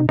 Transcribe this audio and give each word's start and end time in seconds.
Uh, 0.00 0.06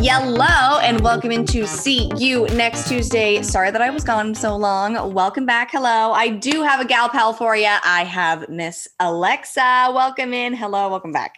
yellow, 0.00 0.78
and 0.78 1.00
welcome 1.00 1.32
into 1.32 1.66
See 1.66 2.08
You 2.16 2.46
next 2.50 2.86
Tuesday. 2.88 3.42
Sorry 3.42 3.72
that 3.72 3.82
I 3.82 3.90
was 3.90 4.04
gone 4.04 4.32
so 4.32 4.54
long. 4.54 5.12
Welcome 5.12 5.44
back. 5.44 5.72
Hello. 5.72 6.12
I 6.12 6.28
do 6.28 6.62
have 6.62 6.78
a 6.78 6.84
gal 6.84 7.08
pal 7.08 7.32
for 7.32 7.56
you. 7.56 7.66
I 7.84 8.04
have 8.04 8.48
Miss 8.48 8.86
Alexa. 9.00 9.88
Welcome 9.92 10.32
in. 10.32 10.54
Hello. 10.54 10.88
Welcome 10.88 11.10
back. 11.10 11.34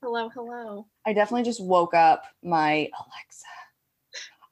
Hello, 0.00 0.28
hello. 0.28 0.86
I 1.04 1.12
definitely 1.12 1.42
just 1.42 1.60
woke 1.60 1.92
up 1.92 2.22
my 2.44 2.88
Alexa. 2.96 3.46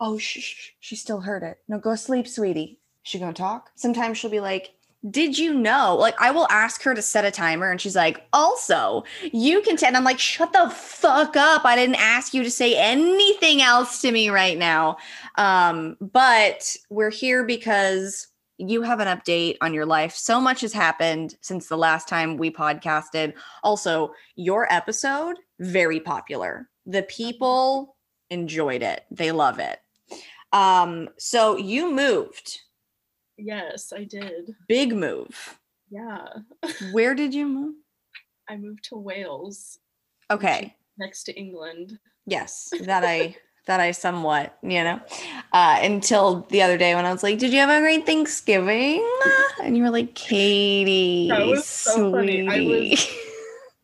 Oh, 0.00 0.18
shh, 0.18 0.40
shh, 0.40 0.70
she 0.80 0.96
still 0.96 1.20
heard 1.20 1.44
it. 1.44 1.58
No, 1.68 1.78
go 1.78 1.94
sleep, 1.94 2.26
sweetie. 2.26 2.80
She 3.06 3.20
gonna 3.20 3.32
talk? 3.32 3.70
Sometimes 3.76 4.18
she'll 4.18 4.32
be 4.32 4.40
like, 4.40 4.74
did 5.08 5.38
you 5.38 5.54
know? 5.54 5.94
Like, 5.96 6.20
I 6.20 6.32
will 6.32 6.48
ask 6.50 6.82
her 6.82 6.92
to 6.92 7.00
set 7.00 7.24
a 7.24 7.30
timer, 7.30 7.70
and 7.70 7.80
she's 7.80 7.94
like, 7.94 8.26
also, 8.32 9.04
you 9.32 9.62
can. 9.62 9.78
And 9.84 9.96
I'm 9.96 10.02
like, 10.02 10.18
shut 10.18 10.52
the 10.52 10.68
fuck 10.70 11.36
up. 11.36 11.64
I 11.64 11.76
didn't 11.76 12.00
ask 12.00 12.34
you 12.34 12.42
to 12.42 12.50
say 12.50 12.76
anything 12.76 13.62
else 13.62 14.00
to 14.00 14.10
me 14.10 14.28
right 14.28 14.58
now. 14.58 14.96
Um, 15.36 15.96
but 16.00 16.74
we're 16.90 17.12
here 17.12 17.44
because 17.44 18.26
you 18.58 18.82
have 18.82 18.98
an 18.98 19.06
update 19.06 19.56
on 19.60 19.72
your 19.72 19.86
life. 19.86 20.12
So 20.12 20.40
much 20.40 20.62
has 20.62 20.72
happened 20.72 21.36
since 21.42 21.68
the 21.68 21.78
last 21.78 22.08
time 22.08 22.36
we 22.36 22.50
podcasted. 22.50 23.34
Also, 23.62 24.14
your 24.34 24.66
episode, 24.72 25.36
very 25.60 26.00
popular. 26.00 26.68
The 26.86 27.04
people 27.04 27.94
enjoyed 28.30 28.82
it, 28.82 29.04
they 29.12 29.30
love 29.30 29.60
it. 29.60 29.78
Um, 30.52 31.10
so 31.18 31.56
you 31.56 31.92
moved, 31.94 32.62
Yes, 33.38 33.92
I 33.94 34.04
did. 34.04 34.54
big 34.68 34.94
move. 34.94 35.58
Yeah. 35.90 36.26
Where 36.92 37.14
did 37.14 37.34
you 37.34 37.46
move? 37.58 37.74
I 38.48 38.56
moved 38.56 38.84
to 38.90 38.96
Wales 38.96 39.78
Okay. 40.30 40.74
next 40.98 41.24
to 41.24 41.34
England. 41.34 41.98
Yes, 42.26 42.72
that 42.82 43.04
I 43.04 43.36
that 43.66 43.80
I 43.80 43.90
somewhat, 43.90 44.56
you 44.62 44.82
know, 44.84 45.00
uh, 45.52 45.78
until 45.82 46.46
the 46.50 46.62
other 46.62 46.78
day 46.78 46.94
when 46.94 47.04
I 47.04 47.12
was 47.12 47.22
like, 47.24 47.38
"Did 47.38 47.52
you 47.52 47.58
have 47.58 47.70
a 47.70 47.80
great 47.80 48.06
Thanksgiving?" 48.06 49.04
And 49.62 49.76
you 49.76 49.82
were 49.82 49.90
like, 49.90 50.14
"Katie, 50.14 51.28
That 51.30 51.46
was 51.46 51.64
so 51.66 52.12
funny. 52.12 52.42
I 52.48 52.60
was- 52.60 53.00
sweetie." 53.00 53.25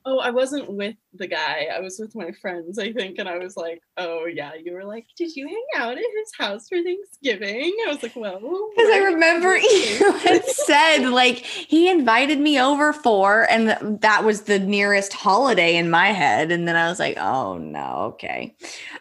Oh, 0.04 0.18
I 0.18 0.30
wasn't 0.30 0.72
with 0.72 0.96
the 1.14 1.26
guy. 1.26 1.68
I 1.74 1.80
was 1.80 1.98
with 1.98 2.14
my 2.14 2.32
friends, 2.40 2.78
I 2.78 2.92
think, 2.92 3.18
and 3.18 3.28
I 3.28 3.38
was 3.38 3.56
like, 3.56 3.80
"Oh 3.96 4.26
yeah." 4.26 4.52
You 4.54 4.72
were 4.72 4.84
like, 4.84 5.06
"Did 5.16 5.34
you 5.36 5.46
hang 5.46 5.66
out 5.76 5.92
at 5.92 5.98
his 5.98 6.32
house 6.38 6.68
for 6.68 6.82
Thanksgiving?" 6.82 7.74
I 7.86 7.92
was 7.92 8.02
like, 8.02 8.16
"Well." 8.16 8.70
Because 8.74 8.90
I 8.90 8.98
remember 8.98 9.56
you 9.58 10.12
had 10.24 10.44
said 10.44 11.08
like 11.08 11.36
he 11.38 11.88
invited 11.90 12.38
me 12.38 12.60
over 12.60 12.92
for, 12.92 13.48
and 13.50 14.00
that 14.00 14.24
was 14.24 14.42
the 14.42 14.58
nearest 14.58 15.12
holiday 15.12 15.76
in 15.76 15.90
my 15.90 16.08
head. 16.08 16.50
And 16.50 16.66
then 16.66 16.76
I 16.76 16.88
was 16.88 16.98
like, 16.98 17.16
oh 17.18 17.58
no, 17.58 18.12
okay. 18.14 18.56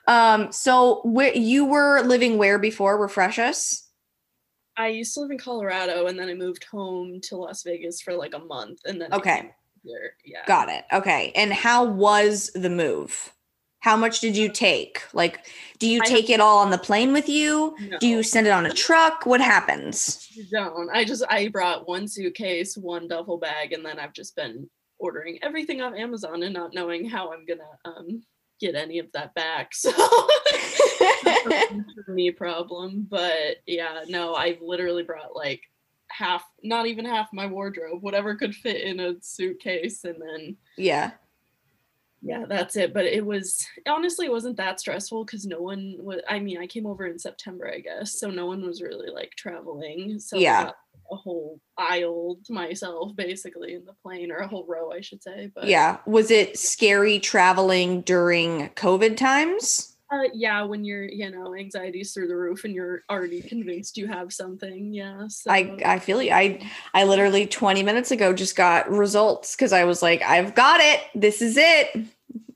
Um, 0.08 0.52
so 0.52 1.02
where 1.04 1.34
you 1.34 1.66
were 1.66 2.02
living 2.02 2.38
where 2.38 2.60
before? 2.60 3.02
Refresh 3.02 3.40
us. 3.40 3.88
I 4.78 4.88
used 4.88 5.14
to 5.16 5.22
live 5.22 5.32
in 5.32 5.38
Colorado, 5.38 6.08
and 6.08 6.18
then 6.18 6.30
I 6.30 6.34
moved 6.34 6.64
home 6.64 7.20
to 7.24 7.36
Las 7.36 7.64
Vegas 7.64 8.02
for 8.02 8.14
like 8.14 8.34
a 8.34 8.40
month, 8.40 8.80
and 8.86 9.02
then 9.02 9.14
Okay. 9.14 9.52
Yeah. 9.84 10.46
Got 10.48 10.70
it. 10.70 10.86
Okay. 10.92 11.32
And 11.36 11.54
how 11.54 11.86
was 11.86 12.52
the 12.54 12.70
move? 12.70 13.34
How 13.80 13.98
much 13.98 14.20
did 14.20 14.38
you 14.38 14.50
take? 14.50 15.02
Like, 15.12 15.48
do 15.80 15.90
you 15.90 16.02
I 16.04 16.06
take 16.06 16.30
it 16.30 16.40
all 16.40 16.60
on 16.60 16.70
the 16.70 16.78
plane 16.78 17.14
with 17.14 17.28
you? 17.28 17.76
Do 18.00 18.08
you 18.08 18.22
send 18.22 18.46
it 18.46 18.52
on 18.52 18.68
a 18.68 18.74
truck? 18.74 19.26
What 19.26 19.42
happens? 19.42 20.28
You 20.32 20.46
don't. 20.52 20.90
I 20.92 21.04
just 21.04 21.24
I 21.30 21.48
brought 21.48 21.88
one 21.88 22.08
suitcase, 22.08 22.78
one 22.78 23.08
duffel 23.08 23.40
bag, 23.40 23.74
and 23.74 23.84
then 23.84 23.98
I've 23.98 24.14
just 24.14 24.36
been 24.36 24.70
ordering 25.00 25.40
everything 25.42 25.82
off 25.82 25.96
Amazon 25.96 26.44
and 26.44 26.54
not 26.54 26.76
knowing 26.76 27.10
how 27.10 27.34
I'm 27.34 27.44
gonna 27.48 27.64
um 27.86 28.22
get 28.60 28.76
any 28.76 29.00
of 29.00 29.08
that 29.14 29.34
back. 29.34 29.72
So 29.82 29.92
me 32.08 32.30
problem. 32.30 33.08
But 33.10 33.58
yeah, 33.66 34.04
no, 34.08 34.36
I 34.36 34.60
literally 34.62 35.04
brought 35.04 35.36
like 35.36 35.62
half, 36.12 36.44
not 36.64 36.88
even 36.88 37.06
half 37.06 37.30
my 37.34 37.48
wardrobe, 37.48 38.02
whatever 38.02 38.36
could 38.36 38.56
fit 38.56 38.82
in 38.82 39.00
a 39.00 39.16
suitcase, 39.22 40.04
and 40.04 40.16
then 40.22 40.58
yeah. 40.78 41.12
yeah, 42.22 42.46
that's 42.48 42.76
it. 42.76 42.94
But 42.94 43.06
it 43.06 43.26
was 43.26 43.66
honestly 43.88 44.26
it 44.28 44.32
wasn't 44.32 44.58
that 44.58 44.80
stressful 44.80 45.26
because 45.26 45.46
no 45.46 45.62
one 45.62 45.96
was. 46.00 46.22
I 46.30 46.40
mean, 46.40 46.58
I 46.58 46.68
came 46.68 46.86
over 46.86 47.06
in 47.06 47.20
September, 47.20 47.72
I 47.74 47.80
guess, 47.80 48.20
so 48.20 48.30
no 48.30 48.46
one 48.46 48.66
was 48.66 48.82
really 48.82 49.10
like 49.10 49.32
traveling. 49.36 50.20
So 50.20 50.38
Yeah. 50.38 50.72
a 51.12 51.16
whole 51.16 51.60
aisle 51.78 52.38
to 52.46 52.54
myself, 52.54 53.16
basically, 53.16 53.74
in 53.74 53.84
the 53.86 53.94
plane, 54.02 54.32
or 54.32 54.38
a 54.38 54.48
whole 54.48 54.66
row, 54.66 54.92
I 54.92 55.02
should 55.02 55.22
say. 55.22 55.52
But 55.54 55.68
Yeah. 55.68 55.98
Was 56.06 56.32
it 56.32 56.58
scary 56.58 57.20
traveling 57.20 58.02
during 58.02 58.70
COVID 58.70 59.18
times? 59.18 59.91
Uh, 60.12 60.24
yeah, 60.34 60.62
when 60.64 60.84
you're, 60.84 61.06
you 61.06 61.30
know, 61.32 61.56
anxiety's 61.56 62.14
through 62.14 62.28
the 62.28 62.36
roof 62.36 62.64
and 62.66 62.74
you're 62.76 63.04
already 63.10 63.42
convinced 63.42 63.98
you 63.98 64.08
have 64.08 64.34
something, 64.34 64.94
yeah. 64.94 65.28
So 65.30 65.50
I 65.52 65.78
I 65.86 66.00
feel 66.00 66.22
you. 66.22 66.32
I 66.32 66.70
I 66.94 67.06
literally 67.06 67.48
20 67.48 67.82
minutes 67.84 68.12
ago 68.12 68.34
just 68.34 68.56
got 68.56 68.90
results 68.92 69.56
because 69.56 69.72
I 69.74 69.86
was 69.86 70.02
like, 70.02 70.22
I've 70.22 70.54
got 70.54 70.82
it. 70.82 71.00
This 71.16 71.42
is 71.42 71.56
it. 71.58 71.90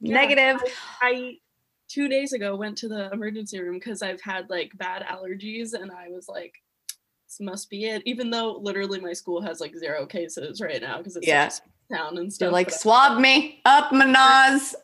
Yeah, 0.01 0.15
Negative. 0.15 0.61
I 1.01 1.37
two 1.87 2.09
days 2.09 2.33
ago 2.33 2.55
went 2.55 2.77
to 2.79 2.87
the 2.89 3.09
emergency 3.11 3.59
room 3.61 3.75
because 3.75 4.01
I've 4.01 4.21
had 4.21 4.49
like 4.49 4.71
bad 4.77 5.03
allergies 5.03 5.73
and 5.73 5.91
I 5.91 6.09
was 6.09 6.27
like, 6.27 6.53
this 7.27 7.39
must 7.39 7.69
be 7.69 7.85
it. 7.85 8.01
Even 8.05 8.29
though 8.29 8.57
literally 8.61 8.99
my 8.99 9.13
school 9.13 9.41
has 9.41 9.61
like 9.61 9.75
zero 9.77 10.05
cases 10.05 10.59
right 10.61 10.81
now 10.81 10.97
because 10.97 11.15
it's 11.15 11.25
Yeah. 11.27 11.49
town 11.91 12.17
and 12.17 12.31
They're 12.31 12.51
like, 12.51 12.71
swab 12.71 13.19
me 13.21 13.61
up 13.65 13.91
my 13.93 14.05
nose. 14.59 14.75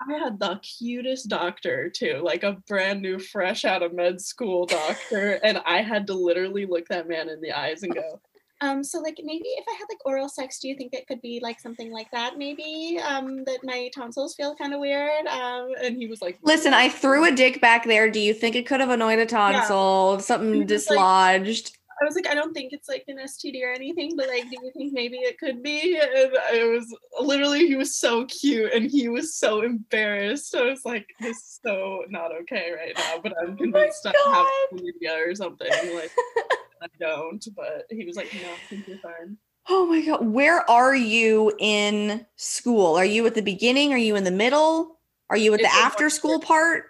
I 0.00 0.12
had, 0.18 0.38
the 0.38 0.60
cutest 0.62 1.28
doctor 1.28 1.90
too, 1.90 2.20
like 2.24 2.42
a 2.42 2.52
brand 2.68 3.02
new, 3.02 3.18
fresh 3.18 3.64
out 3.64 3.82
of 3.82 3.92
med 3.94 4.20
school 4.20 4.66
doctor, 4.66 5.38
and 5.44 5.60
I 5.66 5.82
had 5.82 6.06
to 6.08 6.14
literally 6.14 6.66
look 6.66 6.88
that 6.88 7.08
man 7.08 7.28
in 7.28 7.40
the 7.40 7.52
eyes 7.52 7.82
and 7.82 7.94
go, 7.94 8.20
Um, 8.60 8.82
so 8.82 9.00
like 9.00 9.18
maybe 9.22 9.44
if 9.48 9.64
I 9.68 9.72
had 9.78 9.86
like 9.90 9.98
oral 10.06 10.28
sex, 10.28 10.58
do 10.60 10.68
you 10.68 10.76
think 10.76 10.94
it 10.94 11.06
could 11.06 11.20
be 11.20 11.40
like 11.42 11.60
something 11.60 11.92
like 11.92 12.10
that? 12.12 12.38
Maybe 12.38 12.98
um, 13.06 13.44
that 13.44 13.58
my 13.62 13.90
tonsils 13.94 14.34
feel 14.34 14.54
kind 14.54 14.72
of 14.72 14.80
weird. 14.80 15.26
Um, 15.26 15.68
and 15.82 15.96
he 15.96 16.06
was 16.06 16.22
like, 16.22 16.38
Listen, 16.42 16.72
I 16.72 16.88
threw 16.88 17.24
a 17.26 17.32
dick 17.34 17.60
back 17.60 17.84
there. 17.84 18.10
Do 18.10 18.18
you 18.20 18.32
think 18.32 18.56
it 18.56 18.66
could 18.66 18.80
have 18.80 18.88
annoyed 18.90 19.18
a 19.18 19.26
tonsil? 19.26 20.20
Something 20.20 20.54
He 20.54 20.60
was 20.60 20.88
like- 20.88 20.96
dislodged? 20.96 21.75
I 22.00 22.04
was 22.04 22.14
like, 22.14 22.26
I 22.26 22.34
don't 22.34 22.52
think 22.52 22.72
it's 22.72 22.88
like 22.88 23.04
an 23.08 23.16
STD 23.18 23.62
or 23.62 23.72
anything, 23.72 24.16
but 24.16 24.28
like, 24.28 24.44
do 24.44 24.56
you 24.62 24.70
think 24.76 24.92
maybe 24.92 25.16
it 25.16 25.38
could 25.38 25.62
be? 25.62 25.96
And 25.96 26.36
I 26.52 26.64
was 26.64 26.94
literally, 27.20 27.66
he 27.66 27.74
was 27.74 27.96
so 27.96 28.26
cute 28.26 28.72
and 28.74 28.90
he 28.90 29.08
was 29.08 29.34
so 29.34 29.62
embarrassed. 29.62 30.54
I 30.54 30.64
was 30.64 30.84
like, 30.84 31.06
this 31.20 31.36
is 31.36 31.60
so 31.64 32.04
not 32.10 32.32
okay 32.42 32.72
right 32.76 32.92
now, 32.96 33.20
but 33.22 33.32
I'm 33.40 33.52
oh 33.52 33.56
convinced 33.56 34.06
I 34.06 34.12
have 34.26 34.46
chlamydia 34.72 35.26
or 35.26 35.34
something. 35.34 35.68
Like, 35.94 36.10
I 36.82 36.88
don't, 37.00 37.44
but 37.56 37.86
he 37.88 38.04
was 38.04 38.16
like, 38.16 38.32
no, 38.34 38.40
I 38.40 38.68
think 38.68 38.86
you're 38.86 38.98
fine. 38.98 39.38
Oh 39.68 39.86
my 39.86 40.04
god. 40.04 40.24
Where 40.24 40.68
are 40.70 40.94
you 40.94 41.52
in 41.58 42.26
school? 42.36 42.94
Are 42.94 43.04
you 43.04 43.26
at 43.26 43.34
the 43.34 43.42
beginning? 43.42 43.92
Are 43.92 43.98
you 43.98 44.16
in 44.16 44.24
the 44.24 44.30
middle? 44.30 44.98
Are 45.30 45.36
you 45.36 45.54
at 45.54 45.60
the 45.60 45.66
It's 45.66 45.74
a 45.74 45.78
after 45.78 46.10
school 46.10 46.40
part? 46.40 46.84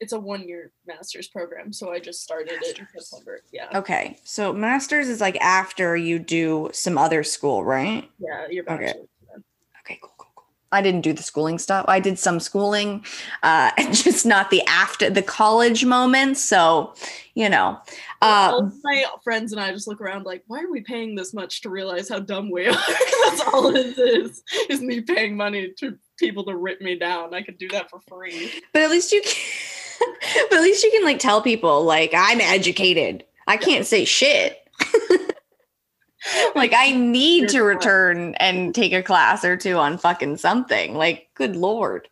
It's 0.00 0.12
a 0.12 0.20
one 0.20 0.46
year 0.46 0.70
master's 0.86 1.26
program, 1.28 1.72
so 1.72 1.90
I 1.92 1.98
just 1.98 2.22
started 2.22 2.52
it 2.62 2.78
in 2.78 2.86
September. 3.00 3.40
Yeah. 3.52 3.66
Okay. 3.74 4.18
So 4.24 4.52
masters 4.52 5.08
is 5.08 5.20
like 5.20 5.36
after 5.40 5.96
you 5.96 6.18
do 6.20 6.70
some 6.72 6.96
other 6.96 7.24
school, 7.24 7.64
right? 7.64 8.08
Yeah, 8.18 8.46
your 8.48 8.64
Okay. 8.64 8.86
bachelor's. 8.86 9.08
Okay, 9.84 9.98
cool, 10.00 10.12
cool, 10.18 10.28
cool. 10.36 10.44
I 10.70 10.82
didn't 10.82 11.00
do 11.00 11.12
the 11.12 11.22
schooling 11.22 11.58
stuff. 11.58 11.84
I 11.88 11.98
did 11.98 12.16
some 12.18 12.38
schooling, 12.38 13.04
uh, 13.42 13.70
just 13.90 14.24
not 14.24 14.50
the 14.50 14.62
after 14.68 15.10
the 15.10 15.22
college 15.22 15.84
moments. 15.84 16.40
So, 16.42 16.94
you 17.34 17.48
know, 17.48 17.78
uh, 18.22 18.68
my 18.84 19.04
friends 19.24 19.50
and 19.52 19.60
I 19.60 19.72
just 19.72 19.88
look 19.88 20.00
around 20.00 20.26
like, 20.26 20.44
why 20.46 20.60
are 20.62 20.70
we 20.70 20.82
paying 20.82 21.16
this 21.16 21.34
much 21.34 21.62
to 21.62 21.70
realize 21.70 22.08
how 22.08 22.20
dumb 22.20 22.50
we 22.52 22.66
are? 22.68 22.72
That's 22.72 23.40
all 23.52 23.74
it 23.74 23.98
is, 23.98 24.42
is 24.68 24.80
me 24.80 25.00
paying 25.00 25.36
money 25.36 25.72
to 25.78 25.98
people 26.18 26.44
to 26.44 26.54
rip 26.56 26.80
me 26.80 26.96
down. 26.96 27.34
I 27.34 27.42
could 27.42 27.58
do 27.58 27.68
that 27.70 27.90
for 27.90 27.98
free. 28.06 28.52
but 28.72 28.82
at 28.82 28.90
least 28.90 29.10
you 29.10 29.22
can, 29.22 29.32
but 29.98 30.52
at 30.52 30.62
least 30.62 30.84
you 30.84 30.90
can 30.90 31.04
like 31.04 31.18
tell 31.18 31.42
people 31.42 31.84
like 31.84 32.12
I'm 32.14 32.40
educated. 32.40 33.24
I 33.46 33.56
can't 33.56 33.86
say 33.86 34.04
shit. 34.04 34.58
like 36.54 36.72
I 36.74 36.92
need 36.92 37.48
to 37.50 37.62
return 37.62 38.34
and 38.34 38.74
take 38.74 38.92
a 38.92 39.02
class 39.02 39.44
or 39.44 39.56
two 39.56 39.76
on 39.76 39.96
fucking 39.96 40.36
something. 40.36 40.94
Like, 40.94 41.28
good 41.34 41.56
lord. 41.56 42.08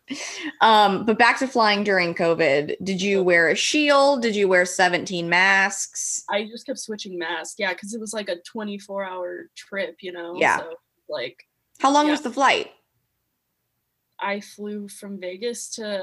Um, 0.61 1.05
but 1.05 1.19
back 1.19 1.37
to 1.39 1.47
flying 1.47 1.83
during 1.83 2.15
COVID. 2.15 2.75
Did 2.83 3.01
you 3.01 3.21
wear 3.21 3.49
a 3.49 3.55
shield? 3.55 4.21
Did 4.21 4.35
you 4.35 4.47
wear 4.47 4.65
17 4.65 5.29
masks? 5.29 6.23
I 6.29 6.45
just 6.45 6.65
kept 6.65 6.79
switching 6.79 7.19
masks. 7.19 7.55
Yeah, 7.59 7.73
because 7.73 7.93
it 7.93 7.99
was 7.99 8.13
like 8.13 8.29
a 8.29 8.41
24 8.41 9.03
hour 9.03 9.49
trip, 9.55 9.97
you 10.01 10.11
know? 10.13 10.35
Yeah. 10.37 10.57
So, 10.59 10.73
like, 11.09 11.43
How 11.79 11.91
long 11.91 12.05
Yeah. 12.05 12.11
was 12.13 12.21
the 12.21 12.31
flight? 12.31 12.71
I 14.19 14.39
flew 14.39 14.87
from 14.87 15.19
Vegas 15.19 15.69
to 15.75 16.01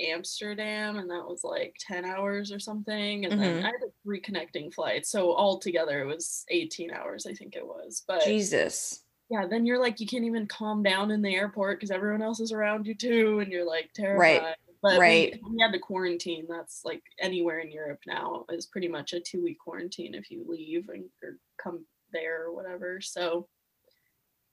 Amsterdam, 0.00 0.96
and 0.96 1.10
that 1.10 1.26
was 1.26 1.44
like 1.44 1.76
10 1.80 2.04
hours 2.04 2.50
or 2.52 2.58
something. 2.58 3.24
And 3.26 3.40
then 3.40 3.56
Mhm. 3.56 3.64
I 3.64 3.66
had 3.66 3.82
like 3.82 3.92
three 4.02 4.20
connecting 4.20 4.70
flights. 4.70 5.10
So 5.10 5.34
altogether 5.34 6.00
it 6.02 6.06
was 6.06 6.44
18 6.48 6.90
hours, 6.90 7.26
I 7.26 7.34
think 7.34 7.54
it 7.56 7.66
was. 7.66 8.02
But 8.06 8.24
Jesus. 8.24 9.04
yeah, 9.30 9.46
then 9.46 9.66
you're 9.66 9.78
like, 9.80 10.00
you 10.00 10.06
can't 10.06 10.24
even 10.24 10.46
calm 10.46 10.82
down 10.82 11.10
in 11.10 11.22
the 11.22 11.34
airport 11.34 11.78
because 11.78 11.90
everyone 11.90 12.22
else 12.22 12.40
is 12.40 12.52
around 12.52 12.86
you 12.86 12.94
too, 12.94 13.40
and 13.40 13.52
you're 13.52 13.66
like 13.66 13.90
terrified. 13.94 14.42
Right. 14.42 14.56
But 14.82 14.92
we- 14.92 14.98
right. 14.98 15.40
we, 15.50 15.60
had 15.60 15.72
to 15.72 15.78
quarantine. 15.78 16.46
That's 16.48 16.84
like 16.86 17.02
anywhere 17.18 17.58
in 17.58 17.70
Europe 17.70 18.00
now 18.06 18.46
is 18.48 18.64
pretty 18.66 18.88
much 18.88 19.12
a 19.12 19.20
two 19.20 19.42
week 19.42 19.58
quarantine 19.58 20.14
if 20.14 20.30
you 20.30 20.44
leave 20.48 20.88
and 20.88 21.04
or 21.22 21.38
come 21.62 21.84
there 22.12 22.44
or 22.46 22.54
whatever. 22.54 23.00
So 23.02 23.46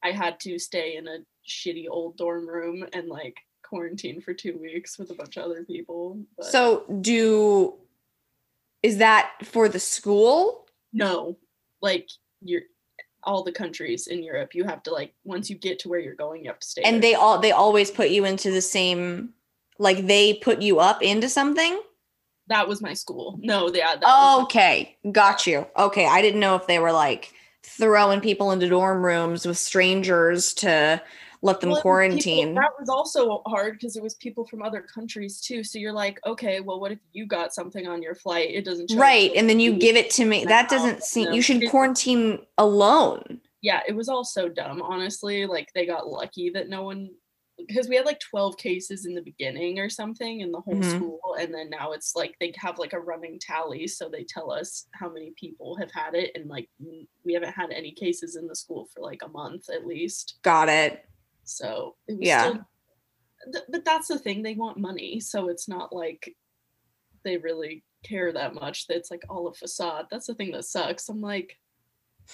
I 0.03 0.11
had 0.11 0.39
to 0.41 0.59
stay 0.59 0.97
in 0.97 1.07
a 1.07 1.19
shitty 1.47 1.85
old 1.89 2.17
dorm 2.17 2.47
room 2.47 2.85
and 2.93 3.07
like 3.07 3.35
quarantine 3.67 4.21
for 4.21 4.33
two 4.33 4.57
weeks 4.57 4.97
with 4.97 5.09
a 5.11 5.13
bunch 5.13 5.37
of 5.37 5.43
other 5.45 5.63
people. 5.63 6.19
But 6.37 6.45
So 6.47 6.85
do 7.01 7.73
is 8.83 8.97
that 8.97 9.31
for 9.43 9.67
the 9.69 9.79
school? 9.79 10.65
no, 10.93 11.37
like 11.81 12.09
you're 12.41 12.61
all 13.23 13.43
the 13.43 13.51
countries 13.51 14.07
in 14.07 14.23
Europe, 14.23 14.55
you 14.55 14.63
have 14.63 14.81
to 14.83 14.91
like 14.93 15.13
once 15.25 15.49
you 15.49 15.57
get 15.57 15.79
to 15.79 15.89
where 15.89 15.99
you're 15.99 16.15
going, 16.15 16.43
you 16.43 16.49
have 16.49 16.59
to 16.59 16.67
stay. 16.67 16.81
And 16.83 16.95
there. 16.95 17.11
they 17.11 17.15
all 17.15 17.39
they 17.39 17.51
always 17.51 17.91
put 17.91 18.09
you 18.09 18.25
into 18.25 18.51
the 18.51 18.61
same 18.61 19.33
like 19.79 20.07
they 20.07 20.35
put 20.35 20.61
you 20.61 20.79
up 20.79 21.01
into 21.01 21.29
something? 21.29 21.81
that 22.49 22.65
was 22.65 22.81
my 22.81 22.93
school. 22.93 23.37
No, 23.41 23.67
yeah, 23.73 23.95
that 23.95 24.01
was 24.03 24.37
my- 24.37 24.43
Okay, 24.45 24.97
got 25.11 25.45
you. 25.45 25.67
Okay, 25.77 26.07
I 26.07 26.21
didn't 26.21 26.39
know 26.39 26.55
if 26.55 26.65
they 26.65 26.79
were 26.79 26.93
like 26.93 27.33
throwing 27.65 28.21
people 28.21 28.51
into 28.53 28.69
dorm 28.69 29.03
rooms 29.05 29.45
with 29.45 29.57
strangers 29.57 30.53
to 30.53 31.01
let 31.41 31.59
them 31.61 31.69
Well, 31.69 31.75
was 31.75 31.79
people- 31.79 31.91
quarantine. 31.91 32.53
that 32.55 32.71
was 32.79 32.89
also 32.89 33.41
hard 33.45 33.73
because 33.73 33.95
it 33.95 34.03
was 34.03 34.15
people 34.15 34.45
from 34.45 34.61
other 34.63 34.81
countries 34.81 35.39
too. 35.41 35.63
So 35.63 35.79
you're 35.79 35.93
like, 35.93 36.19
okay, 36.25 36.59
well, 36.59 36.79
what 36.79 36.91
if 36.91 36.99
you 37.13 37.25
got 37.25 37.53
something 37.53 37.87
on 37.87 38.01
your 38.01 38.15
flight? 38.15 38.49
It 38.51 38.65
doesn't 38.65 38.91
right, 38.95 39.31
and 39.35 39.49
then 39.49 39.59
you 39.59 39.73
give 39.77 39.95
it 39.95 40.09
to 40.11 40.25
me. 40.25 40.45
That 40.45 40.69
doesn't 40.69 41.03
seem 41.03 41.31
you 41.33 41.41
should 41.41 41.69
quarantine 41.69 42.45
alone. 42.57 43.41
Yeah, 43.61 43.81
it 43.87 43.93
was 43.95 44.07
all 44.09 44.23
so 44.23 44.47
dumb, 44.49 44.81
honestly. 44.81 45.45
Like 45.45 45.69
they 45.73 45.85
got 45.85 46.07
lucky 46.07 46.49
that 46.51 46.69
no 46.69 46.83
one 46.83 47.09
because 47.67 47.87
we 47.89 47.95
had 47.95 48.05
like 48.05 48.19
12 48.19 48.55
cases 48.57 49.07
in 49.07 49.15
the 49.15 49.21
beginning 49.21 49.79
or 49.79 49.89
something 49.89 50.41
in 50.41 50.51
the 50.51 50.61
whole 50.61 50.75
Mhm. 50.75 50.95
school 50.95 51.35
and 51.39 51.51
then 51.51 51.71
now 51.71 51.91
it's 51.91 52.15
like 52.15 52.35
they 52.39 52.53
have 52.55 52.77
like 52.77 52.93
a 52.93 52.99
running 52.99 53.39
tally 53.39 53.87
so 53.87 54.07
they 54.07 54.23
tell 54.23 54.51
us 54.51 54.85
how 54.93 55.09
many 55.09 55.31
people 55.31 55.75
have 55.75 55.89
had 55.91 56.13
it 56.13 56.29
and 56.35 56.47
like 56.47 56.69
we 57.25 57.33
haven't 57.33 57.53
had 57.53 57.71
any 57.71 57.91
cases 57.91 58.35
in 58.35 58.45
the 58.45 58.55
school 58.55 58.85
for 58.93 58.99
like 59.01 59.23
a 59.23 59.27
month 59.29 59.71
at 59.71 59.87
least 59.87 60.35
Got 60.43 60.69
it. 60.69 61.03
So 61.47 61.95
it 62.07 62.17
was 62.19 62.27
Yeah. 62.27 62.41
still, 62.49 62.65
th- 63.53 63.65
but 63.69 63.85
that's 63.85 64.07
the 64.07 64.19
thing. 64.19 64.41
They 64.43 64.55
want 64.55 64.77
money, 64.77 65.19
so 65.19 65.49
it's 65.49 65.67
not 65.67 65.93
like 65.93 66.35
they 67.23 67.37
really 67.37 67.83
care 68.03 68.31
that 68.31 68.53
much. 68.53 68.87
That's 68.87 69.09
like 69.11 69.23
all 69.29 69.47
a 69.47 69.53
facade. 69.53 70.07
That's 70.11 70.27
the 70.27 70.35
thing 70.35 70.51
that 70.51 70.65
sucks. 70.65 71.09
I'm 71.09 71.21
like, 71.21 71.57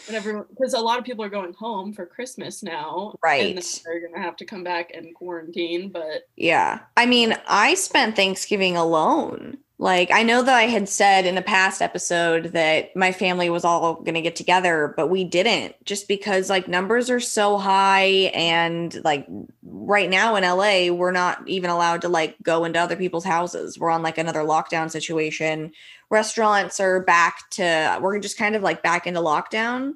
whatever, 0.08 0.48
because 0.50 0.74
a 0.74 0.80
lot 0.80 0.98
of 1.00 1.06
people 1.06 1.24
are 1.24 1.30
going 1.30 1.54
home 1.54 1.94
for 1.94 2.06
Christmas 2.06 2.64
now, 2.64 3.16
Right. 3.24 3.56
And 3.56 3.82
they're 3.86 4.08
gonna 4.08 4.22
have 4.24 4.36
to 4.38 4.46
come 4.46 4.64
back 4.64 4.92
and 4.94 5.14
quarantine. 5.16 5.90
But 5.90 6.24
Yeah. 6.36 6.80
I 6.98 7.06
mean, 7.06 7.38
I 7.48 7.76
spent 7.76 8.16
Thanksgiving 8.16 8.76
alone. 8.76 9.60
Like, 9.80 10.12
I 10.12 10.24
know 10.24 10.44
that 10.44 10.56
I 10.56 10.64
had 10.64 10.88
said 10.88 11.26
in 11.26 11.38
a 11.38 11.42
past 11.42 11.82
episode 11.82 12.54
that 12.54 12.96
my 12.96 13.12
family 13.12 13.50
was 13.50 13.66
all 13.66 13.96
going 13.96 14.14
to 14.14 14.22
get 14.22 14.36
together, 14.36 14.94
but 14.96 15.08
we 15.08 15.24
didn't 15.24 15.76
just 15.84 16.08
because, 16.08 16.50
like, 16.50 16.68
numbers 16.68 17.10
are 17.10 17.20
so 17.20 17.58
high. 17.58 18.32
And, 18.34 19.04
like, 19.04 19.28
right 19.64 20.10
now 20.10 20.36
in 20.36 20.44
LA, 20.44 20.94
we're 20.96 21.12
not 21.12 21.48
even 21.50 21.70
allowed 21.70 22.02
to, 22.02 22.08
like, 22.10 22.38
go 22.44 22.66
into 22.66 22.80
other 22.80 22.96
people's 22.96 23.26
houses. 23.26 23.78
We're 23.80 23.90
on, 23.90 24.04
like, 24.04 24.18
another 24.18 24.42
lockdown 24.42 24.92
situation. 24.92 25.72
Restaurants 26.10 26.80
are 26.80 27.02
back 27.02 27.50
to, 27.52 27.98
we're 28.00 28.20
just 28.20 28.38
kind 28.38 28.56
of 28.56 28.62
like 28.62 28.84
back 28.84 29.08
into 29.08 29.20
lockdown 29.20 29.94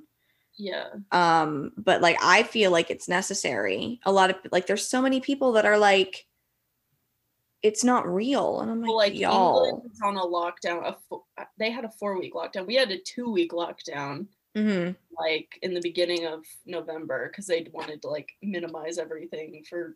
yeah, 0.57 0.87
um 1.11 1.71
but 1.77 2.01
like 2.01 2.17
i 2.19 2.41
feel 2.41 2.71
like 2.71 2.89
it's 2.89 3.07
necessary 3.07 3.99
a 4.05 4.11
lot 4.11 4.31
of 4.31 4.37
like 4.51 4.65
there's 4.65 4.87
so 4.87 5.03
many 5.03 5.21
people 5.21 5.51
that 5.51 5.65
are 5.65 5.77
like 5.77 6.25
it's 7.63 7.83
not 7.83 8.07
real 8.07 8.61
and 8.61 8.69
i'm 8.71 8.81
like, 8.81 8.87
well, 8.87 8.97
like 8.97 9.15
y'all 9.15 9.65
England 9.65 9.91
on 10.03 10.17
a 10.17 10.21
lockdown. 10.21 10.83
A 10.85 11.15
uh, 11.41 11.45
they 11.57 11.71
had 11.71 11.85
a 11.85 11.89
four 11.89 12.17
week 12.19 12.33
lockdown. 12.33 12.67
We 12.67 12.75
had 12.75 12.91
a 12.91 12.99
two 12.99 13.31
week 13.31 13.51
lockdown. 13.51 14.27
Mhm. 14.55 14.95
like 15.19 15.59
in 15.61 15.75
the 15.75 15.81
beginning 15.81 16.25
of 16.25 16.43
November 16.65 17.27
because 17.27 17.45
they 17.45 17.67
wanted 17.71 18.01
to 18.01 18.07
like 18.09 18.31
minimize 18.41 18.97
everything 18.97 19.63
for 19.69 19.95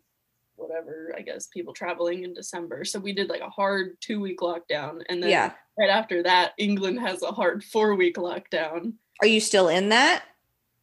whatever 0.54 1.12
I 1.16 1.22
guess 1.22 1.48
people 1.48 1.72
traveling 1.72 2.22
in 2.22 2.32
December. 2.34 2.84
So 2.84 3.00
we 3.00 3.12
did 3.12 3.28
like 3.28 3.40
a 3.40 3.50
hard 3.50 3.96
two 4.00 4.20
week 4.20 4.38
lockdown, 4.40 5.02
and 5.08 5.20
then 5.22 5.30
yeah 5.30 5.52
right 5.78 5.90
after 5.90 6.22
that, 6.24 6.52
England 6.58 7.00
has 7.00 7.22
a 7.22 7.32
hard 7.32 7.64
four 7.64 7.94
week 7.96 8.16
lockdown. 8.16 8.92
are 9.20 9.26
you 9.26 9.40
still 9.40 9.68
in 9.68 9.88
that 9.88 10.24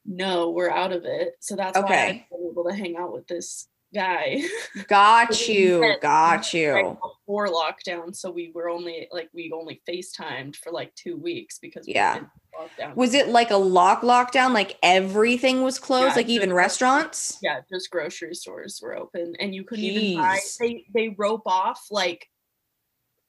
No, 0.05 0.49
we're 0.49 0.71
out 0.71 0.91
of 0.91 1.05
it. 1.05 1.35
So 1.39 1.55
that's 1.55 1.77
why 1.77 2.25
I'm 2.31 2.49
able 2.51 2.63
to 2.65 2.73
hang 2.75 2.97
out 2.97 3.13
with 3.13 3.27
this 3.27 3.67
guy. 3.93 4.41
got 4.87 5.47
you 5.47 5.95
got 6.01 6.53
you 6.53 6.97
before 7.01 7.47
lockdown, 7.47 8.15
so 8.15 8.29
we 8.31 8.51
were 8.53 8.69
only 8.69 9.07
like 9.11 9.29
we 9.33 9.51
only 9.53 9.81
FaceTimed 9.87 10.55
for 10.55 10.71
like 10.71 10.93
two 10.95 11.17
weeks 11.17 11.59
because 11.59 11.85
we 11.87 11.93
Yeah. 11.93 12.19
lockdown. 12.59 12.95
was 12.95 13.13
it 13.13 13.29
like 13.29 13.51
a 13.51 13.57
lock 13.57 14.01
lockdown 14.01 14.53
like 14.53 14.77
everything 14.83 15.61
was 15.61 15.79
closed 15.79 16.11
Yeah, 16.11 16.15
like 16.15 16.29
even 16.29 16.51
restaurants 16.51 17.37
yeah 17.41 17.61
just 17.71 17.89
grocery 17.91 18.33
stores 18.33 18.79
were 18.81 18.97
open 18.97 19.35
and 19.39 19.53
you 19.55 19.63
couldn't 19.63 19.85
even 19.85 20.21
buy 20.21 20.39
they 20.59 20.83
they 20.93 21.09
rope 21.17 21.43
off 21.45 21.85
like 21.91 22.27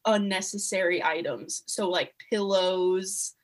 unnecessary 0.07 1.03
items 1.05 1.63
so 1.67 1.89
like 1.89 2.13
pillows 2.31 3.35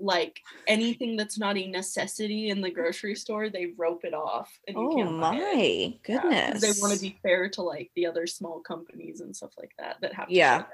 like 0.00 0.40
anything 0.66 1.16
that's 1.16 1.38
not 1.38 1.56
a 1.56 1.66
necessity 1.66 2.48
in 2.50 2.60
the 2.60 2.70
grocery 2.70 3.14
store 3.14 3.48
they 3.48 3.72
rope 3.76 4.04
it 4.04 4.14
off 4.14 4.50
and 4.66 4.76
you 4.76 4.90
oh 4.90 4.96
can't 4.96 5.20
buy 5.20 5.34
it. 5.36 5.38
my 5.38 5.98
Yeah, 6.14 6.20
goodness 6.20 6.60
they 6.60 6.80
want 6.80 6.94
to 6.94 7.00
be 7.00 7.18
fair 7.22 7.48
to 7.50 7.62
like 7.62 7.90
the 7.94 8.06
other 8.06 8.26
small 8.26 8.60
companies 8.60 9.20
and 9.20 9.34
stuff 9.34 9.52
like 9.58 9.72
that 9.78 9.96
that 10.00 10.12
have 10.14 10.30
Yeah. 10.30 10.64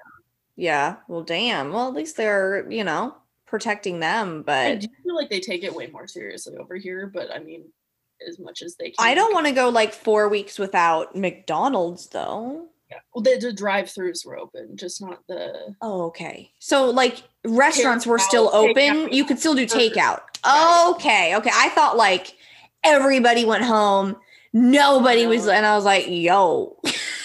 yeah 0.57 0.97
well 1.09 1.23
damn 1.23 1.73
well 1.73 1.89
at 1.89 1.95
least 1.95 2.17
they're 2.17 2.71
you 2.71 2.85
know 2.85 3.15
protecting 3.47 4.01
them 4.01 4.43
but 4.43 4.67
I 4.67 4.75
do 4.77 4.89
feel 5.05 5.15
like 5.17 5.31
they 5.31 5.41
take 5.41 5.65
it 5.65 5.75
way 5.75 5.87
more 5.89 6.07
seriously 6.07 6.57
over 6.57 6.75
here 6.77 7.07
but 7.07 7.33
i 7.33 7.39
mean 7.39 7.65
as 8.27 8.39
much 8.39 8.63
as 8.63 8.77
they 8.77 8.87
can 8.91 8.95
I 8.99 9.15
don't 9.15 9.35
want 9.35 9.47
to 9.47 9.53
go 9.53 9.69
like 9.69 9.93
four 9.93 10.29
weeks 10.29 10.59
without 10.59 11.15
McDonald's 11.15 12.07
though. 12.09 12.69
Well 13.15 13.23
the, 13.23 13.39
the 13.41 13.53
drive-throughs 13.53 14.25
were 14.27 14.39
open 14.39 14.77
just 14.77 15.01
not 15.01 15.21
the 15.29 15.75
Oh, 15.81 16.07
okay. 16.07 16.51
So 16.59 16.91
like 16.91 17.23
restaurants 17.45 18.07
were 18.07 18.19
still 18.19 18.51
open. 18.53 19.13
You 19.13 19.25
could 19.25 19.39
still 19.39 19.55
do 19.55 19.67
takeout. 19.67 20.21
Okay. 20.95 21.37
Okay. 21.37 21.51
I 21.53 21.71
thought 21.71 21.97
like 21.97 22.37
everybody 22.85 23.45
went 23.45 23.65
home. 23.65 24.17
Nobody 24.53 25.27
was 25.27 25.49
and 25.49 25.67
I 25.67 25.75
was 25.75 25.85
like, 25.85 26.07
yo. 26.09 26.79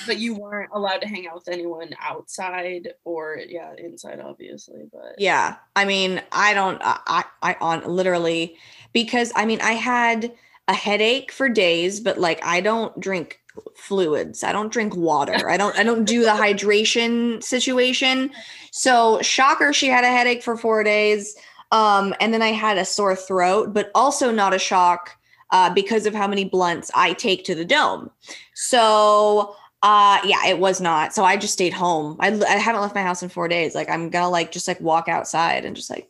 but 0.08 0.18
you 0.18 0.36
weren't 0.36 0.72
allowed 0.74 1.01
to 1.01 1.08
hang 1.08 1.28
out 1.28 1.36
with 1.36 1.48
anyone 1.48 1.90
outside 2.01 2.90
or 3.06 3.38
yeah 3.48 3.72
inside 3.78 4.20
obviously 4.20 4.90
but 4.92 5.16
Yeah. 5.18 5.56
I 5.75 5.86
mean, 5.86 6.22
I 6.32 6.54
don't 6.54 6.82
I 6.84 7.00
I, 7.08 7.24
I 7.42 7.56
on 7.62 7.84
literally 7.88 8.58
because 8.94 9.32
I 9.36 9.46
mean 9.46 9.62
I 9.62 9.74
had 9.74 10.32
a 10.68 10.74
headache 10.74 11.32
for 11.32 11.50
days, 11.50 12.00
but 12.00 12.18
like 12.18 12.46
I 12.46 12.62
don't 12.62 12.98
drink 13.00 13.40
fluids. 13.75 14.43
I 14.43 14.51
don't 14.51 14.72
drink 14.72 14.96
water. 14.96 15.50
I 15.50 15.58
don't 15.58 15.77
I 15.77 15.84
don't 15.84 16.05
do 16.05 16.22
the 16.22 16.29
hydration 16.29 17.43
situation. 17.43 18.31
So 18.72 19.22
shocker, 19.22 19.74
she 19.74 19.88
had 19.88 20.03
a 20.03 20.08
headache 20.08 20.43
for 20.43 20.58
four 20.58 20.84
days. 20.84 21.36
Um, 21.72 22.13
and 22.20 22.34
then 22.34 22.41
I 22.41 22.50
had 22.50 22.77
a 22.77 22.86
sore 22.86 23.15
throat, 23.15 23.74
but 23.74 23.91
also 23.96 24.31
not 24.31 24.53
a 24.53 24.60
shock 24.60 25.17
uh, 25.51 25.74
because 25.74 26.05
of 26.05 26.13
how 26.13 26.27
many 26.27 26.43
blunts 26.43 26.91
I 26.96 27.13
take 27.13 27.46
to 27.46 27.55
the 27.55 27.65
dome. 27.65 28.10
So 28.53 29.55
uh 29.84 30.20
yeah 30.24 30.46
it 30.46 30.60
was 30.60 30.79
not 30.79 31.12
so 31.12 31.24
i 31.24 31.36
just 31.36 31.53
stayed 31.53 31.74
home 31.74 32.15
I, 32.20 32.27
I 32.27 32.58
haven't 32.58 32.81
left 32.81 32.93
my 32.93 33.01
house 33.01 33.24
in 33.24 33.29
four 33.29 33.48
days 33.48 33.74
like 33.74 33.89
i'm 33.89 34.12
gonna 34.12 34.29
like 34.29 34.51
just 34.51 34.67
like 34.67 34.79
walk 34.79 35.08
outside 35.08 35.65
and 35.65 35.75
just 35.75 35.89
like 35.89 36.08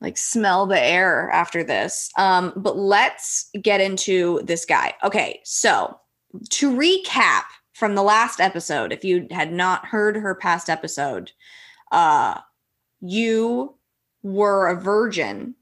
like 0.00 0.16
smell 0.16 0.66
the 0.66 0.80
air 0.80 1.30
after 1.30 1.64
this 1.64 2.10
um 2.16 2.52
but 2.54 2.76
let's 2.76 3.50
get 3.60 3.80
into 3.80 4.40
this 4.44 4.64
guy 4.64 4.94
okay 5.02 5.40
so 5.42 5.98
to 6.50 6.74
recap 6.74 7.44
from 7.72 7.94
the 7.94 8.02
last 8.02 8.40
episode 8.40 8.92
if 8.92 9.04
you 9.04 9.26
had 9.30 9.52
not 9.52 9.86
heard 9.86 10.16
her 10.16 10.34
past 10.34 10.68
episode 10.68 11.32
uh 11.92 12.38
you 13.00 13.74
were 14.22 14.68
a 14.68 14.80
virgin 14.80 15.54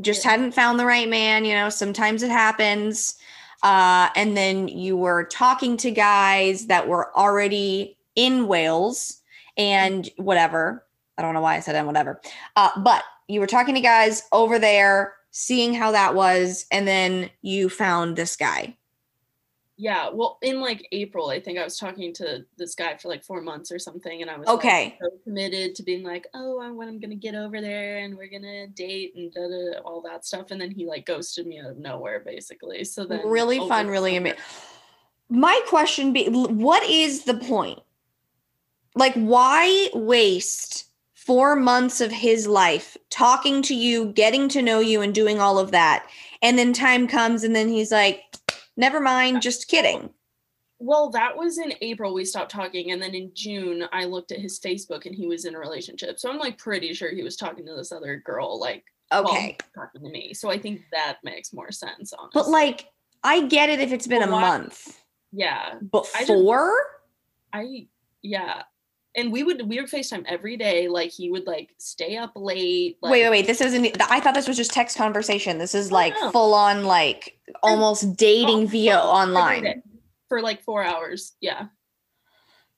just 0.00 0.24
hadn't 0.24 0.52
found 0.52 0.78
the 0.78 0.86
right 0.86 1.08
man 1.08 1.44
you 1.44 1.54
know 1.54 1.68
sometimes 1.68 2.22
it 2.22 2.30
happens 2.30 3.16
uh, 3.62 4.08
and 4.16 4.36
then 4.36 4.68
you 4.68 4.96
were 4.96 5.24
talking 5.24 5.76
to 5.78 5.90
guys 5.90 6.66
that 6.66 6.88
were 6.88 7.16
already 7.16 7.96
in 8.16 8.48
Wales 8.48 9.20
and 9.56 10.08
whatever. 10.16 10.84
I 11.16 11.22
don't 11.22 11.34
know 11.34 11.40
why 11.40 11.56
I 11.56 11.60
said 11.60 11.76
and 11.76 11.86
whatever. 11.86 12.20
Uh, 12.56 12.70
but 12.78 13.04
you 13.28 13.40
were 13.40 13.46
talking 13.46 13.74
to 13.74 13.80
guys 13.80 14.22
over 14.32 14.58
there, 14.58 15.14
seeing 15.30 15.74
how 15.74 15.92
that 15.92 16.14
was, 16.14 16.66
and 16.72 16.88
then 16.88 17.30
you 17.42 17.68
found 17.68 18.16
this 18.16 18.36
guy. 18.36 18.76
Yeah, 19.82 20.10
well, 20.12 20.38
in 20.42 20.60
like 20.60 20.86
April, 20.92 21.30
I 21.30 21.40
think 21.40 21.58
I 21.58 21.64
was 21.64 21.76
talking 21.76 22.14
to 22.14 22.44
this 22.56 22.76
guy 22.76 22.96
for 22.96 23.08
like 23.08 23.24
four 23.24 23.40
months 23.40 23.72
or 23.72 23.80
something, 23.80 24.22
and 24.22 24.30
I 24.30 24.38
was 24.38 24.46
like, 24.46 24.58
Okay. 24.58 24.96
so 25.00 25.08
committed 25.24 25.74
to 25.74 25.82
being 25.82 26.04
like, 26.04 26.28
oh, 26.34 26.60
I, 26.60 26.70
when 26.70 26.86
I'm 26.86 27.00
gonna 27.00 27.16
get 27.16 27.34
over 27.34 27.60
there 27.60 27.98
and 27.98 28.16
we're 28.16 28.28
gonna 28.28 28.68
date 28.68 29.16
and 29.16 29.34
da, 29.34 29.40
da, 29.40 29.80
all 29.80 30.00
that 30.02 30.24
stuff, 30.24 30.52
and 30.52 30.60
then 30.60 30.70
he 30.70 30.86
like 30.86 31.04
ghosted 31.04 31.48
me 31.48 31.58
out 31.58 31.70
of 31.70 31.78
nowhere, 31.78 32.20
basically. 32.20 32.84
So 32.84 33.04
then 33.04 33.26
really 33.26 33.58
over 33.58 33.68
fun, 33.68 33.88
really 33.88 34.14
amazing. 34.14 34.38
My 35.28 35.60
question 35.66 36.12
be 36.12 36.28
what 36.28 36.84
is 36.84 37.24
the 37.24 37.34
point? 37.34 37.80
Like, 38.94 39.14
why 39.14 39.88
waste 39.94 40.84
four 41.14 41.56
months 41.56 42.00
of 42.00 42.12
his 42.12 42.46
life 42.46 42.96
talking 43.10 43.62
to 43.62 43.74
you, 43.74 44.12
getting 44.12 44.48
to 44.50 44.62
know 44.62 44.78
you, 44.78 45.00
and 45.00 45.12
doing 45.12 45.40
all 45.40 45.58
of 45.58 45.72
that? 45.72 46.06
And 46.40 46.56
then 46.56 46.72
time 46.72 47.08
comes, 47.08 47.42
and 47.42 47.56
then 47.56 47.68
he's 47.68 47.90
like, 47.90 48.31
never 48.76 49.00
mind, 49.00 49.42
just 49.42 49.68
kidding. 49.68 50.10
Well, 50.78 51.10
that 51.10 51.36
was 51.36 51.58
in 51.58 51.74
April 51.80 52.12
we 52.12 52.24
stopped 52.24 52.50
talking, 52.50 52.90
and 52.90 53.00
then 53.00 53.14
in 53.14 53.30
June 53.34 53.84
I 53.92 54.04
looked 54.04 54.32
at 54.32 54.40
his 54.40 54.58
Facebook 54.58 55.06
and 55.06 55.14
he 55.14 55.26
was 55.26 55.44
in 55.44 55.54
a 55.54 55.58
relationship. 55.58 56.18
So 56.18 56.28
I'm 56.30 56.38
like 56.38 56.58
pretty 56.58 56.92
sure 56.92 57.10
he 57.14 57.22
was 57.22 57.36
talking 57.36 57.64
to 57.66 57.74
this 57.74 57.92
other 57.92 58.16
girl, 58.24 58.58
like 58.58 58.84
Okay. 59.12 59.56
talking 59.74 60.02
to 60.02 60.08
me. 60.08 60.34
So 60.34 60.50
I 60.50 60.58
think 60.58 60.80
that 60.90 61.18
makes 61.22 61.52
more 61.52 61.70
sense. 61.70 62.12
Honestly. 62.12 62.30
But 62.34 62.48
like, 62.48 62.86
I 63.22 63.42
get 63.46 63.68
it 63.68 63.78
if 63.78 63.92
it's 63.92 64.06
been 64.08 64.20
Well, 64.20 64.38
a 64.38 64.40
month. 64.40 65.00
yeah, 65.32 65.74
But 65.80 66.10
I 66.16 66.24
just-? 66.24 66.32
I 67.52 67.86
yeah. 68.22 68.62
And 69.14 69.30
we 69.30 69.42
would 69.42 69.68
we 69.68 69.78
would 69.78 69.90
FaceTime 69.90 70.24
every 70.26 70.56
day. 70.56 70.88
Like 70.88 71.10
he 71.10 71.30
would 71.30 71.46
like 71.46 71.74
stay 71.78 72.16
up 72.16 72.32
late. 72.34 72.96
Like, 73.02 73.12
wait, 73.12 73.22
wait, 73.24 73.30
wait. 73.30 73.46
This 73.46 73.60
isn't. 73.60 74.00
I 74.10 74.20
thought 74.20 74.34
this 74.34 74.48
was 74.48 74.56
just 74.56 74.72
text 74.72 74.96
conversation. 74.96 75.58
This 75.58 75.74
is 75.74 75.92
like 75.92 76.16
full 76.32 76.54
on, 76.54 76.84
like 76.84 77.38
almost 77.62 78.16
dating 78.16 78.64
Oh, 78.64 78.66
via 78.66 79.00
oh, 79.00 79.08
online. 79.08 79.82
for 80.28 80.40
like 80.40 80.62
four 80.62 80.82
hours. 80.82 81.32
Yeah. 81.40 81.66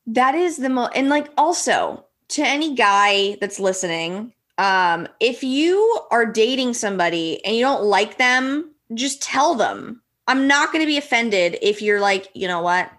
That 0.07 0.35
is 0.35 0.59
the 0.59 0.69
most, 0.69 0.93
and 0.95 1.09
like 1.09 1.29
also 1.37 2.05
to 2.29 2.43
any 2.43 2.75
guy 2.75 3.37
that's 3.41 3.59
listening, 3.61 4.33
um, 4.59 5.09
if 5.21 5.43
you 5.43 6.01
are 6.11 6.27
dating 6.27 6.75
somebody 6.75 7.45
and 7.45 7.57
you 7.57 7.63
don't 7.63 7.85
like 7.85 8.19
them, 8.19 8.75
just 8.95 9.23
tell 9.23 9.55
them. 9.55 10.03
I'm 10.27 10.47
not 10.47 10.73
going 10.73 10.83
to 10.83 10.87
be 10.87 10.97
offended 10.97 11.59
if 11.61 11.83
you're 11.83 12.01
like, 12.01 12.29
you 12.35 12.49
know 12.49 12.63
what? 12.63 12.91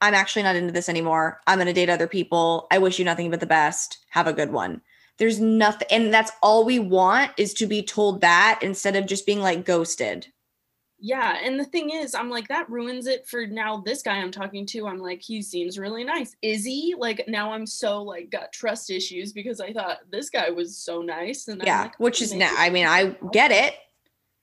I'm 0.00 0.14
actually 0.14 0.42
not 0.42 0.56
into 0.56 0.72
this 0.72 0.88
anymore. 0.88 1.40
I'm 1.46 1.56
going 1.58 1.66
to 1.66 1.72
date 1.72 1.90
other 1.90 2.06
people. 2.06 2.66
I 2.70 2.78
wish 2.78 2.98
you 2.98 3.04
nothing 3.04 3.30
but 3.30 3.40
the 3.40 3.46
best. 3.46 3.98
Have 4.10 4.26
a 4.26 4.32
good 4.32 4.52
one. 4.52 4.80
There's 5.16 5.40
nothing, 5.40 5.88
and 5.90 6.14
that's 6.14 6.30
all 6.42 6.64
we 6.64 6.78
want 6.78 7.32
is 7.36 7.52
to 7.54 7.66
be 7.66 7.82
told 7.82 8.20
that 8.20 8.60
instead 8.62 8.94
of 8.94 9.06
just 9.06 9.26
being 9.26 9.40
like 9.40 9.64
ghosted. 9.64 10.28
Yeah. 11.00 11.38
And 11.42 11.58
the 11.58 11.64
thing 11.64 11.90
is, 11.90 12.14
I'm 12.14 12.28
like, 12.28 12.48
that 12.48 12.68
ruins 12.68 13.06
it 13.06 13.26
for 13.26 13.46
now. 13.46 13.82
This 13.84 14.02
guy 14.02 14.16
I'm 14.16 14.32
talking 14.32 14.66
to, 14.66 14.86
I'm 14.86 14.98
like, 14.98 15.22
he 15.22 15.42
seems 15.42 15.78
really 15.78 16.04
nice. 16.04 16.34
Is 16.42 16.64
he? 16.64 16.94
Like 16.98 17.24
now 17.28 17.52
I'm 17.52 17.66
so 17.66 18.02
like 18.02 18.30
got 18.30 18.52
trust 18.52 18.90
issues 18.90 19.32
because 19.32 19.60
I 19.60 19.72
thought 19.72 19.98
this 20.10 20.28
guy 20.30 20.50
was 20.50 20.76
so 20.76 21.00
nice. 21.02 21.48
And 21.48 21.62
yeah, 21.64 21.82
like, 21.82 22.00
which 22.00 22.20
"Oh, 22.20 22.24
is 22.24 22.34
now. 22.34 22.54
I 22.58 22.70
mean, 22.70 22.86
I 22.86 23.16
get 23.32 23.50
it. 23.50 23.74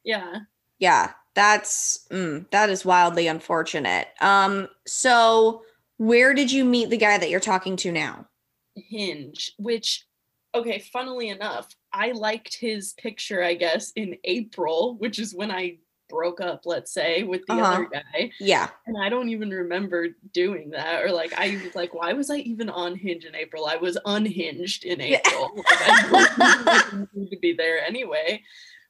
Yeah. 0.03 0.39
yeah 0.79 1.13
that's 1.33 2.07
mm, 2.11 2.49
that 2.51 2.69
is 2.69 2.85
wildly 2.85 3.25
unfortunate 3.27 4.07
um 4.21 4.67
so 4.85 5.63
where 5.97 6.33
did 6.35 6.51
you 6.51 6.63
meet 6.63 6.91
the 6.91 6.97
guy 6.97 7.17
that 7.17 7.31
you're 7.31 7.39
talking 7.39 7.75
to 7.75 7.91
now 7.91 8.27
Hinge, 8.75 9.53
which, 9.57 10.05
okay, 10.53 10.79
funnily 10.79 11.29
enough, 11.29 11.67
I 11.93 12.11
liked 12.11 12.55
his 12.55 12.93
picture, 12.93 13.43
I 13.43 13.53
guess, 13.53 13.91
in 13.95 14.17
April, 14.23 14.95
which 14.97 15.19
is 15.19 15.33
when 15.33 15.51
I 15.51 15.77
broke 16.15 16.39
up, 16.41 16.61
let's 16.65 16.91
say, 16.93 17.23
with 17.23 17.41
the 17.47 17.53
Uh-huh. 17.53 17.73
other 17.73 17.85
guy. 17.91 18.31
yeah 18.39 18.69
And 18.87 18.95
I 19.01 19.09
don't 19.09 19.29
even 19.29 19.49
remember 19.49 20.07
doing 20.33 20.69
that. 20.71 21.03
Or 21.03 21.11
like, 21.11 21.33
I 21.37 21.59
was 21.63 21.75
like, 21.75 21.93
why 21.93 22.13
was 22.13 22.29
I 22.29 22.37
even 22.37 22.69
on 22.69 22.95
Hinge 22.95 23.25
in 23.25 23.35
April? 23.35 23.65
I 23.65 23.75
was 23.75 23.97
unhinged 24.05 24.85
in 24.85 24.99
Yeah. 25.01 25.19
April. 25.25 25.51
Like, 25.57 25.67
I 25.81 26.83
don't 26.91 27.09
need 27.15 27.29
to 27.31 27.39
be 27.39 27.53
there 27.53 27.79
anyway. 27.85 28.41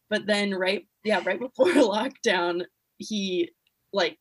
But 0.10 0.28
then, 0.28 0.54
right, 0.54 0.88
yeah, 1.04 1.22
right 1.26 1.40
before 1.40 1.66
lockdown, 1.74 2.64
he 3.00 3.52
like 3.92 4.18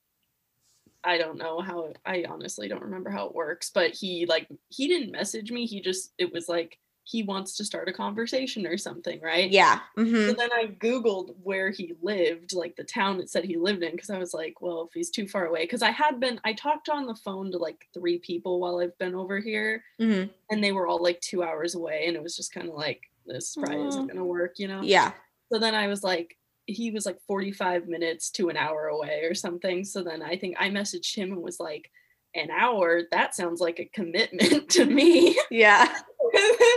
I 1.06 1.18
don't 1.18 1.36
know 1.36 1.60
how 1.60 1.92
I 2.06 2.24
honestly 2.26 2.66
don't 2.68 2.82
remember 2.88 3.10
how 3.10 3.26
it 3.26 3.34
works, 3.34 3.70
but 3.74 3.90
he 3.90 4.24
like 4.26 4.48
he 4.70 4.88
didn't 4.88 5.12
message 5.12 5.52
me. 5.52 5.66
He 5.66 5.82
just 5.82 6.12
it 6.16 6.32
was 6.32 6.48
like 6.48 6.78
he 7.04 7.22
wants 7.22 7.56
to 7.56 7.64
start 7.64 7.88
a 7.88 7.92
conversation 7.92 8.66
or 8.66 8.76
something, 8.78 9.20
right? 9.20 9.50
yeah 9.50 9.80
hmm 9.94 10.26
So 10.28 10.34
then 10.34 10.50
I 10.52 10.66
Googled 10.68 11.34
where 11.42 11.70
he 11.70 11.94
lived, 12.02 12.54
like 12.54 12.76
the 12.76 12.84
town 12.84 13.20
it 13.20 13.28
said 13.30 13.44
he 13.44 13.56
lived 13.56 13.82
in, 13.82 13.92
because 13.92 14.10
I 14.10 14.18
was 14.18 14.32
like, 14.34 14.60
well, 14.62 14.86
if 14.88 14.94
he's 14.94 15.10
too 15.10 15.28
far 15.28 15.46
away. 15.46 15.64
Because 15.64 15.82
I 15.82 15.90
had 15.90 16.18
been, 16.20 16.40
I 16.44 16.54
talked 16.54 16.88
on 16.88 17.06
the 17.06 17.14
phone 17.14 17.52
to 17.52 17.58
like 17.58 17.86
three 17.92 18.18
people 18.18 18.58
while 18.60 18.78
I've 18.78 18.96
been 18.98 19.14
over 19.14 19.38
here, 19.40 19.84
hmm 19.98 20.24
and 20.50 20.62
they 20.62 20.72
were 20.72 20.86
all 20.86 21.02
like 21.02 21.20
two 21.20 21.42
hours 21.42 21.74
away. 21.74 22.04
And 22.06 22.16
it 22.16 22.22
was 22.22 22.36
just 22.36 22.52
kind 22.52 22.68
of 22.68 22.74
like, 22.74 23.02
this 23.26 23.54
probably 23.56 23.86
isn't 23.86 24.06
going 24.06 24.18
to 24.18 24.24
work, 24.24 24.58
you 24.58 24.68
know? 24.68 24.82
yeah 24.82 25.12
So 25.52 25.58
then 25.58 25.74
I 25.74 25.86
was 25.88 26.02
like, 26.02 26.36
he 26.66 26.90
was 26.90 27.06
like 27.06 27.20
45 27.26 27.88
minutes 27.88 28.30
to 28.32 28.48
an 28.48 28.56
hour 28.56 28.86
away 28.88 29.22
or 29.24 29.34
something. 29.34 29.84
So 29.84 30.02
then 30.02 30.22
I 30.22 30.36
think 30.36 30.56
I 30.58 30.68
messaged 30.70 31.14
him 31.14 31.32
and 31.32 31.42
was 31.42 31.60
like, 31.60 31.90
an 32.34 32.50
hour? 32.50 33.02
That 33.12 33.34
sounds 33.34 33.60
like 33.60 33.78
a 33.80 33.84
commitment 33.86 34.68
to 34.76 34.84
me. 34.84 35.38
yeah 35.50 35.94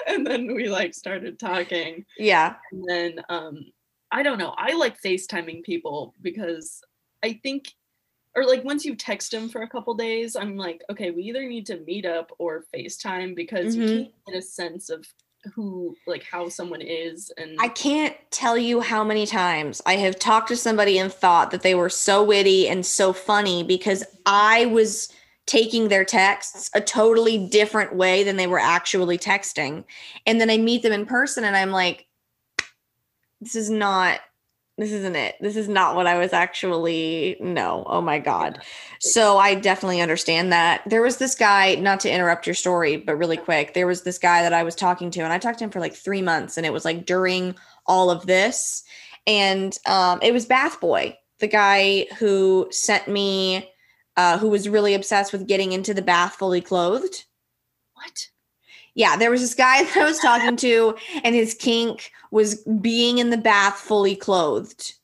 and 0.08 0.28
then 0.28 0.54
we 0.54 0.68
like 0.68 0.94
started 0.94 1.40
talking 1.40 2.06
yeah 2.20 2.56
and 2.72 2.84
then 2.88 3.24
um 3.30 3.66
i 4.12 4.22
don't 4.22 4.38
know 4.38 4.54
i 4.58 4.74
like 4.74 5.02
facetiming 5.02 5.64
people 5.64 6.14
because 6.22 6.82
i 7.24 7.40
think 7.44 7.74
or 8.36 8.46
like 8.46 8.64
once 8.64 8.86
you 8.86 8.96
text 8.96 9.32
them 9.32 9.50
for 9.50 9.62
a 9.64 9.68
couple 9.70 9.94
days 9.96 10.36
i'm 10.36 10.58
like 10.58 10.84
okay 10.92 11.12
we 11.12 11.24
either 11.24 11.48
need 11.48 11.66
to 11.66 11.80
meet 11.88 12.06
up 12.06 12.32
or 12.38 12.66
facetime 12.76 13.36
because 13.36 13.76
Mhm. 13.76 13.80
you 13.80 13.88
can't 14.04 14.14
get 14.28 14.36
a 14.38 14.42
sense 14.42 14.90
of 14.90 15.06
who 15.56 15.96
like 16.06 16.24
how 16.24 16.50
someone 16.50 16.82
is 16.82 17.32
and 17.38 17.58
i 17.60 17.70
can't 17.70 18.16
tell 18.32 18.58
you 18.58 18.82
how 18.82 19.04
many 19.04 19.26
times 19.26 19.82
i 19.86 19.96
have 19.96 20.20
talked 20.20 20.50
to 20.50 20.58
somebody 20.58 21.00
and 21.00 21.12
thought 21.12 21.52
that 21.52 21.64
they 21.64 21.74
were 21.74 21.90
so 21.90 22.24
witty 22.24 22.68
and 22.68 22.86
so 22.86 23.14
funny 23.14 23.64
because 23.64 24.04
i 24.26 24.66
was 24.68 25.12
taking 25.48 25.88
their 25.88 26.06
texts 26.06 26.70
a 26.76 26.82
totally 26.82 27.48
different 27.48 27.96
way 27.96 28.24
than 28.24 28.36
they 28.36 28.48
were 28.48 28.60
actually 28.60 29.18
texting. 29.18 29.84
And 30.28 30.40
then 30.40 30.50
i 30.50 30.58
meet 30.58 30.84
them 30.84 30.94
in 30.94 31.06
person 31.06 31.44
and 31.44 31.58
i'm 31.58 31.72
like 31.72 32.06
this 33.42 33.56
is 33.56 33.70
not 33.70 34.20
this 34.80 34.92
isn't 34.92 35.16
it. 35.16 35.34
This 35.42 35.56
is 35.56 35.68
not 35.68 35.96
what 35.96 36.06
i 36.06 36.20
was 36.20 36.34
actually 36.34 37.38
no 37.40 37.84
oh 37.88 38.02
my 38.02 38.20
god. 38.20 38.62
So 39.00 39.38
i 39.38 39.56
definitely 39.56 40.02
understand 40.02 40.52
that. 40.52 40.84
There 40.86 41.02
was 41.02 41.18
this 41.18 41.34
guy 41.34 41.76
not 41.76 42.00
to 42.02 42.12
interrupt 42.12 42.46
your 42.46 42.54
story 42.54 42.98
but 42.98 43.18
really 43.18 43.38
quick 43.38 43.74
there 43.74 43.88
was 43.88 44.04
this 44.04 44.20
guy 44.20 44.44
that 44.44 44.54
i 44.54 44.64
was 44.64 44.76
talking 44.76 45.10
to 45.12 45.22
and 45.22 45.34
i 45.34 45.40
talked 45.40 45.60
to 45.60 45.64
him 45.64 45.72
for 45.72 45.80
like 45.80 45.96
three 45.96 46.22
months 46.22 46.58
and 46.58 46.66
it 46.66 46.74
was 46.74 46.86
like 46.86 47.06
during 47.06 47.56
all 47.88 48.12
of 48.12 48.26
this. 48.26 48.84
And 49.26 49.78
um, 49.88 50.20
it 50.22 50.34
was 50.34 50.46
bath 50.46 50.80
boy 50.80 51.18
the 51.40 51.48
guy 51.48 52.08
who 52.18 52.68
sent 52.72 53.08
me 53.08 53.70
uh, 54.18 54.38
who 54.38 54.50
was 54.50 54.68
really 54.68 54.94
obsessed 54.94 55.32
with 55.32 55.48
getting 55.48 55.72
into 55.72 55.94
the 55.94 56.02
bath 56.02 56.36
fully 56.36 56.62
clothed 56.62 57.26
what 57.94 58.28
yeah, 58.98 59.16
there 59.16 59.30
was 59.30 59.42
this 59.42 59.54
guy 59.54 59.84
that 59.84 59.96
I 59.96 60.04
was 60.04 60.20
talking 60.20 60.58
to, 60.58 60.96
and 61.24 61.36
his 61.36 61.54
kink 61.54 62.12
was 62.32 62.56
being 62.82 63.20
in 63.20 63.30
the 63.30 63.38
bath 63.38 63.76
fully 63.76 64.16
clothed. 64.16 64.96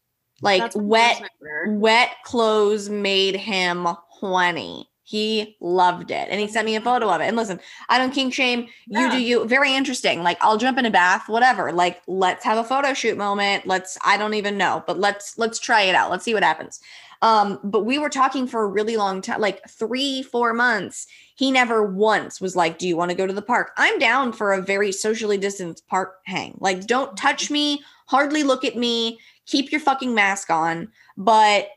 Like 0.41 0.74
wet, 0.75 1.22
wet 1.67 2.10
clothes 2.25 2.89
made 2.89 3.36
him 3.36 3.88
horny. 4.10 4.89
He 5.03 5.55
loved 5.62 6.12
it. 6.12 6.27
And 6.29 6.39
he 6.39 6.48
sent 6.48 6.65
me 6.65 6.75
a 6.75 6.82
photo 6.82 7.10
of 7.10 7.22
it. 7.22 7.25
And 7.25 7.38
listen, 7.38 7.60
I 7.88 7.98
don't 7.98 8.12
kink 8.12 8.34
shame. 8.34 8.67
You 8.88 9.01
Yeah. 9.01 9.12
do 9.12 9.22
you. 9.22 9.46
Very 9.46 9.74
interesting. 9.74 10.24
Like 10.24 10.38
I'll 10.41 10.58
jump 10.58 10.77
in 10.77 10.86
a 10.86 10.91
bath, 10.91 11.29
whatever. 11.29 11.72
Like 11.72 12.01
let's 12.08 12.43
have 12.43 12.58
a 12.58 12.63
photo 12.63 12.93
shoot 12.93 13.17
moment. 13.17 13.67
Let's 13.67 13.98
I 14.03 14.17
don't 14.17 14.34
even 14.34 14.58
know, 14.58 14.84
but 14.86 15.00
let's 15.00 15.38
let's 15.38 15.60
try 15.60 15.84
it 15.84 15.96
out. 15.96 16.10
Let's 16.10 16.25
see 16.25 16.34
what 16.34 16.43
happens. 16.43 16.82
Um, 17.24 17.58
but 17.63 17.86
we 17.86 17.98
were 18.00 18.10
talking 18.10 18.48
for 18.48 18.63
a 18.63 18.68
really 18.68 18.98
long 18.98 19.22
time, 19.22 19.39
like 19.39 19.68
three, 19.70 20.24
four 20.24 20.53
months. 20.53 21.08
He 21.36 21.51
never 21.51 21.82
once 21.82 22.42
was 22.42 22.53
like, 22.53 22.77
Do 22.77 22.88
you 22.88 22.98
want 22.98 23.12
to 23.12 23.18
go 23.18 23.25
to 23.25 23.32
the 23.32 23.42
park? 23.42 23.72
I'm 23.77 23.98
down 23.98 24.34
for 24.34 24.51
a 24.51 24.62
very 24.62 24.92
socially 24.92 25.38
distanced 25.38 25.88
park 25.88 26.18
hang. 26.25 26.58
Like, 26.60 26.86
don't 26.86 27.15
touch 27.15 27.50
me, 27.50 27.82
hardly 28.08 28.44
look 28.44 28.65
at 28.65 28.75
me, 28.75 29.20
keep 29.46 29.72
your 29.72 29.80
fucking 29.80 30.13
mask 30.13 30.50
on. 30.50 30.89
But 31.15 31.70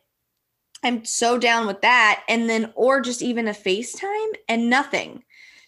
I'm 0.83 1.05
so 1.05 1.39
down 1.39 1.69
with 1.69 1.81
that. 1.83 2.25
And 2.29 2.51
then, 2.51 2.73
or 2.75 3.01
just 3.01 3.23
even 3.23 3.47
a 3.47 3.53
FaceTime 3.53 4.33
and 4.49 4.69
nothing. 4.69 5.23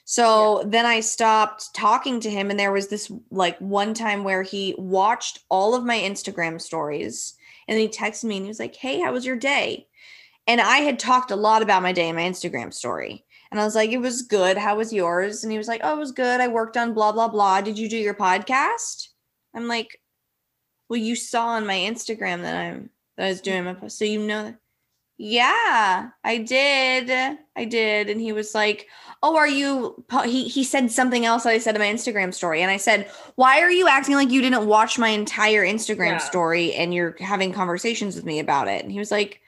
So 0.05 0.65
then 0.67 0.87
I 0.87 1.01
stopped 1.01 1.73
talking 1.73 2.19
to 2.21 2.31
him. 2.31 2.51
And 2.51 2.59
there 2.59 2.73
was 2.73 2.89
this 2.89 3.13
like 3.31 3.57
one 3.59 3.95
time 3.95 4.25
where 4.25 4.43
he 4.43 4.75
watched 4.77 5.45
all 5.49 5.77
of 5.77 5.85
my 5.85 5.99
Instagram 5.99 6.61
stories 6.61 7.35
and 7.69 7.77
then 7.77 7.83
he 7.83 7.89
texted 7.89 8.25
me 8.25 8.37
and 8.37 8.47
he 8.47 8.49
was 8.49 8.59
like, 8.59 8.75
Hey, 8.75 9.01
how 9.01 9.13
was 9.13 9.27
your 9.27 9.37
day? 9.37 9.87
And 10.47 10.61
I 10.61 10.79
had 10.79 10.99
talked 10.99 11.31
a 11.31 11.37
lot 11.37 11.63
about 11.63 11.83
my 11.83 11.93
day 11.93 12.09
in 12.09 12.17
my 12.17 12.23
Instagram 12.23 12.73
story. 12.73 13.27
And 13.51 13.61
I 13.61 13.65
was 13.65 13.75
like, 13.75 13.91
It 13.91 13.99
was 13.99 14.23
good. 14.23 14.57
How 14.57 14.77
was 14.77 14.93
yours? 14.93 15.45
And 15.45 15.53
he 15.53 15.59
was 15.59 15.69
like, 15.69 15.83
Oh, 15.85 15.95
it 15.95 16.01
was 16.01 16.13
good. 16.13 16.41
I 16.41 16.49
worked 16.49 16.77
on 16.79 16.95
blah, 16.95 17.13
blah, 17.13 17.29
blah. 17.29 17.61
Did 17.61 17.79
you 17.79 17.89
do 17.89 17.99
your 17.99 18.15
podcast? 18.15 19.09
I'm 19.55 19.69
like, 19.69 20.01
Well, 20.89 20.99
you 20.99 21.15
saw 21.15 21.49
on 21.49 21.67
my 21.67 21.77
Instagram 21.77 22.43
that 22.43 22.57
I'm 22.57 22.91
that 23.19 23.27
I 23.27 23.29
was 23.29 23.41
doing 23.43 23.65
my 23.65 23.75
post. 23.75 23.99
So 23.99 24.05
you 24.07 24.21
know 24.21 24.45
that 24.45 24.59
Yeah, 25.19 26.09
I 26.25 26.39
did. 26.39 27.39
I 27.55 27.65
did. 27.67 28.09
And 28.09 28.21
he 28.21 28.33
was 28.33 28.55
like, 28.55 28.87
Oh, 29.23 29.37
are 29.37 29.49
you? 29.49 30.05
He, 30.25 30.47
he 30.49 30.63
said 30.63 30.93
something 30.93 31.25
else 31.25 31.43
that 31.43 31.51
I 31.51 31.59
said 31.59 31.75
in 31.75 31.81
my 31.81 31.89
Instagram 31.89 32.33
story. 32.33 32.63
And 32.63 32.71
I 32.71 32.77
said, 32.77 33.11
Why 33.35 33.61
are 33.61 33.71
you 33.71 33.89
acting 33.89 34.15
like 34.15 34.31
you 34.31 34.41
didn't 34.41 34.67
watch 34.67 34.99
my 34.99 35.09
entire 35.09 35.65
Instagram 35.65 36.13
Yeah. 36.13 36.19
story 36.19 36.73
and 36.75 36.95
you're 36.95 37.17
having 37.19 37.53
conversations 37.53 38.15
with 38.15 38.25
me 38.25 38.39
about 38.39 38.69
it? 38.69 38.83
And 38.83 38.93
he 38.93 38.99
was 38.99 39.11
like, 39.11 39.41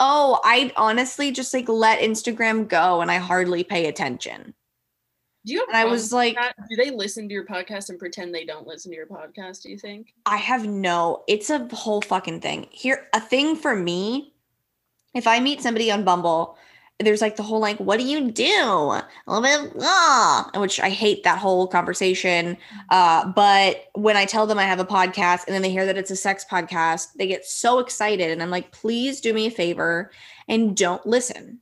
Oh, 0.00 0.40
I 0.42 0.72
honestly 0.76 1.30
just 1.30 1.54
like 1.54 1.68
let 1.68 2.00
Instagram 2.00 2.66
go 2.66 3.00
and 3.00 3.10
I 3.10 3.18
hardly 3.18 3.62
pay 3.62 3.86
attention. 3.86 4.54
Do 5.46 5.52
you 5.52 5.60
have 5.60 5.68
And 5.68 5.76
I 5.76 5.84
was 5.84 6.10
like, 6.12 6.38
do 6.70 6.74
they 6.76 6.90
listen 6.90 7.28
to 7.28 7.34
your 7.34 7.44
podcast 7.44 7.90
and 7.90 7.98
pretend 7.98 8.34
they 8.34 8.46
don't 8.46 8.66
listen 8.66 8.90
to 8.90 8.96
your 8.96 9.06
podcast? 9.06 9.62
Do 9.62 9.68
you 9.68 9.78
think? 9.78 10.14
I 10.24 10.38
have 10.38 10.66
no, 10.66 11.22
it's 11.28 11.50
a 11.50 11.68
whole 11.68 12.00
fucking 12.00 12.40
thing. 12.40 12.66
Here, 12.70 13.06
a 13.12 13.20
thing 13.20 13.54
for 13.54 13.76
me, 13.76 14.32
if 15.14 15.26
I 15.26 15.40
meet 15.40 15.60
somebody 15.60 15.90
on 15.92 16.02
Bumble, 16.02 16.56
there's 17.00 17.20
like 17.20 17.36
the 17.36 17.42
whole 17.42 17.60
like, 17.60 17.78
what 17.78 17.98
do 17.98 18.06
you 18.06 18.30
do? 18.30 18.44
A 18.44 19.04
little 19.26 19.42
bit, 19.42 19.72
ah, 19.80 20.48
which 20.56 20.78
I 20.78 20.90
hate 20.90 21.24
that 21.24 21.38
whole 21.38 21.66
conversation. 21.66 22.56
Uh, 22.90 23.26
but 23.32 23.86
when 23.94 24.16
I 24.16 24.24
tell 24.24 24.46
them 24.46 24.58
I 24.58 24.64
have 24.64 24.78
a 24.78 24.84
podcast 24.84 25.46
and 25.46 25.54
then 25.54 25.62
they 25.62 25.70
hear 25.70 25.86
that 25.86 25.98
it's 25.98 26.12
a 26.12 26.16
sex 26.16 26.44
podcast, 26.48 27.08
they 27.16 27.26
get 27.26 27.44
so 27.44 27.80
excited. 27.80 28.30
And 28.30 28.42
I'm 28.42 28.50
like, 28.50 28.70
please 28.70 29.20
do 29.20 29.34
me 29.34 29.46
a 29.46 29.50
favor 29.50 30.12
and 30.48 30.76
don't 30.76 31.04
listen 31.04 31.58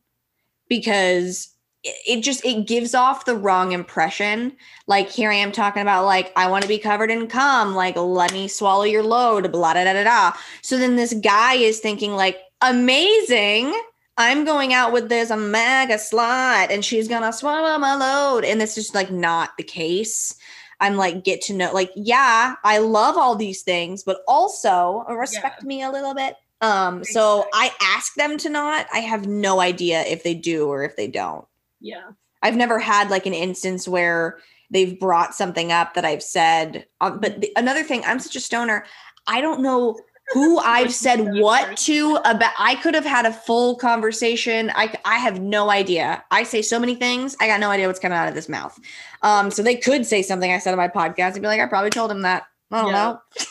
because 0.68 1.48
it, 1.82 1.96
it 2.06 2.20
just 2.22 2.44
it 2.44 2.66
gives 2.66 2.94
off 2.94 3.24
the 3.24 3.36
wrong 3.36 3.72
impression 3.72 4.52
like 4.86 5.08
here 5.08 5.30
I 5.30 5.36
am 5.36 5.52
talking 5.52 5.82
about 5.82 6.04
like 6.04 6.32
I 6.36 6.48
want 6.50 6.62
to 6.62 6.68
be 6.68 6.78
covered 6.78 7.10
in 7.10 7.26
cum, 7.26 7.74
like 7.74 7.96
let 7.96 8.32
me 8.32 8.48
swallow 8.48 8.84
your 8.84 9.02
load, 9.02 9.50
blah 9.50 9.74
da 9.74 9.84
da 9.84 9.92
da 9.94 10.04
da. 10.04 10.32
So 10.60 10.76
then 10.76 10.96
this 10.96 11.14
guy 11.14 11.54
is 11.54 11.80
thinking 11.80 12.14
like 12.14 12.38
amazing. 12.60 13.74
I'm 14.16 14.44
going 14.44 14.74
out 14.74 14.92
with 14.92 15.08
this 15.08 15.30
mega 15.30 15.94
slut 15.94 16.70
and 16.70 16.84
she's 16.84 17.08
gonna 17.08 17.32
swallow 17.32 17.78
my 17.78 17.94
load. 17.94 18.44
And 18.44 18.60
it's 18.60 18.74
just 18.74 18.94
like 18.94 19.10
not 19.10 19.56
the 19.56 19.64
case. 19.64 20.36
I'm 20.80 20.96
like, 20.96 21.22
get 21.22 21.42
to 21.42 21.54
know, 21.54 21.72
like, 21.72 21.92
yeah, 21.94 22.56
I 22.64 22.78
love 22.78 23.16
all 23.16 23.36
these 23.36 23.62
things, 23.62 24.02
but 24.02 24.22
also 24.26 25.04
respect 25.08 25.62
me 25.62 25.82
a 25.82 25.90
little 25.90 26.12
bit. 26.12 26.34
Um, 26.60 27.04
so 27.04 27.46
I 27.54 27.70
ask 27.80 28.14
them 28.14 28.36
to 28.38 28.48
not. 28.48 28.86
I 28.92 28.98
have 28.98 29.26
no 29.26 29.60
idea 29.60 30.02
if 30.02 30.24
they 30.24 30.34
do 30.34 30.66
or 30.66 30.82
if 30.82 30.96
they 30.96 31.06
don't. 31.06 31.46
Yeah. 31.80 32.10
I've 32.42 32.56
never 32.56 32.80
had 32.80 33.10
like 33.10 33.26
an 33.26 33.34
instance 33.34 33.86
where 33.86 34.38
they've 34.70 34.98
brought 34.98 35.34
something 35.34 35.70
up 35.70 35.94
that 35.94 36.04
I've 36.04 36.22
said. 36.22 36.86
Um, 37.00 37.20
but 37.20 37.40
the, 37.40 37.52
another 37.56 37.84
thing, 37.84 38.02
I'm 38.04 38.18
such 38.18 38.36
a 38.36 38.40
stoner. 38.40 38.84
I 39.26 39.40
don't 39.40 39.60
know 39.60 39.98
who 40.32 40.58
I've 40.64 40.92
said 40.92 41.34
what 41.40 41.76
to 41.78 42.16
about. 42.24 42.52
I 42.58 42.76
could 42.76 42.94
have 42.94 43.04
had 43.04 43.26
a 43.26 43.32
full 43.32 43.76
conversation. 43.76 44.70
I 44.74 44.94
I 45.04 45.18
have 45.18 45.40
no 45.40 45.70
idea. 45.70 46.24
I 46.30 46.42
say 46.44 46.62
so 46.62 46.78
many 46.78 46.94
things. 46.94 47.36
I 47.40 47.46
got 47.46 47.60
no 47.60 47.70
idea 47.70 47.86
what's 47.86 47.98
coming 48.00 48.16
out 48.18 48.28
of 48.28 48.34
this 48.34 48.48
mouth. 48.48 48.78
Um, 49.22 49.50
so 49.50 49.62
they 49.62 49.76
could 49.76 50.06
say 50.06 50.22
something 50.22 50.50
I 50.52 50.58
said 50.58 50.72
on 50.72 50.78
my 50.78 50.88
podcast 50.88 51.32
and 51.34 51.42
be 51.42 51.46
like, 51.48 51.60
I 51.60 51.66
probably 51.66 51.90
told 51.90 52.10
him 52.10 52.22
that. 52.22 52.44
I 52.70 52.80
don't 52.82 52.90
Yeah. 52.90 52.92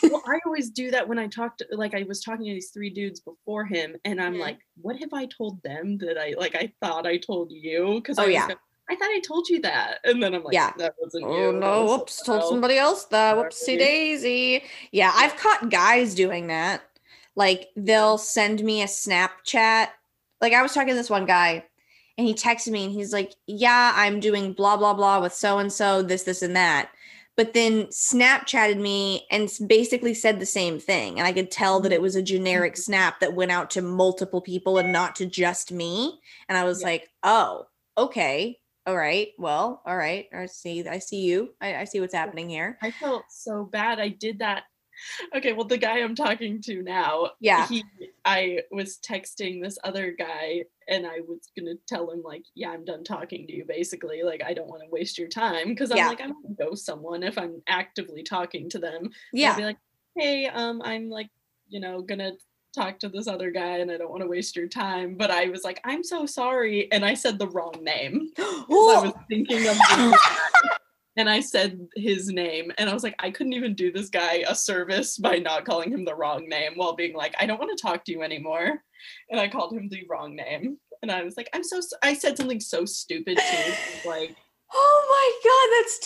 know. 0.02 0.10
well, 0.10 0.22
I 0.26 0.38
always 0.44 0.70
do 0.70 0.90
that 0.90 1.08
when 1.08 1.18
I 1.18 1.28
talked. 1.28 1.62
Like 1.70 1.94
I 1.94 2.02
was 2.08 2.20
talking 2.22 2.46
to 2.46 2.52
these 2.54 2.70
three 2.70 2.90
dudes 2.90 3.20
before 3.20 3.64
him, 3.64 3.94
and 4.04 4.20
I'm 4.20 4.34
Mhm. 4.34 4.40
like, 4.40 4.58
"What 4.80 4.96
have 4.96 5.12
I 5.12 5.26
told 5.26 5.62
them 5.62 5.96
that 5.98 6.18
I 6.18 6.34
like? 6.36 6.56
I 6.56 6.72
thought 6.82 7.06
I 7.06 7.18
told 7.18 7.52
you 7.52 7.94
because 8.02 8.18
Oh, 8.18 8.22
I 8.22 8.26
was 8.26 8.34
yeah. 8.34 8.48
I 8.92 8.96
thought 8.96 9.10
I 9.10 9.20
told 9.20 9.48
you 9.48 9.60
that, 9.62 9.98
and 10.04 10.22
then 10.22 10.34
I'm 10.34 10.44
like, 10.44 10.54
Yeah. 10.54 10.72
that 10.76 10.94
wasn't 11.00 11.24
oh, 11.24 11.36
you. 11.36 11.44
Oh 11.44 11.52
that 11.52 11.58
no, 11.58 11.82
was 11.84 11.98
whoops, 11.98 12.22
told 12.22 12.40
else." 12.42 12.50
somebody 12.50 12.76
else 12.78 13.04
that. 13.06 13.36
Whoopsie 13.36 13.78
daisy. 13.78 14.64
Yeah, 14.90 15.12
I've 15.14 15.36
caught 15.36 15.70
guys 15.70 16.14
doing 16.14 16.48
that. 16.48 16.82
Like 17.34 17.68
they'll 17.76 18.18
send 18.18 18.62
me 18.62 18.82
a 18.82 18.86
Snapchat. 18.86 19.88
Like 20.40 20.52
I 20.52 20.62
was 20.62 20.72
talking 20.74 20.90
to 20.90 20.94
this 20.94 21.08
one 21.10 21.24
guy 21.26 21.64
and 22.18 22.26
he 22.26 22.34
texted 22.34 22.72
me 22.72 22.84
and 22.84 22.92
he's 22.92 23.12
like, 23.12 23.32
Yeah, 23.46 23.92
I'm 23.96 24.20
doing 24.20 24.52
blah 24.52 24.76
blah 24.76 24.94
blah 24.94 25.20
with 25.20 25.32
so 25.32 25.58
and 25.58 25.72
so, 25.72 26.02
this, 26.02 26.24
this, 26.24 26.42
and 26.42 26.54
that. 26.56 26.90
But 27.34 27.54
then 27.54 27.86
Snapchatted 27.86 28.78
me 28.78 29.26
and 29.30 29.50
basically 29.66 30.12
said 30.12 30.38
the 30.38 30.46
same 30.46 30.78
thing. 30.78 31.18
And 31.18 31.26
I 31.26 31.32
could 31.32 31.50
tell 31.50 31.80
that 31.80 31.92
it 31.92 32.02
was 32.02 32.14
a 32.14 32.22
generic 32.22 32.74
mm-hmm. 32.74 32.80
snap 32.82 33.20
that 33.20 33.34
went 33.34 33.50
out 33.50 33.70
to 33.70 33.82
multiple 33.82 34.42
people 34.42 34.76
and 34.76 34.92
not 34.92 35.16
to 35.16 35.26
just 35.26 35.72
me. 35.72 36.20
And 36.48 36.58
I 36.58 36.64
was 36.64 36.82
Yeah. 36.82 36.86
like, 36.88 37.08
Oh, 37.22 37.66
okay. 37.96 38.58
All 38.86 38.96
right. 38.96 39.28
Well, 39.38 39.80
all 39.86 39.96
right. 39.96 40.26
I 40.34 40.46
see. 40.46 40.86
I 40.86 40.98
see 40.98 41.20
you. 41.22 41.54
I, 41.60 41.76
I 41.76 41.84
see 41.84 42.00
what's 42.00 42.14
happening 42.14 42.48
here. 42.48 42.78
I 42.82 42.90
felt 42.90 43.30
so 43.30 43.64
bad. 43.64 44.00
I 44.00 44.08
did 44.08 44.38
that. 44.40 44.64
Okay, 45.34 45.52
well, 45.54 45.64
the 45.66 45.78
guy 45.78 45.98
I'm 46.00 46.14
talking 46.14 46.60
to 46.62 46.82
now, 46.82 47.30
Yeah. 47.40 47.66
he, 47.66 47.82
I 48.26 48.60
was 48.70 48.98
texting 48.98 49.62
this 49.62 49.78
other 49.82 50.12
guy, 50.12 50.64
and 50.86 51.06
I 51.06 51.20
was 51.26 51.48
gonna 51.58 51.74
tell 51.88 52.10
him 52.10 52.22
like, 52.22 52.44
yeah, 52.54 52.70
I'm 52.70 52.84
done 52.84 53.02
talking 53.02 53.46
to 53.46 53.52
you. 53.54 53.64
Basically, 53.64 54.22
like, 54.22 54.42
I 54.44 54.52
don't 54.52 54.68
want 54.68 54.82
to 54.82 54.90
waste 54.90 55.18
your 55.18 55.28
time 55.28 55.68
because 55.70 55.90
I'm 55.90 55.96
Yeah. 55.96 56.08
like, 56.08 56.20
I'm 56.20 56.34
gonna 56.42 56.54
ghost 56.54 56.84
someone 56.84 57.22
if 57.22 57.38
I'm 57.38 57.62
actively 57.66 58.22
talking 58.22 58.68
to 58.70 58.78
them. 58.78 59.10
Yeah. 59.32 59.56
be 59.56 59.64
like, 59.64 59.78
hey, 60.16 60.46
um, 60.46 60.82
I'm 60.84 61.08
like, 61.08 61.30
you 61.68 61.80
know, 61.80 62.02
gonna 62.02 62.32
talk 62.72 62.98
to 63.00 63.08
this 63.08 63.28
other 63.28 63.50
guy, 63.50 63.78
and 63.78 63.90
I 63.90 63.96
don't 63.96 64.10
want 64.10 64.22
to 64.22 64.28
waste 64.28 64.56
your 64.56 64.68
time. 64.68 65.14
But 65.16 65.30
I 65.30 65.48
was 65.48 65.64
like, 65.64 65.80
I'm 65.84 66.02
so 66.02 66.26
sorry, 66.26 66.90
and 66.92 67.04
I 67.04 67.14
said 67.14 67.38
the 67.38 67.48
wrong 67.48 67.74
name. 67.80 68.30
I 68.38 68.64
was 68.68 69.12
thinking 69.28 69.68
of 69.68 69.76
and 71.16 71.28
I 71.28 71.40
said 71.40 71.86
his 71.94 72.28
name, 72.28 72.72
and 72.78 72.88
I 72.88 72.94
was 72.94 73.02
like, 73.02 73.16
I 73.18 73.30
couldn't 73.30 73.52
even 73.52 73.74
do 73.74 73.92
this 73.92 74.08
guy 74.08 74.44
a 74.48 74.54
service 74.54 75.18
by 75.18 75.38
not 75.38 75.64
calling 75.64 75.90
him 75.90 76.04
the 76.04 76.14
wrong 76.14 76.48
name 76.48 76.72
while 76.76 76.94
being 76.94 77.14
like, 77.14 77.34
I 77.38 77.46
don't 77.46 77.60
want 77.60 77.76
to 77.76 77.82
talk 77.82 78.04
to 78.04 78.12
you 78.12 78.22
anymore, 78.22 78.82
and 79.30 79.40
I 79.40 79.48
called 79.48 79.72
him 79.72 79.88
the 79.88 80.04
wrong 80.08 80.34
name, 80.34 80.78
and 81.02 81.10
I 81.10 81.22
was 81.22 81.36
like, 81.36 81.50
I'm 81.52 81.64
so, 81.64 81.80
I 82.02 82.14
said 82.14 82.36
something 82.36 82.60
so 82.60 82.84
stupid 82.84 83.38
too, 83.38 84.08
like, 84.08 84.36
oh 84.74 85.06
my 85.08 85.32
God, 85.44 85.68
that's 85.78 85.98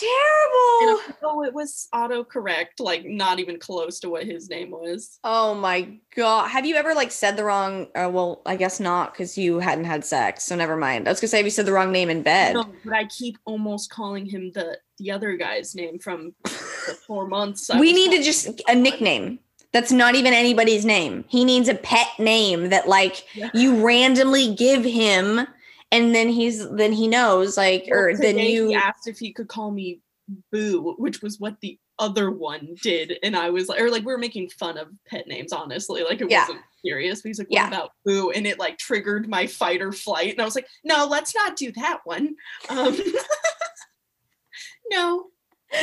terrible. 1.13 1.17
oh, 1.23 1.43
it 1.43 1.53
was 1.53 1.87
autocorrect, 1.93 2.79
like 2.79 3.05
not 3.05 3.39
even 3.39 3.59
close 3.59 3.99
to 4.01 4.09
what 4.09 4.23
his 4.25 4.49
name 4.49 4.71
was. 4.71 5.19
Oh 5.23 5.53
my 5.55 5.97
God. 6.15 6.49
Have 6.49 6.65
you 6.65 6.75
ever 6.75 6.93
like 6.93 7.11
said 7.11 7.37
the 7.37 7.43
wrong? 7.43 7.87
Uh, 7.95 8.09
well, 8.11 8.41
I 8.45 8.55
guess 8.55 8.79
not 8.79 9.13
because 9.13 9.37
you 9.37 9.59
hadn't 9.59 9.85
had 9.85 10.03
sex. 10.05 10.43
So 10.45 10.55
never 10.55 10.75
mind. 10.77 11.07
I 11.07 11.11
was 11.11 11.19
to 11.21 11.27
say, 11.27 11.37
have 11.37 11.45
you 11.45 11.51
said 11.51 11.65
the 11.65 11.73
wrong 11.73 11.91
name 11.91 12.09
in 12.09 12.23
bed? 12.23 12.53
No, 12.55 12.65
but 12.83 12.93
I 12.93 13.05
keep 13.05 13.37
almost 13.45 13.89
calling 13.89 14.25
him 14.25 14.51
the 14.53 14.77
the 14.99 15.11
other 15.11 15.37
guy's 15.37 15.75
name 15.75 15.99
from 15.99 16.33
the 16.43 16.49
four 17.07 17.27
months. 17.27 17.69
I 17.69 17.79
we 17.79 17.93
need 17.93 18.11
to 18.17 18.23
just 18.23 18.61
a 18.67 18.75
nickname. 18.75 19.39
That's 19.73 19.91
not 19.91 20.15
even 20.15 20.33
anybody's 20.33 20.85
name. 20.85 21.25
He 21.27 21.43
needs 21.43 21.67
a 21.67 21.75
pet 21.75 22.07
name 22.17 22.69
that 22.69 22.87
like 22.87 23.25
Yeah. 23.35 23.49
you 23.53 23.85
randomly 23.85 24.55
give 24.55 24.83
him 24.83 25.45
and 25.91 26.13
then 26.13 26.29
he's 26.29 26.69
then 26.71 26.91
he 26.91 27.07
knows 27.07 27.57
like 27.57 27.87
Well, 27.89 27.99
or 27.99 28.17
then 28.17 28.37
you 28.37 28.69
he 28.69 28.75
asked 28.75 29.07
if 29.07 29.17
he 29.19 29.31
could 29.31 29.47
call 29.47 29.71
me 29.71 30.01
Boo, 30.51 30.95
which 30.97 31.21
was 31.21 31.39
what 31.39 31.59
the 31.61 31.79
other 31.99 32.29
one 32.31 32.75
did, 32.83 33.17
and 33.23 33.35
I 33.35 33.49
was 33.49 33.69
like, 33.69 33.79
or 33.79 33.89
like 33.89 34.01
we 34.01 34.11
were 34.11 34.17
making 34.17 34.49
fun 34.49 34.77
of 34.77 34.89
pet 35.07 35.27
names, 35.27 35.51
honestly, 35.53 36.03
like 36.03 36.21
it 36.21 36.29
Yeah. 36.29 36.41
wasn't 36.41 36.61
serious. 36.85 37.21
But 37.21 37.29
he's 37.29 37.39
like, 37.39 37.49
what 37.49 37.55
Yeah. 37.55 37.67
about 37.69 37.91
Boo? 38.05 38.31
And 38.31 38.45
it 38.45 38.59
like 38.59 38.77
triggered 38.77 39.27
my 39.29 39.47
fight 39.47 39.81
or 39.81 39.91
flight, 39.91 40.33
and 40.33 40.41
I 40.41 40.45
was 40.45 40.55
like, 40.55 40.67
no, 40.83 41.05
let's 41.05 41.33
not 41.33 41.55
do 41.55 41.71
that 41.73 42.01
one. 42.03 42.35
Um, 42.69 42.95
no, 44.89 45.27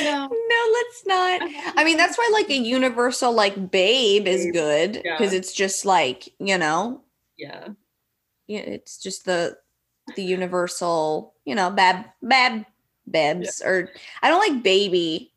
no. 0.03 0.29
No, 0.29 0.73
let's 0.73 1.07
not. 1.07 1.40
I 1.77 1.85
mean, 1.85 1.97
that's 1.97 2.17
why 2.17 2.29
like 2.33 2.51
a 2.51 2.57
universal 2.57 3.33
like 3.33 3.71
babe 3.71 4.27
is 4.27 4.47
good 4.53 4.93
because 5.03 5.33
yeah. 5.33 5.38
it's 5.38 5.53
just 5.53 5.85
like, 5.85 6.29
you 6.38 6.59
know, 6.59 7.03
yeah, 7.37 7.69
yeah, 8.47 8.61
it's 8.61 8.99
just 8.99 9.25
the 9.25 9.57
the 10.14 10.22
universal, 10.22 11.35
you 11.44 11.55
know, 11.55 11.70
bab 11.70 12.05
bab 12.22 12.64
babs 13.07 13.62
or 13.64 13.90
I 14.22 14.29
don't 14.29 14.50
like 14.50 14.62
baby. 14.62 15.33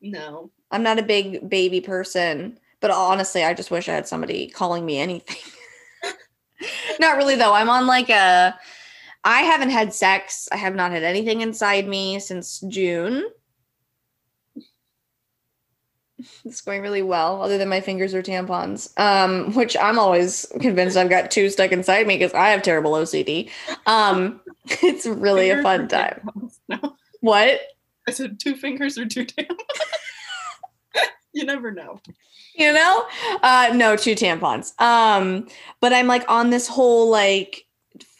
no. 0.00 0.50
I'm 0.72 0.84
not 0.84 1.00
a 1.00 1.02
big 1.02 1.50
baby 1.50 1.80
person, 1.80 2.56
but 2.78 2.92
honestly, 2.92 3.42
I 3.42 3.54
just 3.54 3.72
wish 3.72 3.88
I 3.88 3.94
had 3.94 4.06
somebody 4.06 4.48
calling 4.48 4.86
me 4.86 4.98
anything. 4.98 5.36
not 7.00 7.16
really 7.16 7.34
though. 7.34 7.52
I'm 7.52 7.68
on 7.68 7.88
like 7.88 8.08
a 8.08 8.54
I 9.24 9.42
haven't 9.42 9.70
had 9.70 9.92
sex. 9.92 10.48
I 10.52 10.56
have 10.56 10.74
not 10.74 10.92
had 10.92 11.02
anything 11.02 11.40
inside 11.40 11.86
me 11.86 12.20
since 12.20 12.60
June. 12.68 13.24
It's 16.44 16.60
going 16.60 16.82
really 16.82 17.02
well, 17.02 17.42
other 17.42 17.58
than 17.58 17.68
my 17.68 17.80
fingers 17.80 18.14
or 18.14 18.22
tampons, 18.22 18.98
um, 18.98 19.54
which 19.54 19.76
I'm 19.76 19.98
always 19.98 20.46
convinced 20.60 20.96
I've 20.96 21.10
got 21.10 21.30
two 21.30 21.48
stuck 21.50 21.72
inside 21.72 22.06
me 22.06 22.16
because 22.16 22.34
I 22.34 22.48
have 22.50 22.62
terrible 22.62 22.92
OCD. 22.92 23.50
Um, 23.86 24.40
it's 24.66 25.06
really 25.06 25.50
a 25.50 25.62
fun 25.62 25.88
time. 25.88 26.30
No, 26.68 26.96
What? 27.20 27.60
I 28.08 28.12
said 28.12 28.40
two 28.40 28.54
fingers 28.56 28.98
or 28.98 29.06
two 29.06 29.24
tampons. 29.26 29.56
you 31.32 31.44
never 31.44 31.70
know. 31.70 32.00
you 32.56 32.72
know 32.72 33.06
uh 33.42 33.70
no 33.74 33.94
two 33.94 34.14
tampons 34.16 34.78
um 34.80 35.46
but 35.80 35.92
i'm 35.92 36.08
like 36.08 36.24
on 36.28 36.50
this 36.50 36.66
whole 36.66 37.08
like 37.08 37.64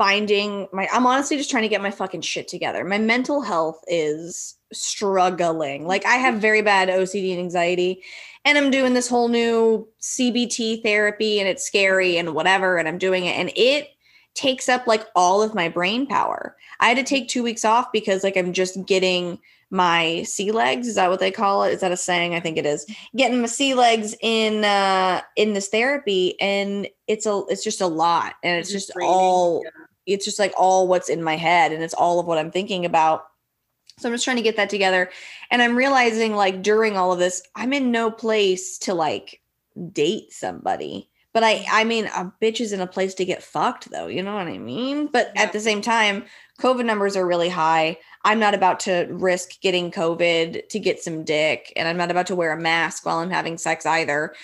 finding 0.01 0.67
my 0.73 0.89
i'm 0.95 1.07
honestly 1.07 1.37
just 1.37 1.51
trying 1.51 1.63
to 1.63 1.69
get 1.69 1.83
my 1.83 1.91
fucking 1.91 2.23
shit 2.23 2.49
together 2.49 2.85
my 2.85 2.97
mental 2.97 3.43
health 3.43 3.85
is 3.87 4.55
struggling 4.73 5.87
like 5.87 6.07
i 6.07 6.15
have 6.15 6.41
very 6.41 6.63
bad 6.63 6.89
ocd 6.89 7.31
and 7.31 7.39
anxiety 7.39 8.03
and 8.47 8.57
i'm 8.57 8.71
doing 8.71 8.95
this 8.95 9.11
whole 9.11 9.29
new 9.29 9.87
cbt 10.01 10.83
therapy 10.83 11.39
and 11.39 11.47
it's 11.47 11.67
scary 11.67 12.17
and 12.17 12.35
whatever 12.35 12.79
and 12.79 12.89
i'm 12.89 12.97
doing 12.97 13.27
it 13.27 13.37
and 13.37 13.53
it 13.57 13.91
takes 14.35 14.69
up 14.69 14.87
like 14.87 15.07
all 15.15 15.43
of 15.43 15.55
my 15.55 15.69
brain 15.69 16.07
power. 16.07 16.57
I 16.79 16.89
had 16.89 16.97
to 16.97 17.03
take 17.03 17.29
two 17.29 17.43
weeks 17.43 17.65
off 17.65 17.93
because 17.93 18.25
like 18.25 18.37
I'm 18.37 18.53
just 18.53 18.85
getting 18.87 19.39
my 19.71 20.23
sea 20.25 20.51
legs. 20.51 20.89
Is 20.89 20.97
that 20.97 21.11
what 21.11 21.21
they 21.21 21.31
call 21.31 21.65
it? 21.65 21.73
Is 21.73 21.81
that 21.81 21.93
a 21.93 21.97
saying? 21.97 22.35
I 22.35 22.41
think 22.41 22.57
it 22.57 22.67
is. 22.67 22.87
Getting 23.17 23.41
my 23.41 23.47
sea 23.47 23.75
legs 23.75 24.15
in 24.21 24.65
uh 24.65 25.21
in 25.37 25.53
this 25.53 25.69
therapy 25.69 26.41
and 26.41 26.89
it's 27.07 27.27
a 27.27 27.43
it's 27.49 27.65
just 27.65 27.81
a 27.81 27.87
lot 27.87 28.35
and 28.43 28.59
it's 28.59 28.71
just 28.71 28.91
all 29.01 29.63
yeah. 29.65 29.71
It's 30.13 30.25
just 30.25 30.39
like 30.39 30.53
all 30.57 30.89
what's 30.89 31.09
in 31.09 31.23
my 31.23 31.37
head 31.37 31.73
and 31.73 31.83
it's 31.83 31.95
all 31.95 32.19
of 32.21 32.27
what 32.27 32.39
I'm 32.39 32.51
thinking 32.51 32.85
about. 32.85 33.25
So 33.99 34.09
I'm 34.09 34.15
just 34.15 34.25
trying 34.25 34.39
to 34.39 34.43
get 34.43 34.57
that 34.57 34.71
together. 34.71 35.11
And 35.51 35.61
I'm 35.61 35.77
realizing 35.77 36.35
like 36.35 36.63
during 36.63 36.97
all 36.97 37.13
of 37.13 37.19
this, 37.19 37.43
I'm 37.55 37.73
in 37.73 37.91
no 37.91 38.11
place 38.11 38.79
to 38.79 38.95
like 38.95 39.41
date 39.93 40.33
somebody. 40.33 41.11
But 41.33 41.45
I 41.45 41.65
I 41.71 41.85
mean 41.85 42.07
a 42.07 42.33
bitch 42.43 42.61
is 42.61 42.73
in 42.73 42.81
a 42.81 42.87
place 42.87 43.15
to 43.15 43.25
get 43.25 43.43
fucked 43.43 43.91
though, 43.91 44.09
you 44.09 44.23
know 44.23 44.35
what 44.35 44.49
I 44.49 44.59
mean? 44.59 45.07
But 45.07 45.33
Yeah. 45.35 45.43
at 45.43 45.53
the 45.53 45.61
same 45.61 45.81
time, 45.81 46.25
COVID 46.61 46.85
numbers 46.85 47.17
are 47.17 47.27
really 47.27 47.49
high. 47.49 47.99
I'm 48.25 48.41
not 48.41 48.55
about 48.55 48.81
to 48.81 49.07
risk 49.11 49.61
getting 49.61 49.91
COVID 49.91 50.69
to 50.69 50.79
get 50.79 51.03
some 51.03 51.25
dick, 51.25 51.73
and 51.77 51.89
I'm 51.89 51.97
not 51.97 52.11
about 52.11 52.27
to 52.27 52.35
wear 52.35 52.53
a 52.53 52.61
mask 52.61 53.07
while 53.07 53.19
I'm 53.19 53.31
having 53.31 53.59
sex 53.59 53.87
either. 53.87 54.35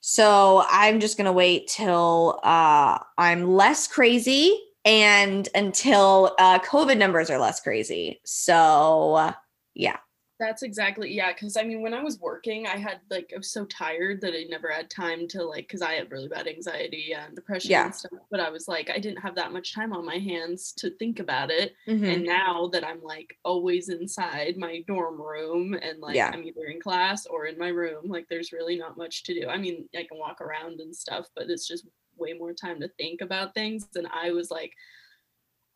So 0.00 0.64
I'm 0.68 1.00
just 1.00 1.16
gonna 1.16 1.32
wait 1.32 1.68
till 1.68 2.40
uh, 2.42 2.98
I'm 3.16 3.54
less 3.54 3.86
crazy 3.88 4.58
and 4.86 5.48
until 5.54 6.34
uh, 6.38 6.60
COVID 6.60 6.96
numbers 6.96 7.28
are 7.28 7.38
less 7.38 7.60
crazy. 7.60 8.20
So 8.24 9.14
uh, 9.16 9.32
yeah, 9.74 9.98
That's 10.38 10.62
exactly 10.62 11.12
yeah. 11.12 11.32
Because 11.32 11.56
I 11.56 11.64
mean, 11.64 11.82
when 11.82 11.92
I 11.94 12.02
was 12.02 12.18
working, 12.20 12.66
I 12.66 12.76
had 12.76 13.00
like 13.10 13.30
I 13.34 13.38
was 13.38 13.50
so 13.50 13.64
tired 13.66 14.20
that 14.22 14.32
I 14.34 14.44
never 14.48 14.70
had 14.70 14.88
time 14.88 15.26
to 15.28 15.42
like 15.44 15.66
because 15.66 15.82
I 15.82 15.94
had 15.94 16.10
really 16.12 16.28
bad 16.28 16.46
anxiety 16.46 17.14
and 17.14 17.34
depression 17.34 17.70
Yeah. 17.72 17.86
and 17.86 17.94
stuff. 17.94 18.12
But 18.30 18.40
I 18.40 18.48
was 18.50 18.68
like, 18.68 18.88
I 18.90 18.98
didn't 18.98 19.20
have 19.22 19.34
that 19.36 19.52
much 19.52 19.74
time 19.74 19.92
on 19.92 20.04
my 20.06 20.18
hands 20.18 20.72
to 20.78 20.90
think 20.90 21.18
about 21.20 21.50
it. 21.50 21.74
Mhm. 21.88 22.14
And 22.14 22.24
now 22.24 22.68
that 22.72 22.84
I'm 22.86 23.02
like 23.02 23.36
always 23.44 23.88
inside 23.88 24.56
my 24.56 24.82
dorm 24.86 25.20
room 25.20 25.74
and 25.74 26.00
like 26.00 26.14
Yeah. 26.16 26.30
I'm 26.32 26.44
either 26.44 26.66
in 26.66 26.80
class 26.80 27.26
or 27.26 27.46
in 27.46 27.58
my 27.58 27.68
room, 27.68 28.08
like 28.08 28.26
there's 28.28 28.52
really 28.52 28.76
not 28.78 28.96
much 28.96 29.24
to 29.24 29.34
do. 29.40 29.48
I 29.48 29.56
mean, 29.58 29.88
I 29.96 30.04
can 30.04 30.18
walk 30.18 30.40
around 30.40 30.80
and 30.80 30.94
stuff, 30.94 31.26
but 31.34 31.50
it's 31.50 31.66
just 31.66 31.86
way 32.16 32.32
more 32.32 32.52
time 32.52 32.80
to 32.80 32.88
think 32.88 33.20
about 33.20 33.54
things. 33.54 33.86
And 33.94 34.06
I 34.12 34.32
was 34.32 34.50
like, 34.50 34.72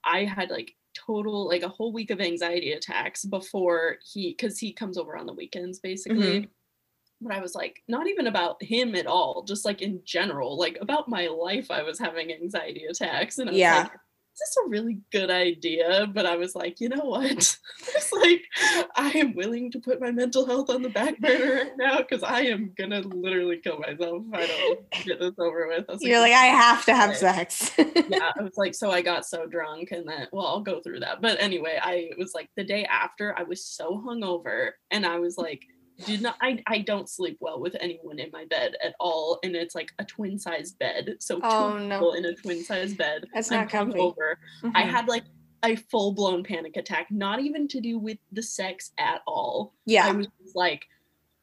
I 0.04 0.24
had 0.24 0.50
like 0.50 0.74
total 0.94 1.46
like 1.46 1.62
a 1.62 1.68
whole 1.68 1.92
week 1.92 2.10
of 2.10 2.20
anxiety 2.20 2.72
attacks 2.72 3.24
before 3.24 3.96
he 4.02 4.30
because 4.30 4.58
he 4.58 4.72
comes 4.72 4.98
over 4.98 5.16
on 5.16 5.26
the 5.26 5.32
weekends 5.32 5.78
basically. 5.78 6.40
Mm-hmm. 6.40 6.50
But 7.22 7.34
I 7.34 7.40
was 7.40 7.54
like, 7.54 7.82
not 7.86 8.06
even 8.06 8.26
about 8.28 8.62
him 8.62 8.94
at 8.94 9.06
all, 9.06 9.44
just 9.46 9.66
like 9.66 9.82
in 9.82 10.00
general, 10.04 10.58
like 10.58 10.78
about 10.80 11.06
my 11.06 11.26
life, 11.26 11.70
I 11.70 11.82
was 11.82 11.98
having 11.98 12.32
anxiety 12.32 12.86
attacks. 12.86 13.38
And 13.38 13.50
I 13.50 13.52
was 13.52 13.58
Yeah. 13.58 13.82
like, 13.82 13.92
this 14.40 14.48
is 14.50 14.56
a 14.66 14.68
really 14.68 14.98
good 15.12 15.30
idea? 15.30 16.08
But 16.12 16.26
I 16.26 16.36
was 16.36 16.54
like, 16.54 16.80
you 16.80 16.88
know 16.88 17.04
what? 17.04 17.30
it's 17.80 18.12
like 18.12 18.42
I 18.96 19.10
am 19.10 19.34
willing 19.34 19.70
to 19.72 19.80
put 19.80 20.00
my 20.00 20.10
mental 20.10 20.46
health 20.46 20.70
on 20.70 20.82
the 20.82 20.88
back 20.88 21.18
burner 21.20 21.54
right 21.54 21.76
now 21.76 21.98
because 21.98 22.22
I 22.22 22.40
am 22.42 22.72
gonna 22.76 23.00
literally 23.00 23.58
kill 23.58 23.78
myself 23.78 24.22
if 24.32 24.34
I 24.34 24.46
don't 24.46 24.90
get 25.04 25.20
this 25.20 25.34
over 25.38 25.68
with. 25.68 25.84
I 25.88 25.96
you're 26.00 26.20
like 26.20 26.32
I 26.32 26.46
have 26.46 26.84
to 26.86 26.94
have 26.94 27.16
sex. 27.16 27.72
yeah, 27.78 28.32
I 28.38 28.42
was 28.42 28.56
like, 28.56 28.74
so 28.74 28.90
I 28.90 29.02
got 29.02 29.26
so 29.26 29.46
drunk, 29.46 29.92
and 29.92 30.08
then, 30.08 30.26
well, 30.32 30.46
I'll 30.46 30.60
go 30.60 30.80
through 30.80 31.00
that. 31.00 31.20
But 31.20 31.40
anyway, 31.40 31.78
I 31.82 32.08
it 32.10 32.18
was 32.18 32.32
like 32.34 32.50
the 32.56 32.64
day 32.64 32.84
after, 32.84 33.38
I 33.38 33.42
was 33.42 33.64
so 33.64 34.02
hungover, 34.06 34.70
and 34.90 35.04
I 35.04 35.18
was 35.18 35.36
like, 35.36 35.66
did 36.04 36.22
not, 36.22 36.36
I, 36.40 36.62
I 36.66 36.78
don't 36.78 37.08
sleep 37.08 37.36
well 37.40 37.60
with 37.60 37.76
anyone 37.80 38.18
in 38.18 38.30
my 38.32 38.44
bed 38.46 38.74
at 38.84 38.94
all, 39.00 39.38
and 39.42 39.54
it's 39.54 39.74
like 39.74 39.92
a 39.98 40.04
twin 40.04 40.38
size 40.38 40.72
bed, 40.72 41.16
so 41.20 41.36
two 41.36 41.46
Oh, 41.46 41.78
no. 41.78 41.96
people 41.98 42.12
in 42.14 42.24
a 42.24 42.34
twin 42.34 42.62
size 42.64 42.94
bed. 42.94 43.24
That's 43.34 43.50
I'm 43.50 43.60
not 43.60 43.70
comfy. 43.70 43.98
hungover. 43.98 44.36
I 44.74 44.82
Mhm. 44.82 44.90
had 44.90 45.08
like 45.08 45.24
a 45.62 45.76
full 45.76 46.12
blown 46.12 46.42
panic 46.42 46.76
attack, 46.76 47.10
not 47.10 47.40
even 47.40 47.68
to 47.68 47.80
do 47.80 47.98
with 47.98 48.18
the 48.32 48.42
sex 48.42 48.92
at 48.98 49.20
all. 49.26 49.74
Yeah 49.86 50.06
i 50.06 50.12
was 50.12 50.26
just 50.42 50.56
like, 50.56 50.86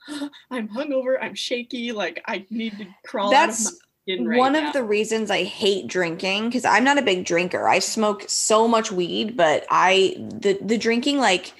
I'm 0.51 0.67
hungover, 0.69 1.17
I'm 1.21 1.35
shaky, 1.35 1.91
like 1.91 2.23
I 2.27 2.45
need 2.49 2.77
to 2.79 2.85
crawl 3.05 3.29
That's 3.31 3.67
out 3.67 3.73
of 3.73 3.79
my 4.25 4.25
right 4.25 4.37
one 4.37 4.53
now. 4.53 4.67
of 4.67 4.73
the 4.73 4.83
reasons 4.83 5.29
I 5.29 5.43
hate 5.43 5.87
drinking 5.87 6.45
because 6.45 6.63
I'm 6.65 6.83
not 6.85 6.97
a 6.97 7.01
big 7.01 7.25
drinker. 7.25 7.67
I 7.67 7.79
smoke 7.79 8.23
so 8.27 8.65
much 8.67 8.89
weed, 8.91 9.35
but 9.35 9.65
I 9.69 10.15
the 10.17 10.57
the 10.61 10.77
drinking 10.77 11.17
like 11.19 11.53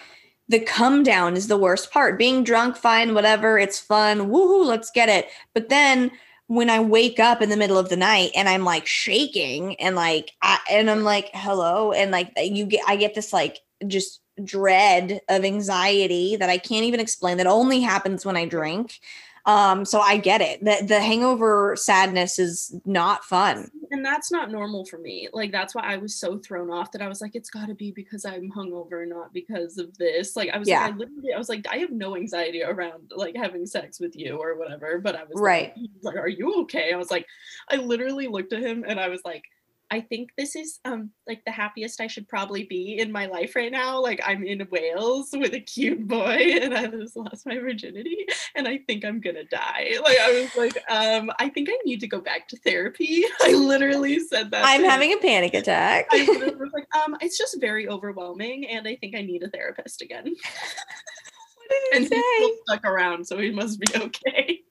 the 0.49 0.60
come 0.60 1.03
down 1.03 1.36
is 1.36 1.47
the 1.47 1.57
worst 1.57 1.91
part. 1.91 2.17
Being 2.17 2.43
drunk, 2.43 2.77
fine, 2.77 3.13
whatever, 3.13 3.60
it's 3.60 3.79
fun, 3.79 4.29
woohoo, 4.29 4.65
let's 4.65 4.91
get 4.91 5.10
it. 5.10 5.27
But 5.53 5.69
then 5.69 6.12
when 6.47 6.69
I 6.69 6.79
wake 6.79 7.19
up 7.19 7.41
in 7.41 7.49
the 7.49 7.57
middle 7.57 7.77
of 7.77 7.89
the 7.89 7.97
night 7.97 8.31
and 8.33 8.47
I'm 8.47 8.63
like 8.63 8.86
shaking 8.86 9.75
and 9.75 9.95
like 9.95 10.31
I, 10.41 10.60
and 10.71 10.89
I'm 10.89 11.03
like 11.03 11.29
hello 11.33 11.91
and 11.91 12.10
like 12.10 12.31
you 12.38 12.65
get 12.65 12.81
I 12.88 12.95
get 12.95 13.15
this 13.15 13.33
like 13.33 13.60
just 13.86 14.21
dread 14.43 15.19
of 15.27 15.43
anxiety 15.43 16.38
that 16.38 16.49
I 16.49 16.57
can't 16.57 16.86
even 16.86 16.99
explain 16.99 17.38
that 17.38 17.47
only 17.47 17.81
happens 17.81 18.25
when 18.25 18.38
I 18.38 18.45
drink. 18.45 18.99
Um, 19.47 19.86
so 19.86 19.99
I 20.01 20.17
get 20.17 20.41
it. 20.41 20.63
The 20.63 20.86
the 20.86 20.99
hangover 21.01 21.75
sadness 21.77 22.38
is 22.38 22.75
not 22.86 23.23
fun. 23.23 23.71
and 23.91 24.03
that's 24.05 24.29
not 24.29 24.51
normal 24.51 24.86
for 24.86 24.97
me. 24.97 25.29
Like 25.31 25.53
that's 25.53 25.73
why 25.73 25.83
I 25.83 25.95
was 25.97 26.13
so 26.19 26.38
thrown 26.38 26.69
off 26.69 26.91
that 26.91 27.01
I 27.01 27.07
was 27.07 27.21
like, 27.21 27.33
it's 27.33 27.49
got 27.49 27.67
to 27.69 27.73
be 27.73 27.91
because 27.91 28.25
I'm 28.25 28.51
hungover, 28.51 29.07
not 29.07 29.31
because 29.33 29.77
of 29.77 29.97
this. 29.97 30.36
Like 30.36 30.49
I 30.49 30.57
was 30.57 30.67
Yeah. 30.67 30.81
like, 30.81 30.93
I 30.93 30.97
literally, 30.97 31.33
I 31.33 31.38
was 31.38 31.47
like, 31.47 31.65
I 31.71 31.77
have 31.77 31.91
no 31.91 32.17
anxiety 32.17 32.62
around 32.62 33.12
like 33.15 33.38
having 33.38 33.65
sex 33.65 33.99
with 34.01 34.17
you 34.17 34.36
or 34.38 34.57
whatever. 34.60 34.99
But 34.99 35.15
I 35.15 35.23
was 35.23 35.39
Right. 35.39 35.69
Like, 35.77 35.89
was 35.95 36.03
like, 36.03 36.17
are 36.17 36.27
you 36.27 36.53
okay? 36.63 36.91
I 36.93 36.97
was 36.97 37.10
like, 37.10 37.25
I 37.71 37.77
literally 37.77 38.27
looked 38.27 38.51
at 38.53 38.62
him 38.62 38.83
and 38.88 38.99
I 38.99 39.07
was 39.07 39.21
like. 39.25 39.43
I 39.89 40.02
think 40.02 40.32
this 40.38 40.56
is 40.56 40.80
um 40.86 41.12
like 41.28 41.43
the 41.45 41.52
happiest 41.52 42.02
I 42.02 42.08
should 42.08 42.28
probably 42.28 42.63
be 42.63 43.00
in 43.00 43.12
my 43.12 43.26
life 43.28 43.56
right 43.56 43.71
now. 43.71 44.02
Like 44.02 44.21
I'm 44.26 44.43
in 44.43 44.67
Wales 44.69 45.30
with 45.34 45.54
a 45.54 45.60
cute 45.60 46.08
boy 46.08 46.58
and 46.62 46.73
I 46.73 46.88
just 46.88 47.15
lost 47.15 47.45
my 47.45 47.58
virginity 47.58 48.26
and 48.56 48.67
I 48.67 48.80
think 48.80 49.06
I'm 49.06 49.21
gonna 49.21 49.45
die. 49.45 49.93
Like 50.04 50.19
I 50.19 50.41
was 50.41 50.56
like, 50.56 50.78
um, 50.89 51.32
I 51.39 51.50
think 51.50 51.69
I 51.69 51.78
need 51.86 52.00
to 52.02 52.08
go 52.08 52.19
back 52.19 52.47
to 52.50 52.58
therapy. 52.58 53.23
I 53.41 53.54
literally 53.54 54.19
said 54.19 54.52
that. 54.52 54.65
I'm 54.65 54.82
to 54.82 54.86
him. 54.86 54.91
having 54.91 55.13
a 55.13 55.17
panic 55.17 55.54
attack. 55.54 56.08
I 56.12 56.26
was 56.28 56.71
like, 56.73 56.88
um, 56.95 57.15
it's 57.21 57.38
just 57.38 57.60
very 57.60 57.88
overwhelming, 57.88 58.67
and 58.67 58.88
I 58.88 58.95
think 58.95 59.15
I 59.15 59.21
need 59.21 59.43
a 59.43 59.50
therapist 59.50 60.02
again. 60.02 60.26
what 60.26 61.91
did 61.91 61.95
and 61.95 62.10
you 62.12 62.17
he 62.17 62.45
still 62.45 62.58
stuck 62.67 62.86
around, 62.86 63.26
so 63.26 63.38
he 63.38 63.52
must 63.52 63.80
be 63.80 63.88
okay. 63.95 64.62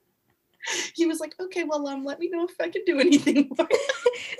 He 0.94 1.06
was 1.06 1.20
like, 1.20 1.34
okay, 1.40 1.64
well, 1.64 1.86
um, 1.88 2.04
let 2.04 2.18
me 2.18 2.28
know 2.28 2.44
if 2.44 2.54
I 2.60 2.68
can 2.68 2.82
do 2.86 2.98
anything. 3.00 3.50
more." 3.58 3.68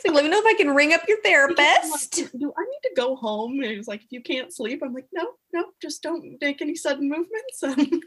Let 0.05 0.25
me 0.25 0.31
know 0.31 0.39
if 0.39 0.47
I 0.47 0.55
can 0.55 0.75
ring 0.75 0.93
up 0.93 1.03
your 1.07 1.19
He 1.25 1.33
was 1.33 1.59
like, 1.59 1.61
therapist. 1.61 2.39
do 2.39 2.53
I 2.57 2.63
need 2.63 2.81
to 2.85 2.93
go 2.97 3.17
home? 3.17 3.61
And 3.61 3.71
he 3.71 3.77
was 3.77 3.89
like, 3.89 4.03
if 4.03 4.11
you 4.11 4.23
can't 4.23 4.53
sleep, 4.53 4.83
I'm 4.85 4.95
like, 4.95 5.09
no, 5.13 5.33
no, 5.53 5.67
just 5.83 6.03
don't 6.03 6.37
make 6.41 6.63
any 6.63 6.75
sudden 6.75 7.09
movements. 7.09 7.63
Um, 7.63 8.01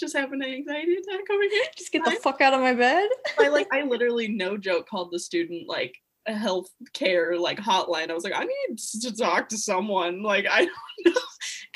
just 0.00 0.16
have 0.16 0.32
an 0.32 0.42
anxiety 0.42 0.94
attack 0.94 1.30
over 1.30 1.42
here. 1.42 1.64
Just 1.76 1.92
get 1.92 2.04
the 2.04 2.12
fuck 2.12 2.40
out 2.40 2.54
of 2.54 2.60
my 2.60 2.74
bed. 2.74 3.08
I 3.38 3.48
like 3.48 3.68
I 3.72 3.82
literally 3.82 4.28
no 4.28 4.56
joke 4.56 4.88
called 4.88 5.10
the 5.12 5.18
student 5.18 5.68
like 5.68 5.96
a 6.26 6.34
health 6.34 6.68
care 6.92 7.38
like 7.38 7.58
hotline. 7.58 8.10
I 8.10 8.14
was 8.14 8.24
like, 8.24 8.34
I 8.34 8.44
need 8.44 8.78
to 9.02 9.14
talk 9.16 9.48
to 9.50 9.58
someone. 9.58 10.22
Like 10.22 10.46
I 10.50 10.58
don't 11.04 11.14
know. 11.14 11.20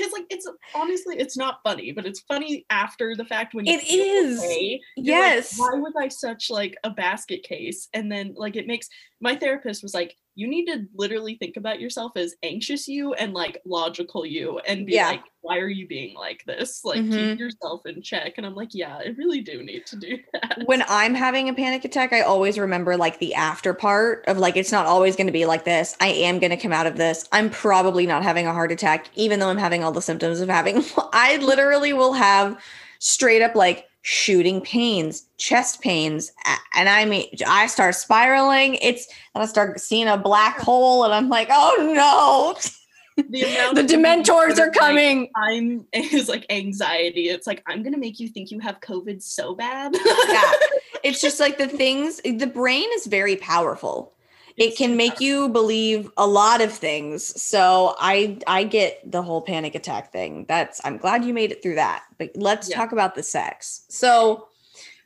Cause 0.01 0.13
like 0.13 0.27
it's 0.31 0.49
honestly 0.75 1.17
it's 1.19 1.37
not 1.37 1.61
funny, 1.65 1.93
but 1.93 2.07
it's 2.07 2.21
funny 2.21 2.65
after 2.71 3.15
the 3.17 3.25
fact 3.25 3.55
when 3.55 3.67
you 3.67 3.75
It 3.75 3.89
is. 3.89 4.39
okay. 4.39 4.81
You're 4.97 5.19
like, 5.21 5.25
Yes. 5.35 5.59
Why 5.59 5.71
was 5.75 5.95
I 6.01 6.09
such 6.09 6.51
like 6.51 6.77
a 6.85 6.91
basket 6.91 7.43
case? 7.43 7.89
And 7.93 8.11
then 8.11 8.35
like 8.37 8.57
it 8.57 8.67
makes 8.67 8.89
my 9.21 9.35
therapist 9.35 9.83
was 9.83 9.95
like, 9.95 10.17
you 10.39 10.47
need 10.47 10.67
to 10.67 10.85
literally 10.95 11.35
think 11.35 11.57
about 11.57 11.81
yourself 11.81 12.13
as 12.15 12.37
anxious 12.45 12.87
you 12.87 13.13
and 13.15 13.35
like 13.35 13.61
logical 13.67 14.25
you 14.25 14.61
and 14.69 14.87
be 14.87 14.93
Yeah. 14.93 15.09
like, 15.09 15.23
why 15.41 15.59
are 15.59 15.69
you 15.69 15.89
being 15.89 16.15
like 16.15 16.45
this? 16.47 16.85
Like 16.85 17.01
Mhm. 17.01 17.13
keep 17.33 17.41
yourself 17.41 17.85
in 17.87 18.01
check. 18.03 18.35
And 18.37 18.47
I'm 18.47 18.55
like, 18.55 18.69
yeah, 18.73 18.95
I 18.99 19.09
really 19.19 19.41
do 19.41 19.65
need 19.65 19.85
to 19.87 19.97
do 19.97 20.17
that. 20.33 20.63
when 20.67 20.85
I'm 20.89 21.13
having 21.17 21.49
a 21.49 21.55
panic 21.55 21.85
attack, 21.85 22.13
I 22.13 22.21
always 22.21 22.57
remember 22.57 22.97
like 22.97 23.19
the 23.19 23.35
after 23.35 23.75
part 23.75 24.25
of 24.29 24.39
like, 24.39 24.57
it's 24.57 24.71
not 24.71 24.87
always 24.87 25.17
going 25.17 25.27
to 25.27 25.33
be 25.33 25.45
like 25.45 25.65
this. 25.65 25.97
I 26.01 26.07
am 26.09 26.39
going 26.39 26.51
to 26.53 26.57
come 26.57 26.73
out 26.73 26.87
of 26.87 26.97
this. 26.97 27.29
I'm 27.33 27.51
probably 27.51 28.07
not 28.07 28.23
having 28.23 28.47
a 28.47 28.53
heart 28.53 28.71
attack, 28.71 29.09
even 29.17 29.41
though 29.41 29.49
I'm 29.49 29.59
having 29.59 29.83
all 29.83 29.91
the 29.91 30.01
symptoms 30.01 30.41
of 30.41 30.49
having. 30.49 30.85
I 31.13 31.39
literally 31.39 31.93
will 31.93 32.13
have 32.13 32.63
straight 33.01 33.43
up 33.43 33.57
like 33.57 33.87
shooting 34.11 34.59
pains, 34.63 35.27
chest 35.37 35.83
pains. 35.83 36.33
And 36.75 36.89
I 36.89 37.05
mean, 37.05 37.27
I 37.47 37.67
start 37.67 37.95
spiraling. 37.95 38.77
It's, 38.77 39.07
and 39.35 39.43
I 39.43 39.47
start 39.47 39.79
seeing 39.81 40.09
a 40.09 40.17
black 40.17 40.59
hole, 40.59 41.05
and 41.05 41.13
I'm 41.13 41.29
like, 41.29 41.49
oh 41.51 41.93
no, 41.95 42.55
amount 43.19 43.77
the 43.77 43.83
Dementors 43.83 44.59
are 44.59 44.69
like, 44.69 44.73
coming. 44.73 45.29
I'm 45.37 45.87
it's 45.93 46.27
like 46.27 46.47
anxiety. 46.49 47.29
It's 47.29 47.47
like 47.47 47.63
I'm 47.67 47.83
gonna 47.83 47.99
make 47.99 48.19
you 48.19 48.29
think 48.29 48.51
you 48.51 48.61
have 48.61 48.81
COVID 48.81 49.23
so 49.23 49.55
bad. 49.55 49.95
Yeah. 49.95 50.53
It's 51.05 51.21
just 51.21 51.39
like 51.39 51.59
the 51.59 51.69
things, 51.69 52.21
the 52.25 52.51
brain 52.53 52.89
is 52.95 53.07
very 53.07 53.37
powerful. 53.37 54.15
It 54.59 54.77
can 54.77 54.97
make 54.97 55.21
you 55.21 55.49
believe 55.49 56.11
a 56.17 56.27
lot 56.27 56.61
of 56.61 56.73
things 56.73 57.41
so 57.41 57.95
i 58.01 58.37
i 58.47 58.65
get 58.65 59.01
the 59.11 59.23
whole 59.23 59.41
panic 59.41 59.75
attack 59.75 60.13
thing 60.13 60.45
that's 60.49 60.81
i'm 60.85 60.97
glad 60.99 61.25
you 61.25 61.33
made 61.33 61.53
it 61.53 61.63
through 61.63 61.75
that 61.77 62.05
but 62.19 62.31
let's 62.35 62.69
Yeah. 62.69 62.77
talk 62.77 62.93
about 62.93 63.15
the 63.15 63.23
sex 63.23 63.85
so 63.89 64.49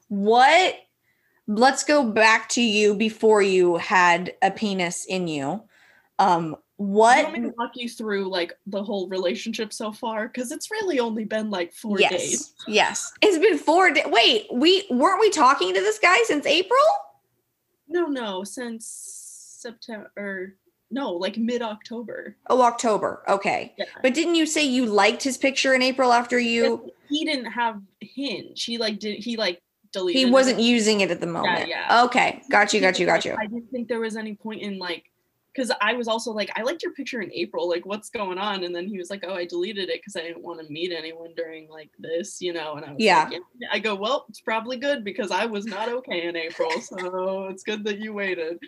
what 0.08 0.76
let's 1.46 1.84
go 1.84 2.04
back 2.04 2.48
to 2.50 2.62
you 2.62 2.94
before 2.94 3.42
you 3.42 3.76
had 3.76 4.34
a 4.42 4.50
penis 4.50 5.04
in 5.06 5.28
you 5.28 5.62
Um, 6.18 6.56
what? 6.76 7.24
want 7.24 7.38
me 7.38 7.50
walk 7.58 7.72
you 7.74 7.88
through 7.88 8.28
like 8.28 8.52
the 8.66 8.82
whole 8.82 9.08
relationship 9.08 9.72
so 9.72 9.92
far? 9.92 10.26
Because 10.28 10.50
it's 10.50 10.70
really 10.70 10.98
only 11.00 11.24
been 11.24 11.48
like 11.50 11.72
four 11.72 12.00
yes, 12.00 12.10
days. 12.10 12.54
yes. 12.66 13.12
It's 13.22 13.38
been 13.38 13.56
four 13.58 13.90
days. 13.92 14.06
Wait, 14.08 14.46
we 14.52 14.84
weren't 14.90 15.20
we 15.20 15.30
talking 15.30 15.72
to 15.74 15.80
this 15.80 15.98
guy 15.98 16.16
since 16.24 16.44
April? 16.44 16.80
No, 17.88 18.06
no, 18.06 18.42
since 18.44 19.21
September. 19.62 20.56
No, 20.90 21.12
like 21.12 21.38
mid 21.38 21.62
October. 21.62 22.36
Oh, 22.48 22.60
October. 22.62 23.22
Okay. 23.26 23.72
Yeah. 23.78 23.86
But 24.02 24.12
didn't 24.12 24.34
you 24.34 24.44
say 24.44 24.62
you 24.62 24.84
liked 24.84 25.22
his 25.22 25.38
picture 25.38 25.72
in 25.72 25.80
April 25.80 26.12
after 26.12 26.38
you? 26.38 26.92
He 27.08 27.24
didn't 27.24 27.46
have 27.46 27.80
Hinge. 28.00 28.62
He 28.62 28.76
like 28.76 28.98
did 28.98 29.18
he 29.18 29.36
like 29.36 29.62
deleted. 29.92 30.18
He 30.18 30.30
wasn't 30.30 30.60
using 30.60 31.00
it 31.00 31.10
at 31.10 31.20
the 31.20 31.26
moment. 31.26 31.68
Yeah, 31.68 31.86
yeah. 31.88 32.04
Okay. 32.04 32.42
Got 32.50 32.74
you. 32.74 32.80
Got 32.80 32.98
you. 32.98 33.06
Got 33.06 33.24
you. 33.24 33.34
I 33.38 33.46
didn't 33.46 33.70
think 33.70 33.88
there 33.88 34.00
was 34.00 34.16
any 34.16 34.34
point 34.34 34.60
in 34.60 34.78
like 34.78 35.04
because 35.54 35.72
I 35.80 35.94
was 35.94 36.08
also 36.08 36.32
like, 36.32 36.50
I 36.56 36.62
liked 36.62 36.82
your 36.82 36.92
picture 36.92 37.20
in 37.20 37.32
April. 37.32 37.68
Like, 37.68 37.84
what's 37.84 38.10
going 38.10 38.38
on? 38.38 38.64
And 38.64 38.74
then 38.74 38.86
he 38.86 38.98
was 38.98 39.10
like, 39.10 39.24
Oh, 39.26 39.34
I 39.34 39.44
deleted 39.44 39.88
it 39.88 40.00
because 40.00 40.16
I 40.16 40.20
didn't 40.22 40.42
want 40.42 40.60
to 40.64 40.72
meet 40.72 40.92
anyone 40.92 41.34
during 41.36 41.68
like 41.68 41.90
this, 41.98 42.40
you 42.40 42.52
know. 42.52 42.74
And 42.76 42.84
I 42.84 42.90
was 42.92 43.00
Yeah. 43.00 43.24
like, 43.24 43.40
yeah. 43.58 43.68
I 43.70 43.78
go, 43.78 43.94
Well, 43.94 44.26
it's 44.28 44.40
probably 44.40 44.76
good 44.76 45.04
because 45.04 45.30
I 45.30 45.46
was 45.46 45.66
not 45.66 45.88
okay 45.88 46.26
in 46.26 46.36
April. 46.36 46.70
So 46.80 47.48
it's 47.48 47.62
good 47.62 47.84
that 47.84 47.98
you 47.98 48.12
waited. 48.12 48.58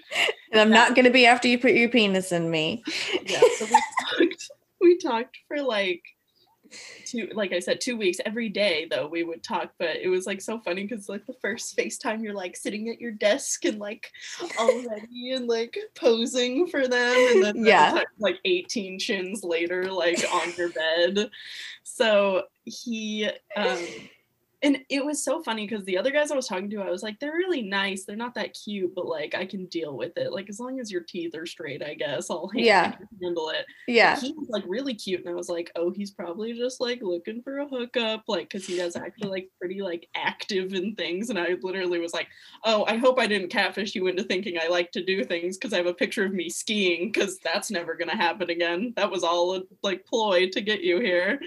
And 0.52 0.60
I'm 0.60 0.70
not 0.70 0.94
gonna 0.94 1.10
be 1.10 1.26
after 1.26 1.48
you 1.48 1.58
put 1.58 1.72
your 1.72 1.88
penis 1.88 2.32
in 2.32 2.50
me. 2.50 2.84
Yeah. 3.24 3.40
So 3.58 3.66
we 3.66 3.70
talked 4.18 4.50
we 4.80 4.98
talked 4.98 5.38
for 5.48 5.62
like 5.62 6.02
two 7.04 7.28
like 7.34 7.52
I 7.52 7.58
said, 7.58 7.80
two 7.80 7.96
weeks 7.96 8.18
every 8.24 8.48
day 8.48 8.87
though 8.90 9.06
we 9.06 9.22
would 9.22 9.42
talk, 9.42 9.72
but 9.78 9.96
it 9.96 10.08
was 10.08 10.26
like 10.26 10.40
so 10.40 10.58
funny 10.58 10.82
because 10.82 11.08
like 11.08 11.26
the 11.26 11.37
first 11.40 11.76
FaceTime 11.76 12.22
you're 12.22 12.34
like 12.34 12.56
sitting 12.56 12.88
at 12.88 13.00
your 13.00 13.12
desk 13.12 13.64
and 13.64 13.78
like 13.78 14.10
already 14.58 15.32
and 15.32 15.46
like 15.46 15.76
posing 15.94 16.66
for 16.66 16.87
them 16.88 17.16
and 17.32 17.42
then 17.44 17.56
Yeah. 17.64 17.94
yeah. 17.94 18.02
like 18.18 18.38
18 18.44 18.98
chins 18.98 19.42
later 19.44 19.90
like 19.92 20.24
on 20.32 20.52
your 20.56 20.70
bed. 20.70 21.30
So 21.82 22.42
he 22.64 23.30
um 23.56 23.78
and 24.64 24.79
it 24.88 25.05
was 25.05 25.22
so 25.22 25.42
funny 25.42 25.66
because 25.66 25.85
the 25.85 25.98
other 25.98 26.11
guys 26.11 26.31
I 26.31 26.37
was 26.37 26.48
talking 26.48 26.70
to, 26.70 26.81
I 26.81 26.90
was 26.90 27.03
like, 27.03 27.20
they're 27.20 27.35
really 27.35 27.61
nice. 27.61 28.05
They're 28.05 28.16
not 28.16 28.35
that 28.37 28.55
cute, 28.55 28.94
but 28.94 29.07
like 29.07 29.35
I 29.35 29.44
can 29.44 29.66
deal 29.66 29.94
with 29.94 30.16
it. 30.16 30.33
Like 30.33 30.48
as 30.48 30.59
long 30.59 30.81
as 30.81 30.90
your 30.90 31.03
teeth 31.03 31.35
are 31.37 31.44
straight, 31.44 31.83
I 31.83 31.92
guess 31.92 32.31
I'll 32.31 32.48
han- 32.48 32.64
Yeah. 32.64 32.94
handle 33.22 33.50
it. 33.50 33.66
Yeah. 33.87 34.18
He 34.18 34.33
was 34.33 34.48
like 34.48 34.64
really 34.66 34.94
cute, 34.94 35.20
and 35.20 35.29
I 35.29 35.35
was 35.35 35.50
like, 35.50 35.70
oh, 35.77 35.90
he's 35.90 36.11
probably 36.11 36.55
just 36.55 36.81
like 36.81 37.03
looking 37.03 37.42
for 37.42 37.59
a 37.59 37.68
hookup, 37.68 38.24
like 38.27 38.48
because 38.48 38.66
he 38.66 38.79
does 38.79 38.96
actually 38.96 39.29
like 39.29 39.50
pretty 39.61 39.83
like 39.83 40.09
active 40.14 40.72
in 40.72 40.94
things. 40.94 41.29
And 41.29 41.38
I 41.38 41.57
literally 41.62 41.98
was 41.98 42.14
like, 42.14 42.29
oh, 42.64 42.87
I 42.88 42.96
hope 42.96 43.18
I 43.18 43.27
didn't 43.27 43.50
catfish 43.50 43.94
you 43.94 44.07
into 44.07 44.22
thinking 44.22 44.59
I 44.59 44.68
like 44.68 44.92
to 44.92 45.05
do 45.05 45.24
things 45.24 45.59
because 45.59 45.74
I 45.74 45.77
have 45.77 45.87
a 45.87 45.92
picture 45.92 46.24
of 46.24 46.33
me 46.33 46.48
skiing 46.48 47.12
because 47.12 47.38
that's 47.40 47.70
never 47.70 47.94
gonna 47.94 48.16
happen 48.16 48.48
again. 48.48 48.94
That 48.96 49.11
was 49.11 49.24
all 49.24 49.57
a 49.57 49.62
like 49.83 50.07
ploy 50.07 50.48
to 50.48 50.61
get 50.62 50.81
you 50.81 51.00
here. 51.00 51.38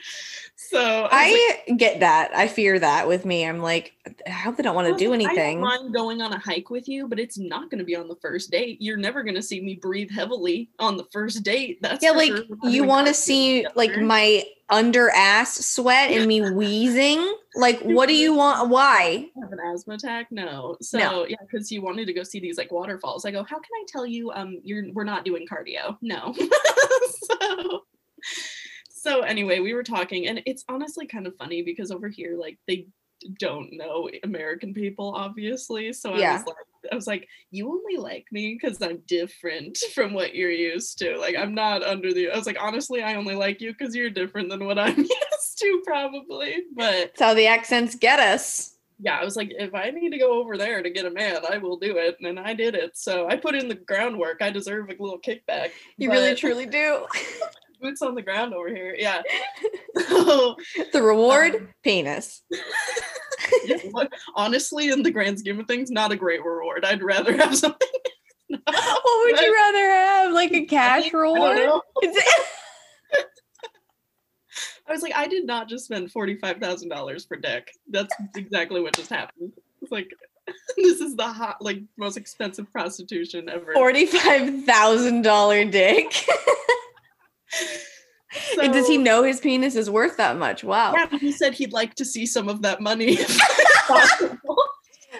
So 0.55 1.07
I, 1.11 1.31
was 1.31 1.39
like, 1.57 1.63
I 1.69 1.77
get 1.77 1.99
that. 2.01 2.35
I 2.35 2.47
fear 2.47 2.77
that 2.77 3.06
with 3.07 3.25
me. 3.25 3.45
I'm 3.45 3.59
like, 3.59 3.93
I 4.25 4.31
hope 4.31 4.57
they 4.57 4.63
don't 4.63 4.75
want 4.75 4.87
to 4.87 5.03
do 5.03 5.13
anything. 5.13 5.37
I 5.37 5.53
don't 5.53 5.61
mind 5.61 5.93
going 5.93 6.21
on 6.21 6.33
a 6.33 6.39
hike 6.39 6.69
with 6.69 6.87
you, 6.87 7.07
but 7.07 7.19
it's 7.19 7.37
not 7.37 7.69
going 7.69 7.79
to 7.79 7.85
be 7.85 7.95
on 7.95 8.07
the 8.07 8.15
first 8.21 8.51
date. 8.51 8.81
You're 8.81 8.97
never 8.97 9.23
going 9.23 9.35
to 9.35 9.41
see 9.41 9.61
me 9.61 9.75
breathe 9.75 10.11
heavily 10.11 10.69
on 10.79 10.97
the 10.97 11.05
first 11.11 11.43
date. 11.43 11.79
That's 11.81 12.03
Yeah, 12.03 12.11
like 12.11 12.31
sure. 12.31 12.43
You 12.63 12.83
want 12.83 13.07
to 13.07 13.13
see 13.13 13.65
like 13.75 13.97
my 13.97 14.43
under 14.69 15.09
ass 15.09 15.65
sweat 15.65 16.11
and 16.11 16.27
me 16.27 16.41
wheezing? 16.51 17.35
Like, 17.55 17.79
what 17.81 18.07
do 18.07 18.15
you 18.15 18.33
want? 18.33 18.69
Why? 18.69 19.29
have 19.41 19.51
an 19.51 19.59
asthma 19.73 19.95
attack? 19.95 20.27
No. 20.31 20.77
So 20.81 20.97
No. 20.97 21.25
yeah, 21.25 21.37
because 21.49 21.71
you 21.71 21.81
wanted 21.81 22.05
to 22.07 22.13
go 22.13 22.23
see 22.23 22.39
these 22.39 22.57
like 22.57 22.71
waterfalls. 22.71 23.25
I 23.25 23.31
go, 23.31 23.43
how 23.43 23.57
can 23.57 23.71
I 23.73 23.85
tell 23.87 24.05
you 24.05 24.31
um 24.31 24.59
you're 24.63 24.91
we're 24.93 25.03
not 25.03 25.25
doing 25.25 25.47
cardio? 25.47 25.97
No. 26.01 26.35
so 27.41 27.83
so 29.07 29.21
anyway, 29.21 29.59
we 29.59 29.73
were 29.73 29.83
talking, 29.83 30.27
and 30.27 30.41
it's 30.45 30.65
honestly 30.67 31.05
kind 31.05 31.27
of 31.27 31.35
funny 31.37 31.61
because 31.61 31.91
over 31.91 32.09
here, 32.09 32.35
like 32.37 32.59
they 32.67 32.87
don't 33.39 33.69
know 33.73 34.09
American 34.23 34.73
people, 34.73 35.13
obviously. 35.15 35.93
So 35.93 36.13
I 36.13 36.19
Yeah. 36.19 36.33
was 36.33 36.45
like, 36.45 36.55
I 36.91 36.95
was 36.95 37.07
like, 37.07 37.27
you 37.51 37.67
only 37.69 37.97
like 37.97 38.25
me 38.31 38.53
because 38.59 38.81
I'm 38.81 38.99
different 39.07 39.77
from 39.93 40.13
what 40.13 40.35
you're 40.35 40.51
used 40.51 40.97
to. 40.99 41.17
Like 41.17 41.35
I'm 41.35 41.53
not 41.53 41.83
under 41.83 42.13
the. 42.13 42.29
I 42.29 42.37
was 42.37 42.45
like, 42.45 42.57
honestly, 42.59 43.01
I 43.03 43.15
only 43.15 43.35
like 43.35 43.59
you 43.61 43.73
because 43.73 43.95
you're 43.95 44.09
different 44.09 44.49
than 44.49 44.65
what 44.65 44.79
I'm 44.79 44.97
used 44.97 45.57
to, 45.59 45.81
probably. 45.85 46.63
But 46.75 46.93
That's 47.15 47.21
how 47.21 47.33
the 47.33 47.47
accents 47.47 47.95
get 47.95 48.19
us. 48.19 48.75
yeah, 48.99 49.17
I 49.19 49.23
was 49.25 49.35
like, 49.35 49.51
if 49.51 49.73
I 49.75 49.89
need 49.91 50.11
to 50.11 50.17
go 50.17 50.39
over 50.39 50.57
there 50.57 50.81
to 50.81 50.89
get 50.89 51.05
a 51.05 51.11
man, 51.11 51.37
I 51.49 51.57
will 51.57 51.77
do 51.77 51.97
it. 51.97 52.17
And 52.21 52.39
I 52.39 52.53
did 52.53 52.73
it. 52.75 52.97
So 52.97 53.27
I 53.27 53.35
put 53.35 53.55
in 53.55 53.67
the 53.67 53.75
groundwork. 53.75 54.41
I 54.41 54.49
deserve 54.49 54.89
a 54.89 54.93
little 55.03 55.19
kickback. 55.19 55.71
You 55.97 56.09
really 56.11 56.35
truly 56.35 56.65
do. 56.67 57.05
boots 57.79 58.01
on 58.01 58.15
the 58.15 58.21
ground 58.21 58.53
over 58.53 58.69
here. 58.69 58.95
Yeah. 58.97 59.21
So 60.09 60.55
the 60.93 61.01
reward, 61.01 61.55
Um, 61.55 61.69
penis. 61.83 62.43
yeah, 63.65 63.77
what- 63.89 64.13
honestly, 64.35 64.89
in 64.89 65.01
the 65.01 65.09
grand 65.09 65.39
scheme 65.39 65.59
of 65.59 65.65
things, 65.67 65.89
not 65.89 66.11
a 66.11 66.15
great 66.15 66.45
reward. 66.45 66.85
I'd 66.85 67.01
rather 67.01 67.35
have 67.35 67.57
something. 67.57 67.87
What 68.49 69.25
would 69.25 69.39
you 69.41 69.53
rather 69.55 69.89
have? 69.89 70.31
Like 70.33 70.51
a 70.53 70.65
cash 70.65 71.11
I 71.13 71.17
reward? 71.17 71.57
know. 71.57 71.81
I 74.87 74.91
was 74.93 75.01
like, 75.01 75.13
I 75.15 75.27
did 75.27 75.45
not 75.45 75.67
just 75.67 75.85
spend 75.85 76.11
forty-five 76.11 76.57
thousand 76.59 76.89
dollars 76.89 77.25
for 77.25 77.35
dick. 77.37 77.71
That's 77.89 78.13
exactly 78.35 78.79
what 78.81 78.95
just 78.95 79.09
happened. 79.09 79.51
It's 79.81 79.91
like 79.91 80.09
this 80.77 81.01
is 81.01 81.15
the 81.15 81.27
hot, 81.27 81.57
like 81.61 81.79
most 81.97 82.15
expensive 82.17 82.71
prostitution 82.71 83.49
ever. 83.49 83.73
Forty-five 83.73 84.63
thousand 84.63 85.23
dollar 85.23 85.65
dick. 85.65 86.13
And 88.61 88.73
Does 88.73 88.87
he 88.87 88.97
know 88.97 89.23
his 89.23 89.39
penis 89.39 89.75
is 89.75 89.89
worth 89.89 90.17
that 90.17 90.35
much? 90.37 90.61
Wow. 90.63 90.93
Yeah, 90.93 91.07
but 91.09 91.21
he 91.21 91.31
said 91.31 91.53
he'd 91.53 91.71
like 91.71 91.95
to 91.95 92.03
see 92.03 92.25
some 92.25 92.49
of 92.49 92.61
that 92.63 92.81
money. 92.81 93.17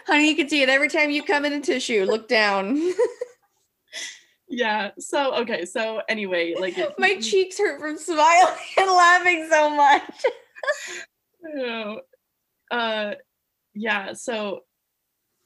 Honey, 0.08 0.30
you 0.30 0.36
can 0.36 0.50
see 0.50 0.62
it 0.62 0.68
every 0.70 0.90
time 0.90 1.10
you 1.10 1.24
come 1.24 1.46
in 1.46 1.54
a 1.54 1.62
tissue. 1.62 2.04
Look 2.04 2.28
down. 2.28 2.92
yeah. 4.50 4.92
So 5.00 5.36
okay. 5.36 5.64
So 5.66 6.02
anyway, 6.10 6.56
like 6.60 6.78
it- 6.78 6.96
My 7.00 7.16
cheeks 7.16 7.58
hurt 7.58 7.80
from 7.80 7.98
smiling 7.98 8.54
and 8.78 8.92
laughing 8.92 9.48
so 9.50 9.70
much. 9.70 10.26
uh, 12.72 13.12
yeah. 13.74 14.14
So 14.14 14.64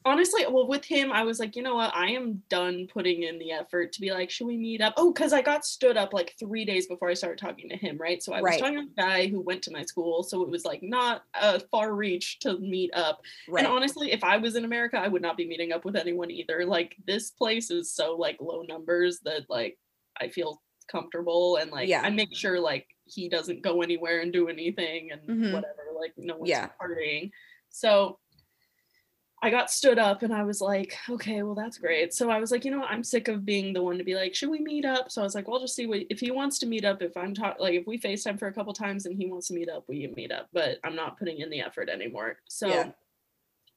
honestly, 0.04 0.44
well, 0.48 0.66
with 0.66 0.84
him, 0.84 1.12
I 1.12 1.22
was 1.24 1.38
like, 1.38 1.56
you 1.56 1.62
know 1.62 1.74
what? 1.76 1.94
I 1.94 2.10
am 2.12 2.42
done 2.48 2.86
putting 2.92 3.22
in 3.22 3.38
the 3.38 3.52
effort 3.52 3.92
to 3.92 4.00
be 4.00 4.10
like, 4.12 4.30
should 4.30 4.46
we 4.46 4.56
meet 4.56 4.80
up? 4.80 4.94
Oh, 4.96 5.12
because 5.12 5.32
I 5.32 5.42
got 5.42 5.64
stood 5.64 5.96
up 5.96 6.12
like 6.12 6.34
three 6.38 6.64
days 6.64 6.86
before 6.86 7.08
I 7.08 7.14
started 7.14 7.38
talking 7.38 7.68
to 7.68 7.76
him, 7.76 7.98
right? 7.98 8.22
So 8.22 8.32
I 8.32 8.40
was 8.40 8.50
Right. 8.50 8.60
talking 8.60 8.76
to 8.76 9.02
a 9.02 9.06
guy 9.06 9.26
who 9.28 9.40
went 9.40 9.62
to 9.64 9.70
my 9.72 9.82
school, 9.82 10.22
so 10.22 10.42
it 10.42 10.48
was 10.48 10.64
like 10.64 10.82
not 10.82 11.24
a 11.34 11.60
far 11.60 11.94
reach 11.94 12.38
to 12.40 12.58
meet 12.58 12.92
up. 12.94 13.22
And 13.56 13.66
honestly, 13.66 14.12
if 14.12 14.24
I 14.24 14.36
was 14.38 14.56
in 14.56 14.64
America, 14.64 14.98
I 14.98 15.08
would 15.08 15.22
not 15.22 15.36
be 15.36 15.46
meeting 15.46 15.72
up 15.72 15.84
with 15.84 15.96
anyone 15.96 16.30
either. 16.30 16.64
Like 16.66 16.96
this 17.06 17.30
place 17.30 17.70
is 17.70 17.92
so 17.92 18.14
like 18.16 18.38
low 18.40 18.62
numbers 18.62 19.20
that 19.20 19.48
like 19.48 19.78
I 20.20 20.28
feel 20.28 20.62
comfortable 20.90 21.56
and 21.56 21.70
like 21.70 21.88
Yeah. 21.88 22.02
I 22.02 22.10
make 22.10 22.34
sure 22.34 22.58
like 22.60 22.86
he 23.06 23.28
doesn't 23.28 23.62
go 23.62 23.82
anywhere 23.82 24.20
and 24.20 24.32
do 24.32 24.48
anything 24.48 25.10
and 25.12 25.22
Mhm. 25.28 25.52
whatever. 25.52 25.84
Like 25.98 26.12
no 26.16 26.36
one's 26.38 26.50
Yeah. 26.50 26.70
partying. 26.80 27.30
So 27.70 28.18
I 29.44 29.50
got 29.50 29.72
stood 29.72 29.98
up 29.98 30.22
and 30.22 30.32
I 30.32 30.44
was 30.44 30.60
like, 30.60 30.96
okay, 31.10 31.42
well 31.42 31.56
that's 31.56 31.76
great. 31.76 32.14
So 32.14 32.30
I 32.30 32.38
was 32.38 32.52
like, 32.52 32.64
you 32.64 32.70
know, 32.70 32.78
what, 32.78 32.90
I'm 32.90 33.02
sick 33.02 33.26
of 33.26 33.44
being 33.44 33.72
the 33.72 33.82
one 33.82 33.98
to 33.98 34.04
be 34.04 34.14
like, 34.14 34.36
should 34.36 34.50
we 34.50 34.60
meet 34.60 34.84
up? 34.84 35.10
So 35.10 35.20
I 35.20 35.24
was 35.24 35.34
like, 35.34 35.48
well, 35.48 35.60
just 35.60 35.74
see 35.74 35.86
what 35.86 36.02
if 36.10 36.20
he 36.20 36.30
wants 36.30 36.60
to 36.60 36.66
meet 36.66 36.84
up. 36.84 37.02
If 37.02 37.16
I'm 37.16 37.34
talking, 37.34 37.60
like, 37.60 37.74
if 37.74 37.84
we 37.84 37.98
Facetime 37.98 38.38
for 38.38 38.46
a 38.46 38.52
couple 38.52 38.72
times 38.72 39.04
and 39.04 39.16
he 39.16 39.26
wants 39.26 39.48
to 39.48 39.54
meet 39.54 39.68
up, 39.68 39.84
we 39.88 40.06
meet 40.14 40.30
up. 40.30 40.48
But 40.52 40.78
I'm 40.84 40.94
not 40.94 41.18
putting 41.18 41.38
in 41.38 41.50
the 41.50 41.60
effort 41.60 41.88
anymore. 41.88 42.36
So 42.48 42.68
Yeah. 42.68 42.90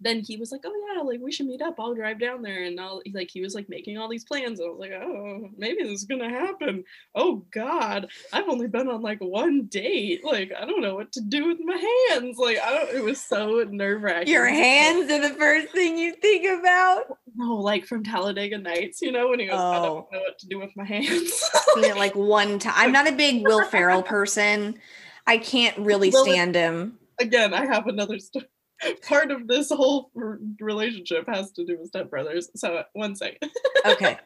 Then 0.06 0.20
he 0.22 0.38
was 0.38 0.52
like, 0.52 0.62
oh 0.66 0.94
yeah, 0.96 1.02
like 1.02 1.20
we 1.22 1.32
should 1.32 1.48
meet 1.48 1.62
up. 1.62 1.76
I'll 1.80 1.96
drive 1.96 2.20
down 2.20 2.42
there 2.42 2.64
and 2.64 2.80
I'll 2.80 3.02
like 3.14 3.30
he 3.32 3.42
was 3.42 3.56
like 3.56 3.68
making 3.70 3.98
all 3.98 4.08
these 4.10 4.24
plans. 4.26 4.60
I 4.62 4.66
was 4.66 4.78
like, 4.80 4.92
oh, 4.92 5.50
maybe 5.58 5.84
this 5.84 5.92
is 5.92 6.04
gonna 6.06 6.30
happen. 6.30 6.84
Oh 7.16 7.46
God, 7.52 8.08
I've 8.32 8.48
only 8.50 8.68
been 8.68 8.88
on 8.88 9.02
like 9.02 9.20
one 9.20 9.66
date. 9.66 10.24
Like 10.24 10.52
I 10.58 10.66
don't 10.66 10.82
know 10.82 10.96
what 10.96 11.12
to 11.14 11.22
do 11.22 11.48
with 11.48 11.58
my 11.62 11.76
hands. 12.12 12.38
Like 12.38 12.58
I 12.64 12.72
don't. 12.74 12.96
It 12.96 13.04
was 13.04 13.20
so 13.20 13.64
nerve 13.70 14.02
wracking. 14.04 14.32
Your 14.32 14.48
hands 14.48 15.12
are 15.12 15.22
the 15.28 15.36
first 15.36 15.70
thing 15.70 15.98
you 15.98 16.14
think 16.22 16.46
about. 16.60 17.18
No, 17.36 17.56
like 17.56 17.86
from 17.86 18.04
Talladega 18.04 18.58
Nights, 18.58 19.02
you 19.02 19.12
know, 19.12 19.30
when 19.30 19.40
he 19.40 19.48
goes, 19.48 19.56
I 19.60 19.78
Oh. 19.80 19.84
don't 19.84 20.12
know 20.14 20.20
what 20.20 20.40
to 20.40 20.48
do 20.48 20.60
with 20.60 20.72
my 20.76 20.86
hands. 20.86 21.44
Like 21.78 22.16
one 22.16 22.60
time. 22.60 22.74
I'm 22.78 22.92
not 22.92 23.08
a 23.08 23.12
big 23.12 23.44
Will 23.44 23.66
Ferrell 23.66 24.04
person. 24.04 24.80
I 25.28 25.38
can't 25.38 25.78
really 25.80 26.12
stand 26.12 26.56
him. 26.56 27.00
Again, 27.20 27.54
I 27.54 27.66
have 27.66 27.88
another 27.88 28.20
story. 28.20 28.46
Part 29.08 29.32
of 29.32 29.48
this 29.48 29.70
whole 29.70 30.12
relationship 30.60 31.28
has 31.28 31.52
to 31.54 31.66
do 31.66 31.78
with 31.80 31.92
stepbrothers. 31.92 32.46
So 32.56 32.84
one 32.94 33.16
second. 33.16 33.50
Okay. 33.86 34.18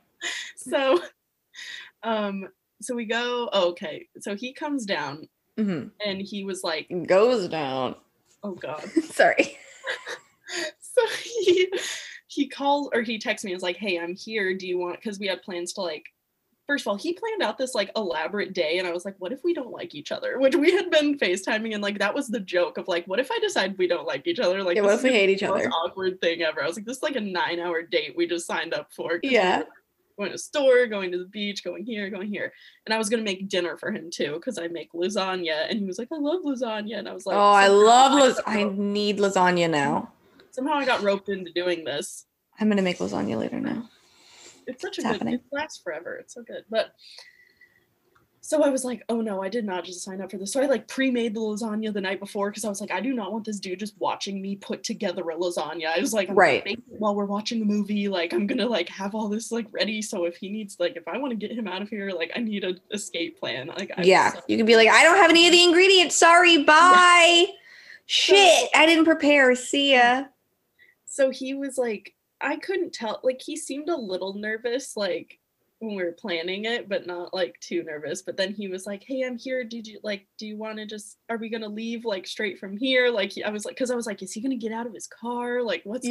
so, 0.56 1.02
um, 2.04 2.48
so 2.82 2.95
we 2.95 3.04
go. 3.06 3.50
Oh, 3.52 3.69
okay. 3.72 4.08
So 4.22 4.36
he 4.36 4.54
comes 4.54 4.86
down 4.86 5.28
hmm 5.58 5.88
and 6.06 6.22
he 6.22 6.45
was 6.45 6.63
like, 6.63 6.88
Goes 7.08 7.50
down. 7.50 7.95
"Oh 8.43 8.54
God." 8.54 8.82
Sorry. 9.04 9.58
so 10.80 11.02
he 11.22 11.69
he 12.28 12.48
calls 12.48 12.89
or 12.93 13.02
he 13.02 13.19
texts 13.19 13.43
me 13.43 13.52
and 13.52 13.58
is 13.58 13.63
like, 13.63 13.76
"Hey, 13.76 14.00
I'm 14.00 14.15
here. 14.15 14.54
Do 14.56 14.65
you 14.65 14.78
want?" 14.78 14.95
Because 15.02 15.19
we 15.19 15.28
had 15.28 15.41
plans 15.41 15.74
to 15.74 15.82
like 15.82 16.06
first 16.69 16.84
of 16.84 16.89
all, 16.89 16.95
he 16.95 17.13
planned 17.13 17.41
out 17.41 17.58
this 17.58 17.73
like 17.73 17.89
elaborate 17.95 18.53
day, 18.53 18.77
and 18.77 18.88
I 18.88 18.91
was 18.91 19.03
like, 19.03 19.15
what 19.17 19.32
if 19.32 19.43
we 19.43 19.55
don't 19.55 19.71
like 19.71 19.95
each 19.95 20.12
other? 20.12 20.38
Which 20.39 20.55
we 20.55 20.71
had 20.71 20.91
been 20.91 21.17
FaceTiming, 21.17 21.73
and 21.73 21.82
like 21.82 21.97
that 21.97 22.13
was 22.13 22.27
the 22.27 22.39
joke 22.39 22.77
of 22.77 22.88
like, 22.88 23.05
what 23.08 23.19
if 23.19 23.32
I 23.32 23.39
decide 23.39 23.75
we 23.79 23.88
don't 23.88 24.05
like 24.05 24.27
each 24.27 24.39
other? 24.39 24.62
Like, 24.62 24.75
Yeah, 24.75 24.84
this 24.84 24.99
if 24.99 25.03
we 25.03 25.10
hate 25.10 25.32
each 25.32 25.41
other? 25.41 25.67
Awkward 25.67 26.21
thing 26.21 26.43
ever. 26.43 26.62
I 26.63 26.67
was 26.67 26.75
like, 26.75 26.86
this 26.86 26.97
is 26.97 27.03
like 27.03 27.15
a 27.15 27.21
nine 27.21 27.60
hour 27.60 27.82
date 27.82 28.13
we 28.15 28.27
just 28.27 28.45
signed 28.45 28.75
up 28.75 28.93
for. 28.93 29.19
Yeah. 29.23 29.63
Going 30.19 30.32
to 30.32 30.38
store, 30.38 30.86
going 30.86 31.12
to 31.13 31.17
the 31.17 31.29
beach, 31.29 31.63
going 31.63 31.86
here, 31.86 32.10
going 32.10 32.27
here, 32.27 32.53
and 32.86 32.93
I 32.93 32.97
was 32.97 33.10
gonna 33.10 33.23
make 33.23 33.47
dinner 33.47 33.77
for 33.77 33.89
him 33.89 34.12
too 34.12 34.34
because 34.34 34.60
I 34.60 34.67
make 34.67 34.91
lasagna, 34.91 35.69
and 35.69 35.79
he 35.79 35.86
was 35.86 35.97
like, 35.97 36.10
"I 36.12 36.17
love 36.17 36.41
lasagna," 36.43 36.99
and 36.99 37.08
I 37.08 37.13
was 37.13 37.25
like, 37.25 37.38
oh, 37.38 37.39
I 37.39 37.69
love 37.69 38.12
lasagna. 38.12 38.43
I 38.45 38.63
need 38.65 39.17
lasagna 39.17 39.69
now. 39.69 40.12
somehow 40.51 40.73
I 40.73 40.86
got 40.86 41.03
roped 41.03 41.29
into 41.29 41.53
doing 41.53 41.86
this. 41.86 42.25
I'm 42.60 42.67
gonna 42.67 42.82
make 42.82 42.97
lasagna 42.97 43.39
later 43.39 43.62
now. 43.62 43.89
It's 44.69 44.82
such 44.82 44.97
a 44.97 45.01
It's 45.01 45.08
good 45.08 45.13
happening. 45.13 45.34
it 45.36 45.43
lasts 45.51 45.82
forever 45.84 46.15
it's 46.15 46.34
so 46.34 46.41
good 46.43 46.63
but 46.69 46.93
so 48.41 48.63
i 48.63 48.69
was 48.69 48.84
like 48.86 49.03
oh 49.10 49.19
no 49.21 49.43
i 49.43 49.49
did 49.49 49.65
not 49.65 49.84
just 49.84 50.01
sign 50.03 50.21
up 50.21 50.32
for 50.32 50.38
this 50.38 50.53
so 50.53 50.62
i 50.62 50.65
like 50.65 50.88
pre-made 50.88 51.34
the 51.36 51.39
lasagna 51.39 51.93
the 51.93 51.99
night 52.01 52.19
before 52.19 52.49
because 52.49 52.63
i 52.65 52.69
was 52.69 52.79
like 52.82 52.89
i 52.91 53.01
do 53.01 53.13
not 53.13 53.32
want 53.32 53.43
this 53.45 53.60
dude 53.60 53.77
just 53.79 53.95
watching 53.99 54.41
me 54.41 54.55
put 54.55 54.84
together 54.84 55.21
a 55.29 55.36
lasagna 55.36 55.88
i 55.95 55.99
was 55.99 56.13
like 56.13 56.29
Right. 56.32 56.79
while 56.88 57.13
we're 57.13 57.25
watching 57.25 57.60
the 57.60 57.65
movie 57.65 58.08
like 58.08 58.34
i'm 58.34 58.47
gonna 58.47 58.65
like 58.65 58.88
have 58.89 59.13
all 59.13 59.27
this 59.27 59.51
like 59.51 59.67
ready 59.71 60.01
so 60.01 60.25
if 60.25 60.38
he 60.38 60.49
needs 60.49 60.77
like 60.79 60.95
if 60.95 61.08
i 61.08 61.17
want 61.17 61.32
to 61.32 61.36
get 61.36 61.51
him 61.55 61.67
out 61.67 61.82
of 61.82 61.89
here 61.89 62.12
like 62.12 62.32
i 62.36 62.39
need 62.39 62.63
an 62.63 62.79
escape 62.91 63.39
plan 63.39 63.67
like 63.67 63.91
I 63.97 64.03
yeah, 64.03 64.32
so- 64.34 64.41
you 64.47 64.58
can 64.58 64.65
be 64.65 64.75
like, 64.77 64.88
I 64.89 65.03
don't 65.03 65.17
have 65.17 65.29
any 65.29 65.45
of 65.45 65.51
the 65.51 65.63
ingredients. 65.63 66.15
Sorry, 66.15 66.63
bye. 66.63 67.45
Shit, 68.05 68.69
I 68.73 68.86
didn't 68.88 69.05
prepare. 69.05 69.53
See 69.55 69.93
ya. 69.93 70.23
so 71.05 71.29
he 71.29 71.53
was 71.53 71.77
like 71.77 72.15
i 72.41 72.56
couldn't 72.58 72.93
tell 72.93 73.19
like 73.23 73.41
he 73.41 73.56
seemed 73.56 73.89
a 73.89 73.95
little 73.95 74.34
nervous 74.34 74.95
like 74.95 75.39
when 75.80 75.95
we 75.95 76.04
were 76.04 76.12
planning 76.12 76.65
it 76.65 76.89
but 76.89 77.08
not 77.08 77.34
like 77.34 77.58
too 77.62 77.84
nervous 77.84 78.21
but 78.21 78.36
then 78.36 78.54
he 78.54 78.67
was 78.67 78.86
like 78.86 79.02
hey 79.08 79.23
i'm 79.23 79.38
here 79.38 79.63
did 79.63 79.88
you 79.88 79.97
like 80.04 80.28
do 80.38 80.45
you 80.45 80.58
want 80.58 80.78
to 80.78 80.86
just 80.86 81.17
are 81.30 81.38
we 81.38 81.47
gonna 81.47 81.67
leave 81.67 82.04
like 82.04 82.28
straight 82.28 82.60
from 82.60 82.75
here 82.75 83.10
like 83.10 83.32
i 83.45 83.49
was 83.49 83.63
like 83.63 83.75
because 83.75 83.89
i 83.89 83.95
was 83.95 84.06
like 84.06 84.21
is 84.21 84.34
he 84.34 84.41
gonna 84.41 84.58
get 84.58 84.73
out 84.73 84.86
of 84.86 84.93
his 84.93 85.08
car 85.08 85.63
like 85.63 85.82
what's 85.86 86.06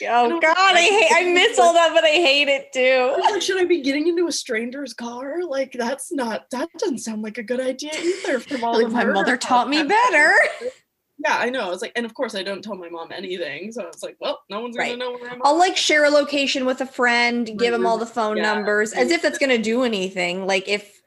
Yeah. 0.00 0.22
Oh 0.22 0.40
God, 0.40 0.54
I 0.56 0.80
hate. 0.80 1.10
I 1.12 1.32
miss 1.32 1.58
all 1.58 1.72
that, 1.72 1.92
but 1.94 2.04
I 2.04 2.08
hate 2.08 2.48
it 2.48 2.72
too. 2.72 3.20
like, 3.20 3.42
should 3.42 3.60
i 3.60 3.64
be 3.64 3.80
getting 3.80 4.08
into 4.08 4.26
a 4.26 4.32
stranger's 4.32 4.92
car 4.92 5.42
like 5.42 5.72
that's 5.72 6.12
not 6.12 6.48
that 6.50 6.68
doesn't 6.78 6.98
sound 6.98 7.22
like 7.22 7.38
a 7.38 7.42
good 7.42 7.60
idea 7.60 7.92
either 7.98 8.40
from 8.40 8.62
all 8.64 8.74
Like 8.74 8.92
my 8.92 9.04
mother 9.04 9.36
taught 9.38 9.68
me 9.70 9.82
better. 9.82 10.34
yeah 11.24 11.38
i 11.38 11.48
know 11.48 11.60
i 11.66 11.68
was 11.70 11.80
like 11.82 11.92
and 11.96 12.04
of 12.04 12.12
course 12.14 12.34
i 12.34 12.42
don't 12.42 12.62
tell 12.62 12.74
my 12.76 12.88
mom 12.88 13.10
anything 13.12 13.72
so 13.72 13.82
i 13.82 13.86
was 13.86 14.02
like 14.02 14.16
well 14.20 14.40
no 14.50 14.60
one's 14.60 14.76
Right. 14.76 14.98
gonna 14.98 15.10
know 15.12 15.18
where 15.18 15.30
i'm 15.30 15.40
I'll 15.42 15.58
like 15.58 15.76
share 15.76 16.04
a 16.04 16.10
location 16.10 16.66
with 16.66 16.80
a 16.80 16.86
friend, 16.86 17.46
give 17.58 17.72
them 17.72 17.86
all 17.86 17.98
the 17.98 18.06
phone 18.06 18.36
Yeah. 18.36 18.54
numbers, 18.54 18.92
as 18.92 19.10
if 19.10 19.22
that's 19.22 19.38
gonna 19.38 19.58
do 19.58 19.82
anything. 19.84 20.46
Like 20.46 20.68
if 20.68 21.00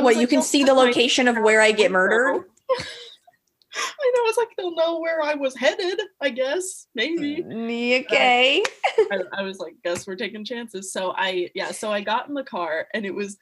what 0.00 0.16
you 0.16 0.26
can 0.26 0.42
see 0.42 0.62
the 0.64 0.74
location 0.74 1.26
of 1.26 1.36
where 1.38 1.60
I 1.60 1.72
get 1.72 1.90
murdered. 1.90 2.44
I 3.78 4.12
know. 4.14 4.22
It's 4.28 4.38
like 4.38 4.48
they'll 4.56 4.74
know 4.74 5.00
where 5.00 5.22
I 5.22 5.34
was 5.34 5.54
headed. 5.56 6.00
I 6.20 6.30
guess 6.30 6.86
maybe. 6.94 7.42
Mm, 7.42 7.66
Me 7.66 7.96
uh, 7.96 8.00
Okay. 8.00 8.62
I, 9.10 9.18
I 9.38 9.42
was 9.42 9.58
like, 9.58 9.74
guess 9.84 10.06
we're 10.06 10.16
taking 10.16 10.44
chances. 10.44 10.92
So 10.92 11.12
I 11.16 11.50
yeah. 11.54 11.72
So 11.72 11.92
I 11.92 12.00
got 12.00 12.28
in 12.28 12.34
the 12.34 12.44
car 12.44 12.88
and 12.94 13.04
it 13.04 13.14
was. 13.14 13.36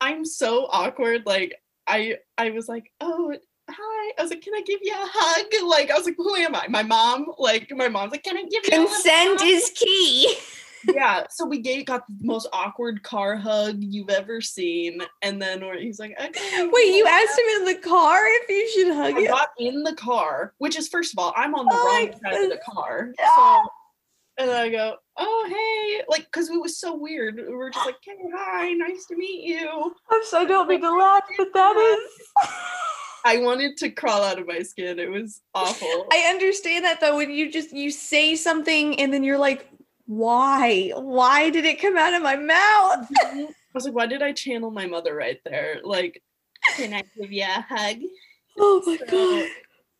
I'm 0.00 0.24
so 0.24 0.66
awkward. 0.70 1.24
Like 1.26 1.54
I 1.86 2.16
I 2.36 2.50
was 2.50 2.68
like, 2.68 2.92
oh 3.00 3.34
hi. 3.70 4.12
I 4.18 4.22
was 4.22 4.30
like, 4.30 4.42
can 4.42 4.54
I 4.54 4.62
give 4.62 4.80
you 4.82 4.92
a 4.92 5.08
hug? 5.12 5.46
Like 5.68 5.90
I 5.90 5.94
was 5.96 6.06
like, 6.06 6.16
who 6.16 6.34
am 6.36 6.54
I? 6.54 6.66
My 6.68 6.82
mom. 6.82 7.26
Like 7.38 7.70
my 7.70 7.88
mom's 7.88 8.12
like, 8.12 8.24
can 8.24 8.36
I 8.36 8.42
give 8.42 8.64
you 8.64 8.70
a 8.72 8.76
hug? 8.76 8.88
Consent 8.88 9.42
is 9.42 9.70
key. 9.74 10.36
yeah. 10.94 11.24
So 11.30 11.46
we 11.46 11.58
gave 11.58 11.86
got 11.86 12.06
the 12.06 12.14
most 12.22 12.48
awkward 12.52 13.02
car 13.02 13.36
hug 13.36 13.76
you've 13.80 14.10
ever 14.10 14.40
seen, 14.40 15.00
and 15.22 15.40
then 15.40 15.62
he's 15.78 15.98
like, 15.98 16.16
okay. 16.20 16.68
Wait, 16.72 16.94
you 16.94 17.04
cool." 17.04 17.12
asked 17.12 17.38
him 17.38 17.60
in 17.60 17.64
the 17.64 17.80
car 17.80 18.20
if 18.24 18.48
you 18.48 18.70
should 18.70 18.94
hug 18.94 19.14
I 19.14 19.20
him? 19.20 19.26
got 19.26 19.48
in 19.58 19.82
the 19.82 19.94
car, 19.94 20.54
which 20.58 20.76
is 20.76 20.88
first 20.88 21.12
of 21.14 21.18
all, 21.18 21.32
I'm 21.36 21.54
on 21.54 21.66
the 21.66 21.72
Oh 21.74 21.86
wrong 21.86 22.12
side 22.22 22.44
of 22.44 22.50
the 22.50 22.60
car. 22.64 23.12
So, 23.18 23.60
and 24.38 24.50
I 24.50 24.68
go, 24.68 24.96
oh 25.16 25.46
hey, 25.48 26.04
like 26.08 26.26
because 26.26 26.48
it 26.48 26.60
was 26.60 26.78
so 26.78 26.94
weird. 26.96 27.36
We 27.36 27.54
were 27.54 27.70
just 27.70 27.84
like, 27.84 27.96
hey, 28.02 28.14
hi, 28.34 28.72
nice 28.72 29.06
to 29.06 29.16
meet 29.16 29.44
you. 29.44 29.94
I'm 30.10 30.24
so 30.24 30.38
I 30.38 30.44
don't 30.44 30.68
mean 30.68 30.80
to 30.80 30.96
laugh, 30.96 31.24
but 31.36 31.48
that 31.52 31.76
is. 31.76 32.48
I 33.24 33.38
wanted 33.38 33.76
to 33.78 33.90
crawl 33.90 34.22
out 34.22 34.38
of 34.38 34.46
my 34.46 34.62
skin. 34.62 34.98
It 34.98 35.10
was 35.10 35.40
awful. 35.54 36.06
I 36.12 36.28
understand 36.30 36.84
that 36.84 37.00
though 37.00 37.16
when 37.16 37.30
you 37.30 37.50
just 37.50 37.72
you 37.72 37.90
say 37.90 38.36
something 38.36 38.98
and 39.00 39.12
then 39.12 39.24
you're 39.24 39.38
like, 39.38 39.68
why? 40.06 40.92
Why 40.96 41.50
did 41.50 41.64
it 41.64 41.80
come 41.80 41.96
out 41.96 42.14
of 42.14 42.22
my 42.22 42.36
mouth? 42.36 43.08
I 43.26 43.48
was 43.74 43.84
like, 43.84 43.94
why 43.94 44.06
did 44.06 44.22
I 44.22 44.32
channel 44.32 44.70
my 44.70 44.86
mother 44.86 45.14
right 45.14 45.38
there? 45.44 45.80
Like, 45.84 46.22
can 46.76 46.94
I 46.94 47.02
give 47.20 47.30
you 47.30 47.44
a 47.44 47.64
hug? 47.68 47.98
Oh 48.58 48.82
my 48.86 48.96
So, 48.96 49.06
god. 49.06 49.48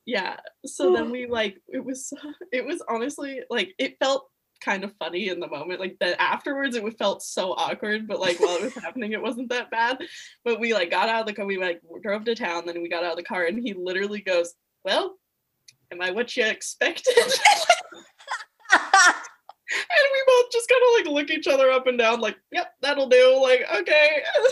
yeah 0.07 0.37
so 0.65 0.89
oh. 0.91 0.95
then 0.97 1.11
we 1.11 1.27
like 1.27 1.59
it 1.69 1.85
was 1.85 2.13
it 2.51 2.65
was 2.65 2.83
honestly 2.89 3.43
like 3.51 3.75
it 3.79 3.97
felt 4.01 4.29
kind 4.61 4.85
of 4.85 4.93
funny 4.99 5.29
in 5.29 5.41
the 5.41 5.49
moment 5.49 5.81
like 5.81 5.97
that 6.01 6.21
afterwards 6.21 6.77
it 6.77 6.83
would- 6.83 6.99
felt 6.99 7.23
so 7.23 7.53
awkward 7.53 8.07
but 8.09 8.21
like 8.21 8.39
while 8.41 8.57
it 8.57 8.63
was 8.63 8.75
happening 8.83 9.13
it 9.13 9.23
wasn't 9.23 9.49
that 9.49 9.71
bad 9.71 9.99
but 10.45 10.59
we 10.61 10.75
like 10.75 10.91
got 10.91 11.09
out 11.09 11.21
of 11.21 11.27
the 11.27 11.33
car 11.33 11.47
we 11.47 11.59
like 11.59 11.81
drove 12.03 12.25
to 12.25 12.35
town 12.35 12.65
then 12.67 12.83
we 12.83 12.89
got 12.89 13.05
out 13.05 13.13
of 13.13 13.17
the 13.17 13.23
car 13.23 13.45
and 13.45 13.59
he 13.59 13.73
literally 13.75 14.21
goes 14.21 14.55
well 14.85 15.17
am 15.93 16.01
i 16.01 16.11
what 16.11 16.37
you 16.37 16.45
expected 16.45 17.15
and 19.71 20.09
we 20.13 20.23
both 20.27 20.51
just 20.51 20.69
kind 20.69 20.83
of 20.83 21.07
like 21.07 21.15
look 21.15 21.31
each 21.31 21.47
other 21.47 21.71
up 21.71 21.87
and 21.87 21.99
down 21.99 22.21
like 22.21 22.37
yep 22.51 22.73
that'll 22.83 23.09
do 23.09 23.39
like 23.43 23.65
okay 23.75 24.23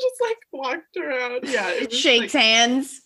just 0.00 0.20
like 0.20 0.38
walked 0.52 0.96
around 0.96 1.40
yeah 1.44 1.70
was, 1.72 1.80
like, 1.82 1.92
Shakes 1.92 2.32
hands. 2.32 3.00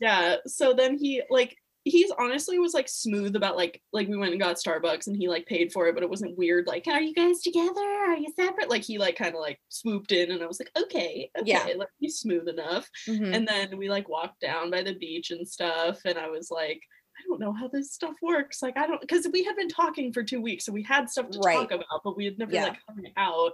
yeah. 0.00 0.36
So 0.46 0.72
then 0.74 0.96
he 0.98 1.22
like 1.30 1.56
he's 1.84 2.10
honestly 2.18 2.58
was 2.58 2.74
like 2.74 2.88
smooth 2.88 3.34
about 3.36 3.56
like 3.56 3.82
like 3.92 4.06
we 4.08 4.16
went 4.16 4.32
and 4.32 4.40
got 4.40 4.56
Starbucks 4.56 5.06
and 5.06 5.16
he 5.16 5.28
like 5.28 5.46
paid 5.46 5.72
for 5.72 5.88
it, 5.88 5.94
but 5.94 6.02
it 6.02 6.10
wasn't 6.10 6.36
weird. 6.36 6.66
Like, 6.66 6.86
are 6.86 7.00
you 7.00 7.14
guys 7.14 7.40
together? 7.40 7.80
Are 7.80 8.16
you 8.16 8.32
separate? 8.36 8.68
Like 8.68 8.82
he 8.82 8.98
like 8.98 9.16
kind 9.16 9.34
of 9.34 9.40
like 9.40 9.58
swooped 9.70 10.12
in 10.12 10.30
and 10.30 10.42
I 10.42 10.46
was 10.46 10.60
like, 10.60 10.70
okay, 10.76 11.30
okay, 11.38 11.48
Yeah. 11.50 11.66
like 11.76 11.88
he's 11.98 12.18
smooth 12.18 12.48
enough. 12.48 12.88
Mhm. 13.08 13.34
And 13.34 13.48
then 13.48 13.78
we 13.78 13.88
like 13.88 14.08
walked 14.08 14.40
down 14.40 14.70
by 14.70 14.82
the 14.82 14.94
beach 14.94 15.30
and 15.30 15.46
stuff, 15.48 16.00
and 16.04 16.18
I 16.18 16.28
was 16.28 16.50
like. 16.50 16.80
I 17.18 17.22
don't 17.28 17.40
know 17.40 17.52
how 17.52 17.68
this 17.68 17.92
stuff 17.92 18.14
works. 18.22 18.62
Like 18.62 18.78
I 18.78 18.86
don't 18.86 18.98
because 18.98 19.28
we 19.30 19.44
had 19.44 19.54
been 19.54 19.68
talking 19.68 20.10
for 20.10 20.22
two 20.22 20.40
weeks, 20.40 20.64
so 20.64 20.72
we 20.72 20.82
had 20.82 21.10
stuff 21.10 21.28
to 21.28 21.38
Right. 21.40 21.54
talk 21.54 21.70
about, 21.70 22.00
but 22.02 22.16
we 22.16 22.24
had 22.24 22.38
never 22.38 22.50
Yeah. 22.54 22.64
like 22.68 22.78
hung 22.88 23.04
out. 23.18 23.52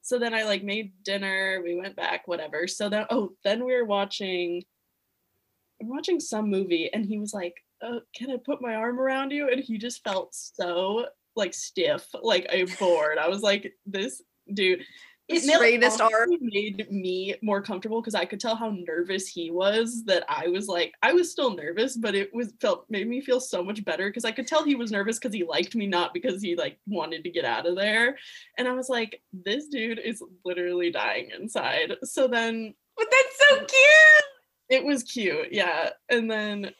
So 0.00 0.16
then 0.16 0.32
I 0.32 0.44
like 0.44 0.62
made 0.62 0.92
dinner, 1.02 1.60
we 1.64 1.74
went 1.74 1.96
back, 1.96 2.28
whatever. 2.28 2.68
So 2.68 2.88
then 2.88 3.06
oh, 3.10 3.32
then 3.42 3.64
we 3.64 3.74
were 3.74 3.84
watching 3.84 4.62
I'm 5.80 5.88
watching 5.88 6.20
some 6.20 6.50
movie 6.50 6.90
and 6.92 7.04
he 7.04 7.18
was 7.18 7.32
like, 7.32 7.54
uh, 7.82 8.00
can 8.14 8.30
I 8.30 8.36
put 8.36 8.60
my 8.60 8.74
arm 8.74 9.00
around 9.00 9.30
you? 9.30 9.48
And 9.48 9.60
he 9.62 9.78
just 9.78 10.04
felt 10.04 10.34
so 10.34 11.06
like 11.36 11.54
stiff, 11.54 12.06
like 12.22 12.46
a 12.50 12.64
bored. 12.78 13.18
I 13.18 13.28
was 13.28 13.42
like, 13.42 13.72
this 13.86 14.22
dude. 14.52 14.84
The 15.28 15.36
It 15.36 15.42
straightest 15.44 16.00
arm. 16.00 16.30
made 16.40 16.90
me 16.90 17.36
more 17.40 17.62
comfortable 17.62 18.00
because 18.00 18.16
I 18.16 18.24
could 18.24 18.40
tell 18.40 18.56
how 18.56 18.74
nervous 18.84 19.28
he 19.28 19.52
was. 19.52 20.04
That 20.06 20.24
I 20.28 20.48
was 20.48 20.66
like, 20.66 20.92
I 21.04 21.12
was 21.12 21.30
still 21.30 21.54
nervous, 21.54 21.96
but 21.96 22.16
it 22.16 22.34
was 22.34 22.52
felt 22.60 22.84
made 22.90 23.06
me 23.08 23.20
feel 23.20 23.38
so 23.38 23.62
much 23.62 23.84
better 23.84 24.08
because 24.08 24.24
I 24.24 24.32
could 24.32 24.48
tell 24.48 24.64
he 24.64 24.74
was 24.74 24.90
nervous 24.90 25.20
because 25.20 25.32
he 25.32 25.44
liked 25.44 25.76
me, 25.76 25.86
not 25.86 26.12
because 26.12 26.42
he 26.42 26.56
like 26.56 26.78
wanted 26.88 27.22
to 27.22 27.30
get 27.30 27.44
out 27.44 27.64
of 27.64 27.76
there. 27.76 28.18
And 28.58 28.66
I 28.66 28.72
was 28.72 28.88
like, 28.88 29.22
this 29.32 29.68
dude 29.68 30.00
is 30.00 30.20
literally 30.44 30.90
dying 30.90 31.30
inside. 31.38 31.92
So 32.02 32.26
then 32.26 32.74
But 32.96 33.06
that's 33.08 33.38
so 33.48 33.56
cute. 33.56 34.29
It 34.70 34.84
was 34.84 35.02
cute 35.02 35.48
yeah 35.52 35.90
and 36.08 36.30
then 36.30 36.70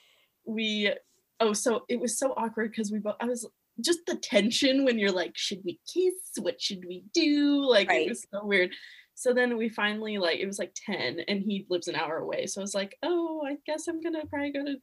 we 0.46 0.92
oh 1.40 1.52
so 1.52 1.84
it 1.88 2.00
was 2.00 2.18
so 2.18 2.32
awkward 2.36 2.70
because 2.70 2.90
we 2.90 2.98
both 2.98 3.16
i 3.20 3.26
was 3.26 3.46
just 3.80 4.04
the 4.06 4.16
tension 4.16 4.84
when 4.84 4.98
you're 4.98 5.12
like 5.12 5.36
should 5.36 5.60
we 5.64 5.80
kiss? 5.92 6.14
What 6.38 6.60
should 6.60 6.84
we 6.86 7.04
do? 7.14 7.64
Like 7.64 7.88
Right. 7.88 8.06
it 8.06 8.10
was 8.10 8.26
so 8.32 8.44
weird. 8.44 8.72
So 9.14 9.32
then 9.34 9.56
we 9.56 9.68
finally 9.68 10.18
like 10.18 10.38
it 10.38 10.46
was 10.46 10.58
like 10.58 10.74
10 10.86 11.20
and 11.28 11.40
he 11.42 11.66
lives 11.68 11.88
an 11.88 11.94
hour 11.94 12.18
away 12.18 12.46
so 12.46 12.60
i 12.60 12.64
was 12.64 12.74
like 12.74 12.96
oh 13.02 13.42
i 13.46 13.56
guess 13.66 13.86
i'm 13.86 14.00
gonna 14.00 14.24
probably 14.26 14.50
go 14.50 14.64
to 14.64 14.76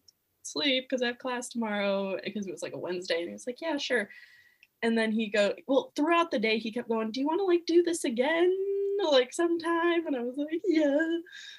sleep 0.43 0.85
because 0.87 1.01
i 1.01 1.07
have 1.07 1.17
class 1.17 1.49
tomorrow 1.49 2.17
because 2.23 2.47
it 2.47 2.51
was 2.51 2.61
like 2.61 2.73
a 2.73 2.77
wednesday 2.77 3.19
and 3.19 3.27
he 3.27 3.33
was 3.33 3.47
like 3.47 3.61
yeah 3.61 3.77
sure. 3.77 4.09
And 4.83 4.95
then 4.95 5.11
he 5.11 5.29
go 5.29 5.53
well 5.67 5.91
throughout 5.95 6.29
the 6.29 6.39
day 6.39 6.59
he 6.59 6.71
kept 6.71 6.87
going 6.87 7.11
do 7.11 7.19
you 7.19 7.25
want 7.27 7.39
to 7.39 7.45
like 7.45 7.65
do 7.65 7.81
this 7.83 8.03
again? 8.03 8.51
Like 9.11 9.33
sometime? 9.33 10.05
And 10.07 10.15
i 10.15 10.21
was 10.21 10.37
like 10.37 10.61
yeah. 10.67 10.97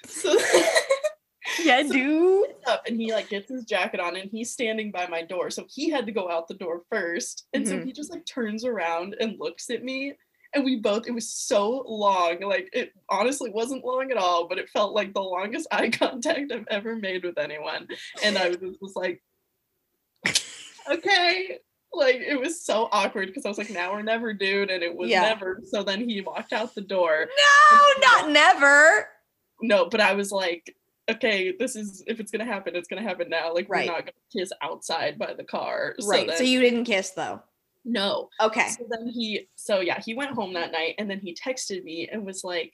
So 0.07 0.37
Yeah, 1.63 1.83
So- 1.83 1.93
dude. 1.93 2.55
up 2.67 2.85
and 2.87 2.99
he 2.99 3.11
like 3.13 3.29
gets 3.29 3.49
his 3.49 3.63
jacket 3.65 3.99
on 3.99 4.15
and 4.15 4.29
he's 4.29 4.51
standing 4.51 4.91
by 4.91 5.07
my 5.07 5.21
door. 5.23 5.49
So 5.49 5.65
he 5.69 5.89
had 5.89 6.05
to 6.05 6.11
go 6.11 6.29
out 6.29 6.47
the 6.47 6.53
door 6.53 6.83
first. 6.91 7.47
And 7.53 7.67
so 7.67 7.75
Mhm. 7.77 7.85
he 7.85 7.91
just 7.93 8.11
like 8.11 8.25
turns 8.25 8.63
around 8.65 9.15
and 9.19 9.39
looks 9.39 9.69
at 9.69 9.83
me. 9.83 10.13
And 10.53 10.63
we 10.65 10.77
both, 10.77 11.07
it 11.07 11.11
was 11.11 11.29
so 11.31 11.83
long. 11.87 12.39
Like 12.41 12.69
it 12.73 12.91
honestly 13.09 13.49
wasn't 13.51 13.85
long 13.85 14.11
at 14.11 14.17
all, 14.17 14.47
but 14.47 14.57
it 14.57 14.69
felt 14.69 14.93
like 14.93 15.13
the 15.13 15.21
longest 15.21 15.67
eye 15.71 15.89
contact 15.89 16.51
I've 16.51 16.67
ever 16.69 16.95
made 16.95 17.23
with 17.23 17.37
anyone. 17.37 17.87
And 18.23 18.37
I 18.37 18.49
was 18.49 18.57
just 18.57 18.95
like, 18.95 19.21
okay, 20.89 21.59
like 21.93 22.15
it 22.17 22.39
was 22.39 22.63
so 22.63 22.87
awkward 22.91 23.27
because 23.27 23.45
I 23.45 23.49
was 23.49 23.57
like, 23.57 23.69
now 23.69 23.91
or 23.91 24.03
never, 24.03 24.33
dude, 24.33 24.69
and 24.69 24.83
it 24.83 24.95
was 24.95 25.09
Yeah. 25.09 25.21
never. 25.21 25.61
So 25.65 25.83
then 25.83 26.07
he 26.07 26.21
walked 26.21 26.53
out 26.53 26.75
the 26.75 26.81
door. 26.81 27.27
No, 27.71 27.79
not 28.01 28.29
never. 28.29 29.09
No, 29.61 29.85
but 29.87 29.99
I 30.01 30.13
was 30.13 30.31
like, 30.31 30.75
okay, 31.09 31.53
this 31.57 31.75
is 31.75 32.03
if 32.07 32.19
it's 32.19 32.31
gonna 32.31 32.45
happen, 32.45 32.75
it's 32.75 32.87
gonna 32.87 33.01
happen 33.03 33.29
now. 33.29 33.53
Like 33.53 33.67
Right. 33.69 33.87
we're 33.87 33.93
not 33.93 34.01
gonna 34.05 34.11
kiss 34.31 34.51
outside 34.61 35.17
by 35.17 35.33
the 35.33 35.43
car. 35.43 35.95
Right. 36.05 36.29
So, 36.29 36.37
So 36.37 36.43
you 36.43 36.59
didn't 36.61 36.85
kiss 36.85 37.11
though. 37.11 37.41
no. 37.85 38.29
Okay. 38.41 38.69
So 38.69 38.85
then 38.89 39.07
he, 39.07 39.47
so 39.55 39.79
yeah, 39.79 39.99
he 40.05 40.13
went 40.13 40.31
home 40.31 40.53
that 40.53 40.71
night 40.71 40.95
and 40.97 41.09
then 41.09 41.19
he 41.19 41.33
texted 41.35 41.83
me 41.83 42.07
and 42.11 42.25
was 42.25 42.43
like, 42.43 42.73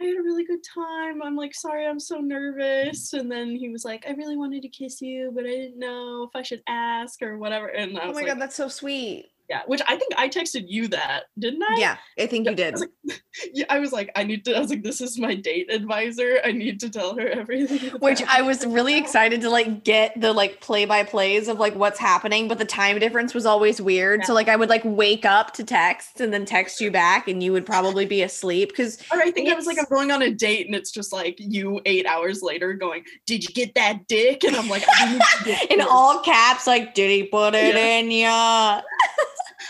I 0.00 0.04
had 0.04 0.18
a 0.18 0.22
really 0.22 0.44
good 0.44 0.60
time. 0.74 1.22
I'm 1.22 1.36
like, 1.36 1.54
sorry, 1.54 1.86
I'm 1.86 2.00
so 2.00 2.18
nervous. 2.20 3.12
And 3.14 3.30
then 3.32 3.56
he 3.56 3.70
was 3.70 3.82
like, 3.84 4.04
I 4.06 4.12
really 4.12 4.36
wanted 4.36 4.60
to 4.62 4.68
kiss 4.68 5.00
you, 5.00 5.32
but 5.34 5.44
I 5.44 5.48
didn't 5.48 5.78
know 5.78 6.24
if 6.24 6.30
I 6.34 6.42
should 6.42 6.62
ask 6.68 7.22
or 7.22 7.38
whatever. 7.38 7.68
And 7.68 7.98
I 7.98 8.02
Oh 8.02 8.06
my 8.08 8.12
like, 8.12 8.26
god, 8.26 8.38
that's 8.40 8.56
so 8.56 8.68
sweet. 8.68 9.26
Yeah, 9.48 9.62
which 9.66 9.80
I 9.88 9.96
think 9.96 10.12
I 10.16 10.28
texted 10.28 10.64
you 10.66 10.88
that, 10.88 11.24
didn't 11.38 11.62
I? 11.62 11.76
Yeah, 11.78 11.96
I 12.18 12.26
think 12.26 12.46
Yeah, 12.46 12.50
you 12.50 12.52
I 12.52 12.54
did. 12.56 12.72
was 12.72 12.80
like, 12.80 13.22
yeah, 13.54 13.64
I 13.68 13.78
was 13.78 13.92
like, 13.92 14.10
I 14.16 14.24
need 14.24 14.44
to. 14.46 14.56
I 14.56 14.60
was 14.60 14.70
like, 14.70 14.82
this 14.82 15.00
is 15.00 15.18
my 15.18 15.34
date 15.34 15.72
advisor. 15.72 16.40
I 16.44 16.52
need 16.52 16.80
to 16.80 16.90
tell 16.90 17.16
her 17.16 17.28
everything. 17.28 17.90
Which 18.00 18.22
I 18.24 18.42
was 18.42 18.66
really 18.66 18.98
excited 18.98 19.40
to 19.42 19.50
like 19.50 19.84
get 19.84 20.20
the 20.20 20.32
like 20.32 20.60
play 20.60 20.84
by 20.84 21.04
plays 21.04 21.46
of 21.48 21.58
like 21.58 21.74
what's 21.74 21.98
happening, 21.98 22.48
but 22.48 22.58
the 22.58 22.64
time 22.64 22.98
difference 22.98 23.34
was 23.34 23.46
always 23.46 23.80
weird. 23.80 24.24
So 24.24 24.34
like 24.34 24.48
I 24.48 24.56
would 24.56 24.68
like 24.68 24.82
wake 24.84 25.24
up 25.24 25.52
to 25.54 25.64
text 25.64 26.20
and 26.20 26.32
then 26.32 26.44
text 26.44 26.80
you 26.80 26.90
back, 26.90 27.28
and 27.28 27.42
you 27.42 27.52
would 27.52 27.66
probably 27.66 28.06
be 28.06 28.22
asleep 28.22 28.70
because 28.70 28.98
Or 29.12 29.18
I 29.20 29.30
think 29.30 29.48
I 29.48 29.54
was 29.54 29.66
like, 29.66 29.78
I'm 29.78 29.84
going 29.88 30.10
on 30.10 30.22
a 30.22 30.30
date, 30.32 30.66
and 30.66 30.74
it's 30.74 30.90
just 30.90 31.12
like 31.12 31.36
you 31.38 31.80
eight 31.84 32.06
hours 32.06 32.42
later 32.42 32.74
going, 32.74 33.04
Did 33.26 33.44
you 33.46 33.54
get 33.54 33.74
that 33.74 34.08
dick? 34.08 34.42
And 34.44 34.56
I'm 34.56 34.68
like, 34.68 34.82
I 34.88 35.66
in 35.70 35.80
all 35.82 36.20
caps, 36.20 36.66
like, 36.66 36.94
did 36.94 37.10
he 37.10 37.22
put 37.24 37.54
it 37.54 37.74
Yeah. 37.74 37.98
in 37.98 38.10
ya? 38.10 38.82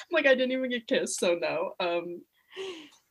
like 0.13 0.27
I 0.27 0.35
didn't 0.35 0.53
even 0.53 0.71
get 0.71 0.87
kissed, 0.87 1.21
so 1.21 1.39
no. 1.41 1.75
Um, 1.81 2.23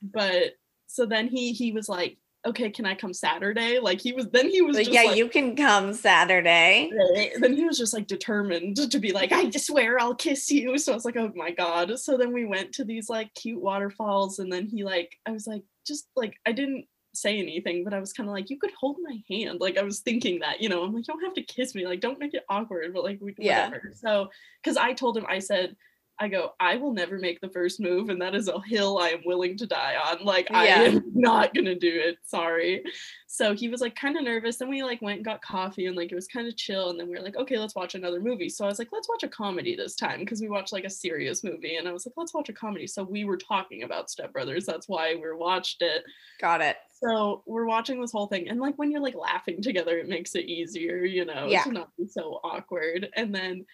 but 0.01 0.53
so 0.87 1.05
then 1.05 1.27
he 1.27 1.53
he 1.53 1.71
was 1.71 1.89
like, 1.89 2.17
okay, 2.45 2.69
can 2.69 2.85
I 2.85 2.95
come 2.95 3.13
Saturday? 3.13 3.79
Like 3.79 3.99
he 3.99 4.13
was 4.13 4.29
then 4.29 4.49
he 4.49 4.61
was 4.61 4.77
just 4.77 4.91
yeah, 4.91 5.03
like, 5.03 5.17
you 5.17 5.27
can 5.27 5.55
come 5.55 5.93
Saturday. 5.93 6.91
Right. 6.93 7.31
Then 7.39 7.53
he 7.53 7.65
was 7.65 7.77
just 7.77 7.93
like 7.93 8.07
determined 8.07 8.77
to 8.91 8.99
be 8.99 9.11
like, 9.11 9.31
I 9.31 9.49
swear 9.49 9.99
I'll 9.99 10.15
kiss 10.15 10.51
you. 10.51 10.77
So 10.77 10.91
I 10.91 10.95
was 10.95 11.05
like, 11.05 11.17
oh 11.17 11.31
my 11.35 11.51
God. 11.51 11.99
So 11.99 12.17
then 12.17 12.33
we 12.33 12.45
went 12.45 12.73
to 12.73 12.85
these 12.85 13.09
like 13.09 13.33
cute 13.33 13.61
waterfalls. 13.61 14.39
And 14.39 14.51
then 14.51 14.67
he 14.67 14.83
like, 14.83 15.17
I 15.25 15.31
was 15.31 15.47
like, 15.47 15.63
just 15.85 16.07
like, 16.15 16.35
I 16.45 16.51
didn't 16.51 16.85
say 17.13 17.39
anything, 17.39 17.83
but 17.83 17.93
I 17.93 17.99
was 17.99 18.13
kind 18.13 18.29
of 18.29 18.33
like, 18.33 18.49
you 18.49 18.59
could 18.59 18.71
hold 18.79 18.97
my 19.01 19.17
hand. 19.29 19.59
Like 19.59 19.77
I 19.77 19.83
was 19.83 20.01
thinking 20.01 20.39
that, 20.39 20.61
you 20.61 20.69
know, 20.69 20.83
I'm 20.83 20.93
like, 20.93 21.07
you 21.07 21.13
don't 21.13 21.23
have 21.23 21.33
to 21.35 21.43
kiss 21.43 21.73
me. 21.73 21.87
Like, 21.87 22.01
don't 22.01 22.19
make 22.19 22.33
it 22.33 22.43
awkward, 22.49 22.93
but 22.93 23.03
like, 23.03 23.19
we, 23.21 23.33
Yeah. 23.39 23.67
whatever. 23.67 23.91
So, 23.95 24.29
because 24.61 24.77
I 24.77 24.93
told 24.93 25.17
him, 25.17 25.25
I 25.27 25.39
said, 25.39 25.75
I 26.17 26.29
go, 26.29 26.53
I 26.61 26.77
will 26.77 26.93
never 26.93 27.19
make 27.19 27.41
the 27.41 27.49
first 27.49 27.79
move, 27.81 28.07
and 28.09 28.21
that 28.21 28.35
is 28.35 28.47
a 28.47 28.61
hill 28.61 28.99
I 28.99 29.09
am 29.09 29.19
willing 29.25 29.57
to 29.57 29.65
die 29.67 29.95
on. 29.95 30.23
Like, 30.23 30.47
I 30.49 30.67
am 30.67 31.03
not 31.13 31.53
gonna 31.53 31.75
do 31.75 31.91
it. 31.91 32.17
Sorry. 32.23 32.83
So 33.27 33.53
he 33.53 33.67
was 33.67 33.81
like 33.81 33.95
kind 33.97 34.15
of 34.15 34.23
nervous. 34.23 34.55
Then 34.55 34.69
we 34.69 34.81
like 34.81 35.01
went 35.01 35.17
and 35.17 35.25
got 35.25 35.41
coffee, 35.41 35.87
and 35.87 35.95
like 35.97 36.13
it 36.13 36.15
was 36.15 36.27
kind 36.27 36.47
of 36.47 36.55
chill. 36.55 36.89
And 36.89 36.97
then 36.97 37.09
we 37.09 37.15
were 37.15 37.21
like, 37.21 37.35
okay, 37.35 37.57
let's 37.59 37.75
watch 37.75 37.95
another 37.95 38.21
movie. 38.21 38.47
So 38.47 38.63
I 38.63 38.69
was 38.69 38.79
like, 38.79 38.93
let's 38.93 39.09
watch 39.09 39.23
a 39.23 39.27
comedy 39.27 39.75
this 39.75 39.95
time 39.95 40.19
because 40.19 40.39
we 40.39 40.47
watched 40.47 40.71
like 40.71 40.85
a 40.85 40.89
serious 40.89 41.43
movie, 41.43 41.75
and 41.75 41.87
I 41.87 41.91
was 41.91 42.05
like, 42.05 42.13
let's 42.15 42.33
watch 42.33 42.47
a 42.47 42.53
comedy. 42.53 42.87
So 42.87 43.03
we 43.03 43.25
were 43.25 43.37
talking 43.37 43.83
about 43.83 44.09
Step 44.09 44.31
Brothers. 44.31 44.65
That's 44.65 44.87
why 44.87 45.15
we 45.15 45.33
watched 45.33 45.81
it. 45.81 46.03
Got 46.39 46.61
it. 46.61 46.77
So 46.93 47.43
we're 47.45 47.65
watching 47.65 47.99
this 47.99 48.13
whole 48.13 48.27
thing, 48.27 48.47
and 48.47 48.61
like 48.61 48.77
when 48.77 48.89
you're 48.89 49.01
like 49.01 49.15
laughing 49.15 49.61
together, 49.61 49.97
it 49.97 50.07
makes 50.07 50.33
it 50.35 50.45
easier, 50.45 51.03
you 51.03 51.25
know, 51.25 51.47
Yeah. 51.47 51.63
to 51.63 51.73
not 51.73 51.89
be 51.97 52.07
so 52.07 52.39
awkward. 52.41 53.09
And 53.17 53.35
then 53.35 53.65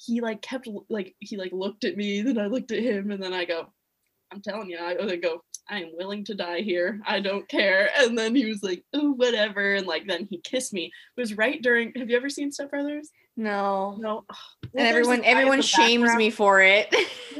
he 0.00 0.20
like 0.20 0.42
kept 0.42 0.68
like 0.88 1.14
he 1.18 1.36
like 1.36 1.52
looked 1.52 1.84
at 1.84 1.96
me, 1.96 2.22
then 2.22 2.38
I 2.38 2.46
looked 2.46 2.72
at 2.72 2.82
him, 2.82 3.10
and 3.10 3.22
then 3.22 3.32
I 3.32 3.44
go, 3.44 3.66
I'm 4.32 4.40
telling 4.40 4.70
you, 4.70 4.78
I 4.78 4.96
I 4.98 5.16
go, 5.16 5.42
I 5.68 5.82
am 5.82 5.90
willing 5.96 6.24
to 6.24 6.34
die 6.34 6.60
here. 6.60 7.00
I 7.06 7.20
don't 7.20 7.48
care. 7.48 7.90
And 7.96 8.18
then 8.18 8.34
he 8.34 8.46
was 8.46 8.62
like, 8.62 8.84
oh, 8.92 9.12
whatever. 9.12 9.74
And 9.74 9.86
like 9.86 10.06
then 10.06 10.26
he 10.30 10.40
kissed 10.40 10.72
me. 10.72 10.86
It 11.16 11.20
was 11.20 11.36
right 11.36 11.62
during. 11.62 11.92
Have 11.96 12.10
you 12.10 12.16
ever 12.16 12.30
seen 12.30 12.50
Step 12.50 12.70
Brothers? 12.70 13.10
No. 13.36 13.96
No. 13.98 14.24
and 14.74 14.86
everyone 14.86 15.24
everyone 15.24 15.62
shames 15.62 16.14
me 16.14 16.30
for 16.30 16.60
it. 16.60 16.94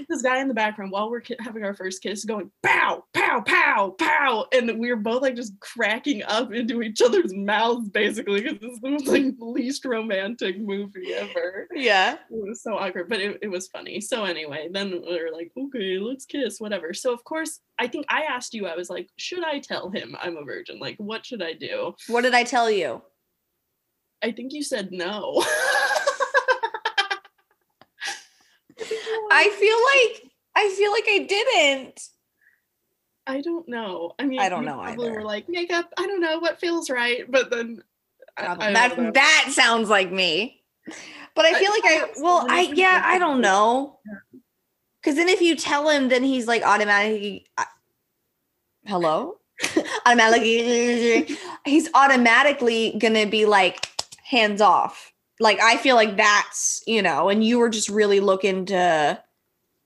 this 0.09 0.23
guy 0.23 0.41
in 0.41 0.49
the 0.49 0.55
background 0.55 0.91
while 0.91 1.11
we're 1.11 1.23
having 1.41 1.63
our 1.63 1.75
first 1.75 2.03
kiss 2.03 2.25
going 2.25 2.51
pow 2.63 3.05
pow 3.15 3.41
pow 3.41 3.95
pow 3.99 4.47
and 4.53 4.79
we 4.79 4.91
are 4.91 4.97
both 4.97 5.23
like 5.23 5.37
just 5.37 5.53
cracking 5.61 6.23
up 6.25 6.53
into 6.53 6.83
each 6.83 7.01
other's 7.01 7.33
mouths 7.35 7.89
basically 7.91 8.41
because 8.41 8.59
this 8.59 8.73
is 8.73 8.81
the 8.81 8.89
like 8.89 9.39
the 9.39 9.45
least 9.45 9.85
romantic 9.85 10.59
movie 10.59 11.13
ever 11.15 11.69
yeah. 11.75 12.15
it 12.15 12.19
was 12.31 12.63
so 12.63 12.77
awkward 12.77 13.09
but 13.09 13.21
it, 13.21 13.39
it 13.43 13.49
was 13.49 13.69
funny 13.69 14.01
so 14.01 14.25
anyway 14.25 14.69
then 14.73 14.91
we 14.91 15.23
were 15.23 15.31
like 15.33 15.53
okay 15.59 15.99
let's 15.99 16.25
kiss 16.25 16.61
whatever 16.61 16.93
so 16.95 17.13
of 17.13 17.23
course 17.25 17.61
i 17.79 17.87
think 17.87 18.05
i 18.09 18.23
asked 18.23 18.55
you 18.55 18.67
i 18.67 18.75
was 18.75 18.91
like 18.91 19.09
should 19.17 19.45
i 19.45 19.59
tell 19.59 19.91
him 19.91 20.17
i'm 20.21 20.37
a 20.37 20.45
virgin 20.45 20.79
like 20.79 20.97
what 20.97 21.25
should 21.25 21.43
i 21.43 21.53
do 21.53 21.95
What 22.09 22.23
did 22.23 22.35
I 22.35 22.45
tell 22.45 22.71
you? 22.71 23.03
I 24.23 24.31
think 24.31 24.53
you 24.53 24.63
said 24.63 24.91
no 24.93 25.43
I 29.31 29.49
feel 29.51 29.77
like 29.93 30.33
I 30.57 30.75
feel 30.75 30.91
like 30.91 31.05
I 31.09 31.19
didn't. 31.29 32.09
I 33.27 33.41
don't 33.41 33.69
know. 33.69 34.15
I 34.19 34.25
mean, 34.25 34.41
I 34.41 34.49
don't 34.49 34.65
know 34.65 34.81
probably 34.81 35.09
either. 35.09 35.19
Were 35.21 35.25
like 35.25 35.49
makeup. 35.49 35.93
I 35.97 36.07
don't 36.07 36.21
know 36.21 36.39
what 36.39 36.59
feels 36.59 36.91
right, 36.91 37.31
but 37.31 37.51
then 37.51 37.83
I- 38.37 38.47
I 38.47 38.73
that 38.73 39.15
that 39.15 39.49
sounds 39.53 39.89
like 39.89 40.11
me. 40.11 40.63
But 41.35 41.45
I 41.45 41.51
I- 41.51 41.55
feel 41.55 41.71
like 41.71 41.85
I 41.85 41.95
perhaps 42.01 42.21
well, 42.21 42.47
I 42.49 42.73
yeah, 42.75 43.03
I 43.05 43.17
I 43.17 43.19
don't 43.19 43.41
know. 43.41 44.01
Cuz 45.03 45.15
then 45.15 45.29
if 45.29 45.41
you 45.41 45.57
tell 45.57 45.89
him 45.89 46.09
then 46.09 46.25
he's 46.25 46.47
like 46.47 46.63
automatically 46.63 47.47
hello? 48.87 49.37
automatically 50.07 51.37
he's 51.67 51.89
automatically 51.95 52.99
to 52.99 53.27
be 53.27 53.45
like 53.45 53.87
hands 54.31 54.61
off. 54.61 55.13
Like 55.41 55.61
I 55.61 55.77
feel 55.77 55.97
like 55.97 56.17
that's, 56.17 56.83
you 56.87 57.03
know, 57.03 57.29
and 57.29 57.43
you 57.45 57.59
were 57.59 57.69
just 57.69 57.89
really 57.89 58.21
looking 58.21 58.67
to 58.67 59.23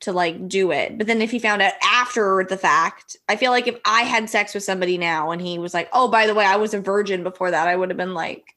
to 0.01 0.13
like 0.13 0.49
do 0.49 0.71
it. 0.71 0.99
But 0.99 1.07
then 1.07 1.23
if 1.23 1.31
he 1.31 1.39
found 1.39 1.63
out 1.63 1.73
after 1.83 2.45
the 2.49 2.59
fact, 2.59 3.17
I 3.29 3.37
feel 3.37 3.51
like 3.53 3.67
if 3.67 3.79
I 3.87 4.03
had 4.03 4.29
sex 4.29 4.53
with 4.53 4.63
somebody 4.65 4.99
now 4.99 5.31
and 5.31 5.41
he 5.41 5.59
was 5.59 5.73
like, 5.73 5.89
"Oh, 5.93 6.09
by 6.09 6.27
the 6.27 6.35
way, 6.35 6.45
I 6.45 6.57
was 6.57 6.75
a 6.75 6.81
virgin 6.81 7.23
before 7.23 7.51
that," 7.51 7.69
I 7.69 7.77
would 7.77 7.89
have 7.89 7.97
been 7.97 8.13
like, 8.15 8.55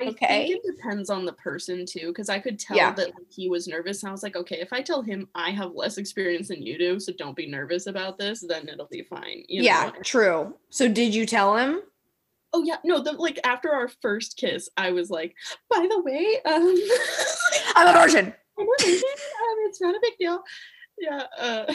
I 0.00 0.06
Okay. 0.06 0.46
think 0.48 0.64
it 0.64 0.76
depends 0.76 1.10
on 1.10 1.24
the 1.24 1.32
person 1.34 1.86
too, 1.86 2.08
because 2.08 2.28
I 2.28 2.38
could 2.40 2.58
tell 2.58 2.76
Yeah. 2.76 2.94
that 2.94 3.08
like, 3.14 3.30
he 3.30 3.48
was 3.48 3.68
nervous. 3.68 4.02
And 4.02 4.08
I 4.08 4.12
was 4.12 4.22
like, 4.22 4.36
okay, 4.36 4.60
if 4.60 4.72
I 4.72 4.80
tell 4.82 5.02
him 5.02 5.28
I 5.34 5.50
have 5.50 5.72
less 5.74 5.98
experience 5.98 6.48
than 6.48 6.62
you 6.62 6.78
do, 6.78 6.98
so 6.98 7.12
don't 7.12 7.36
be 7.36 7.46
nervous 7.46 7.86
about 7.86 8.18
this, 8.18 8.40
then 8.40 8.68
it'll 8.68 8.86
be 8.86 9.02
fine. 9.02 9.44
You 9.48 9.62
yeah, 9.64 9.92
know? 9.94 10.00
true. 10.02 10.54
So 10.70 10.88
did 10.88 11.14
you 11.14 11.26
tell 11.26 11.56
him? 11.56 11.82
Oh 12.54 12.62
yeah, 12.64 12.76
no. 12.84 13.02
The, 13.02 13.12
like 13.12 13.40
after 13.42 13.72
our 13.72 13.88
first 14.00 14.36
kiss, 14.36 14.68
I 14.76 14.92
was 14.92 15.10
like, 15.10 15.34
by 15.68 15.88
the 15.90 16.00
way, 16.02 16.38
um, 16.46 16.74
I'm 17.74 17.88
a 17.88 17.98
virgin. 17.98 18.32
I'm 18.56 18.66
a 18.66 18.70
virgin. 18.80 18.94
Um, 18.94 19.56
it's 19.66 19.80
not 19.80 19.96
a 19.96 20.00
big 20.00 20.12
deal. 20.20 20.40
Yeah. 20.96 21.24
Uh, 21.36 21.74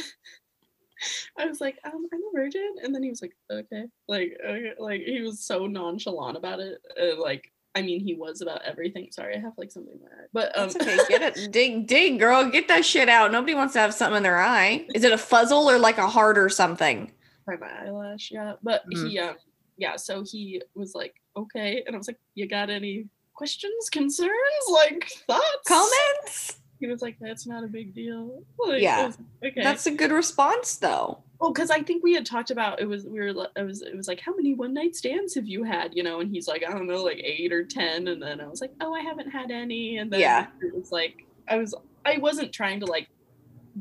I 1.38 1.46
was 1.46 1.60
like, 1.60 1.80
um, 1.84 2.08
I'm 2.14 2.22
a 2.22 2.32
virgin, 2.34 2.76
and 2.82 2.96
then 2.96 3.04
he 3.04 3.10
was 3.10 3.22
like, 3.22 3.36
okay, 3.52 3.86
like, 4.08 4.38
okay. 4.46 4.72
like 4.80 5.02
he 5.02 5.22
was 5.22 5.46
so 5.46 5.68
nonchalant 5.68 6.38
about 6.38 6.62
it. 6.62 6.78
Uh, 7.02 7.22
like, 7.22 7.52
I 7.76 7.82
mean, 7.82 8.00
he 8.00 8.16
was 8.16 8.42
about 8.42 8.62
everything. 8.64 9.10
Sorry, 9.12 9.36
I 9.36 9.40
have 9.40 9.54
like 9.58 9.72
something 9.72 9.94
in 9.94 10.00
my 10.00 10.08
eye, 10.08 10.28
but 10.32 10.58
um, 10.58 10.70
That's 10.70 10.76
okay. 10.78 10.98
Get 11.10 11.38
it. 11.38 11.52
Dig, 11.52 11.88
dig, 11.88 12.20
girl. 12.20 12.50
Get 12.50 12.70
that 12.70 12.86
shit 12.86 13.10
out. 13.10 13.34
Nobody 13.34 13.54
wants 13.54 13.74
to 13.74 13.80
have 13.80 13.94
something 13.94 14.18
in 14.18 14.24
their 14.24 14.40
eye. 14.40 14.88
Is 14.96 15.04
it 15.04 15.12
a 15.12 15.18
fuzzle 15.18 15.66
or 15.66 15.78
like 15.78 15.98
a 15.98 16.08
heart 16.08 16.38
or 16.38 16.48
something? 16.48 17.12
my 17.58 17.86
eyelash, 17.86 18.30
yeah. 18.32 18.54
But 18.62 18.84
Mhm. 18.90 19.10
he, 19.10 19.20
um, 19.20 19.36
yeah. 19.80 19.96
So 19.96 20.24
he 20.24 20.62
was 20.76 20.94
like, 20.94 21.16
okay, 21.36 21.84
and 21.86 21.96
I 21.96 21.98
was 21.98 22.08
like, 22.08 22.20
you 22.36 22.48
got 22.48 22.70
any 22.70 23.06
questions, 23.34 23.90
concerns, 23.90 24.32
like 24.72 25.10
thoughts, 25.28 25.68
Comments? 25.68 26.58
He 26.80 26.88
was 26.88 27.02
like, 27.02 27.18
that's 27.20 27.46
not 27.46 27.64
a 27.64 27.68
big 27.68 27.94
deal. 27.94 28.44
Like, 28.58 28.82
Yeah. 28.82 29.08
Was 29.08 29.18
okay. 29.44 29.62
That's 29.64 29.86
a 29.88 29.92
good 29.92 30.12
response, 30.12 30.78
though. 30.78 31.20
Well, 31.40 31.52
because 31.52 31.72
I 31.72 31.82
think 31.82 32.04
we 32.04 32.14
had 32.14 32.26
talked 32.26 32.52
about 32.52 32.82
it 32.82 32.86
was 32.86 33.06
we 33.06 33.20
were 33.20 33.48
it 33.56 33.64
was 33.66 33.82
it 33.82 33.96
was 33.96 34.08
like 34.10 34.20
how 34.20 34.36
many 34.36 34.54
one 34.54 34.74
night 34.74 34.96
stands 34.96 35.34
have 35.36 35.48
you 35.48 35.64
had 35.64 35.96
you 35.96 36.04
know 36.04 36.20
and 36.20 36.30
he's 36.30 36.50
like 36.50 36.64
I 36.68 36.72
don't 36.72 36.86
know 36.86 37.02
like 37.02 37.22
eight 37.24 37.54
or 37.54 37.64
ten 37.64 38.10
and 38.10 38.22
then 38.22 38.42
I 38.42 38.48
was 38.48 38.60
like 38.60 38.74
oh 38.82 38.94
I 38.94 39.00
haven't 39.00 39.30
had 39.30 39.50
any 39.50 39.98
and 40.00 40.12
then 40.12 40.20
Yeah. 40.20 40.48
it 40.62 40.76
was 40.76 40.92
like 40.92 41.26
I 41.48 41.56
was 41.56 41.74
I 42.06 42.18
wasn't 42.18 42.52
trying 42.52 42.82
to 42.82 42.88
like 42.88 43.08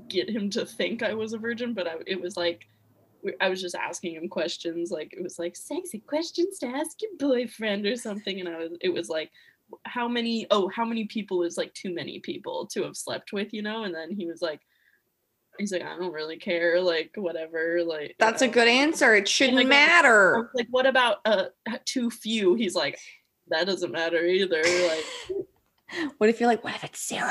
get 0.08 0.30
him 0.30 0.50
to 0.50 0.64
think 0.64 1.02
I 1.02 1.14
was 1.14 1.32
a 1.32 1.38
virgin 1.38 1.74
but 1.74 1.88
I, 1.88 1.94
it 2.06 2.20
was 2.20 2.36
like 2.36 2.68
I 3.40 3.48
was 3.48 3.60
just 3.60 3.74
asking 3.74 4.14
him 4.14 4.28
questions 4.28 4.90
like 4.90 5.12
it 5.12 5.22
was 5.22 5.38
like 5.38 5.56
sexy 5.56 5.98
questions 6.00 6.58
to 6.58 6.66
ask 6.66 7.00
your 7.02 7.10
boyfriend 7.18 7.86
or 7.86 7.96
something 7.96 8.40
and 8.40 8.48
I 8.48 8.58
was 8.58 8.72
it 8.80 8.90
was 8.90 9.08
like 9.08 9.30
how 9.84 10.08
many 10.08 10.46
oh 10.50 10.68
how 10.68 10.84
many 10.84 11.04
people 11.06 11.42
is 11.42 11.58
like 11.58 11.72
too 11.74 11.94
many 11.94 12.20
people 12.20 12.66
to 12.66 12.82
have 12.84 12.96
slept 12.96 13.32
with 13.32 13.52
you 13.52 13.62
know 13.62 13.84
and 13.84 13.94
then 13.94 14.10
he 14.10 14.26
was 14.26 14.40
like 14.40 14.60
he's 15.58 15.72
like 15.72 15.82
i 15.82 15.96
don't 15.98 16.12
really 16.12 16.38
care 16.38 16.80
like 16.80 17.10
whatever 17.16 17.82
like 17.84 18.10
you 18.10 18.14
That's 18.18 18.42
a 18.42 18.48
good 18.48 18.68
answer. 18.68 19.14
It 19.14 19.28
shouldn't 19.28 19.56
like, 19.56 19.66
I 19.66 19.68
matter. 19.68 20.38
was 20.38 20.50
like 20.54 20.68
what 20.70 20.86
about 20.86 21.16
uh 21.24 21.46
too 21.84 22.10
few 22.10 22.54
he's 22.54 22.74
like 22.74 22.98
that 23.48 23.66
doesn't 23.66 23.92
matter 23.92 24.24
either 24.24 24.62
like 24.62 25.04
What 26.18 26.28
if 26.28 26.40
you're 26.40 26.48
like, 26.48 26.64
what 26.64 26.74
if 26.74 26.84
it's 26.84 27.06
zero? 27.06 27.30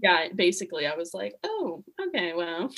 yeah, 0.00 0.28
basically, 0.34 0.86
I 0.86 0.94
was 0.94 1.12
like, 1.14 1.34
oh, 1.42 1.84
okay, 2.08 2.32
well, 2.34 2.70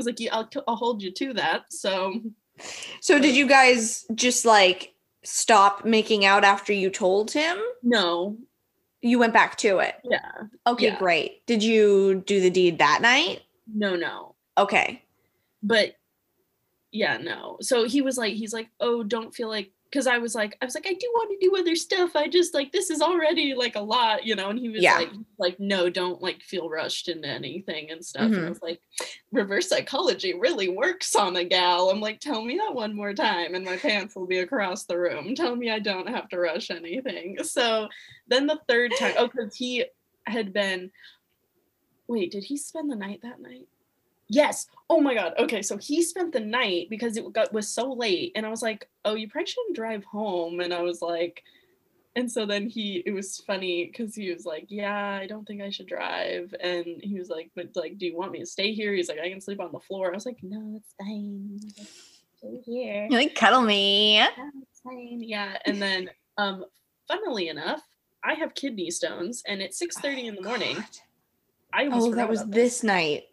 was 0.00 0.06
like, 0.06 0.20
yeah, 0.20 0.34
I'll, 0.34 0.48
I'll 0.66 0.76
hold 0.76 1.02
you 1.02 1.12
to 1.12 1.34
that. 1.34 1.64
So 1.70 2.20
So 3.00 3.18
did 3.18 3.34
you 3.36 3.46
guys 3.46 4.04
just 4.14 4.44
like 4.44 4.94
stop 5.24 5.84
making 5.84 6.24
out 6.24 6.44
after 6.44 6.72
you 6.72 6.90
told 6.90 7.30
him? 7.30 7.58
no, 7.82 8.36
You 9.02 9.18
went 9.18 9.32
back 9.32 9.56
to 9.58 9.78
it. 9.78 9.94
yeah, 10.04 10.32
Okay, 10.66 10.86
Yeah. 10.86 10.98
great. 10.98 11.46
Did 11.46 11.62
you 11.62 12.22
do 12.26 12.40
the 12.40 12.50
deed 12.50 12.78
that 12.78 13.00
night? 13.02 13.42
no, 13.72 13.96
no. 13.96 14.34
Okay. 14.58 15.02
but 15.62 15.94
yeah 16.92 17.18
no 17.18 17.56
so 17.60 17.84
he 17.84 18.02
was 18.02 18.18
like 18.18 18.34
he's 18.34 18.52
like 18.52 18.68
oh 18.80 19.04
don't 19.04 19.32
feel 19.32 19.48
like 19.48 19.70
because 19.90 20.06
i 20.06 20.18
was 20.18 20.34
like 20.34 20.56
i 20.62 20.64
was 20.64 20.74
like 20.74 20.86
i 20.86 20.92
do 20.94 21.10
want 21.14 21.30
to 21.30 21.46
do 21.46 21.56
other 21.56 21.74
stuff. 21.74 22.14
I 22.14 22.28
just 22.28 22.54
like 22.54 22.70
this 22.72 22.90
is 22.90 23.00
already 23.02 23.54
like 23.54 23.74
a 23.76 23.80
lot 23.80 24.24
you 24.24 24.36
know 24.36 24.48
and 24.50 24.58
he 24.58 24.68
was 24.68 24.82
Yeah. 24.82 24.94
like 24.96 25.10
like 25.38 25.60
no 25.60 25.90
don't 25.90 26.22
like 26.22 26.40
feel 26.42 26.68
rushed 26.68 27.08
into 27.08 27.26
anything 27.28 27.90
and 27.90 28.04
stuff. 28.04 28.26
And 28.26 28.34
Mhm. 28.36 28.46
i 28.46 28.48
was 28.50 28.62
like 28.62 28.80
reverse 29.32 29.68
psychology 29.68 30.34
really 30.34 30.68
works 30.68 31.16
on 31.16 31.36
a 31.36 31.44
gal. 31.44 31.90
I'm 31.90 32.00
like 32.00 32.20
tell 32.20 32.42
me 32.44 32.56
that 32.58 32.74
one 32.74 32.94
more 32.94 33.14
time 33.14 33.54
and 33.54 33.64
my 33.64 33.76
pants 33.76 34.14
will 34.14 34.26
be 34.26 34.38
across 34.38 34.84
the 34.84 34.98
room. 34.98 35.34
Tell 35.34 35.56
me 35.56 35.70
i 35.70 35.78
don't 35.78 36.08
have 36.08 36.28
to 36.30 36.38
rush 36.38 36.70
anything. 36.70 37.42
So 37.42 37.88
then 38.28 38.46
the 38.46 38.60
third 38.68 38.92
time 38.98 39.14
oh 39.18 39.26
because 39.28 39.54
he 39.56 39.84
had 40.26 40.52
been 40.52 40.90
wait 42.06 42.30
did 42.32 42.44
he 42.44 42.56
spend 42.56 42.90
the 42.90 42.96
night 42.96 43.20
that 43.22 43.40
night 43.40 43.66
Yes. 44.30 44.66
Oh 44.88 45.00
my 45.00 45.14
god. 45.14 45.34
Okay, 45.38 45.60
so 45.60 45.76
he 45.76 46.02
spent 46.02 46.32
the 46.32 46.40
night 46.40 46.88
because 46.88 47.16
it 47.16 47.32
got 47.32 47.52
was 47.52 47.68
so 47.68 47.92
late, 47.92 48.32
and 48.36 48.46
I 48.46 48.48
was 48.48 48.62
like, 48.62 48.88
"Oh, 49.04 49.14
you 49.14 49.28
probably 49.28 49.46
shouldn't 49.46 49.76
drive 49.76 50.04
home." 50.04 50.60
And 50.60 50.72
I 50.72 50.82
was 50.82 51.02
like, 51.02 51.42
and 52.14 52.30
so 52.30 52.46
then 52.46 52.68
he, 52.68 53.02
it 53.06 53.12
was 53.12 53.42
funny 53.46 53.86
because 53.86 54.14
he 54.14 54.32
was 54.32 54.46
like, 54.46 54.66
"Yeah, 54.68 55.18
I 55.20 55.26
don't 55.26 55.44
think 55.46 55.62
I 55.62 55.70
should 55.70 55.86
drive," 55.86 56.54
and 56.60 56.86
he 57.02 57.18
was 57.18 57.28
like, 57.28 57.50
"But 57.56 57.70
like, 57.74 57.98
do 57.98 58.06
you 58.06 58.16
want 58.16 58.30
me 58.30 58.38
to 58.38 58.46
stay 58.46 58.72
here?" 58.72 58.92
He's 58.94 59.08
like, 59.08 59.18
"I 59.18 59.28
can 59.28 59.40
sleep 59.40 59.60
on 59.60 59.72
the 59.72 59.80
floor." 59.80 60.12
I 60.12 60.14
was 60.14 60.26
like, 60.26 60.38
"No, 60.42 60.76
it's 60.76 60.94
fine. 60.96 61.60
Stay 62.38 62.60
here. 62.64 63.08
You 63.10 63.16
like 63.16 63.34
cuddle 63.34 63.62
me. 63.62 64.14
Yeah, 64.14 64.28
it's 64.62 64.80
fine." 64.80 65.22
Yeah, 65.22 65.58
and 65.66 65.82
then, 65.82 66.08
um, 66.38 66.64
funnily 67.08 67.48
enough, 67.48 67.82
I 68.22 68.34
have 68.34 68.54
kidney 68.54 68.92
stones, 68.92 69.42
and 69.46 69.60
at 69.60 69.74
six 69.74 69.98
thirty 69.98 70.28
in 70.28 70.36
the 70.36 70.42
morning, 70.42 70.76
God. 70.76 70.84
I 71.72 71.88
Oh, 71.90 72.14
that 72.14 72.28
was 72.28 72.44
this 72.46 72.82
night. 72.82 73.24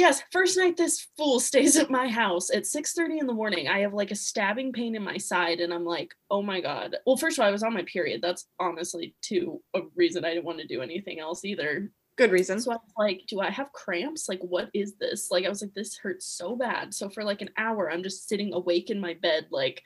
Yes, 0.00 0.22
first 0.32 0.56
night 0.56 0.78
this 0.78 1.08
fool 1.18 1.38
stays 1.40 1.76
at 1.76 1.90
my 1.90 2.08
house 2.08 2.48
at 2.48 2.62
6:30 2.62 3.18
in 3.20 3.26
the 3.26 3.34
morning. 3.34 3.68
I 3.68 3.80
have 3.80 3.92
like 3.92 4.10
a 4.10 4.14
stabbing 4.14 4.72
pain 4.72 4.96
in 4.96 5.04
my 5.04 5.18
side 5.18 5.60
and 5.60 5.74
I'm 5.74 5.84
like, 5.84 6.14
"Oh 6.30 6.40
my 6.40 6.62
god." 6.62 6.96
Well, 7.04 7.18
first 7.18 7.36
of 7.36 7.42
all, 7.42 7.48
I 7.48 7.52
was 7.52 7.62
on 7.62 7.74
my 7.74 7.82
period. 7.82 8.22
That's 8.22 8.46
honestly 8.58 9.14
too 9.20 9.62
a 9.74 9.82
reason 9.94 10.24
I 10.24 10.30
didn't 10.30 10.46
want 10.46 10.58
to 10.60 10.66
do 10.66 10.80
anything 10.80 11.20
else 11.20 11.44
either. 11.44 11.92
Good 12.16 12.30
reason. 12.30 12.58
So 12.60 12.72
I 12.72 12.76
was 12.76 12.94
like, 12.96 13.26
"Do 13.28 13.40
I 13.40 13.50
have 13.50 13.74
cramps? 13.74 14.26
Like 14.26 14.40
what 14.40 14.70
is 14.72 14.94
this?" 14.94 15.30
Like 15.30 15.44
I 15.44 15.50
was 15.50 15.60
like, 15.60 15.74
"This 15.74 15.98
hurts 15.98 16.24
so 16.24 16.56
bad." 16.56 16.94
So 16.94 17.10
for 17.10 17.22
like 17.22 17.42
an 17.42 17.50
hour, 17.58 17.90
I'm 17.90 18.02
just 18.02 18.26
sitting 18.26 18.54
awake 18.54 18.88
in 18.88 19.00
my 19.00 19.12
bed 19.12 19.48
like 19.50 19.82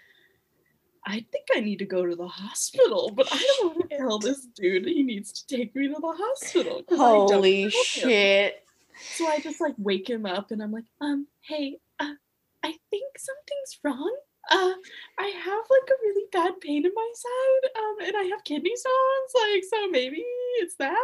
I 1.04 1.26
think 1.32 1.48
I 1.54 1.60
need 1.60 1.80
to 1.80 1.86
go 1.86 2.06
to 2.06 2.14
the 2.14 2.28
hospital, 2.28 3.10
but 3.14 3.28
I 3.32 3.56
don't 3.58 3.76
want 3.76 3.90
to 3.90 3.96
tell 3.96 4.18
this 4.20 4.46
dude 4.46 4.86
he 4.86 5.02
needs 5.02 5.32
to 5.32 5.56
take 5.56 5.74
me 5.74 5.88
to 5.88 5.94
the 5.94 6.16
hospital. 6.16 6.82
Holy 6.88 7.68
shit. 7.70 8.63
So 9.16 9.26
I 9.26 9.38
just 9.40 9.60
like 9.60 9.74
wake 9.78 10.08
him 10.08 10.26
up 10.26 10.50
and 10.50 10.62
I'm 10.62 10.72
like, 10.72 10.84
um, 11.00 11.26
hey, 11.42 11.78
uh, 12.00 12.14
I 12.62 12.74
think 12.90 13.18
something's 13.18 13.78
wrong. 13.82 14.16
Uh, 14.50 14.74
I 15.18 15.26
have 15.26 15.64
like 15.70 15.90
a 15.90 16.02
really 16.02 16.24
bad 16.30 16.60
pain 16.60 16.84
in 16.84 16.92
my 16.94 17.12
side, 17.14 17.70
um, 17.78 18.06
and 18.06 18.16
I 18.16 18.22
have 18.30 18.44
kidney 18.44 18.76
stones. 18.76 19.32
Like, 19.34 19.64
so 19.64 19.88
maybe 19.88 20.22
it's 20.58 20.76
that. 20.76 20.96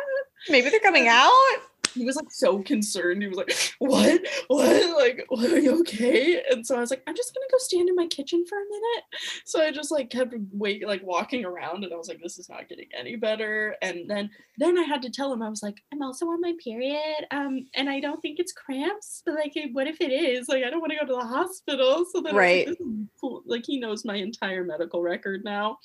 Maybe 0.49 0.69
they're 0.69 0.81
coming 0.81 1.09
out. 1.09 1.57
He 1.95 2.05
was 2.05 2.17
like 2.17 2.31
so 2.31 2.63
concerned. 2.63 3.23
He 3.23 3.29
was 3.29 3.39
like, 3.39 3.53
"What? 3.79 4.21
What? 4.49 4.97
Like, 5.01 5.25
what, 5.29 5.51
are 5.51 5.59
you 5.59 5.81
okay?" 5.81 6.43
And 6.51 6.67
so 6.67 6.77
I 6.77 6.81
was 6.81 6.91
like, 6.91 7.03
"I'm 7.07 7.17
just 7.17 7.35
gonna 7.35 7.47
go 7.51 7.59
stand 7.59 7.89
in 7.89 7.95
my 7.95 8.07
kitchen 8.07 8.45
for 8.47 8.57
a 8.59 8.65
minute." 8.65 9.05
So 9.45 9.63
I 9.63 9.73
just 9.73 9.91
like 9.91 10.11
kept 10.11 10.35
wait, 10.53 10.87
like 10.87 11.03
walking 11.03 11.45
around, 11.45 11.85
and 11.85 11.93
I 11.93 11.97
was 11.97 12.09
like, 12.09 12.21
"This 12.23 12.39
is 12.39 12.49
not 12.49 12.69
getting 12.69 12.89
any 12.97 13.17
better." 13.17 13.77
And 13.83 14.09
then 14.09 14.31
then 14.59 14.79
I 14.79 14.83
had 14.83 15.03
to 15.03 15.11
tell 15.11 15.33
him 15.33 15.43
I 15.43 15.49
was 15.49 15.63
like, 15.63 15.83
"I'm 15.93 16.03
also 16.03 16.27
on 16.27 16.41
my 16.41 16.55
period, 16.63 17.27
um, 17.31 17.67
and 17.75 17.89
I 17.89 18.01
don't 18.01 18.21
think 18.21 18.39
it's 18.39 18.53
cramps, 18.53 19.23
but 19.25 19.35
like, 19.35 19.55
what 19.73 19.87
if 19.87 20.01
it 20.01 20.13
is? 20.13 20.49
Like, 20.49 20.65
I 20.65 20.71
don't 20.71 20.81
want 20.81 20.93
to 20.93 20.99
go 20.99 21.07
to 21.07 21.21
the 21.21 21.27
hospital." 21.27 22.05
So 22.13 22.21
then 22.21 22.35
was 22.35 22.43
like, 22.43 22.69
Right. 22.69 22.79
Cool." 23.21 23.43
like 23.47 23.65
he 23.67 23.79
knows 23.79 24.05
my 24.05 24.17
entire 24.17 24.65
medical 24.65 25.03
record 25.03 25.45
now. 25.45 25.79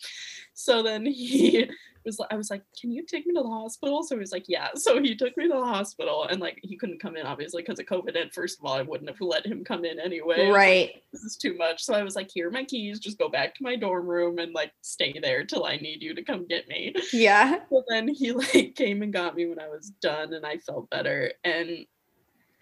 So 0.54 0.84
then 0.84 1.06
he 1.06 1.70
was 2.06 2.20
like, 2.20 2.32
I 2.32 2.36
was 2.36 2.50
like, 2.52 2.64
can 2.80 2.92
you 2.92 3.04
take 3.04 3.26
me 3.26 3.34
to 3.34 3.42
the 3.42 3.50
hospital? 3.50 4.04
So 4.04 4.16
he 4.16 4.20
was 4.20 4.32
like, 4.32 4.46
yeah. 4.48 4.70
So 4.76 5.02
he 5.02 5.16
took 5.16 5.36
me 5.38 5.48
to 5.48 5.54
the 5.54 5.66
hospital 5.66 6.26
and 6.26 6.40
like 6.40 6.60
he 6.62 6.76
couldn't 6.76 7.00
come 7.00 7.18
in 7.18 7.26
obviously 7.26 7.62
because 7.64 7.80
of 7.80 7.86
COVID. 7.88 8.20
And 8.22 8.32
first 8.34 8.60
of 8.60 8.66
all, 8.66 8.74
I 8.74 8.82
wouldn't 8.84 9.10
have 9.10 9.20
let 9.22 9.46
him 9.46 9.64
come 9.64 9.86
in 9.86 10.00
anyway. 10.00 10.38
Was 10.38 10.48
like, 10.48 10.54
Right. 10.56 11.04
this 11.12 11.24
is 11.24 11.36
too 11.38 11.56
much. 11.58 11.84
So 11.84 11.94
I 11.94 12.04
was 12.04 12.16
like, 12.16 12.30
here 12.32 12.48
are 12.48 12.52
my 12.52 12.64
keys. 12.64 13.00
Just 13.00 13.18
go 13.18 13.28
back 13.30 13.56
to 13.56 13.64
my 13.64 13.76
dorm 13.76 14.08
room 14.08 14.38
and 14.40 14.54
like 14.54 14.72
stay 14.82 15.16
there 15.22 15.44
till 15.44 15.66
I 15.66 15.78
need 15.78 16.02
you 16.04 16.14
to 16.14 16.24
come 16.24 16.48
get 16.48 16.68
me. 16.68 16.94
Yeah. 17.12 17.60
So 17.70 17.84
then 17.90 18.08
he 18.08 18.32
like 18.32 18.76
came 18.76 19.02
and 19.02 19.12
got 19.12 19.36
me 19.36 19.48
when 19.48 19.60
I 19.60 19.68
was 19.68 19.90
done 20.02 20.34
and 20.34 20.46
I 20.46 20.58
felt 20.58 20.90
better. 20.90 21.32
And 21.44 21.86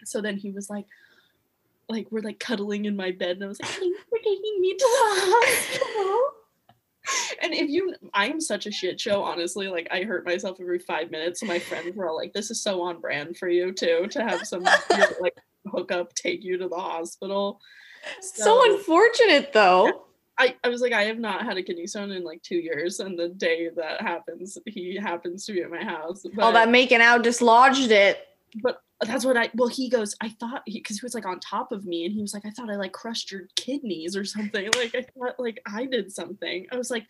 so 0.04 0.20
then 0.20 0.36
he 0.36 0.50
was 0.50 0.68
like, 0.70 0.86
like 1.88 2.06
we're 2.10 2.22
like 2.22 2.40
cuddling 2.40 2.86
in 2.86 2.96
my 2.96 3.10
bed 3.10 3.36
and 3.36 3.44
I 3.44 3.48
was 3.48 3.60
like, 3.60 3.70
thanks 3.70 4.00
for 4.08 4.18
taking 4.18 4.60
me 4.60 4.72
to 4.74 4.78
the 4.78 4.86
hospital. 5.20 6.30
And 7.42 7.52
if 7.52 7.68
you, 7.68 7.94
I 8.14 8.28
am 8.28 8.40
such 8.40 8.66
a 8.66 8.70
shit 8.70 8.98
show, 9.00 9.22
honestly. 9.22 9.68
Like 9.68 9.88
I 9.90 10.02
hurt 10.04 10.24
myself 10.24 10.58
every 10.60 10.78
five 10.78 11.10
minutes. 11.10 11.40
So 11.40 11.46
my 11.46 11.58
friends 11.58 11.94
were 11.94 12.08
all 12.08 12.16
like, 12.16 12.32
"This 12.32 12.50
is 12.50 12.62
so 12.62 12.80
on 12.80 13.00
brand 13.00 13.36
for 13.36 13.48
you 13.48 13.72
too, 13.72 14.06
to 14.10 14.22
have 14.22 14.46
some 14.46 14.62
like 15.20 15.36
hookup 15.70 16.14
take 16.14 16.42
you 16.44 16.56
to 16.58 16.68
the 16.68 16.76
hospital." 16.76 17.60
So 18.20 18.44
So- 18.44 18.74
unfortunate 18.74 19.52
though. 19.52 20.06
I, 20.36 20.56
I 20.64 20.68
was 20.68 20.80
like, 20.80 20.92
I 20.92 21.04
have 21.04 21.20
not 21.20 21.44
had 21.44 21.58
a 21.58 21.62
kidney 21.62 21.86
stone 21.86 22.10
in 22.10 22.24
like 22.24 22.42
two 22.42 22.56
years, 22.56 22.98
and 22.98 23.16
the 23.16 23.28
day 23.28 23.68
that 23.76 24.00
happens, 24.00 24.58
he 24.66 24.96
happens 24.96 25.46
to 25.46 25.52
be 25.52 25.62
at 25.62 25.70
my 25.70 25.84
house. 25.84 26.24
All 26.40 26.50
that 26.52 26.70
making 26.70 27.00
out 27.00 27.22
dislodged 27.22 27.92
it. 27.92 28.26
but 28.60 28.80
that's 29.04 29.24
what 29.24 29.36
I 29.36 29.50
well 29.54 29.68
he 29.68 29.88
goes 29.88 30.14
I 30.20 30.28
thought 30.28 30.62
he 30.66 30.78
because 30.78 30.98
he 30.98 31.04
was 31.04 31.14
like 31.14 31.26
on 31.26 31.40
top 31.40 31.72
of 31.72 31.84
me 31.84 32.04
and 32.04 32.14
he 32.14 32.20
was 32.20 32.34
like 32.34 32.44
I 32.46 32.50
thought 32.50 32.70
I 32.70 32.76
like 32.76 32.92
crushed 32.92 33.30
your 33.30 33.48
kidneys 33.56 34.16
or 34.16 34.24
something. 34.24 34.70
Like 34.76 34.94
I 34.94 35.02
thought 35.02 35.38
like 35.38 35.60
I 35.66 35.86
did 35.86 36.12
something. 36.12 36.66
I 36.72 36.76
was 36.76 36.90
like 36.90 37.06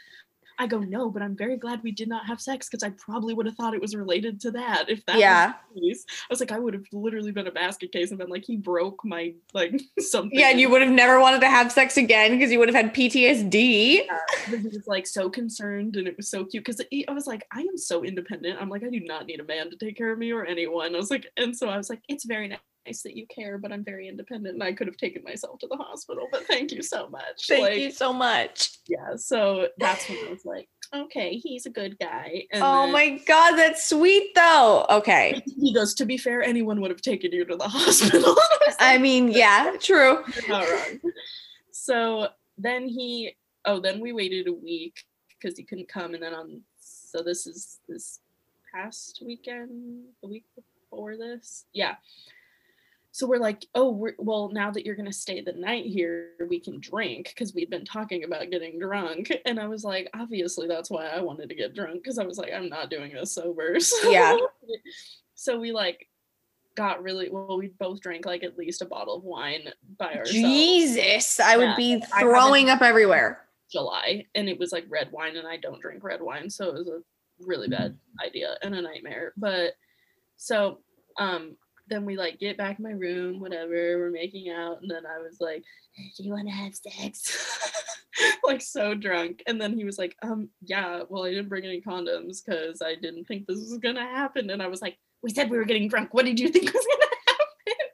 I 0.58 0.66
go 0.66 0.78
no 0.80 1.10
but 1.10 1.22
I'm 1.22 1.36
very 1.36 1.56
glad 1.56 1.82
we 1.82 1.90
did 1.92 2.08
not 2.08 2.26
have 2.26 2.40
sex 2.40 2.68
because 2.68 2.82
I 2.82 2.90
probably 2.90 3.34
would 3.34 3.46
have 3.46 3.54
thought 3.56 3.74
it 3.74 3.80
was 3.80 3.94
related 3.96 4.40
to 4.42 4.50
that 4.52 4.88
if 4.88 5.04
that 5.06 5.18
Yeah. 5.18 5.46
was 5.46 5.54
the 5.74 5.80
case. 5.88 6.04
I 6.08 6.26
was 6.30 6.40
like 6.40 6.52
I 6.52 6.58
would 6.58 6.74
have 6.74 6.84
literally 6.92 7.32
been 7.32 7.46
a 7.46 7.52
basket 7.52 7.92
case 7.92 8.10
and 8.10 8.18
been 8.18 8.28
like 8.28 8.44
he 8.44 8.56
broke 8.56 9.04
my 9.04 9.34
like 9.52 9.80
something 10.00 10.38
Yeah, 10.38 10.50
and 10.50 10.60
you 10.60 10.68
would 10.70 10.82
have 10.82 10.90
never 10.90 11.20
wanted 11.20 11.40
to 11.40 11.48
have 11.48 11.72
sex 11.72 11.96
again 11.96 12.32
because 12.32 12.52
you 12.52 12.58
would 12.58 12.68
have 12.68 12.74
had 12.74 12.94
PTSD. 12.94 14.00
but 14.50 14.58
he 14.60 14.68
was 14.68 14.84
like 14.86 15.06
so 15.06 15.28
concerned 15.30 15.96
and 15.96 16.06
it 16.06 16.16
was 16.16 16.28
so 16.28 16.44
cute 16.44 16.64
because 16.64 16.80
I 17.08 17.12
was 17.12 17.26
like, 17.26 17.44
I 17.52 17.60
am 17.60 17.76
so 17.76 18.04
independent. 18.04 18.60
I'm 18.60 18.68
like, 18.68 18.82
I 18.84 18.90
do 18.90 19.00
not 19.00 19.26
need 19.26 19.40
a 19.40 19.44
man 19.44 19.70
to 19.70 19.76
take 19.76 19.96
care 19.96 20.12
of 20.12 20.18
me 20.18 20.32
or 20.32 20.44
anyone. 20.44 20.94
I 20.94 20.98
was 20.98 21.10
like, 21.10 21.26
and 21.36 21.56
so 21.56 21.68
I 21.68 21.76
was 21.76 21.90
like, 21.90 22.00
it's 22.08 22.24
very 22.24 22.48
nice 22.48 22.58
that 22.84 23.16
you 23.16 23.26
care, 23.26 23.58
but 23.58 23.72
I'm 23.72 23.84
very 23.84 24.08
independent 24.08 24.54
and 24.54 24.62
I 24.62 24.72
could 24.72 24.86
have 24.86 24.96
taken 24.96 25.22
myself 25.24 25.58
to 25.60 25.66
the 25.66 25.76
hospital, 25.76 26.28
but 26.30 26.46
thank 26.46 26.70
you 26.72 26.82
so 26.82 27.08
much. 27.08 27.46
Thank 27.48 27.62
like, 27.62 27.78
you 27.78 27.90
so 27.90 28.12
much. 28.12 28.78
Yeah. 28.86 29.16
So 29.16 29.68
that's 29.78 30.08
when 30.08 30.18
I 30.26 30.30
was 30.30 30.44
like, 30.44 30.68
okay, 30.94 31.36
he's 31.36 31.66
a 31.66 31.70
good 31.70 31.98
guy. 31.98 32.44
And 32.52 32.62
oh 32.62 32.82
then 32.82 32.92
my 32.92 33.20
god, 33.26 33.56
that's 33.56 33.88
sweet 33.88 34.34
though. 34.34 34.86
Okay. 34.90 35.42
he 35.46 35.72
goes, 35.72 35.94
to 35.94 36.06
be 36.06 36.18
fair, 36.18 36.42
anyone 36.42 36.80
would 36.80 36.90
have 36.90 37.00
taken 37.00 37.32
you 37.32 37.44
to 37.44 37.56
the 37.56 37.68
hospital. 37.68 38.36
I 38.80 38.94
I 38.94 38.98
mean, 38.98 39.28
yeah, 39.28 39.72
true. 39.80 40.22
you're 40.34 40.48
not 40.48 40.68
wrong. 40.68 41.00
So 41.70 42.28
then 42.56 42.88
he, 42.88 43.36
oh, 43.64 43.80
then 43.80 44.00
we 44.00 44.12
waited 44.12 44.46
a 44.46 44.52
week 44.52 44.94
because 45.28 45.58
he 45.58 45.64
couldn't 45.64 45.88
come, 45.88 46.14
and 46.14 46.22
then 46.22 46.34
on, 46.34 46.60
so 46.78 47.22
this 47.22 47.46
is 47.46 47.80
this 47.88 48.20
past 48.72 49.22
weekend, 49.24 50.04
the 50.22 50.28
week 50.28 50.44
before 50.54 51.16
this, 51.16 51.64
yeah. 51.72 51.96
So 53.14 53.28
we're 53.28 53.38
like, 53.38 53.64
oh, 53.76 53.92
we're, 53.92 54.16
well, 54.18 54.50
now 54.52 54.72
that 54.72 54.84
you're 54.84 54.96
gonna 54.96 55.12
stay 55.12 55.40
the 55.40 55.52
night 55.52 55.86
here, 55.86 56.30
we 56.48 56.58
can 56.58 56.80
drink 56.80 57.28
because 57.28 57.54
we'd 57.54 57.70
been 57.70 57.84
talking 57.84 58.24
about 58.24 58.50
getting 58.50 58.76
drunk, 58.80 59.30
and 59.46 59.60
I 59.60 59.68
was 59.68 59.84
like, 59.84 60.10
obviously 60.14 60.66
that's 60.66 60.90
why 60.90 61.06
I 61.06 61.20
wanted 61.20 61.48
to 61.48 61.54
get 61.54 61.76
drunk 61.76 62.02
because 62.02 62.18
I 62.18 62.24
was 62.24 62.38
like, 62.38 62.52
I'm 62.52 62.68
not 62.68 62.90
doing 62.90 63.12
this 63.12 63.30
sober. 63.30 63.78
So, 63.80 64.10
Yeah. 64.10 64.36
So 65.36 65.60
we 65.60 65.70
like 65.70 66.08
got 66.74 67.04
really 67.04 67.28
well. 67.30 67.56
We 67.56 67.68
both 67.68 68.00
drank 68.00 68.26
like 68.26 68.42
at 68.42 68.58
least 68.58 68.82
a 68.82 68.86
bottle 68.86 69.18
of 69.18 69.22
wine 69.22 69.68
by 69.96 70.14
ourselves. 70.14 70.32
Jesus, 70.32 71.38
I 71.38 71.56
would 71.56 71.76
be 71.76 72.00
throwing 72.18 72.68
up 72.68 72.82
everywhere. 72.82 73.44
July, 73.70 74.26
and 74.34 74.48
it 74.48 74.58
was 74.58 74.72
like 74.72 74.86
red 74.88 75.12
wine, 75.12 75.36
and 75.36 75.46
I 75.46 75.58
don't 75.58 75.80
drink 75.80 76.02
red 76.02 76.20
wine, 76.20 76.50
so 76.50 76.66
it 76.70 76.74
was 76.74 76.88
a 76.88 76.98
really 77.46 77.68
bad 77.68 77.96
idea 78.26 78.56
and 78.62 78.74
a 78.74 78.82
nightmare. 78.82 79.34
But 79.36 79.74
so 80.36 80.80
um 81.16 81.56
then 81.88 82.04
we 82.04 82.16
like 82.16 82.38
get 82.38 82.56
back 82.56 82.78
in 82.78 82.84
my 82.84 82.92
room, 82.92 83.40
whatever, 83.40 83.98
we're 83.98 84.10
making 84.10 84.50
out, 84.50 84.80
and 84.82 84.90
then 84.90 85.04
I 85.06 85.18
was 85.18 85.36
like, 85.40 85.62
Do 86.16 86.24
you 86.24 86.32
wanna 86.32 86.50
have 86.50 86.74
sex? 86.74 87.60
like 88.44 88.62
so 88.62 88.94
drunk. 88.94 89.42
And 89.46 89.60
then 89.60 89.76
he 89.76 89.84
was 89.84 89.98
like, 89.98 90.16
um, 90.22 90.48
yeah, 90.62 91.02
well, 91.08 91.24
I 91.24 91.30
didn't 91.30 91.48
bring 91.48 91.64
any 91.64 91.80
condoms 91.80 92.44
because 92.44 92.80
I 92.82 92.94
didn't 92.94 93.24
think 93.24 93.46
this 93.46 93.58
was 93.58 93.78
gonna 93.78 94.02
happen. 94.02 94.50
And 94.50 94.62
I 94.62 94.66
was 94.66 94.82
like, 94.82 94.96
we 95.22 95.30
said 95.30 95.50
we 95.50 95.58
were 95.58 95.64
getting 95.64 95.88
drunk. 95.88 96.12
What 96.12 96.24
did 96.24 96.38
you 96.38 96.48
think 96.48 96.72
was 96.72 96.86
gonna 96.86 97.10
happen? 97.26 97.88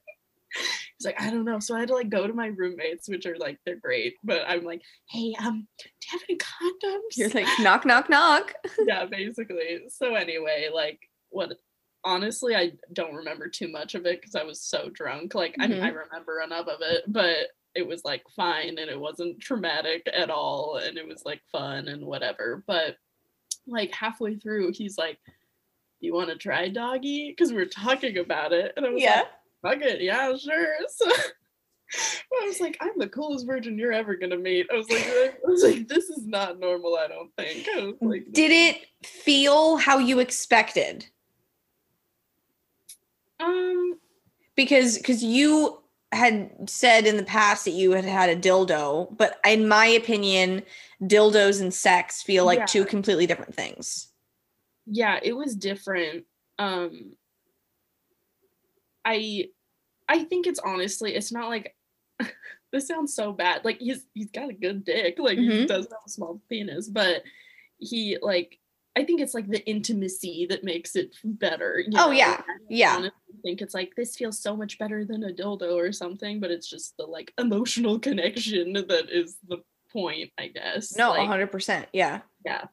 He's 0.98 1.06
like, 1.06 1.20
I 1.20 1.30
don't 1.30 1.44
know. 1.44 1.60
So 1.60 1.74
I 1.74 1.80
had 1.80 1.88
to 1.88 1.94
like 1.94 2.10
go 2.10 2.26
to 2.26 2.32
my 2.32 2.48
roommates, 2.48 3.08
which 3.08 3.24
are 3.26 3.38
like 3.38 3.58
they're 3.64 3.76
great, 3.76 4.16
but 4.22 4.42
I'm 4.46 4.64
like, 4.64 4.82
hey, 5.08 5.34
um, 5.40 5.66
do 5.78 5.88
you 5.88 6.08
have 6.10 6.20
any 6.28 6.38
condoms? 6.38 7.16
You're 7.16 7.30
like 7.30 7.48
knock 7.60 7.86
knock 7.86 8.10
knock. 8.10 8.52
yeah, 8.86 9.06
basically. 9.06 9.82
So 9.88 10.14
anyway, 10.14 10.68
like 10.72 11.00
what 11.30 11.52
honestly 12.04 12.54
I 12.56 12.72
don't 12.92 13.14
remember 13.14 13.48
too 13.48 13.68
much 13.68 13.94
of 13.94 14.06
it 14.06 14.20
because 14.20 14.34
I 14.34 14.42
was 14.44 14.60
so 14.60 14.88
drunk. 14.92 15.34
Like 15.34 15.54
I 15.58 15.66
mean 15.66 15.82
I 15.82 15.88
remember 15.88 16.40
enough 16.40 16.66
of 16.68 16.80
it, 16.80 17.04
but 17.08 17.36
it 17.74 17.86
was 17.86 18.04
like 18.04 18.22
fine 18.34 18.78
and 18.78 18.90
it 18.90 18.98
wasn't 18.98 19.40
traumatic 19.40 20.08
at 20.12 20.30
all 20.30 20.80
and 20.82 20.96
it 20.98 21.06
was 21.06 21.22
like 21.24 21.40
fun 21.52 21.88
and 21.88 22.04
whatever. 22.04 22.64
But 22.66 22.96
like 23.66 23.94
halfway 23.94 24.36
through 24.36 24.72
he's 24.72 24.96
like, 24.98 25.18
You 26.00 26.14
wanna 26.14 26.36
try 26.36 26.68
doggy? 26.68 27.30
Because 27.30 27.52
we 27.52 27.58
are 27.62 27.66
talking 27.66 28.18
about 28.18 28.52
it. 28.52 28.72
And 28.76 28.86
I 28.86 28.90
was 28.90 29.02
Yeah. 29.02 29.22
like, 29.62 29.78
fuck 29.80 29.86
it, 29.88 30.00
yeah, 30.00 30.34
sure. 30.36 30.74
So 31.92 32.42
I 32.42 32.46
was 32.46 32.60
like, 32.60 32.76
I'm 32.80 32.96
the 32.98 33.08
coolest 33.08 33.46
virgin 33.46 33.76
you're 33.76 33.92
ever 33.92 34.14
gonna 34.14 34.36
meet. 34.38 34.68
I 34.72 34.76
was 34.76 34.88
like, 34.88 35.04
I 35.08 35.32
was 35.44 35.62
like, 35.68 35.88
this 35.88 36.04
is 36.08 36.24
not 36.24 36.60
normal. 36.60 36.96
I 36.96 37.08
don't 37.08 37.32
think. 37.36 37.66
I 37.76 37.80
was 37.86 37.94
like, 38.00 38.26
Did 38.30 38.52
it 38.52 38.86
feel 39.04 39.76
how 39.76 39.98
you 39.98 40.20
expected? 40.20 41.06
Um, 43.40 43.98
Because 44.56 44.98
because 44.98 45.22
you 45.24 45.82
had 46.12 46.68
said 46.68 47.06
in 47.06 47.16
the 47.16 47.22
past 47.24 47.64
that 47.64 47.70
you 47.72 47.92
had 47.92 48.04
had 48.04 48.28
a 48.30 48.36
dildo, 48.36 49.16
but 49.16 49.38
in 49.46 49.66
my 49.68 49.86
opinion, 49.86 50.62
dildos 51.02 51.60
and 51.60 51.72
sex 51.72 52.22
feel 52.22 52.44
like 52.44 52.66
two 52.66 52.84
completely 52.84 53.26
different 53.26 53.54
things. 53.54 54.08
yeah, 54.86 55.20
it 55.22 55.32
was 55.34 55.54
different. 55.54 56.24
Um, 56.58 57.12
I, 59.04 59.48
I 60.08 60.24
think 60.24 60.46
it's 60.46 60.60
honestly, 60.60 61.14
it's 61.14 61.32
not 61.32 61.48
like. 61.48 61.74
this 62.72 62.86
sounds 62.86 63.14
so 63.14 63.32
bad. 63.32 63.64
Like 63.64 63.78
he's 63.80 64.04
he's 64.14 64.30
got 64.30 64.50
a 64.50 64.54
good 64.54 64.84
dick. 64.84 65.18
Like 65.18 65.38
he 65.38 65.48
Mhm. 65.48 65.66
does 65.66 65.86
have 65.86 66.00
a 66.06 66.10
small 66.10 66.40
penis, 66.48 66.88
but 66.88 67.22
he 67.78 68.18
like. 68.20 68.58
I 68.96 69.04
think 69.04 69.20
it's 69.20 69.34
like 69.34 69.46
the 69.48 69.64
intimacy 69.68 70.46
that 70.50 70.64
makes 70.64 70.96
it 70.96 71.14
better. 71.24 71.78
you 71.86 71.92
Oh, 71.98 72.06
know? 72.06 72.10
yeah. 72.10 72.40
I 72.48 72.52
Yeah. 72.68 72.96
honestly 72.96 73.12
think 73.42 73.62
it's 73.62 73.74
like 73.74 73.94
this 73.96 74.16
feels 74.16 74.38
so 74.38 74.56
much 74.56 74.78
better 74.78 75.04
than 75.04 75.22
a 75.24 75.32
dildo 75.32 75.74
or 75.76 75.92
something, 75.92 76.40
but 76.40 76.50
it's 76.50 76.68
just 76.68 76.96
the 76.96 77.04
like 77.04 77.32
emotional 77.38 77.98
connection 78.08 78.72
that 78.72 79.06
is 79.10 79.36
the 79.48 79.58
point, 79.92 80.30
I 80.38 80.48
guess. 80.48 80.96
No, 80.96 81.10
like, 81.10 81.26
hundred 81.28 81.52
percent. 81.52 81.86
Yeah. 81.92 82.20
yeah. 82.44 82.64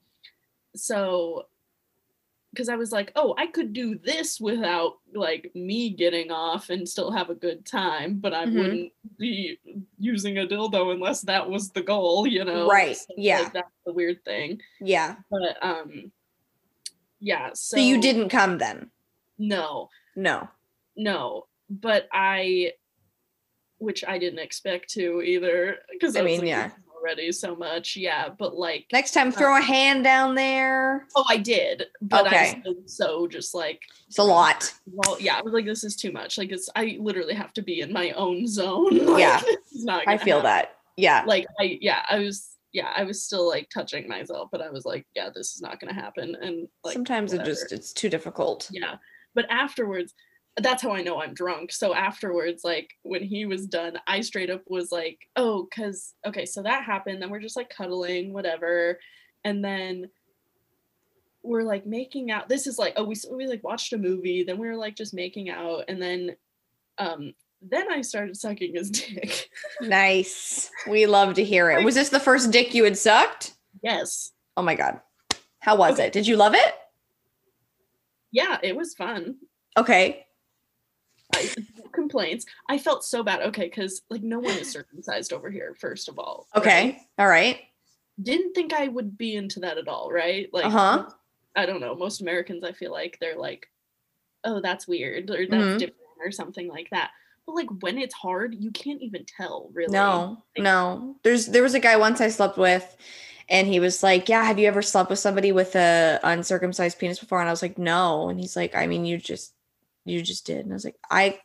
So, 0.75 1.43
because 2.57 2.69
I 2.69 2.75
was 2.75 2.91
like, 2.91 3.11
oh, 3.15 3.35
I 3.37 3.45
could 3.45 3.71
do 3.71 3.99
this 3.99 4.41
without 4.41 4.93
like 5.13 5.51
me 5.53 5.91
getting 5.91 6.31
off 6.31 6.71
and 6.71 6.89
still 6.89 7.11
have 7.11 7.29
a 7.29 7.35
good 7.35 7.67
time, 7.67 8.15
but 8.15 8.33
I 8.33 8.45
Mhm. 8.47 8.55
wouldn't 8.55 8.93
be 9.19 9.59
using 9.99 10.39
a 10.39 10.47
dildo 10.47 10.91
unless 10.91 11.21
that 11.21 11.47
was 11.47 11.69
the 11.69 11.83
goal, 11.83 12.25
you 12.25 12.43
know? 12.43 12.67
Right, 12.67 12.97
So, 12.97 13.13
yeah. 13.15 13.41
Like, 13.41 13.53
that's 13.53 13.71
the 13.85 13.93
weird 13.93 14.25
thing. 14.25 14.59
Yeah. 14.81 15.17
But, 15.29 15.63
um, 15.63 16.11
yeah. 17.19 17.49
So, 17.53 17.77
So 17.77 17.83
you 17.83 18.01
didn't 18.01 18.29
come 18.29 18.57
then? 18.57 18.89
No, 19.37 19.89
No. 20.15 20.49
no. 20.95 21.45
But 21.69 22.07
I, 22.11 22.73
which 23.77 24.03
I 24.03 24.17
didn't 24.17 24.39
expect 24.39 24.89
to 24.93 25.21
either, 25.21 25.77
because 25.91 26.15
I 26.15 26.21
I, 26.21 26.23
mean, 26.23 26.39
like, 26.39 26.47
yeah. 26.47 26.71
"This 27.15 27.37
is 27.37 27.43
already 27.43 27.55
so 27.55 27.55
much. 27.55 27.95
Yeah. 27.95 28.29
But 28.29 28.55
like, 28.55 28.85
Next 28.91 29.11
time, 29.11 29.31
throw 29.31 29.55
um, 29.55 29.61
a 29.61 29.65
hand 29.65 30.03
down 30.03 30.35
there. 30.35 31.07
Oh, 31.15 31.25
I 31.29 31.37
did, 31.37 31.85
but 32.01 32.27
Okay. 32.27 32.61
I 32.65 32.69
was 32.69 32.95
so 32.95 33.27
just 33.27 33.53
like, 33.55 33.81
It's 34.07 34.17
a 34.17 34.23
lot. 34.23 34.73
well, 34.85 35.19
yeah, 35.19 35.37
I 35.37 35.41
was 35.41 35.53
like, 35.53 35.65
this 35.65 35.83
is 35.83 35.95
too 35.95 36.11
much. 36.11 36.37
Like, 36.37 36.51
it's 36.51 36.69
I 36.75 36.97
literally 36.99 37.33
have 37.33 37.53
to 37.53 37.61
be 37.61 37.81
in 37.81 37.91
my 37.93 38.11
own 38.11 38.47
zone. 38.47 38.97
Like, 39.07 39.19
Yeah. 39.19 39.41
not. 39.73 40.03
I 40.07 40.17
feel 40.17 40.37
happen. 40.37 40.43
that. 40.51 40.75
Yeah. 40.97 41.23
Like, 41.25 41.45
I 41.59 41.77
yeah, 41.81 42.03
I 42.09 42.19
was 42.19 42.55
yeah, 42.73 42.91
I 42.95 43.03
was 43.03 43.23
still 43.23 43.47
like 43.47 43.69
touching 43.69 44.07
myself, 44.07 44.49
but 44.51 44.61
I 44.61 44.69
was 44.69 44.85
like, 44.85 45.05
yeah, 45.15 45.29
this 45.33 45.55
is 45.55 45.61
not 45.61 45.79
gonna 45.79 45.93
happen. 45.93 46.35
And 46.41 46.67
like, 46.83 46.93
Sometimes 46.93 47.33
it 47.33 47.43
just 47.45 47.71
it's 47.71 47.93
too 47.93 48.09
difficult. 48.09 48.67
yeah. 48.71 48.95
But 49.33 49.45
afterwards, 49.49 50.13
that's 50.59 50.81
how 50.81 50.91
I 50.91 51.01
know 51.03 51.21
I'm 51.21 51.33
drunk. 51.33 51.71
So 51.71 51.93
afterwards, 51.93 52.63
like 52.63 52.89
when 53.03 53.23
he 53.23 53.45
was 53.45 53.67
done, 53.67 53.97
I 54.07 54.21
straight 54.21 54.49
up 54.49 54.63
was 54.67 54.91
like, 54.91 55.19
oh, 55.35 55.67
cause 55.73 56.13
okay, 56.25 56.45
so 56.45 56.63
that 56.63 56.83
happened. 56.83 57.21
Then 57.21 57.29
we're 57.29 57.39
just 57.41 57.55
like 57.57 57.69
cuddling, 57.69 58.33
whatever. 58.33 58.99
And 59.43 59.63
then 59.63 60.09
we're 61.43 61.63
like 61.63 61.85
making 61.85 62.31
out. 62.31 62.49
This 62.49 62.67
is 62.67 62.77
like, 62.79 62.93
oh, 62.97 63.03
we 63.05 63.15
we 63.31 63.47
like 63.47 63.63
watched 63.63 63.93
a 63.93 63.97
movie, 63.97 64.43
then 64.43 64.57
we 64.57 64.67
were 64.67 64.75
like 64.75 64.95
just 64.95 65.13
making 65.13 65.49
out, 65.49 65.85
and 65.87 66.01
then 66.01 66.35
um 66.97 67.33
then 67.61 67.91
I 67.91 68.01
started 68.01 68.35
sucking 68.37 68.75
his 68.75 68.89
dick. 68.91 69.49
Nice. 69.81 70.69
We 70.87 71.05
love 71.07 71.35
to 71.35 71.43
hear 71.43 71.71
it. 71.71 71.83
Was 71.83 71.95
this 71.95 72.09
the 72.09 72.19
first 72.19 72.51
dick 72.51 72.73
you 72.73 72.83
had 72.83 72.97
sucked? 72.97 73.53
yes. 73.83 74.31
Oh 74.55 74.61
my 74.63 74.75
god. 74.75 75.01
How 75.59 75.75
was 75.75 75.93
Okay. 75.95 76.07
it? 76.07 76.13
Did 76.13 76.27
you 76.27 76.35
love 76.35 76.53
it? 76.55 76.73
Yeah, 78.31 78.57
it 78.63 78.75
was 78.75 78.93
fun. 78.93 79.35
Okay. 79.77 80.25
I, 81.33 81.49
complaints. 81.93 82.45
I 82.69 82.77
felt 82.77 83.03
so 83.03 83.23
bad. 83.23 83.41
Okay, 83.41 83.65
because 83.65 84.01
like 84.09 84.23
no 84.23 84.39
one 84.39 84.57
is 84.57 84.71
circumcised 84.71 85.33
over 85.33 85.49
here, 85.49 85.75
first 85.79 86.09
of 86.09 86.17
all. 86.19 86.47
Okay. 86.55 87.01
All 87.17 87.27
right. 87.27 87.59
didn't 88.21 88.53
think 88.53 88.73
I 88.73 88.87
would 88.87 89.17
be 89.17 89.35
into 89.35 89.59
that 89.61 89.77
at 89.77 89.87
all, 89.87 90.11
right? 90.11 90.49
Like, 90.53 90.65
Uh-huh. 90.65 91.09
I 91.55 91.65
don't 91.65 91.81
know. 91.81 91.95
Most 91.95 92.21
Americans, 92.21 92.63
I 92.63 92.71
feel 92.71 92.91
like 92.91 93.17
they're 93.19 93.37
like, 93.37 93.67
"Oh, 94.43 94.61
that's 94.61 94.87
weird," 94.87 95.29
or 95.31 95.47
"That's 95.47 95.75
Mhm. 95.75 95.79
different," 95.79 96.01
or 96.19 96.31
something 96.31 96.67
like 96.67 96.89
that. 96.91 97.11
But 97.45 97.55
like 97.55 97.69
when 97.81 97.97
it's 97.99 98.15
hard, 98.15 98.55
you 98.55 98.71
can't 98.71 99.01
even 99.01 99.25
tell, 99.25 99.69
really. 99.73 99.91
No, 99.93 100.43
Like, 100.57 100.63
no. 100.63 101.19
There's 101.23 101.47
there 101.47 101.63
was 101.63 101.73
a 101.73 101.79
guy 101.79 101.95
once 101.97 102.21
I 102.21 102.29
slept 102.29 102.57
with, 102.57 102.95
and 103.49 103.67
he 103.67 103.79
was 103.79 104.03
like, 104.03 104.29
"Yeah, 104.29 104.43
have 104.43 104.59
you 104.59 104.67
ever 104.67 104.81
slept 104.81 105.09
with 105.09 105.19
somebody 105.19 105.51
with 105.51 105.75
a 105.75 106.19
uncircumcised 106.23 106.99
penis 106.99 107.19
before?" 107.19 107.39
And 107.39 107.47
I 107.49 107.51
was 107.53 107.61
like, 107.61 107.77
"No." 107.77 108.29
And 108.29 108.39
he's 108.39 108.55
like, 108.55 108.75
"I 108.75 108.87
mean, 108.87 109.05
you 109.05 109.17
just 109.17 109.53
you 110.07 110.21
just 110.21 110.45
did." 110.45 110.59
And 110.59 110.71
I 110.71 110.75
was 110.75 110.85
like, 110.85 110.97
"I 111.09 111.39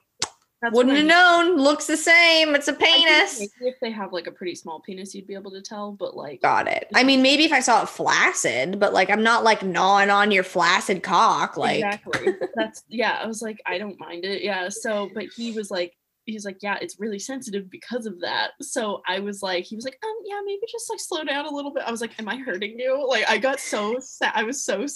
that's 0.63 0.77
wouldn't 0.77 0.97
have 0.97 1.07
known. 1.07 1.57
Looks 1.57 1.87
the 1.87 1.97
same. 1.97 2.55
It's 2.55 2.69
a 2.69 2.73
penis." 2.73 3.41
maybe 3.41 3.71
if 3.71 3.81
they 3.81 3.91
have 3.91 4.13
like 4.13 4.29
a 4.29 4.31
pretty 4.31 4.55
small 4.55 4.81
penis, 4.81 5.15
you'd 5.15 5.27
be 5.27 5.35
able 5.35 5.51
to 5.51 5.61
tell. 5.61 5.93
But 5.93 6.17
like, 6.17 6.41
Got 6.41 6.69
it. 6.69 6.89
I 6.95 7.03
mean, 7.03 7.21
maybe 7.21 7.45
if 7.45 7.53
I 7.53 7.61
saw 7.61 7.83
it 7.83 7.89
flaccid, 7.89 8.79
but 8.79 8.93
like 8.93 9.11
I'm 9.11 9.25
not 9.25 9.43
like 9.43 9.65
gnawing 9.65 10.11
on 10.11 10.31
your 10.31 10.45
flaccid 10.45 11.03
cock. 11.03 11.57
Like, 11.57 11.83
exactly. 11.83 12.35
That's 12.55 12.85
yeah. 12.89 13.19
I 13.21 13.27
was 13.27 13.43
like, 13.43 13.61
I 13.67 13.79
don't 13.79 13.99
mind 13.99 14.25
it. 14.25 14.43
Yeah. 14.43 14.69
So, 14.69 15.11
but 15.13 15.25
he 15.37 15.53
was 15.53 15.71
like, 15.71 15.97
he's 16.27 16.45
like, 16.45 16.59
yeah, 16.63 16.79
it's 16.81 17.01
really 17.01 17.19
sensitive 17.19 17.71
because 17.71 18.07
of 18.07 18.21
that. 18.21 18.53
So 18.61 19.03
I 19.07 19.21
was 19.21 19.43
like, 19.43 19.65
he 19.65 19.77
was 19.77 19.85
like, 19.85 19.99
um, 20.03 20.15
yeah, 20.25 20.41
maybe 20.45 20.61
just 20.71 20.89
like 20.89 21.01
slow 21.01 21.25
down 21.25 21.47
a 21.47 21.51
little 21.55 21.73
bit. 21.73 21.85
I 21.87 21.91
was 21.91 22.01
like, 22.01 22.19
am 22.19 22.29
I 22.29 22.37
hurting 22.37 22.79
you? 22.79 23.07
Like, 23.09 23.29
I 23.29 23.39
got 23.39 23.61
so 23.61 23.99
sad. 24.01 24.33
I 24.35 24.43
was 24.45 24.65
so 24.65 24.87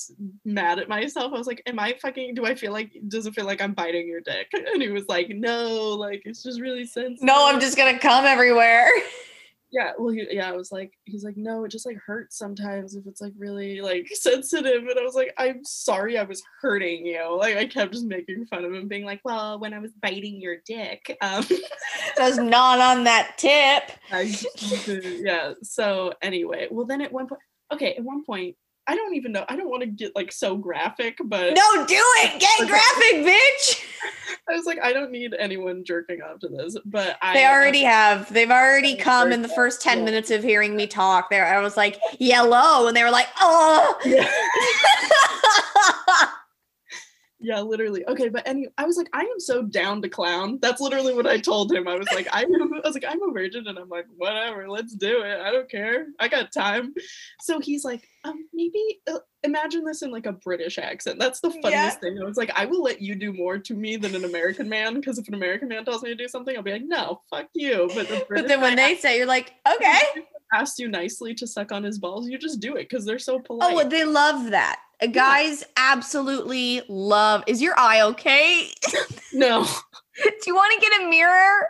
mad 0.44 0.78
at 0.78 0.88
myself. 0.88 1.32
I 1.34 1.38
was 1.38 1.46
like, 1.46 1.62
am 1.66 1.78
I 1.78 1.96
fucking? 2.00 2.34
Do 2.34 2.46
I 2.46 2.54
feel 2.54 2.72
like? 2.72 2.92
Does 3.08 3.26
it 3.26 3.34
feel 3.34 3.46
like 3.46 3.60
I'm 3.60 3.74
biting 3.74 4.08
your 4.08 4.20
dick? 4.20 4.50
And 4.76 4.82
he 4.82 4.88
was 4.88 5.06
like, 5.08 5.28
no, 5.30 5.90
like 5.90 6.22
it's 6.24 6.42
just 6.42 6.60
really 6.60 6.84
sensitive. 6.86 7.22
no, 7.22 7.48
I'm 7.48 7.60
just 7.60 7.76
gonna 7.76 7.98
come 7.98 8.24
everywhere. 8.24 8.88
Yeah, 9.72 9.92
well, 9.98 10.10
he, 10.12 10.26
yeah, 10.30 10.48
I 10.48 10.52
was 10.52 10.70
like, 10.70 10.92
he's 11.04 11.24
like, 11.24 11.36
no, 11.36 11.64
it 11.64 11.70
just 11.70 11.86
like 11.86 11.98
hurts 12.06 12.38
sometimes 12.38 12.94
if 12.94 13.06
it's 13.06 13.20
like 13.20 13.32
really 13.36 13.80
like 13.80 14.06
sensitive. 14.12 14.82
And 14.82 14.98
I 14.98 15.02
was 15.02 15.14
like, 15.14 15.34
I'm 15.38 15.64
sorry, 15.64 16.16
I 16.18 16.22
was 16.22 16.42
hurting 16.60 17.04
you. 17.04 17.36
Like, 17.36 17.56
I 17.56 17.66
kept 17.66 17.92
just 17.92 18.06
making 18.06 18.46
fun 18.46 18.64
of 18.64 18.72
him, 18.72 18.88
being 18.88 19.04
like, 19.04 19.20
well, 19.24 19.58
when 19.58 19.74
I 19.74 19.78
was 19.78 19.92
biting 20.00 20.40
your 20.40 20.56
dick, 20.66 21.16
um, 21.20 21.44
Does 22.16 22.38
not 22.38 22.78
on 22.78 23.04
that 23.04 23.36
tip. 23.36 23.96
I, 24.10 24.34
yeah. 25.24 25.52
So 25.62 26.14
anyway, 26.22 26.68
well, 26.70 26.86
then 26.86 27.02
at 27.02 27.12
one 27.12 27.26
point, 27.26 27.40
okay, 27.72 27.94
at 27.94 28.04
one 28.04 28.24
point, 28.24 28.56
I 28.88 28.94
don't 28.94 29.14
even 29.14 29.32
know. 29.32 29.44
I 29.48 29.56
don't 29.56 29.68
want 29.68 29.82
to 29.82 29.88
get 29.88 30.14
like 30.14 30.30
so 30.30 30.56
graphic, 30.56 31.18
but 31.24 31.54
No, 31.54 31.86
do 31.86 31.96
it. 31.98 32.40
Get 32.58 32.68
graphic, 32.68 33.26
bitch. 33.26 33.84
I 34.48 34.54
was 34.54 34.64
like, 34.64 34.78
I 34.80 34.92
don't 34.92 35.10
need 35.10 35.34
anyone 35.36 35.82
jerking 35.84 36.22
off 36.22 36.38
to 36.40 36.48
this. 36.48 36.76
But 36.84 37.16
I 37.20 37.34
They 37.34 37.46
already 37.46 37.82
have. 37.82 38.32
They've 38.32 38.50
already 38.50 38.94
come 38.94 39.32
in 39.32 39.42
the 39.42 39.48
first 39.48 39.82
10 39.82 39.98
Yeah. 39.98 40.04
minutes 40.04 40.30
of 40.30 40.44
hearing 40.44 40.76
me 40.76 40.86
talk. 40.86 41.30
There, 41.30 41.46
I 41.46 41.60
was 41.60 41.76
like, 41.76 41.98
yellow. 42.20 42.86
And 42.86 42.96
they 42.96 43.02
were 43.02 43.10
like, 43.10 43.26
oh. 43.40 43.98
Yeah. 44.04 44.30
Yeah, 47.46 47.60
literally. 47.60 48.04
Okay, 48.08 48.28
but 48.28 48.42
any 48.44 48.66
I 48.76 48.84
was 48.86 48.96
like, 48.96 49.08
I 49.12 49.20
am 49.20 49.38
so 49.38 49.62
down 49.62 50.02
to 50.02 50.08
clown. 50.08 50.58
That's 50.60 50.80
literally 50.80 51.14
what 51.14 51.28
I 51.28 51.38
told 51.38 51.70
him. 51.70 51.86
I 51.86 51.94
was 51.94 52.08
like, 52.12 52.26
I 52.32 52.42
am 52.42 52.52
I 52.74 52.80
was 52.84 52.94
like, 52.94 53.04
I'm 53.08 53.22
a 53.22 53.32
virgin, 53.32 53.68
and 53.68 53.78
I'm 53.78 53.88
like, 53.88 54.06
whatever, 54.16 54.68
let's 54.68 54.94
do 54.96 55.22
it. 55.22 55.40
I 55.40 55.52
don't 55.52 55.70
care. 55.70 56.08
I 56.18 56.26
got 56.26 56.50
time. 56.50 56.92
So 57.40 57.60
he's 57.60 57.84
like, 57.84 58.08
um, 58.24 58.48
maybe 58.52 59.00
uh, 59.08 59.20
imagine 59.44 59.84
this 59.84 60.02
in 60.02 60.10
like 60.10 60.26
a 60.26 60.32
British 60.32 60.76
accent. 60.76 61.20
That's 61.20 61.38
the 61.38 61.50
funniest 61.50 61.72
Yeah. 61.72 61.90
thing. 62.00 62.18
I 62.20 62.24
was 62.24 62.36
like, 62.36 62.50
I 62.56 62.66
will 62.66 62.82
let 62.82 63.00
you 63.00 63.14
do 63.14 63.32
more 63.32 63.58
to 63.58 63.74
me 63.74 63.96
than 63.96 64.16
an 64.16 64.24
American 64.24 64.68
man, 64.68 64.94
because 64.94 65.16
if 65.18 65.28
an 65.28 65.34
American 65.34 65.68
man 65.68 65.84
tells 65.84 66.02
me 66.02 66.08
to 66.08 66.16
do 66.16 66.26
something, 66.26 66.56
I'll 66.56 66.64
be 66.64 66.72
like, 66.72 66.82
no, 66.84 67.22
fuck 67.30 67.46
you. 67.54 67.88
But 67.94 68.08
the 68.08 68.26
but 68.28 68.48
then 68.48 68.60
when 68.60 68.74
they 68.74 68.96
say, 68.96 69.18
you're 69.18 69.26
like, 69.26 69.52
okay. 69.76 70.00
asks 70.52 70.78
you 70.78 70.88
nicely 70.88 71.34
to 71.34 71.46
suck 71.46 71.72
on 71.72 71.82
his 71.84 71.98
balls, 71.98 72.28
you 72.28 72.38
just 72.38 72.60
do 72.60 72.76
it 72.76 72.88
because 72.88 73.04
they're 73.04 73.18
so 73.18 73.36
oh, 73.36 73.40
polite. 73.40 73.74
Oh, 73.74 73.88
they 73.88 74.04
love 74.04 74.50
that. 74.50 74.80
Guys 75.12 75.64
absolutely 75.76 76.82
love. 76.88 77.44
Is 77.46 77.60
your 77.60 77.78
eye 77.78 78.00
okay? 78.02 78.70
no, 79.32 79.66
Do 80.22 80.30
you 80.46 80.54
want 80.54 80.72
to 80.74 80.88
get 80.88 81.02
a 81.02 81.10
mirror? 81.10 81.68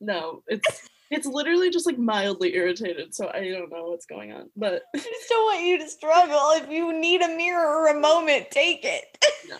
no, 0.00 0.42
it's 0.46 0.88
it's 1.10 1.26
literally 1.26 1.70
just 1.70 1.86
like 1.86 1.98
mildly 1.98 2.54
irritated, 2.54 3.14
so 3.14 3.30
I 3.32 3.48
don't 3.48 3.70
know 3.70 3.88
what's 3.88 4.06
going 4.06 4.32
on. 4.32 4.50
But 4.56 4.82
I 4.94 4.98
just 4.98 5.28
don't 5.28 5.44
want 5.44 5.64
you 5.64 5.78
to 5.78 5.88
struggle. 5.88 6.50
If 6.52 6.70
you 6.70 6.92
need 6.92 7.22
a 7.22 7.28
mirror 7.28 7.66
or 7.66 7.88
a 7.88 7.98
moment, 7.98 8.50
take 8.50 8.84
it. 8.84 9.04
No. 9.48 9.56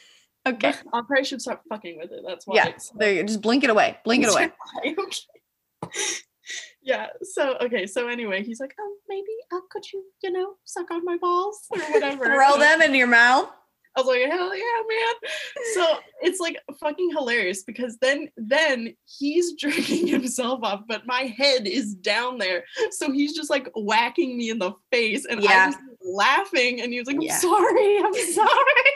okay. 0.52 0.74
I 0.92 1.00
probably 1.06 1.24
should 1.24 1.40
stop 1.40 1.62
fucking 1.68 1.98
with 1.98 2.12
it. 2.12 2.22
That's 2.26 2.46
why. 2.46 2.56
Yeah. 2.56 2.72
There 2.96 3.12
you 3.12 3.22
go. 3.22 3.26
Just 3.26 3.40
blink 3.40 3.64
it 3.64 3.70
away. 3.70 3.96
Blink 4.04 4.24
it 4.24 4.30
away. 4.32 4.50
okay. 4.84 6.02
Yeah. 6.88 7.06
So 7.22 7.56
okay. 7.60 7.86
So 7.86 8.08
anyway, 8.08 8.42
he's 8.42 8.60
like, 8.60 8.74
oh, 8.80 8.94
maybe 9.08 9.26
uh, 9.52 9.60
could 9.70 9.84
you, 9.92 10.02
you 10.22 10.32
know, 10.32 10.54
suck 10.64 10.90
on 10.90 11.04
my 11.04 11.16
balls 11.18 11.66
or 11.70 11.78
whatever. 11.78 12.24
Throw 12.34 12.54
And 12.54 12.62
them 12.62 12.82
in 12.82 12.94
your 12.94 13.06
mouth. 13.06 13.50
I 13.96 14.00
was 14.00 14.06
like, 14.06 14.30
hell 14.30 14.54
yeah, 14.56 14.82
man. 14.88 15.14
So 15.74 15.98
it's 16.22 16.38
like 16.38 16.56
fucking 16.78 17.10
hilarious 17.10 17.64
because 17.64 17.98
then 18.00 18.28
then 18.36 18.94
he's 19.18 19.52
jerking 19.62 20.06
himself 20.06 20.60
off, 20.62 20.82
but 20.88 21.02
my 21.06 21.22
head 21.22 21.66
is 21.66 21.94
down 21.94 22.38
there. 22.38 22.64
So 22.90 23.10
he's 23.12 23.34
just 23.34 23.50
like 23.50 23.68
whacking 23.74 24.38
me 24.38 24.50
in 24.50 24.58
the 24.58 24.72
face 24.92 25.26
and 25.28 25.42
Yeah. 25.42 25.50
I'm 25.66 25.72
just 25.72 25.82
laughing 26.02 26.80
and 26.80 26.92
he 26.92 26.98
was 27.00 27.08
like, 27.08 27.16
I'm 27.16 27.22
Yeah. 27.22 27.38
sorry, 27.38 27.98
I'm 27.98 28.14
sorry. 28.32 28.92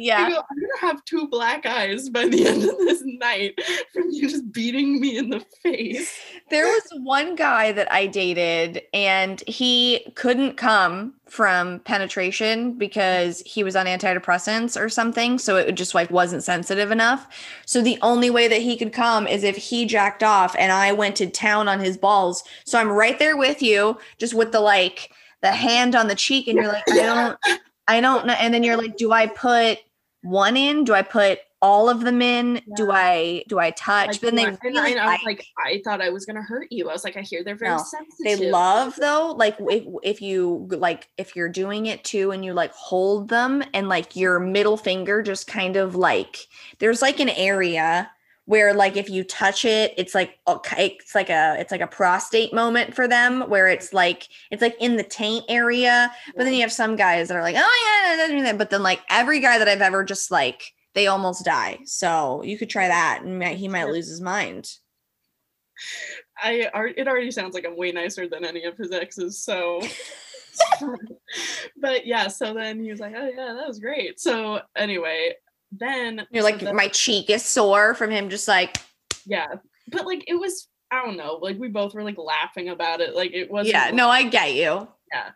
Yeah. 0.00 0.30
go, 0.30 0.36
I'm 0.36 0.56
gonna 0.56 0.92
have 0.92 1.04
two 1.04 1.28
black 1.28 1.66
eyes 1.66 2.08
by 2.08 2.26
the 2.26 2.46
end 2.48 2.64
of 2.64 2.78
this 2.78 3.02
night 3.04 3.60
from 3.92 4.08
you 4.10 4.28
just 4.28 4.50
beating 4.50 4.98
me 5.00 5.18
in 5.18 5.28
the 5.28 5.44
face. 5.62 6.18
There 6.48 6.66
was 6.66 6.82
one 7.02 7.36
guy 7.36 7.72
that 7.72 7.92
I 7.92 8.06
dated, 8.06 8.82
and 8.94 9.42
he 9.46 10.10
couldn't 10.16 10.56
come 10.56 11.14
from 11.28 11.80
penetration 11.80 12.72
because 12.72 13.40
he 13.46 13.62
was 13.62 13.76
on 13.76 13.86
antidepressants 13.86 14.80
or 14.80 14.88
something. 14.88 15.38
So 15.38 15.56
it 15.56 15.72
just 15.72 15.94
like 15.94 16.10
wasn't 16.10 16.42
sensitive 16.42 16.90
enough. 16.90 17.28
So 17.66 17.82
the 17.82 17.98
only 18.02 18.30
way 18.30 18.48
that 18.48 18.62
he 18.62 18.76
could 18.76 18.92
come 18.92 19.26
is 19.26 19.44
if 19.44 19.56
he 19.56 19.84
jacked 19.84 20.22
off 20.22 20.56
and 20.58 20.72
I 20.72 20.92
went 20.92 21.14
to 21.16 21.28
town 21.28 21.68
on 21.68 21.78
his 21.78 21.96
balls. 21.96 22.42
So 22.64 22.80
I'm 22.80 22.90
right 22.90 23.18
there 23.18 23.36
with 23.36 23.62
you, 23.62 23.98
just 24.18 24.34
with 24.34 24.50
the 24.50 24.60
like 24.60 25.12
the 25.42 25.52
hand 25.52 25.94
on 25.94 26.08
the 26.08 26.14
cheek, 26.14 26.48
and 26.48 26.56
you're 26.56 26.68
like, 26.68 26.88
I 26.90 26.96
don't, 26.96 27.60
I 27.86 28.00
don't 28.00 28.26
know. 28.26 28.34
And 28.34 28.52
then 28.52 28.62
you're 28.62 28.76
like, 28.76 28.96
do 28.96 29.12
I 29.12 29.26
put 29.26 29.78
one 30.22 30.56
in? 30.56 30.84
Do 30.84 30.94
I 30.94 31.02
put 31.02 31.38
all 31.62 31.90
of 31.90 32.00
them 32.00 32.22
in? 32.22 32.62
Do 32.76 32.90
I 32.90 33.44
do 33.48 33.58
I 33.58 33.70
touch? 33.72 34.08
Like, 34.08 34.20
but 34.22 34.34
then 34.34 34.56
they 34.62 34.68
really 34.70 34.98
I, 34.98 35.04
I 35.04 35.12
was 35.12 35.20
like- 35.24 35.38
like, 35.38 35.46
I 35.66 35.80
thought 35.84 36.00
I 36.00 36.08
was 36.10 36.24
gonna 36.24 36.42
hurt 36.42 36.68
you. 36.70 36.88
I 36.88 36.92
was 36.92 37.04
like, 37.04 37.16
I 37.18 37.20
hear 37.20 37.44
they're 37.44 37.54
very 37.54 37.76
No, 37.76 37.82
sensitive. 37.84 38.38
they 38.38 38.50
love 38.50 38.96
though 38.96 39.34
like 39.36 39.56
if 39.60 39.84
if 40.02 40.22
you 40.22 40.66
like 40.70 41.08
if 41.18 41.36
you're 41.36 41.48
doing 41.50 41.86
it 41.86 42.02
too 42.04 42.30
and 42.30 42.44
you 42.44 42.54
like 42.54 42.72
hold 42.72 43.28
them 43.28 43.62
and 43.74 43.88
like 43.88 44.16
your 44.16 44.40
middle 44.40 44.76
finger 44.78 45.22
just 45.22 45.46
kind 45.46 45.76
of 45.76 45.94
like 45.96 46.38
there's 46.78 47.02
like 47.02 47.20
an 47.20 47.28
area 47.30 48.10
where 48.50 48.74
like 48.74 48.96
if 48.96 49.08
you 49.08 49.22
touch 49.22 49.64
it 49.64 49.94
it's 49.96 50.12
like 50.12 50.40
okay 50.48 50.96
it's 50.98 51.14
like 51.14 51.30
a 51.30 51.54
it's 51.60 51.70
like 51.70 51.80
a 51.80 51.86
prostate 51.86 52.52
moment 52.52 52.96
for 52.96 53.06
them 53.06 53.42
where 53.48 53.68
it's 53.68 53.92
like 53.92 54.26
it's 54.50 54.60
like 54.60 54.74
in 54.80 54.96
the 54.96 55.04
taint 55.04 55.44
area 55.48 56.10
but 56.34 56.42
then 56.42 56.52
you 56.52 56.60
have 56.60 56.72
some 56.72 56.96
guys 56.96 57.28
that 57.28 57.36
are 57.36 57.42
like 57.42 57.54
oh 57.56 58.06
yeah 58.08 58.16
doesn't 58.16 58.36
do 58.36 58.42
that 58.42 58.58
but 58.58 58.70
then 58.70 58.82
like 58.82 59.00
every 59.08 59.38
guy 59.38 59.56
that 59.56 59.68
i've 59.68 59.80
ever 59.80 60.02
just 60.02 60.32
like 60.32 60.72
they 60.94 61.06
almost 61.06 61.44
die 61.44 61.78
so 61.84 62.42
you 62.42 62.58
could 62.58 62.68
try 62.68 62.88
that 62.88 63.22
and 63.22 63.40
he 63.44 63.68
might 63.68 63.86
lose 63.86 64.08
his 64.08 64.20
mind 64.20 64.68
I 66.42 66.68
it 66.96 67.08
already 67.08 67.30
sounds 67.30 67.54
like 67.54 67.66
I'm 67.66 67.76
way 67.76 67.92
nicer 67.92 68.28
than 68.28 68.44
any 68.44 68.64
of 68.64 68.76
his 68.76 68.92
exes. 68.92 69.42
So, 69.42 69.80
but 71.80 72.06
yeah. 72.06 72.28
So 72.28 72.52
then 72.52 72.82
he 72.82 72.90
was 72.90 73.00
like, 73.00 73.14
"Oh 73.16 73.28
yeah, 73.28 73.54
that 73.54 73.66
was 73.66 73.78
great." 73.78 74.20
So 74.20 74.60
anyway, 74.76 75.34
then 75.72 76.26
You're 76.30 76.42
so 76.42 76.48
like, 76.50 76.60
then- 76.60 76.76
my 76.76 76.88
cheek 76.88 77.30
is 77.30 77.44
sore 77.44 77.94
from 77.94 78.10
him 78.10 78.28
just 78.30 78.48
like, 78.48 78.78
yeah, 79.26 79.46
but 79.88 80.06
like 80.06 80.24
it 80.26 80.34
was. 80.34 80.68
I 80.92 81.04
don't 81.04 81.16
know. 81.16 81.38
Like 81.40 81.56
we 81.56 81.68
both 81.68 81.94
were 81.94 82.02
like 82.02 82.18
laughing 82.18 82.68
about 82.70 83.00
it. 83.00 83.14
Like 83.14 83.32
it 83.32 83.48
wasn't. 83.48 83.74
yeah, 83.74 83.84
like- 83.86 83.94
no, 83.94 84.08
I 84.08 84.24
get 84.24 84.54
you. 84.54 84.88
Yeah. 85.12 85.30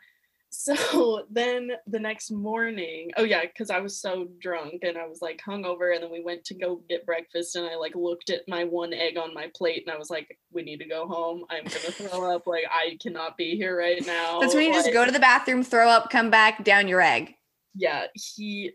So 0.51 1.27
then 1.31 1.73
the 1.87 1.99
next 1.99 2.31
morning, 2.31 3.11
oh 3.17 3.23
yeah, 3.25 3.43
because 3.43 3.71
I 3.71 3.81
was 3.81 4.01
so 4.01 4.29
drunk 4.41 4.83
and 4.83 4.97
I 4.97 5.07
was 5.07 5.21
like 5.23 5.41
hungover, 5.47 5.95
and 5.95 6.03
then 6.03 6.11
we 6.11 6.23
went 6.23 6.45
to 6.47 6.55
go 6.55 6.81
get 6.89 7.07
breakfast, 7.07 7.55
and 7.57 7.67
I 7.67 7.77
like 7.77 7.95
looked 7.95 8.31
at 8.31 8.41
my 8.49 8.65
one 8.65 8.93
egg 8.93 9.17
on 9.17 9.35
my 9.35 9.49
plate, 9.55 9.85
and 9.87 9.95
I 9.95 9.99
was 9.99 10.11
like, 10.11 10.39
"We 10.53 10.63
need 10.63 10.79
to 10.79 10.89
go 10.89 11.07
home. 11.07 11.45
I'm 11.51 11.65
gonna 11.65 11.93
throw 11.93 12.35
up. 12.35 12.47
Like 12.47 12.65
I 12.71 12.97
cannot 13.01 13.37
be 13.37 13.57
here 13.57 13.79
right 13.79 14.05
now." 14.07 14.41
That's 14.41 14.55
when 14.55 14.67
you 14.67 14.73
just 14.73 14.93
go 14.93 15.05
to 15.05 15.13
the 15.13 15.21
bathroom, 15.21 15.63
throw 15.63 15.89
up, 15.89 16.11
come 16.11 16.31
back, 16.31 16.65
down 16.65 16.89
your 16.89 17.01
egg. 17.01 17.35
yeah 17.77 18.07
he 18.15 18.73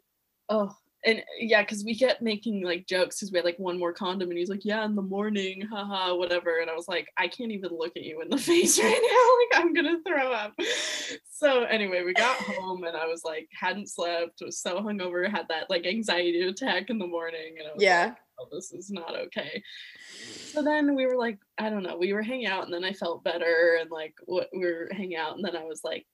oh 0.49 0.71
and 1.05 1.23
yeah 1.39 1.61
because 1.61 1.83
we 1.83 1.97
kept 1.97 2.21
making 2.21 2.63
like 2.63 2.85
jokes 2.85 3.17
because 3.17 3.31
we 3.31 3.37
had 3.37 3.45
like 3.45 3.59
one 3.59 3.79
more 3.79 3.93
condom 3.93 4.29
and 4.29 4.37
he's 4.37 4.49
like 4.49 4.65
yeah 4.65 4.83
in 4.85 4.95
the 4.95 5.01
morning 5.01 5.61
haha 5.61 6.13
whatever. 6.15 6.59
And 6.59 6.69
i 6.69 6.75
was 6.75 6.87
like 6.87 7.07
i 7.17 7.27
can't 7.27 7.51
even 7.51 7.71
look 7.71 7.95
at 7.95 8.03
you 8.03 8.21
in 8.21 8.29
the 8.29 8.37
face 8.49 8.79
right 8.79 8.89
now 8.89 9.59
like 9.59 9.63
i'm 9.63 9.73
gonna 9.73 9.97
throw 10.05 10.31
up. 10.31 10.53
So 11.29 11.63
anyway 11.63 12.03
we 12.03 12.13
got 12.13 12.35
home 12.37 12.83
and 12.83 12.97
i 12.97 13.05
was 13.05 13.23
like 13.23 13.47
hadn't 13.57 13.89
slept 13.89 14.41
was 14.41 14.59
so 14.59 14.81
hungover 14.81 15.29
had 15.29 15.47
that 15.49 15.69
like 15.69 15.85
anxiety 15.85 16.41
attack 16.41 16.89
in 16.89 16.99
the 16.99 17.07
morning 17.07 17.55
and 17.59 17.67
i 17.67 17.73
was 17.73 17.81
like, 18.07 18.17
oh, 18.39 18.47
this 18.51 18.71
is 18.71 18.89
not 18.89 19.15
okay. 19.15 19.61
So 20.51 20.61
then 20.63 20.95
we 20.95 21.05
were 21.05 21.17
like, 21.17 21.39
I 21.57 21.69
don't 21.69 21.83
know, 21.83 21.97
we 21.97 22.13
were 22.13 22.21
hanging 22.21 22.47
out 22.47 22.65
and 22.65 22.73
then 22.73 22.83
I 22.83 22.93
felt 22.93 23.23
better 23.23 23.77
and 23.79 23.89
like 23.91 24.15
what 24.25 24.49
we 24.53 24.65
were 24.65 24.89
hanging 24.91 25.17
out 25.17 25.35
and 25.35 25.45
then 25.45 25.55
I 25.55 25.63
was 25.63 25.81
like, 25.83 26.05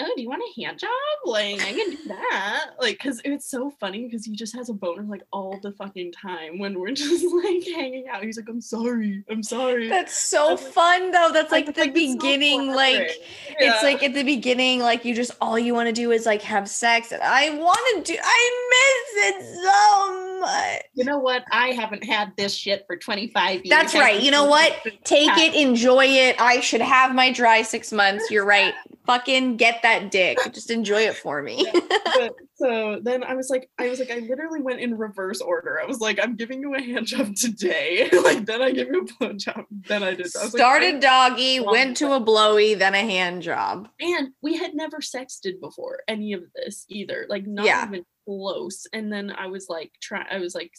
oh, 0.00 0.12
do 0.16 0.22
you 0.22 0.28
want 0.28 0.42
a 0.42 0.60
hand 0.60 0.78
job? 0.78 0.90
Like 1.24 1.60
I 1.62 1.72
can 1.72 1.90
do 1.90 1.98
that. 2.08 2.70
Like, 2.80 2.98
cause 2.98 3.20
it's 3.24 3.46
so 3.50 3.70
funny 3.70 4.04
because 4.04 4.24
he 4.24 4.34
just 4.34 4.54
has 4.56 4.68
a 4.68 4.72
boner 4.74 5.02
like 5.02 5.22
all 5.32 5.58
the 5.62 5.72
fucking 5.72 6.12
time 6.12 6.58
when 6.58 6.78
we're 6.78 6.90
just 6.92 7.24
like 7.44 7.64
hanging 7.64 8.08
out. 8.08 8.24
He's 8.24 8.36
like, 8.36 8.48
I'm 8.48 8.60
sorry, 8.60 9.24
I'm 9.30 9.42
sorry. 9.42 9.88
That's 9.88 10.18
so 10.18 10.48
like- 10.48 10.58
fun 10.60 11.10
though. 11.10 11.30
That's 11.32 11.52
like 11.52 11.66
was 11.66 11.74
the 11.76 11.82
it's 11.82 11.90
so 11.90 12.14
beginning, 12.14 12.68
like 12.68 12.96
flattering. 12.96 13.16
it's 13.58 13.82
like 13.82 14.02
at 14.02 14.14
the 14.14 14.24
beginning, 14.24 14.80
like 14.80 15.04
you 15.04 15.14
just 15.14 15.32
all 15.40 15.58
you 15.58 15.74
want 15.74 15.88
to 15.88 15.92
do 15.92 16.10
is 16.10 16.26
like 16.26 16.42
have 16.42 16.68
sex. 16.68 17.12
And 17.12 17.22
I 17.22 17.50
want 17.50 18.04
to 18.06 18.12
do 18.12 18.18
I 18.22 18.68
miss 18.70 19.24
it 19.24 19.62
so 19.62 20.40
much. 20.40 20.82
You 20.94 21.04
know 21.04 21.18
what? 21.18 21.44
I 21.50 21.68
haven't 21.68 22.04
had 22.04 22.32
this 22.36 22.54
shit 22.54 22.84
for 22.86 22.96
25 22.96 23.64
years. 23.64 23.68
That's 23.68 23.94
right. 23.94 24.20
You 24.20 24.30
know 24.30 24.44
what? 24.44 24.76
Take 25.04 25.30
it, 25.36 25.54
enjoy 25.54 26.06
it. 26.06 26.40
I 26.40 26.60
should 26.60 26.80
have 26.80 27.14
my 27.14 27.32
dry 27.32 27.62
six 27.62 27.92
months. 27.92 28.30
You're 28.30 28.44
right. 28.44 28.74
Fucking 29.06 29.56
get 29.56 29.82
that 29.82 30.10
dick. 30.10 30.38
Just 30.52 30.70
enjoy 30.70 31.02
it 31.02 31.16
for 31.16 31.42
me. 31.42 31.66
but 32.04 32.34
so 32.54 33.00
then 33.02 33.24
I 33.24 33.34
was 33.34 33.48
like, 33.50 33.68
I 33.78 33.88
was 33.88 33.98
like, 33.98 34.10
I 34.10 34.18
literally 34.18 34.60
went 34.60 34.80
in 34.80 34.96
reverse 34.96 35.40
order. 35.40 35.80
I 35.80 35.86
was 35.86 35.98
like, 36.00 36.18
I'm 36.22 36.36
giving 36.36 36.60
you 36.60 36.74
a 36.74 36.80
hand 36.80 37.06
job 37.06 37.34
today. 37.34 38.08
like 38.24 38.44
then 38.46 38.62
I 38.62 38.70
give 38.70 38.88
you 38.88 39.00
a 39.00 39.18
blow 39.18 39.32
job. 39.32 39.64
Then 39.88 40.02
I 40.02 40.10
did. 40.14 40.26
I 40.36 40.44
was 40.44 40.52
like, 40.54 40.60
Started 40.60 41.00
doggy, 41.00 41.60
went 41.60 41.96
to 41.98 42.12
a 42.12 42.20
blowy, 42.20 42.74
then 42.74 42.94
a 42.94 43.00
hand 43.00 43.42
job. 43.42 43.88
and 43.98 44.28
we 44.42 44.56
had 44.56 44.74
never 44.74 44.98
sexted 44.98 45.60
before 45.60 46.00
any 46.06 46.32
of 46.34 46.42
this 46.54 46.84
either. 46.88 47.26
Like 47.28 47.46
not 47.46 47.66
Yeah. 47.66 47.86
even 47.88 48.04
close. 48.26 48.86
And 48.92 49.12
then 49.12 49.30
I 49.30 49.46
was 49.46 49.66
like, 49.68 49.92
try. 50.00 50.24
I 50.30 50.38
was 50.38 50.54
like. 50.54 50.72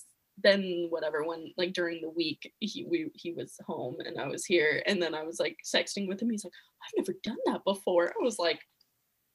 Then 0.43 0.87
whatever 0.89 1.23
when 1.23 1.53
like 1.57 1.73
during 1.73 2.01
the 2.01 2.09
week 2.09 2.51
he 2.59 2.85
we 2.89 3.09
he 3.13 3.31
was 3.33 3.57
home 3.65 3.97
and 4.05 4.19
I 4.19 4.27
was 4.27 4.45
here 4.45 4.81
and 4.85 5.01
then 5.01 5.13
I 5.15 5.23
was 5.23 5.39
like 5.39 5.57
sexting 5.65 6.07
with 6.07 6.21
him 6.21 6.29
he's 6.29 6.43
like 6.43 6.53
I've 6.83 7.05
never 7.05 7.17
done 7.23 7.37
that 7.45 7.63
before 7.65 8.07
I 8.09 8.23
was 8.23 8.37
like 8.39 8.59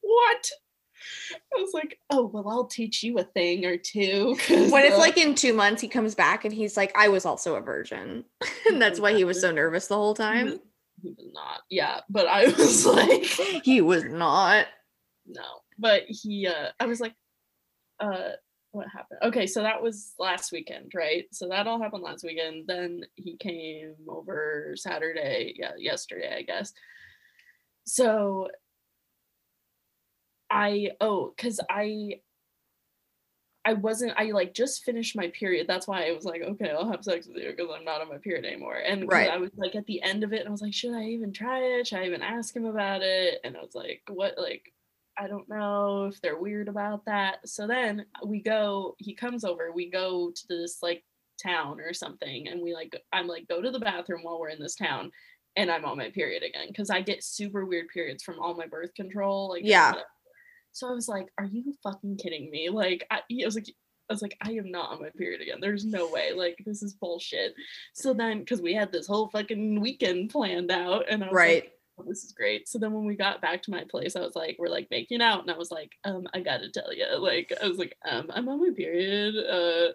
what 0.01 0.49
I 1.55 1.61
was 1.61 1.71
like 1.73 1.99
oh 2.09 2.25
well 2.25 2.49
I'll 2.49 2.65
teach 2.65 3.03
you 3.03 3.17
a 3.19 3.23
thing 3.23 3.65
or 3.65 3.77
two 3.77 4.35
When 4.49 4.83
it's 4.85 4.95
uh, 4.95 4.99
like 4.99 5.17
in 5.17 5.35
two 5.35 5.53
months, 5.53 5.81
he 5.81 5.87
comes 5.87 6.15
back 6.15 6.43
and 6.45 6.53
he's 6.53 6.75
like, 6.75 6.91
I 6.97 7.07
was 7.09 7.25
also 7.25 7.55
a 7.55 7.61
virgin. 7.61 8.25
and 8.67 8.81
that's 8.81 8.99
why 8.99 9.13
he 9.13 9.23
was 9.23 9.39
so 9.39 9.51
nervous 9.51 9.87
the 9.87 9.95
whole 9.95 10.15
time. 10.15 10.59
he 11.01 11.09
was 11.11 11.27
not 11.33 11.61
yeah 11.69 11.99
but 12.09 12.27
I 12.27 12.45
was 12.57 12.85
like 12.85 13.23
He 13.63 13.81
was 13.81 14.03
not. 14.05 14.65
no 15.27 15.43
but 15.77 16.03
he 16.07 16.47
uh 16.47 16.69
i 16.79 16.85
was 16.87 16.99
like 16.99 17.13
uh 17.99 18.31
what 18.71 18.87
happened 18.87 19.19
okay 19.23 19.47
so 19.47 19.61
that 19.61 19.81
was 19.81 20.13
last 20.19 20.51
weekend 20.51 20.91
right 20.93 21.25
so 21.31 21.47
that 21.47 21.67
all 21.67 21.81
happened 21.81 22.03
last 22.03 22.23
weekend 22.23 22.65
then 22.67 23.01
he 23.15 23.35
came 23.37 23.93
over 24.07 24.73
saturday 24.75 25.53
yeah 25.57 25.71
yesterday 25.77 26.35
i 26.37 26.41
guess 26.41 26.73
so 27.85 28.47
i 30.49 30.89
oh 31.01 31.33
because 31.35 31.59
i 31.69 32.19
I 33.67 33.73
wasn't 33.73 34.13
I 34.15 34.31
like 34.31 34.53
just 34.53 34.85
finished 34.85 35.13
my 35.13 35.27
period. 35.27 35.67
That's 35.67 35.89
why 35.89 36.07
I 36.07 36.13
was 36.13 36.23
like, 36.23 36.41
okay, 36.41 36.69
I'll 36.69 36.89
have 36.89 37.03
sex 37.03 37.27
with 37.27 37.35
you 37.35 37.51
because 37.51 37.69
I'm 37.77 37.83
not 37.83 37.99
on 37.99 38.07
my 38.07 38.17
period 38.17 38.45
anymore. 38.45 38.77
And 38.77 39.09
Right. 39.09 39.29
I 39.29 39.35
was 39.35 39.51
like 39.57 39.75
at 39.75 39.85
the 39.87 40.01
end 40.01 40.23
of 40.23 40.31
it, 40.31 40.39
and 40.39 40.47
I 40.47 40.51
was 40.51 40.61
like, 40.61 40.73
should 40.73 40.93
I 40.93 41.03
even 41.03 41.33
try 41.33 41.59
it? 41.59 41.87
Should 41.87 41.99
I 41.99 42.05
even 42.05 42.21
ask 42.21 42.55
him 42.55 42.63
about 42.63 43.01
it? 43.01 43.41
And 43.43 43.57
I 43.57 43.61
was 43.61 43.75
like, 43.75 44.03
what 44.07 44.37
like 44.37 44.71
I 45.19 45.27
don't 45.27 45.49
know 45.49 46.05
if 46.05 46.21
they're 46.21 46.39
weird 46.39 46.67
about 46.67 47.05
that. 47.05 47.47
So 47.47 47.65
then 47.67 48.05
we 48.25 48.41
go, 48.41 48.95
he 48.99 49.13
comes 49.15 49.43
over, 49.43 49.71
we 49.71 49.89
go 49.89 50.31
to 50.35 50.47
this 50.47 50.79
like 50.81 51.03
town 51.41 51.79
or 51.79 51.93
something, 51.93 52.47
and 52.47 52.61
we 52.61 52.73
like 52.73 52.99
I'm 53.11 53.27
like, 53.27 53.47
go 53.47 53.61
to 53.61 53.71
the 53.71 53.79
bathroom 53.79 54.21
while 54.23 54.39
we're 54.39 54.49
in 54.49 54.59
this 54.61 54.75
town. 54.75 55.11
and 55.55 55.71
I'm 55.71 55.85
on 55.85 55.97
my 55.97 56.11
period 56.11 56.43
again 56.43 56.67
because 56.67 56.91
I 56.91 57.01
get 57.01 57.23
super 57.23 57.65
weird 57.65 57.87
periods 57.89 58.23
from 58.23 58.39
all 58.39 58.53
my 58.53 58.67
birth 58.67 58.93
control. 58.93 59.49
Like 59.49 59.63
Yeah. 59.65 59.89
whatever. 59.89 60.07
So 60.71 60.87
I 60.87 60.91
was 60.91 61.07
like, 61.09 61.27
"Are 61.39 61.45
you 61.45 61.73
fucking 61.81 62.17
kidding 62.17 62.51
me?" 62.51 62.69
Like 62.69 63.05
I, 63.09 63.17
I 63.17 63.45
was 63.45 63.55
like. 63.55 63.67
I 64.09 64.13
was 64.13 64.21
like, 64.21 64.37
I 64.39 64.51
am 64.51 64.71
not 64.71 64.91
on 64.91 65.01
my 65.01 65.09
period 65.09 65.41
again. 65.41 65.57
There's 65.59 65.83
no 65.83 66.09
way. 66.09 66.31
Like, 66.31 66.55
this 66.65 66.81
is 66.81 66.93
bullshit. 66.93 67.53
So 67.93 68.13
then, 68.13 68.39
because 68.39 68.61
we 68.61 68.73
had 68.73 68.89
this 68.89 69.05
whole 69.05 69.27
fucking 69.27 69.81
weekend 69.81 70.29
planned 70.29 70.71
out, 70.71 71.03
and 71.09 71.21
I 71.21 71.27
was 71.27 71.33
like, 71.33 71.35
Right. 71.35 71.71
Oh, 71.97 72.03
this 72.07 72.23
is 72.23 72.31
great. 72.31 72.67
So 72.67 72.79
then 72.79 72.93
when 72.93 73.05
we 73.05 73.15
got 73.15 73.41
back 73.41 73.63
to 73.63 73.71
my 73.71 73.83
place, 73.89 74.15
I 74.15 74.21
was 74.21 74.35
like, 74.35 74.57
we're 74.59 74.69
like 74.69 74.87
making 74.91 75.21
out, 75.21 75.41
and 75.41 75.51
I 75.51 75.57
was 75.57 75.71
like, 75.71 75.93
um, 76.03 76.27
I 76.33 76.39
gotta 76.41 76.69
tell 76.69 76.93
you, 76.93 77.05
like, 77.19 77.53
I 77.63 77.67
was 77.67 77.77
like, 77.77 77.97
um, 78.09 78.29
I'm 78.33 78.49
on 78.49 78.61
my 78.61 78.73
period. 78.75 79.35
Uh, 79.35 79.93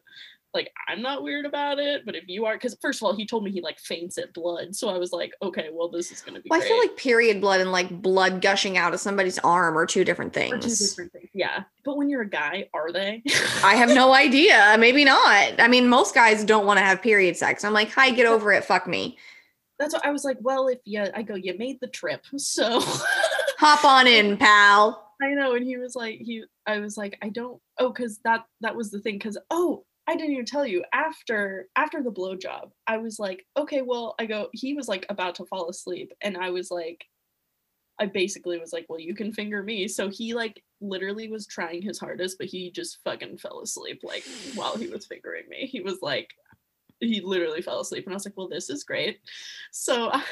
like 0.55 0.71
I'm 0.87 1.01
not 1.01 1.23
weird 1.23 1.47
about 1.47 1.79
it, 1.79 2.05
but 2.05 2.15
if 2.15 2.25
you 2.29 2.45
are, 2.45 2.55
because 2.55 2.77
first 2.83 3.01
of 3.01 3.07
all, 3.07 3.15
he 3.15 3.27
told 3.27 3.43
me 3.43 3.51
he 3.51 3.63
like 3.63 3.79
faints 3.81 4.19
at 4.19 4.35
blood, 4.35 4.77
so 4.77 4.89
I 4.89 4.99
was 4.99 5.13
like, 5.13 5.33
okay, 5.43 5.71
well, 5.73 5.89
this 5.89 6.13
is 6.13 6.21
gonna 6.21 6.41
be. 6.41 6.49
Well, 6.51 6.61
I 6.61 6.65
feel 6.65 6.79
like 6.79 6.97
period 6.97 7.41
blood 7.41 7.61
and 7.61 7.73
like 7.73 8.03
blood 8.03 8.43
gushing 8.43 8.77
out 8.77 8.93
of 8.93 9.01
somebody's 9.01 9.39
arm 9.39 9.79
are 9.79 9.87
two 9.87 10.05
different 10.05 10.37
Or 10.37 10.59
two 10.59 10.69
different 10.69 11.13
things. 11.13 11.31
Yeah, 11.33 11.65
but 11.85 11.97
when 11.97 12.11
you're 12.11 12.23
a 12.23 12.29
guy, 12.29 12.69
are 12.75 12.93
they? 12.93 13.23
I 13.65 13.77
have 13.77 13.89
no 13.89 14.13
idea. 14.13 14.77
Maybe 14.79 15.05
not. 15.05 15.59
I 15.59 15.69
mean, 15.69 15.89
most 15.89 16.15
guys 16.15 16.45
don't 16.45 16.67
want 16.67 16.79
to 16.79 16.85
have 16.85 17.01
period 17.01 17.37
sex. 17.37 17.65
I'm 17.65 17.73
like, 17.73 17.91
hi, 17.91 18.11
get 18.11 18.27
over 18.27 18.53
it. 18.53 18.65
Fuck 18.65 18.87
me. 18.87 19.17
That's 19.83 19.95
what 19.95 20.07
I 20.07 20.13
was 20.13 20.23
like. 20.23 20.37
Well, 20.41 20.69
if 20.69 20.79
you, 20.85 21.05
I 21.13 21.23
go, 21.23 21.35
you 21.35 21.59
made 21.59 21.81
the 21.81 21.89
trip, 21.89 22.25
so. 22.37 22.81
Hop 23.59 23.85
on 23.85 24.07
in, 24.07 24.37
pal. 24.39 25.13
I 25.21 25.31
know, 25.31 25.57
and 25.57 25.67
he 25.67 25.77
was 25.77 25.97
like, 25.97 26.19
he, 26.21 26.45
I 26.67 26.79
was 26.79 26.97
like, 26.97 27.19
I 27.21 27.31
don't, 27.31 27.61
oh, 27.79 27.89
because 27.89 28.21
that 28.25 28.45
that 28.61 28.77
was 28.77 28.93
the 28.93 29.01
thing, 29.01 29.17
because 29.17 29.39
oh, 29.51 29.85
I 30.07 30.15
didn't 30.15 30.35
even 30.35 30.45
tell 30.45 30.65
you 30.65 30.85
after 30.93 31.67
after 31.75 32.01
the 32.01 32.13
blowjob, 32.13 32.71
I 32.87 32.99
was 32.99 33.19
like, 33.19 33.45
okay, 33.57 33.83
well, 33.83 34.15
I 34.21 34.27
go, 34.27 34.51
he 34.53 34.75
was 34.75 34.87
like 34.87 35.05
about 35.09 35.35
to 35.37 35.47
fall 35.47 35.69
asleep, 35.69 36.13
and 36.21 36.37
I 36.37 36.51
was 36.51 36.71
like, 36.71 37.05
I 37.99 38.07
basically 38.07 38.59
was 38.59 38.73
like, 38.73 38.87
well, 38.89 39.01
you 39.01 39.17
can 39.17 39.33
finger 39.33 39.65
me, 39.65 39.89
so 39.89 40.09
he 40.09 40.33
like 40.33 40.63
literally 40.81 41.29
was 41.29 41.47
trying 41.49 41.83
his 41.83 41.99
hardest, 41.99 42.39
but 42.39 42.47
he 42.47 42.71
just 42.71 42.99
fucking 43.03 43.39
fell 43.39 43.61
asleep 43.61 44.01
like 44.05 44.25
while 44.55 44.77
he 44.77 44.87
was 44.87 45.07
fingering 45.07 45.49
me. 45.49 45.67
He 45.67 45.81
was 45.81 45.99
like, 46.03 46.29
he 47.03 47.21
literally 47.21 47.63
fell 47.63 47.81
asleep, 47.81 48.05
and 48.07 48.13
I 48.13 48.17
was 48.17 48.25
like, 48.25 48.37
well, 48.37 48.49
this 48.49 48.71
is 48.71 48.85
great, 48.85 49.21
so. 49.71 50.11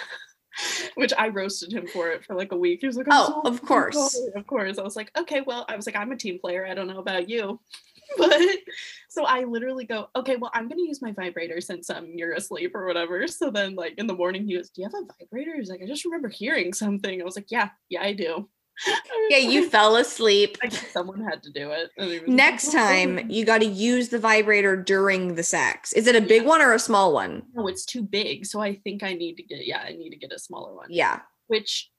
Which 0.96 1.12
I 1.16 1.28
roasted 1.28 1.72
him 1.72 1.86
for 1.86 2.10
it 2.10 2.24
for 2.24 2.34
like 2.34 2.50
a 2.52 2.56
week. 2.56 2.80
He 2.80 2.86
was 2.88 2.96
like, 2.96 3.06
"I'm 3.08 3.12
Oh, 3.14 3.40
so 3.44 3.50
of 3.50 3.62
course. 3.62 4.12
sorry." 4.12 4.32
of 4.34 4.46
course. 4.48 4.78
I 4.78 4.82
was 4.82 4.96
like, 4.96 5.10
okay, 5.16 5.42
well, 5.46 5.64
I 5.68 5.76
was 5.76 5.86
like, 5.86 5.94
I'm 5.96 6.10
a 6.10 6.16
team 6.16 6.38
player. 6.40 6.66
I 6.66 6.74
don't 6.74 6.88
know 6.88 6.98
about 6.98 7.28
you. 7.28 7.60
But 8.18 8.36
so 9.08 9.24
I 9.24 9.44
literally 9.44 9.84
go, 9.84 10.08
okay, 10.16 10.34
well, 10.36 10.50
I'm 10.52 10.68
gonna 10.68 10.82
use 10.82 11.00
my 11.00 11.12
vibrator 11.12 11.60
since 11.60 11.88
um 11.88 12.08
you're 12.16 12.32
asleep 12.32 12.74
or 12.74 12.84
whatever. 12.84 13.26
So 13.28 13.50
then 13.52 13.76
like 13.76 13.94
in 13.98 14.08
the 14.08 14.14
morning 14.14 14.44
he 14.44 14.56
goes, 14.56 14.70
Do 14.70 14.82
you 14.82 14.88
have 14.92 14.94
a 15.00 15.06
vibrator? 15.24 15.54
He's 15.56 15.70
like, 15.70 15.80
I 15.80 15.86
just 15.86 16.04
remember 16.04 16.28
hearing 16.28 16.72
something. 16.72 17.22
I 17.22 17.24
was 17.24 17.36
like, 17.36 17.50
Yeah, 17.52 17.70
yeah, 17.88 18.02
I 18.02 18.12
do. 18.12 18.48
Yeah, 19.28 19.38
you 19.38 19.68
fell 19.70 19.96
asleep. 19.96 20.58
Someone 20.92 21.22
had 21.22 21.42
to 21.42 21.50
do 21.50 21.70
it. 21.70 22.28
Next 22.28 22.68
"Oh, 22.68 22.72
time, 22.78 23.30
you 23.30 23.44
got 23.44 23.58
to 23.58 23.66
use 23.66 24.08
the 24.08 24.18
vibrator 24.18 24.76
during 24.76 25.34
the 25.34 25.42
sex. 25.42 25.92
Is 25.92 26.06
it 26.06 26.16
a 26.16 26.20
big 26.20 26.44
one 26.46 26.62
or 26.62 26.72
a 26.72 26.78
small 26.78 27.12
one? 27.12 27.42
No, 27.54 27.66
it's 27.66 27.84
too 27.84 28.02
big. 28.02 28.46
So 28.46 28.60
I 28.60 28.76
think 28.76 29.02
I 29.02 29.12
need 29.12 29.36
to 29.36 29.42
get 29.42 29.66
yeah, 29.66 29.80
I 29.80 29.92
need 29.92 30.10
to 30.10 30.16
get 30.16 30.32
a 30.32 30.38
smaller 30.38 30.74
one. 30.74 30.86
Yeah. 30.90 31.20
which 31.48 31.90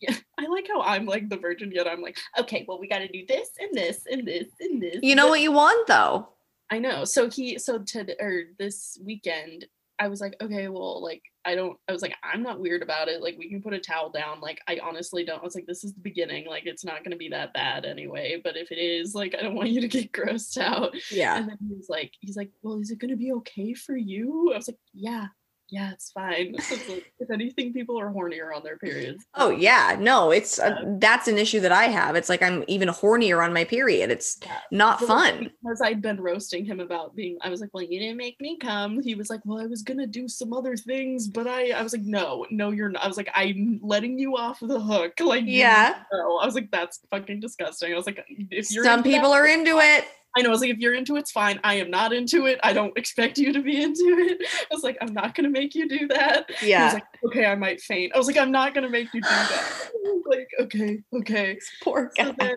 yeah, 0.00 0.16
I 0.38 0.46
like 0.46 0.66
how 0.68 0.80
I'm 0.82 1.06
like 1.06 1.28
the 1.28 1.36
virgin, 1.36 1.72
yet 1.72 1.86
I'm 1.86 2.00
like, 2.02 2.18
okay, 2.38 2.64
well, 2.66 2.80
we 2.80 2.88
got 2.88 2.98
to 2.98 3.08
do 3.08 3.24
this 3.26 3.50
and 3.58 3.70
this 3.74 4.04
and 4.10 4.26
this 4.26 4.48
and 4.60 4.82
this. 4.82 5.00
You 5.02 5.14
know 5.14 5.28
what 5.28 5.40
you 5.40 5.52
want 5.52 5.86
though? 5.86 6.28
I 6.70 6.78
know. 6.78 7.04
So 7.04 7.28
he, 7.28 7.58
so 7.58 7.78
to 7.78 8.16
or 8.20 8.44
this 8.58 8.98
weekend, 9.04 9.66
I 10.00 10.08
was 10.08 10.20
like, 10.20 10.34
okay, 10.40 10.68
well, 10.68 11.02
like 11.02 11.22
I 11.44 11.54
don't. 11.54 11.76
I 11.86 11.92
was 11.92 12.00
like, 12.00 12.14
I'm 12.24 12.42
not 12.42 12.58
weird 12.58 12.82
about 12.82 13.08
it. 13.08 13.22
Like 13.22 13.36
we 13.38 13.50
can 13.50 13.62
put 13.62 13.74
a 13.74 13.78
towel 13.78 14.10
down. 14.10 14.40
Like 14.40 14.58
I 14.66 14.80
honestly 14.82 15.24
don't. 15.24 15.40
I 15.40 15.44
was 15.44 15.54
like, 15.54 15.66
this 15.66 15.84
is 15.84 15.92
the 15.92 16.00
beginning. 16.00 16.46
Like 16.46 16.64
it's 16.64 16.84
not 16.84 17.04
gonna 17.04 17.16
be 17.16 17.28
that 17.28 17.52
bad 17.52 17.84
anyway. 17.84 18.40
But 18.42 18.56
if 18.56 18.72
it 18.72 18.78
is, 18.78 19.14
like 19.14 19.34
I 19.38 19.42
don't 19.42 19.54
want 19.54 19.68
you 19.68 19.82
to 19.82 19.88
get 19.88 20.10
grossed 20.12 20.56
out. 20.56 20.94
Yeah. 21.10 21.36
And 21.36 21.50
then 21.50 21.58
he 21.60 21.74
was 21.74 21.88
like, 21.90 22.12
he's 22.20 22.36
like, 22.36 22.50
well, 22.62 22.80
is 22.80 22.90
it 22.90 22.98
gonna 22.98 23.16
be 23.16 23.32
okay 23.32 23.74
for 23.74 23.94
you? 23.94 24.52
I 24.54 24.56
was 24.56 24.68
like, 24.68 24.78
yeah, 24.94 25.26
yeah, 25.70 25.92
it's 25.92 26.10
fine. 26.12 26.54
I 26.58 26.72
was 26.74 26.88
like, 26.88 27.12
if 27.20 27.30
anything, 27.30 27.72
people 27.72 27.98
are 27.98 28.10
hornier 28.10 28.54
on 28.54 28.62
their 28.62 28.76
periods. 28.76 29.24
Oh 29.34 29.50
yeah, 29.50 29.96
no, 29.98 30.30
it's 30.30 30.58
uh, 30.58 30.76
that's 30.98 31.28
an 31.28 31.38
issue 31.38 31.60
that 31.60 31.72
I 31.72 31.84
have. 31.84 32.16
It's 32.16 32.28
like 32.28 32.42
I'm 32.42 32.64
even 32.68 32.88
hornier 32.88 33.44
on 33.44 33.52
my 33.52 33.64
period. 33.64 34.10
It's 34.10 34.38
Yeah. 34.42 34.58
not 34.70 35.00
But, 35.00 35.06
fun. 35.08 35.50
because 35.62 35.80
I'd 35.80 36.02
been 36.02 36.20
roasting 36.20 36.64
him 36.64 36.80
about 36.80 37.14
being, 37.14 37.38
I 37.42 37.48
was 37.50 37.60
like, 37.60 37.70
well, 37.72 37.82
you 37.84 37.98
didn't 38.00 38.16
make 38.16 38.40
me 38.40 38.56
come. 38.58 39.02
He 39.02 39.14
was 39.14 39.30
like, 39.30 39.40
well, 39.44 39.60
I 39.60 39.66
was 39.66 39.82
gonna 39.82 40.06
do 40.06 40.28
some 40.28 40.52
other 40.52 40.76
things, 40.76 41.28
but 41.28 41.46
I, 41.46 41.70
I 41.70 41.82
was 41.82 41.92
like, 41.92 42.02
no, 42.02 42.46
no, 42.50 42.70
you're 42.70 42.88
not. 42.88 43.04
I 43.04 43.08
was 43.08 43.16
like, 43.16 43.30
I'm 43.34 43.80
letting 43.82 44.18
you 44.18 44.36
off 44.36 44.58
the 44.60 44.80
hook. 44.80 45.20
Like, 45.20 45.44
Yeah. 45.46 45.94
know. 46.12 46.38
I 46.38 46.46
was 46.46 46.54
like, 46.56 46.70
that's 46.72 47.00
fucking 47.10 47.40
disgusting. 47.40 47.92
I 47.92 47.96
was 47.96 48.06
like, 48.06 48.24
if 48.28 48.70
you're 48.72 48.84
Some 48.84 48.98
into 49.00 49.10
that- 49.10 49.16
people 49.16 49.30
are 49.32 49.46
into 49.46 49.78
it. 49.78 50.04
I 50.36 50.42
know. 50.42 50.48
I 50.48 50.52
was 50.52 50.60
like, 50.60 50.70
if 50.70 50.78
you're 50.78 50.94
into 50.94 51.16
it, 51.16 51.20
it's 51.20 51.32
fine. 51.32 51.58
I 51.64 51.74
am 51.74 51.90
not 51.90 52.12
into 52.12 52.46
it. 52.46 52.60
I 52.62 52.72
don't 52.72 52.96
expect 52.96 53.36
you 53.38 53.52
to 53.52 53.60
be 53.62 53.82
into 53.82 54.04
it. 54.28 54.46
I 54.70 54.74
was 54.74 54.84
like, 54.84 54.96
I'm 55.00 55.12
not 55.12 55.34
gonna 55.34 55.50
make 55.50 55.74
you 55.74 55.88
do 55.88 56.06
that. 56.08 56.50
Yeah. 56.62 56.78
He 56.78 56.84
was 56.84 56.94
like, 56.94 57.04
okay, 57.26 57.46
I 57.46 57.54
might 57.56 57.80
faint. 57.80 58.12
I 58.14 58.18
was 58.18 58.26
like, 58.28 58.36
I'm 58.38 58.52
not 58.52 58.72
gonna 58.74 58.88
make 58.90 59.12
you 59.12 59.20
do 59.20 59.28
that. 59.28 59.90
like, 60.26 60.48
okay, 60.60 61.00
okay. 61.14 61.58
Poor 61.82 62.12
So 62.16 62.32
then, 62.38 62.56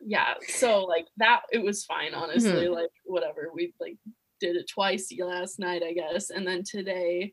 yeah, 0.00 0.34
so 0.46 0.84
like 0.84 1.06
that, 1.16 1.40
it 1.52 1.62
was 1.62 1.84
fine, 1.84 2.12
Mm-hmm. 2.12 2.22
honestly. 2.22 2.68
Like, 2.68 2.90
whatever. 3.04 3.50
We 3.52 3.74
like 3.80 3.96
did 4.40 4.54
it 4.54 4.68
twice 4.68 5.12
last 5.18 5.58
night, 5.58 5.82
I 5.82 5.92
guess. 5.92 6.30
And 6.30 6.46
then 6.46 6.62
today, 6.62 7.32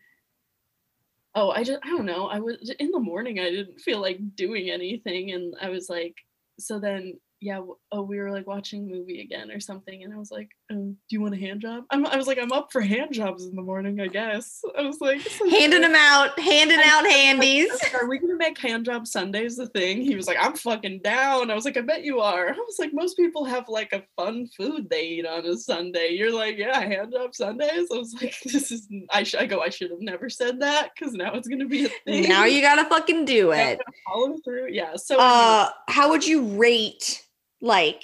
oh, 1.36 1.52
I 1.52 1.64
just, 1.64 1.80
I 1.84 1.90
don't 1.90 2.06
know. 2.06 2.28
I 2.28 2.40
was 2.40 2.74
in 2.80 2.92
the 2.92 3.00
morning, 3.00 3.40
I 3.40 3.50
didn't 3.52 3.82
feel 3.82 4.02
like 4.02 4.20
doing 4.36 4.70
anything. 4.70 5.32
And 5.32 5.54
I 5.62 5.70
was 5.70 5.90
like, 5.90 6.16
so 6.60 6.80
then, 6.80 7.20
yeah, 7.44 7.60
oh, 7.92 8.02
we 8.02 8.18
were 8.20 8.32
like 8.32 8.48
watching 8.48 8.86
a 8.90 8.96
movie 8.96 9.22
again 9.22 9.52
or 9.52 9.60
something. 9.60 10.04
And 10.04 10.14
I 10.14 10.18
was 10.18 10.32
like, 10.32 10.50
um, 10.72 10.92
do 10.94 10.98
you 11.16 11.22
want 11.22 11.34
a 11.36 11.38
hand 11.38 11.60
job? 11.62 11.84
I'm, 11.90 12.06
I 12.08 12.16
was 12.16 12.26
like, 12.26 12.38
I'm 12.40 12.52
up 12.54 12.72
for 12.72 12.80
hand 12.82 13.14
jobs 13.14 13.46
in 13.46 13.56
the 13.56 13.62
morning, 13.62 14.00
I 14.00 14.08
guess. 14.08 14.62
I 14.78 14.84
was 14.84 15.02
like, 15.02 15.22
Handing 15.52 15.82
them 15.82 15.94
out, 15.96 16.40
handing 16.40 16.80
I- 16.80 16.84
out 16.88 17.06
handies. 17.06 17.70
like, 17.84 17.94
Are 17.96 18.08
we 18.08 18.18
gonna 18.18 18.38
make 18.38 18.58
hand 18.58 18.86
job 18.86 19.06
Sundays 19.08 19.58
the 19.58 19.68
thing? 19.68 20.02
He 20.02 20.16
was 20.16 20.26
like, 20.26 20.38
I'm 20.40 20.56
fucking 20.56 21.02
down. 21.04 21.52
I 21.52 21.56
was 21.56 21.66
like, 21.66 21.76
I 21.78 21.82
bet 21.82 22.04
you 22.06 22.22
are. 22.22 22.50
I 22.50 22.54
was 22.54 22.78
like, 22.80 22.92
most 22.94 23.18
people 23.18 23.44
have 23.44 23.68
like 23.68 23.92
a 23.92 24.04
fun 24.16 24.48
food 24.58 24.90
they 24.90 25.04
eat 25.08 25.26
on 25.26 25.46
a 25.46 25.58
Sunday. 25.58 26.12
You're 26.12 26.34
like, 26.34 26.58
yeah, 26.58 26.80
hand 26.80 27.12
job 27.12 27.36
Sundays. 27.36 27.90
I 27.94 27.98
was 27.98 28.14
like, 28.22 28.36
this 28.46 28.72
is. 28.72 28.88
I 29.12 29.24
should. 29.24 29.42
I 29.42 29.46
go. 29.46 29.60
I 29.60 29.70
should 29.70 29.92
have 29.92 30.02
never 30.02 30.30
said 30.30 30.62
that 30.62 30.92
because 30.96 31.14
now 31.14 31.34
it's 31.34 31.48
gonna 31.50 31.68
be 31.68 31.86
a 31.86 31.90
thing. 32.06 32.30
Now 32.30 32.46
you 32.46 32.62
gotta 32.62 32.86
fucking 32.90 33.26
do 33.26 33.52
it. 33.54 33.82
follow 34.08 34.38
through. 34.46 34.70
Yeah. 34.72 34.96
So. 34.96 35.18
Uh, 35.20 35.70
how 35.90 36.10
would 36.10 36.26
you 36.26 36.46
rate 36.58 37.26
like 37.64 38.04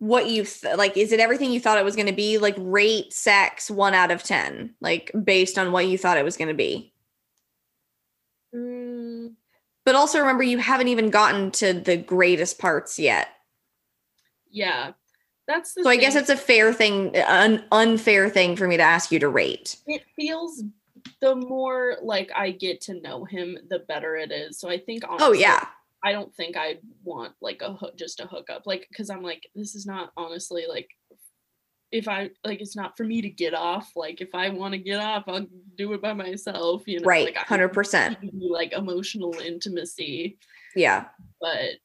what 0.00 0.28
you 0.28 0.44
th- 0.44 0.76
like? 0.76 0.96
Is 0.96 1.12
it 1.12 1.20
everything 1.20 1.52
you 1.52 1.60
thought 1.60 1.78
it 1.78 1.84
was 1.84 1.96
gonna 1.96 2.12
be? 2.12 2.38
Like 2.38 2.56
rate 2.58 3.12
sex 3.12 3.70
one 3.70 3.94
out 3.94 4.10
of 4.10 4.24
ten, 4.24 4.74
like 4.80 5.12
based 5.24 5.58
on 5.58 5.70
what 5.72 5.86
you 5.86 5.98
thought 5.98 6.18
it 6.18 6.24
was 6.24 6.36
gonna 6.36 6.54
be. 6.54 6.92
mm, 8.54 9.34
But 9.84 9.94
also 9.94 10.18
remember, 10.20 10.42
you 10.42 10.58
haven't 10.58 10.88
even 10.88 11.10
gotten 11.10 11.50
to 11.52 11.72
the 11.74 11.96
greatest 11.96 12.58
parts 12.58 12.98
yet. 12.98 13.28
yeah. 14.50 14.92
That's 15.46 15.74
the. 15.74 15.82
So 15.84 15.90
I 15.90 15.96
guess 15.96 16.14
it's 16.16 16.30
a 16.30 16.36
fair 16.36 16.72
thing, 16.72 17.14
an 17.16 17.64
unfair 17.70 18.30
thing 18.30 18.56
for 18.56 18.66
me 18.66 18.78
to 18.78 18.82
ask 18.82 19.12
you 19.12 19.18
to 19.20 19.28
rate. 19.28 19.76
it 19.86 20.02
feels 20.16 20.62
the 21.20 21.34
more 21.34 21.96
like 22.02 22.30
I 22.34 22.50
get 22.50 22.80
to 22.82 23.00
know 23.00 23.24
him, 23.24 23.58
the 23.68 23.80
better 23.80 24.16
it 24.16 24.32
is. 24.32 24.58
So 24.58 24.70
I 24.70 24.78
think 24.78 25.04
honestly, 25.06 25.26
Oh 25.26 25.32
yeah, 25.32 25.66
I 26.04 26.12
don't 26.12 26.34
think 26.34 26.56
I'd 26.56 26.80
want 27.02 27.32
like 27.40 27.62
a 27.62 27.72
hook, 27.72 27.96
just 27.96 28.20
a 28.20 28.26
hookup, 28.26 28.66
like 28.66 28.86
because 28.90 29.10
I'm 29.10 29.22
like 29.22 29.48
this 29.54 29.74
is 29.74 29.86
not 29.86 30.10
honestly 30.16 30.64
like 30.68 30.88
if 31.90 32.08
I 32.08 32.30
like 32.44 32.60
it's 32.60 32.76
not 32.76 32.96
for 32.96 33.04
me 33.04 33.22
to 33.22 33.30
get 33.30 33.54
off. 33.54 33.90
Like 33.96 34.20
if 34.20 34.34
I 34.34 34.50
want 34.50 34.72
to 34.72 34.78
get 34.78 35.00
off, 35.00 35.24
I'll 35.28 35.46
do 35.76 35.92
it 35.92 36.02
by 36.02 36.12
myself. 36.12 36.82
You 36.86 37.00
know, 37.00 37.06
right, 37.06 37.24
Like, 37.24 37.36
hundred 37.36 37.68
percent. 37.70 38.18
like 38.32 38.72
emotional 38.72 39.34
intimacy, 39.38 40.38
Yeah, 40.74 41.06
but 41.40 41.78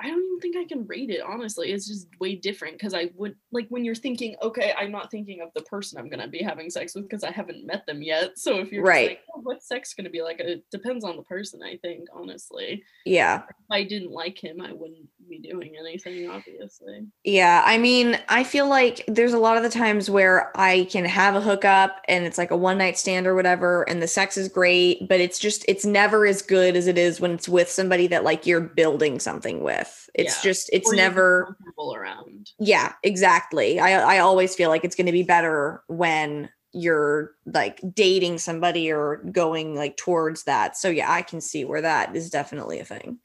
I 0.00 0.08
don't 0.08 0.22
even 0.24 0.40
think 0.40 0.56
I 0.56 0.64
can 0.64 0.86
rate 0.86 1.10
it. 1.10 1.20
Honestly, 1.22 1.70
it's 1.72 1.86
just 1.86 2.08
way 2.20 2.34
different 2.34 2.74
because 2.78 2.94
I 2.94 3.10
would 3.14 3.36
like 3.52 3.68
when 3.68 3.84
you're 3.84 3.94
thinking, 3.94 4.34
okay, 4.42 4.74
I'm 4.76 4.90
not 4.90 5.10
thinking 5.10 5.40
of 5.40 5.50
the 5.54 5.62
person 5.62 5.98
I'm 5.98 6.08
gonna 6.08 6.26
be 6.28 6.42
having 6.42 6.68
sex 6.68 6.94
with 6.94 7.04
because 7.08 7.22
I 7.22 7.30
haven't 7.30 7.64
met 7.64 7.86
them 7.86 8.02
yet. 8.02 8.38
So 8.38 8.58
if 8.58 8.72
you're 8.72 8.82
Right. 8.82 9.10
like, 9.10 9.20
oh, 9.34 9.40
what's 9.42 9.68
sex 9.68 9.94
gonna 9.94 10.10
be 10.10 10.22
like? 10.22 10.40
It 10.40 10.64
depends 10.70 11.04
on 11.04 11.16
the 11.16 11.22
person. 11.22 11.62
I 11.62 11.76
think 11.76 12.08
honestly 12.12 12.82
yeah. 13.04 13.42
if 13.48 13.54
I 13.70 13.84
didn't 13.84 14.10
like 14.10 14.42
him, 14.42 14.60
I 14.60 14.72
wouldn't 14.72 15.08
be 15.28 15.38
doing 15.38 15.74
anything, 15.78 16.28
obviously. 16.30 17.06
Yeah, 17.24 17.62
I 17.64 17.78
mean, 17.78 18.18
I 18.28 18.44
feel 18.44 18.68
like 18.68 19.04
there's 19.08 19.32
a 19.32 19.38
lot 19.38 19.56
of 19.56 19.62
the 19.62 19.68
times 19.70 20.08
where 20.10 20.50
I 20.58 20.86
can 20.90 21.04
have 21.04 21.34
a 21.34 21.40
hookup 21.40 22.00
and 22.08 22.24
it's 22.24 22.38
like 22.38 22.50
a 22.50 22.56
one 22.56 22.78
night 22.78 22.98
stand 22.98 23.26
or 23.26 23.34
whatever, 23.34 23.82
and 23.88 24.02
the 24.02 24.08
sex 24.08 24.36
is 24.36 24.48
great, 24.48 25.08
but 25.08 25.20
it's 25.20 25.38
just, 25.38 25.64
it's 25.68 25.84
never 25.84 26.26
as 26.26 26.42
good 26.42 26.76
as 26.76 26.86
it 26.86 26.98
is 26.98 27.20
when 27.20 27.32
it's 27.32 27.48
with 27.48 27.68
somebody 27.68 28.06
that 28.08 28.24
like 28.24 28.46
you're 28.46 28.60
building 28.60 29.18
something 29.18 29.62
with. 29.62 30.08
It's 30.14 30.36
Yeah. 30.36 30.42
just, 30.50 30.70
it's 30.72 30.92
never, 30.92 31.46
comfortable 31.46 31.94
around. 31.94 32.50
yeah, 32.58 32.92
exactly. 33.02 33.80
I, 33.80 34.16
I 34.16 34.18
always 34.18 34.54
feel 34.54 34.68
like 34.70 34.84
it's 34.84 34.96
going 34.96 35.06
to 35.06 35.12
be 35.12 35.22
better 35.22 35.82
when 35.88 36.50
you're 36.76 37.30
like 37.46 37.80
dating 37.94 38.36
somebody 38.38 38.90
or 38.90 39.18
going 39.30 39.76
like 39.76 39.96
towards 39.96 40.42
that. 40.44 40.76
So 40.76 40.88
yeah, 40.88 41.10
I 41.10 41.22
can 41.22 41.40
see 41.40 41.64
where 41.64 41.80
that 41.82 42.16
is 42.16 42.30
definitely 42.30 42.80
a 42.80 42.84
thing. 42.84 43.18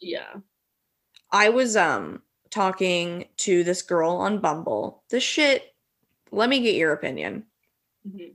Yeah. 0.00 0.34
I 1.36 1.50
was 1.50 1.76
um 1.76 2.22
talking 2.48 3.26
to 3.38 3.62
this 3.62 3.82
girl 3.82 4.12
on 4.12 4.38
Bumble. 4.38 5.02
This 5.10 5.22
shit, 5.22 5.74
let 6.32 6.48
me 6.48 6.60
get 6.60 6.76
your 6.76 6.94
opinion. 6.94 7.44
Mhm. 8.08 8.32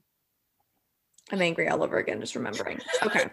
I'm 1.31 1.41
angry 1.41 1.67
all 1.67 1.83
over 1.83 1.97
again, 1.97 2.19
just 2.21 2.35
remembering. 2.35 2.79
Okay. 3.03 3.25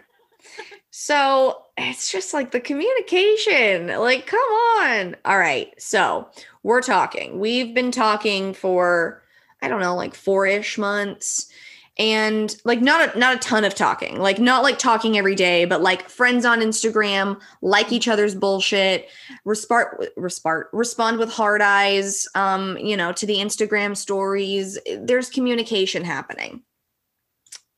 so 0.89 1.65
it's 1.77 2.11
just 2.11 2.33
like 2.33 2.49
the 2.49 2.59
communication. 2.59 3.87
Like, 3.87 4.25
come 4.25 4.39
on. 4.39 5.15
All 5.25 5.37
right. 5.37 5.71
So 5.77 6.29
we're 6.63 6.81
talking. 6.81 7.39
We've 7.39 7.75
been 7.75 7.91
talking 7.91 8.53
for, 8.55 9.21
I 9.61 9.67
don't 9.67 9.81
know, 9.81 9.95
like 9.95 10.15
four 10.15 10.47
ish 10.47 10.77
months. 10.79 11.51
And 11.99 12.55
like 12.63 12.79
not 12.79 13.13
a 13.13 13.19
not 13.19 13.35
a 13.35 13.39
ton 13.39 13.65
of 13.65 13.75
talking, 13.75 14.19
like 14.19 14.39
not 14.39 14.63
like 14.63 14.79
talking 14.79 15.17
every 15.17 15.35
day, 15.35 15.65
but 15.65 15.81
like 15.81 16.07
friends 16.09 16.45
on 16.45 16.61
Instagram, 16.61 17.39
like 17.61 17.91
each 17.91 18.07
other's 18.07 18.33
bullshit, 18.33 19.09
respond 19.43 20.07
respond 20.15 20.63
respond 20.71 21.19
with 21.19 21.29
hard 21.29 21.61
eyes, 21.61 22.25
um, 22.35 22.77
you 22.77 22.95
know, 22.95 23.11
to 23.11 23.25
the 23.25 23.35
Instagram 23.35 23.97
stories. 23.97 24.79
There's 24.97 25.29
communication 25.29 26.05
happening. 26.05 26.63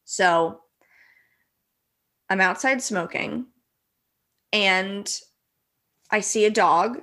So 0.06 0.62
I'm 2.30 2.42
outside 2.42 2.84
smoking 2.84 3.48
and 4.54 5.12
I 6.12 6.20
see 6.20 6.46
a 6.46 6.52
dog 6.52 7.02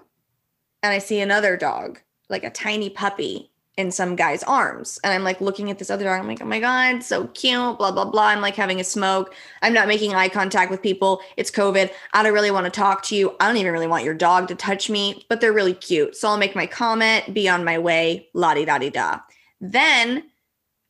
and 0.85 0.93
I 0.93 0.99
see 0.99 1.21
another 1.21 1.57
dog, 1.57 2.01
like 2.29 2.45
a 2.45 2.51
tiny 2.51 2.91
puppy 2.91 3.51
in 3.79 3.93
some 3.93 4.17
guy's 4.17 4.43
arms. 4.43 4.99
And 5.05 5.15
I'm 5.15 5.23
like 5.23 5.41
looking 5.41 5.71
at 5.71 5.79
this 5.79 5.89
other 5.89 6.03
dog. 6.03 6.19
I'm 6.19 6.27
like, 6.27 6.43
oh 6.43 6.47
my 6.47 6.59
God, 6.59 7.01
so 7.01 7.29
cute, 7.29 7.79
blah, 7.79 7.93
blah, 7.93 8.05
blah. 8.05 8.27
I'm 8.27 8.41
like 8.41 8.57
having 8.57 8.81
a 8.81 8.85
smoke. 8.85 9.33
I'm 9.63 9.73
not 9.73 9.87
making 9.87 10.17
eye 10.17 10.29
contact 10.29 10.73
with 10.73 10.83
people. 10.83 11.23
It's 11.37 11.51
COVID. 11.51 11.89
I 12.13 12.23
don't 12.25 12.35
really 12.35 12.51
want 12.51 12.65
to 12.65 12.71
talk 12.71 13.05
to 13.05 13.17
you. 13.17 13.37
I 13.39 13.47
don't 13.47 13.57
even 13.57 13.73
really 13.73 13.87
want 13.87 14.05
your 14.05 14.15
dog 14.15 14.49
to 14.49 14.57
touch 14.57 14.91
me, 14.91 15.25
but 15.29 15.41
they're 15.41 15.53
really 15.53 15.75
cute. 15.75 16.17
So 16.17 16.29
I'll 16.29 16.37
make 16.37 16.57
my 16.57 16.67
comment, 16.67 17.33
be 17.33 17.49
on 17.49 17.65
my 17.65 17.79
way, 17.79 18.29
la 18.35 18.53
di 18.53 18.65
da 18.65 18.79
di 18.79 18.91
da. 18.91 19.21
Then 19.61 20.25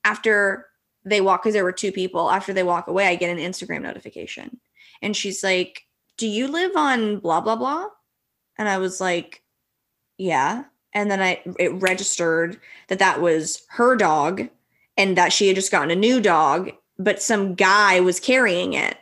after 0.03 0.66
they 1.05 1.20
walk, 1.20 1.43
because 1.43 1.53
there 1.53 1.64
were 1.64 1.72
two 1.72 1.93
people, 1.93 2.30
after 2.30 2.55
they 2.55 2.62
walk 2.62 2.89
away, 2.89 3.07
I 3.09 3.16
get 3.16 3.30
an 3.30 3.36
Instagram 3.36 3.82
notification. 3.82 4.61
And 5.03 5.14
she's 5.14 5.45
like, 5.45 5.82
Do 6.16 6.26
you 6.26 6.49
live 6.49 6.74
on 6.74 7.18
blah, 7.18 7.43
blah, 7.43 7.57
blah? 7.57 7.89
And 8.57 8.66
I 8.66 8.78
was 8.78 8.99
like, 8.99 9.43
Yeah. 10.16 10.64
And 10.99 11.12
then 11.12 11.22
I 11.22 11.40
it 11.61 11.72
registered 11.80 12.59
that 12.88 12.99
that 12.99 13.20
was 13.20 13.62
her 13.68 13.94
dog 13.94 14.49
and 14.96 15.16
that 15.16 15.32
she 15.32 15.46
had 15.46 15.55
just 15.55 15.70
gotten 15.70 15.92
a 15.92 15.96
new 15.96 16.20
dog, 16.20 16.72
but 16.99 17.22
some 17.22 17.55
guy 17.55 18.01
was 18.01 18.18
carrying 18.18 18.72
it. 18.72 18.99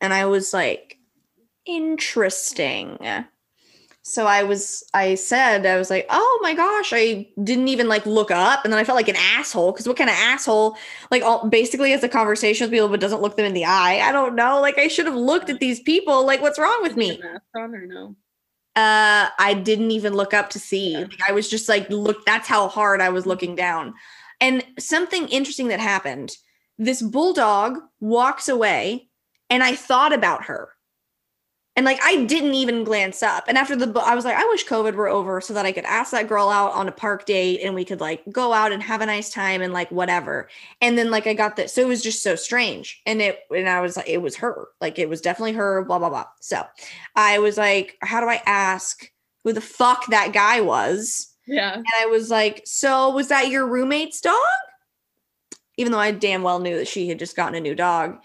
And 0.00 0.14
I 0.14 0.24
was 0.24 0.54
like, 0.54 0.96
interesting. 1.66 2.96
So 4.00 4.26
I 4.26 4.44
was, 4.44 4.84
I 4.94 5.16
said, 5.16 5.66
I 5.66 5.76
was 5.76 5.90
like, 5.90 6.06
oh 6.08 6.38
my 6.42 6.54
gosh, 6.54 6.94
I 6.94 7.28
didn't 7.44 7.68
even 7.68 7.88
like 7.88 8.06
look 8.06 8.30
up. 8.30 8.64
And 8.64 8.72
then 8.72 8.80
I 8.80 8.84
felt 8.84 8.96
like 8.96 9.08
an 9.08 9.16
asshole 9.16 9.72
because 9.72 9.86
what 9.86 9.98
kind 9.98 10.08
of 10.08 10.16
asshole, 10.16 10.78
like, 11.10 11.22
all, 11.22 11.46
basically 11.46 11.90
has 11.90 12.02
a 12.04 12.08
conversation 12.08 12.64
with 12.64 12.72
people 12.72 12.88
but 12.88 13.00
doesn't 13.00 13.20
look 13.20 13.36
them 13.36 13.44
in 13.44 13.52
the 13.52 13.66
eye? 13.66 14.00
I 14.00 14.12
don't 14.12 14.34
know. 14.34 14.62
Like, 14.62 14.78
I 14.78 14.88
should 14.88 15.04
have 15.04 15.14
looked 15.14 15.50
at 15.50 15.60
these 15.60 15.80
people. 15.80 16.24
Like, 16.24 16.40
what's 16.40 16.58
wrong 16.58 16.78
with 16.80 16.96
me? 16.96 17.20
Mask 17.22 17.42
on 17.54 17.74
or 17.74 17.86
no? 17.86 18.16
Uh, 18.76 19.30
I 19.38 19.54
didn't 19.54 19.90
even 19.90 20.12
look 20.12 20.34
up 20.34 20.50
to 20.50 20.58
see. 20.58 20.96
Like, 20.96 21.20
I 21.26 21.32
was 21.32 21.48
just 21.48 21.66
like, 21.66 21.88
look, 21.88 22.26
that's 22.26 22.46
how 22.46 22.68
hard 22.68 23.00
I 23.00 23.08
was 23.08 23.24
looking 23.24 23.56
down. 23.56 23.94
And 24.38 24.62
something 24.78 25.28
interesting 25.28 25.68
that 25.68 25.80
happened 25.80 26.36
this 26.78 27.00
bulldog 27.00 27.78
walks 28.00 28.48
away, 28.48 29.08
and 29.48 29.62
I 29.62 29.74
thought 29.74 30.12
about 30.12 30.44
her. 30.44 30.75
And 31.76 31.84
like 31.84 32.00
I 32.02 32.24
didn't 32.24 32.54
even 32.54 32.84
glance 32.84 33.22
up. 33.22 33.44
And 33.46 33.58
after 33.58 33.76
the 33.76 34.00
I 34.00 34.14
was 34.14 34.24
like, 34.24 34.36
I 34.36 34.44
wish 34.46 34.66
COVID 34.66 34.94
were 34.94 35.08
over 35.08 35.42
so 35.42 35.52
that 35.52 35.66
I 35.66 35.72
could 35.72 35.84
ask 35.84 36.10
that 36.12 36.26
girl 36.26 36.48
out 36.48 36.72
on 36.72 36.88
a 36.88 36.92
park 36.92 37.26
date 37.26 37.60
and 37.62 37.74
we 37.74 37.84
could 37.84 38.00
like 38.00 38.22
go 38.32 38.54
out 38.54 38.72
and 38.72 38.82
have 38.82 39.02
a 39.02 39.06
nice 39.06 39.30
time 39.30 39.60
and 39.60 39.74
like 39.74 39.90
whatever. 39.90 40.48
And 40.80 40.96
then 40.96 41.10
like 41.10 41.26
I 41.26 41.34
got 41.34 41.56
this. 41.56 41.74
So 41.74 41.82
it 41.82 41.86
was 41.88 42.02
just 42.02 42.22
so 42.22 42.34
strange. 42.34 43.02
And 43.04 43.20
it 43.20 43.40
and 43.54 43.68
I 43.68 43.82
was 43.82 43.96
like, 43.96 44.08
it 44.08 44.22
was 44.22 44.36
her. 44.36 44.68
Like 44.80 44.98
it 44.98 45.08
was 45.08 45.20
definitely 45.20 45.52
her, 45.52 45.84
blah, 45.84 45.98
blah, 45.98 46.08
blah. 46.08 46.26
So 46.40 46.64
I 47.14 47.38
was 47.38 47.58
like, 47.58 47.98
how 48.00 48.20
do 48.20 48.26
I 48.26 48.40
ask 48.46 49.10
who 49.44 49.52
the 49.52 49.60
fuck 49.60 50.06
that 50.06 50.32
guy 50.32 50.62
was? 50.62 51.34
Yeah. 51.46 51.74
And 51.74 51.86
I 52.00 52.06
was 52.06 52.30
like, 52.30 52.62
so 52.64 53.10
was 53.10 53.28
that 53.28 53.48
your 53.48 53.66
roommate's 53.66 54.20
dog? 54.20 54.34
Even 55.76 55.92
though 55.92 55.98
I 55.98 56.10
damn 56.10 56.42
well 56.42 56.58
knew 56.58 56.78
that 56.78 56.88
she 56.88 57.06
had 57.06 57.18
just 57.18 57.36
gotten 57.36 57.54
a 57.54 57.60
new 57.60 57.74
dog. 57.74 58.18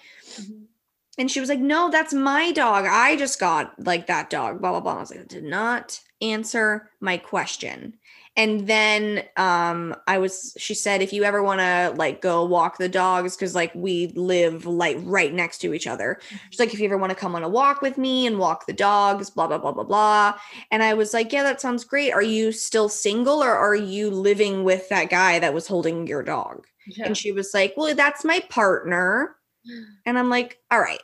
And 1.22 1.30
she 1.30 1.40
was 1.40 1.50
like, 1.50 1.60
No, 1.60 1.92
that's 1.92 2.16
my 2.16 2.52
dog. 2.52 2.88
I 2.90 3.16
just 3.16 3.40
got 3.40 3.76
like 3.86 4.08
that 4.08 4.32
dog, 4.32 4.60
blah, 4.60 4.72
blah, 4.72 4.80
blah. 4.80 4.96
I 4.96 5.00
was 5.02 5.12
like, 5.12 5.28
did 5.28 5.44
not 5.44 6.00
answer 6.20 6.90
my 7.00 7.18
question. 7.18 7.94
And 8.36 8.66
then 8.66 9.26
um 9.38 9.96
I 10.08 10.18
was 10.18 10.58
she 10.58 10.74
said, 10.74 11.04
if 11.04 11.14
you 11.14 11.24
ever 11.24 11.44
want 11.44 11.60
to 11.60 11.94
like 11.96 12.24
go 12.24 12.44
walk 12.44 12.80
the 12.80 12.90
dogs, 12.90 13.36
because 13.38 13.54
like 13.54 13.72
we 13.76 14.08
live 14.16 14.66
like 14.66 14.98
right 15.02 15.32
next 15.32 15.60
to 15.60 15.76
each 15.76 15.86
other. 15.86 16.20
She's 16.50 16.60
like, 16.60 16.74
if 16.74 16.80
you 16.80 16.86
ever 16.88 16.98
want 16.98 17.12
to 17.12 17.16
come 17.16 17.36
on 17.36 17.44
a 17.44 17.50
walk 17.50 17.84
with 17.84 18.00
me 18.00 18.26
and 18.26 18.40
walk 18.40 18.66
the 18.66 18.74
dogs, 18.74 19.30
blah, 19.30 19.46
blah, 19.46 19.60
blah, 19.60 19.74
blah, 19.74 19.84
blah. 19.84 20.34
And 20.72 20.82
I 20.82 20.96
was 20.96 21.14
like, 21.14 21.32
Yeah, 21.32 21.44
that 21.44 21.62
sounds 21.62 21.84
great. 21.84 22.14
Are 22.14 22.24
you 22.24 22.52
still 22.52 22.90
single 22.90 23.44
or 23.44 23.56
are 23.56 23.76
you 23.76 24.10
living 24.10 24.64
with 24.64 24.90
that 24.90 25.12
guy 25.12 25.38
that 25.38 25.54
was 25.54 25.68
holding 25.68 26.08
your 26.08 26.24
dog? 26.24 26.66
Yeah. 26.88 27.06
And 27.06 27.16
she 27.16 27.32
was 27.32 27.54
like, 27.54 27.76
Well, 27.78 27.94
that's 27.94 28.26
my 28.26 28.40
partner. 28.50 29.36
And 30.08 30.18
I'm 30.18 30.32
like, 30.32 30.58
All 30.72 30.80
right. 30.80 31.00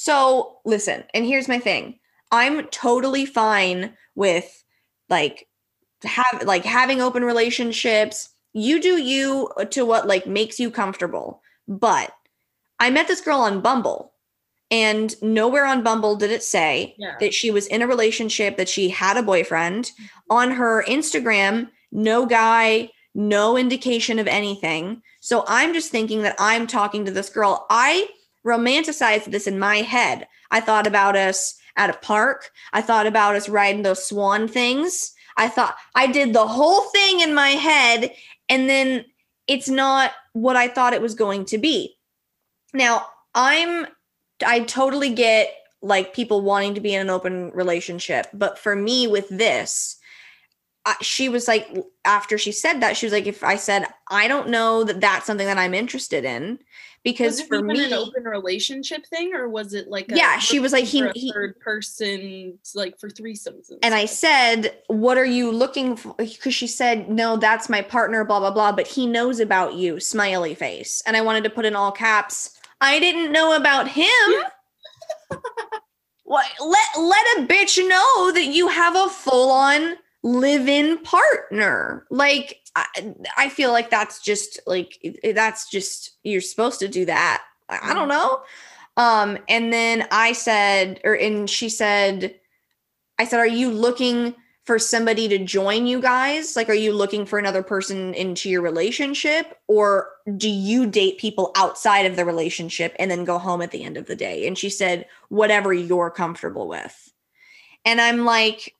So 0.00 0.58
listen, 0.64 1.02
and 1.12 1.26
here's 1.26 1.48
my 1.48 1.58
thing 1.58 1.98
I'm 2.30 2.68
totally 2.68 3.26
fine 3.26 3.94
with 4.14 4.62
like, 5.08 5.48
have 6.04 6.44
like 6.44 6.64
having 6.64 7.00
open 7.02 7.24
relationships. 7.24 8.28
You 8.52 8.80
do 8.80 9.02
you 9.02 9.50
to 9.70 9.84
what 9.84 10.06
like 10.06 10.24
makes 10.24 10.60
you 10.60 10.70
comfortable. 10.70 11.42
But 11.66 12.12
I 12.78 12.90
met 12.90 13.08
this 13.08 13.20
girl 13.20 13.40
on 13.40 13.60
Bumble, 13.60 14.12
and 14.70 15.20
nowhere 15.20 15.66
on 15.66 15.82
Bumble 15.82 16.14
did 16.14 16.30
it 16.30 16.44
say 16.44 16.94
Yeah. 16.96 17.16
that 17.18 17.34
she 17.34 17.50
was 17.50 17.66
in 17.66 17.82
a 17.82 17.88
relationship, 17.88 18.56
that 18.56 18.68
she 18.68 18.90
had 18.90 19.16
a 19.16 19.22
boyfriend. 19.24 19.86
Mm-hmm. 19.86 20.04
On 20.30 20.50
her 20.52 20.84
Instagram, 20.86 21.70
no 21.90 22.24
guy, 22.24 22.90
no 23.16 23.56
indication 23.56 24.20
of 24.20 24.28
anything. 24.28 25.02
So 25.18 25.44
I'm 25.48 25.74
just 25.74 25.90
thinking 25.90 26.22
that 26.22 26.36
I'm 26.38 26.68
talking 26.68 27.04
to 27.04 27.10
this 27.10 27.30
girl. 27.30 27.66
I 27.68 28.06
romanticized 28.46 29.26
this 29.26 29.46
in 29.46 29.58
my 29.58 29.76
head. 29.78 30.26
I 30.50 30.60
thought 30.60 30.86
about 30.86 31.16
us 31.16 31.58
at 31.76 31.90
a 31.90 31.98
park. 31.98 32.50
I 32.72 32.82
thought 32.82 33.06
about 33.06 33.36
us 33.36 33.48
riding 33.48 33.82
those 33.82 34.06
swan 34.06 34.48
things. 34.48 35.12
I 35.36 35.48
thought 35.48 35.76
I 35.94 36.08
did 36.08 36.32
the 36.32 36.46
whole 36.46 36.82
thing 36.90 37.20
in 37.20 37.34
my 37.34 37.50
head, 37.50 38.12
and 38.48 38.68
then 38.68 39.04
it's 39.46 39.68
not 39.68 40.12
what 40.32 40.56
I 40.56 40.68
thought 40.68 40.92
it 40.92 41.02
was 41.02 41.14
going 41.14 41.44
to 41.46 41.58
be. 41.58 41.96
Now, 42.74 43.06
I'm 43.34 43.86
I 44.44 44.60
totally 44.60 45.10
get 45.10 45.54
like 45.80 46.14
people 46.14 46.42
wanting 46.42 46.74
to 46.74 46.80
be 46.80 46.94
in 46.94 47.00
an 47.00 47.10
open 47.10 47.50
relationship, 47.52 48.26
but 48.34 48.58
for 48.58 48.74
me 48.74 49.06
with 49.06 49.28
this, 49.28 49.96
I, 50.84 50.96
she 51.02 51.28
was 51.28 51.46
like 51.46 51.68
after 52.04 52.36
she 52.36 52.50
said 52.50 52.80
that 52.80 52.96
she 52.96 53.06
was 53.06 53.12
like 53.12 53.26
if 53.26 53.44
I 53.44 53.56
said 53.56 53.86
I 54.10 54.26
don't 54.26 54.48
know 54.48 54.84
that 54.84 55.00
that's 55.00 55.26
something 55.26 55.46
that 55.46 55.58
I'm 55.58 55.74
interested 55.74 56.24
in 56.24 56.58
because 57.12 57.32
was 57.34 57.40
it 57.40 57.48
for 57.48 57.62
me 57.62 57.84
an 57.84 57.92
open 57.92 58.24
relationship 58.24 59.06
thing, 59.06 59.34
or 59.34 59.48
was 59.48 59.74
it 59.74 59.88
like 59.88 60.10
a 60.12 60.16
Yeah, 60.16 60.38
she 60.38 60.60
was 60.60 60.72
like, 60.72 60.84
he- 60.84 61.08
he- 61.14 61.32
third 61.32 61.58
person, 61.60 62.58
like 62.74 62.98
for 62.98 63.08
threesomes? 63.08 63.70
and 63.82 63.94
I 63.94 64.04
said, 64.06 64.76
"What 64.88 65.18
are 65.18 65.24
you 65.24 65.50
looking 65.50 65.96
for?" 65.96 66.14
Because 66.14 66.54
she 66.54 66.66
said, 66.66 67.08
"No, 67.10 67.36
that's 67.36 67.68
my 67.68 67.82
partner." 67.82 68.24
Blah 68.24 68.40
blah 68.40 68.50
blah. 68.50 68.72
But 68.72 68.86
he 68.86 69.06
knows 69.06 69.40
about 69.40 69.74
you. 69.74 70.00
Smiley 70.00 70.54
face. 70.54 71.02
And 71.06 71.16
I 71.16 71.20
wanted 71.20 71.44
to 71.44 71.50
put 71.50 71.64
in 71.64 71.74
all 71.76 71.92
caps. 71.92 72.56
I 72.80 72.98
didn't 73.00 73.32
know 73.32 73.56
about 73.56 73.88
him. 73.88 74.06
what? 76.24 76.46
Let 76.60 76.88
let 76.98 77.38
a 77.38 77.46
bitch 77.46 77.78
know 77.88 78.32
that 78.32 78.46
you 78.46 78.68
have 78.68 78.94
a 78.96 79.08
full 79.08 79.50
on 79.50 79.96
live-in 80.28 80.98
partner. 80.98 82.06
Like 82.10 82.60
I, 82.76 83.14
I 83.36 83.48
feel 83.48 83.72
like 83.72 83.90
that's 83.90 84.20
just 84.20 84.60
like 84.66 84.98
that's 85.34 85.70
just 85.70 86.12
you're 86.22 86.40
supposed 86.40 86.80
to 86.80 86.88
do 86.88 87.04
that. 87.06 87.42
I, 87.68 87.90
I 87.90 87.94
don't 87.94 88.08
know. 88.08 88.42
Um, 88.96 89.38
and 89.48 89.72
then 89.72 90.06
I 90.10 90.32
said, 90.32 91.00
or 91.04 91.14
and 91.14 91.48
she 91.48 91.68
said. 91.68 92.34
I 93.20 93.24
said, 93.24 93.40
Are 93.40 93.46
you 93.48 93.72
looking 93.72 94.36
for 94.64 94.78
somebody 94.78 95.28
to 95.28 95.38
join 95.38 95.86
you 95.86 96.00
guys? 96.00 96.54
Like, 96.54 96.68
are 96.68 96.74
you 96.74 96.92
looking 96.92 97.26
for 97.26 97.38
another 97.38 97.62
person 97.62 98.14
into 98.14 98.48
your 98.48 98.62
relationship? 98.62 99.58
Or 99.66 100.10
do 100.36 100.48
you 100.48 100.86
date 100.86 101.18
people 101.18 101.50
outside 101.56 102.06
of 102.06 102.16
the 102.16 102.24
relationship 102.24 102.94
and 102.98 103.10
then 103.10 103.24
go 103.24 103.38
home 103.38 103.62
at 103.62 103.70
the 103.70 103.82
end 103.82 103.96
of 103.96 104.06
the 104.06 104.14
day? 104.14 104.46
And 104.46 104.56
she 104.56 104.70
said, 104.70 105.06
Whatever 105.30 105.72
you're 105.72 106.10
comfortable 106.10 106.68
with. 106.68 107.12
And 107.84 108.00
I'm 108.00 108.24
like, 108.24 108.74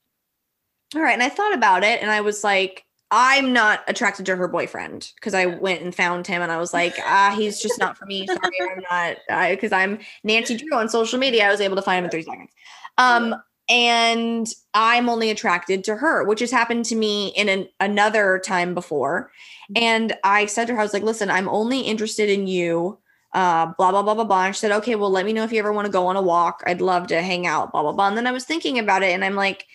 All 0.94 1.02
right. 1.02 1.12
And 1.12 1.22
I 1.22 1.28
thought 1.28 1.54
about 1.54 1.84
it 1.84 2.00
and 2.00 2.10
I 2.10 2.20
was 2.20 2.42
like, 2.42 2.84
I'm 3.10 3.52
not 3.52 3.80
attracted 3.88 4.26
to 4.26 4.36
her 4.36 4.48
boyfriend 4.48 5.12
because 5.14 5.32
I 5.32 5.46
went 5.46 5.82
and 5.82 5.94
found 5.94 6.26
him 6.26 6.42
and 6.42 6.52
I 6.52 6.58
was 6.58 6.74
like, 6.74 6.94
ah, 7.04 7.34
he's 7.36 7.60
just 7.60 7.78
not 7.78 7.96
for 7.96 8.06
me. 8.06 8.26
Sorry, 8.26 8.40
I'm 8.60 8.82
not 8.90 9.50
because 9.50 9.72
I'm 9.72 9.98
Nancy 10.24 10.56
Drew 10.56 10.74
on 10.76 10.88
social 10.88 11.18
media. 11.18 11.46
I 11.46 11.50
was 11.50 11.60
able 11.60 11.76
to 11.76 11.82
find 11.82 11.98
him 11.98 12.04
in 12.04 12.10
three 12.10 12.22
seconds. 12.22 12.50
Um, 12.98 13.34
and 13.70 14.48
I'm 14.72 15.10
only 15.10 15.30
attracted 15.30 15.84
to 15.84 15.96
her, 15.96 16.24
which 16.24 16.40
has 16.40 16.50
happened 16.50 16.86
to 16.86 16.96
me 16.96 17.28
in 17.36 17.50
an, 17.50 17.68
another 17.80 18.40
time 18.42 18.74
before. 18.74 19.30
And 19.76 20.16
I 20.24 20.46
said 20.46 20.66
to 20.66 20.74
her, 20.74 20.80
I 20.80 20.82
was 20.82 20.94
like, 20.94 21.02
listen, 21.02 21.30
I'm 21.30 21.48
only 21.50 21.80
interested 21.80 22.30
in 22.30 22.46
you. 22.46 22.98
Uh, 23.34 23.66
blah 23.76 23.90
blah 23.90 24.02
blah 24.02 24.14
blah 24.14 24.24
blah. 24.24 24.46
And 24.46 24.56
she 24.56 24.60
said, 24.60 24.72
okay, 24.72 24.94
well, 24.94 25.10
let 25.10 25.26
me 25.26 25.34
know 25.34 25.44
if 25.44 25.52
you 25.52 25.58
ever 25.58 25.72
want 25.72 25.84
to 25.84 25.92
go 25.92 26.06
on 26.06 26.16
a 26.16 26.22
walk. 26.22 26.62
I'd 26.66 26.80
love 26.80 27.08
to 27.08 27.20
hang 27.20 27.46
out. 27.46 27.72
Blah 27.72 27.82
blah 27.82 27.92
blah. 27.92 28.08
And 28.08 28.16
then 28.16 28.26
I 28.26 28.32
was 28.32 28.44
thinking 28.44 28.78
about 28.78 29.02
it, 29.02 29.12
and 29.12 29.22
I'm 29.22 29.34
like 29.34 29.66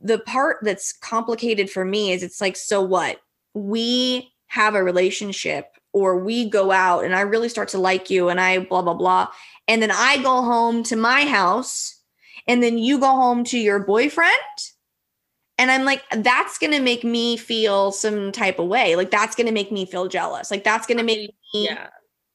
the 0.00 0.18
part 0.26 0.58
that's 0.62 0.92
complicated 0.92 1.70
for 1.70 1.84
me 1.84 2.12
is 2.12 2.22
it's 2.22 2.40
like 2.40 2.56
so 2.56 2.82
what? 2.82 3.20
We 3.54 4.32
have 4.46 4.74
a 4.74 4.82
relationship 4.82 5.76
or 5.92 6.18
we 6.18 6.48
go 6.48 6.70
out 6.70 7.04
and 7.04 7.14
i 7.14 7.20
really 7.20 7.48
start 7.48 7.68
to 7.68 7.78
like 7.78 8.10
you 8.10 8.28
and 8.28 8.40
i 8.40 8.58
blah 8.58 8.82
blah 8.82 8.94
blah. 8.94 9.28
And 9.68 9.82
then 9.82 9.90
i 9.92 10.22
go 10.22 10.42
home 10.42 10.82
to 10.84 10.96
my 10.96 11.24
house 11.24 11.96
and 12.48 12.62
then 12.62 12.78
you 12.78 12.98
go 12.98 13.06
home 13.06 13.44
to 13.44 13.58
your 13.58 13.80
boyfriend. 13.80 14.30
And 15.58 15.70
i'm 15.70 15.84
like 15.84 16.02
that's 16.18 16.58
going 16.58 16.72
to 16.72 16.80
make 16.80 17.04
me 17.04 17.36
feel 17.36 17.92
some 17.92 18.32
type 18.32 18.58
of 18.58 18.68
way. 18.68 18.96
Like 18.96 19.10
that's 19.10 19.36
going 19.36 19.46
to 19.48 19.52
make 19.52 19.70
me 19.72 19.84
feel 19.84 20.08
jealous. 20.08 20.50
Like 20.50 20.64
that's 20.64 20.86
going 20.86 20.98
to 20.98 21.04
make 21.04 21.30
me 21.54 21.66
Yeah. 21.68 21.88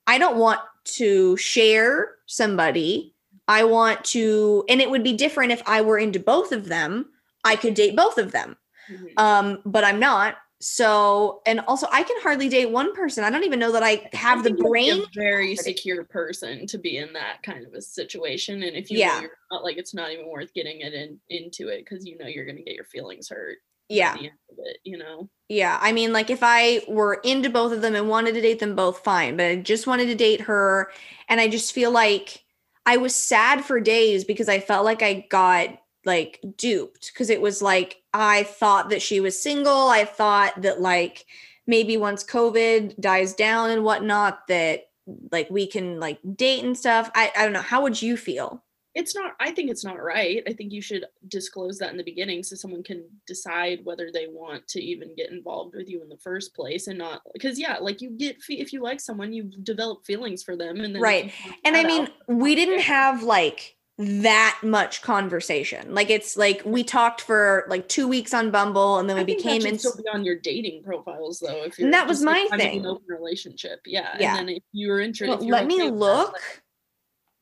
i 0.08 0.18
don't 0.18 0.38
want 0.38 0.60
to 0.86 1.36
share 1.38 2.10
somebody 2.28 3.15
I 3.48 3.64
want 3.64 4.04
to, 4.06 4.66
and 4.70 4.82
it 4.82 4.90
would 4.90 5.04
be 5.04 5.14
different 5.14 5.52
if 5.52 5.62
I 5.68 5.82
were 5.82 5.98
into 6.00 6.20
both 6.20 6.52
of 6.52 6.68
them. 6.68 7.12
I 7.44 7.56
could 7.56 7.76
date 7.76 7.96
both 7.96 8.18
of 8.18 8.32
them, 8.32 8.58
Mhm. 8.88 9.18
um, 9.18 9.62
but 9.66 9.84
I'm 9.84 10.00
not. 10.00 10.38
So, 10.62 11.42
and 11.48 11.62
also, 11.62 11.88
I 11.92 12.04
can 12.04 12.22
hardly 12.22 12.50
date 12.50 12.68
one 12.72 12.94
person. 12.96 13.24
I 13.24 13.30
don't 13.32 13.44
even 13.46 13.60
know 13.60 13.74
that 13.74 13.84
I 13.84 14.10
have 14.14 14.44
I 14.44 14.44
the 14.44 14.50
think 14.50 14.58
you 14.60 14.66
have 14.66 14.74
to 14.74 14.82
be 14.84 14.92
brain. 14.92 15.02
a 15.04 15.08
very 15.14 15.56
secure 15.56 16.04
person 16.06 16.66
to 16.68 16.78
be 16.78 16.98
in 16.98 17.14
that 17.14 17.44
kind 17.44 17.66
of 17.66 17.74
a 17.74 17.82
situation. 17.82 18.64
And 18.64 18.76
if 18.76 18.90
you 18.92 19.00
Yeah. 19.00 19.06
know 19.06 19.14
you're 19.14 19.38
not 19.52 19.64
like 19.64 19.78
it's 19.78 19.94
not 19.94 20.12
even 20.12 20.28
worth 20.30 20.54
getting 20.54 20.82
it 20.82 20.94
in 20.94 21.20
into 21.30 21.70
it 21.70 21.80
because 21.86 22.06
you 22.06 22.18
know 22.18 22.28
you're 22.28 22.46
gonna 22.46 22.64
get 22.64 22.76
your 22.76 22.86
feelings 22.86 23.30
hurt 23.30 23.60
Yeah, 23.90 24.12
at 24.16 24.20
the 24.20 24.26
end 24.26 24.38
of 24.52 24.58
it, 24.60 24.78
you 24.84 24.98
know. 24.98 25.30
yeah. 25.50 25.78
I 25.82 25.92
mean, 25.92 26.12
like 26.12 26.30
if 26.30 26.40
I 26.42 26.82
were 26.88 27.16
into 27.24 27.50
both 27.50 27.72
of 27.72 27.82
them 27.82 27.96
and 27.96 28.10
wanted 28.10 28.34
to 28.34 28.42
date 28.42 28.60
them 28.60 28.76
both, 28.76 29.00
fine. 29.04 29.38
But 29.38 29.46
I 29.46 29.56
just 29.58 29.86
wanted 29.88 30.08
to 30.08 30.16
date 30.16 30.42
her, 30.42 30.92
and 31.30 31.40
I 31.40 31.48
just 31.48 31.72
feel 31.74 31.92
like 31.92 32.45
I 32.86 32.98
was 32.98 33.16
sad 33.16 33.66
for 33.66 33.80
days 33.80 34.24
because 34.24 34.50
I 34.50 34.60
felt 34.60 34.86
like 34.86 35.02
I 35.02 35.26
got 35.30 35.70
like 36.06 36.40
duped 36.58 37.12
because 37.12 37.30
it 37.30 37.42
was 37.42 37.62
like 37.62 38.02
I 38.14 38.44
thought 38.44 38.90
that 38.90 39.02
she 39.02 39.20
was 39.20 39.42
single. 39.42 39.90
I 39.90 40.06
thought 40.06 40.62
that 40.62 40.82
like 40.82 41.26
maybe 41.68 41.98
once 41.98 42.24
COVID 42.24 43.00
dies 43.00 43.34
down 43.34 43.72
and 43.72 43.84
whatnot, 43.84 44.48
that 44.48 44.90
like 45.32 45.50
we 45.50 45.68
can 45.68 46.00
like 46.00 46.20
date 46.36 46.64
and 46.64 46.78
stuff. 46.78 47.10
I, 47.16 47.32
I 47.36 47.44
don't 47.44 47.54
know. 47.54 47.62
How 47.62 47.82
would 47.84 48.02
you 48.02 48.18
feel? 48.18 48.64
It's 48.96 49.14
not 49.14 49.34
I 49.40 49.52
think 49.52 49.70
it's 49.70 49.84
not 49.84 50.02
right. 50.02 50.42
I 50.48 50.54
think 50.54 50.72
you 50.72 50.82
should 50.82 51.06
disclose 51.28 51.78
that 51.80 51.92
in 51.92 51.98
the 51.98 52.04
beginning 52.04 52.44
so 52.44 52.56
someone 52.56 52.82
can 52.82 53.04
decide 53.28 53.82
whether 53.84 54.10
they 54.12 54.28
want 54.28 54.68
to 54.70 54.82
even 54.82 55.16
get 55.16 55.32
involved 55.32 55.76
with 55.76 55.90
you 55.90 56.02
in 56.02 56.10
the 56.10 56.18
first 56.18 56.56
place 56.56 56.88
and 56.88 56.98
not 56.98 57.22
because 57.34 57.60
yeah, 57.60 57.78
like 57.78 58.02
you 58.02 58.12
get 58.12 58.38
if 58.50 58.74
you 58.74 58.82
like 58.82 59.00
someone, 59.00 59.34
you 59.34 59.44
develop 59.64 60.06
feelings 60.06 60.44
for 60.44 60.56
them 60.56 60.80
and 60.80 60.96
then 60.96 61.02
Right. 61.02 61.34
And 61.64 61.76
I 61.76 61.84
mean, 61.84 62.08
we 62.28 62.56
didn't 62.56 62.82
have 62.82 63.22
like 63.22 63.76
that 63.98 64.60
much 64.62 65.02
conversation. 65.02 65.94
Like 65.94 66.10
it's 66.10 66.36
like 66.36 66.62
we 66.66 66.84
talked 66.84 67.22
for 67.22 67.66
like 67.70 67.88
two 67.88 68.08
weeks 68.08 68.34
on 68.34 68.52
Bumble 68.52 69.00
and 69.00 69.10
then 69.10 69.16
we 69.16 69.24
that 69.24 69.38
became 69.38 69.62
should 69.62 69.72
in 69.72 69.80
still 69.80 69.96
be 69.96 70.04
on 70.14 70.26
your 70.26 70.36
dating 70.36 70.84
profiles 70.84 71.40
though. 71.40 71.64
If 71.64 71.80
you're 71.80 71.88
And 71.88 71.94
that 71.94 72.08
was 72.08 72.18
just, 72.18 72.26
like, 72.26 72.50
my 72.50 72.58
thing. 72.58 72.86
open 72.86 73.06
relationship, 73.08 73.80
yeah. 73.86 74.18
Yeah. 74.20 74.38
And 74.38 74.50
then 74.50 74.56
if 74.58 74.64
you're 74.74 75.00
interested, 75.00 75.40
Well, 75.40 75.48
let 75.48 75.68
me 75.68 75.90
look. 75.90 76.36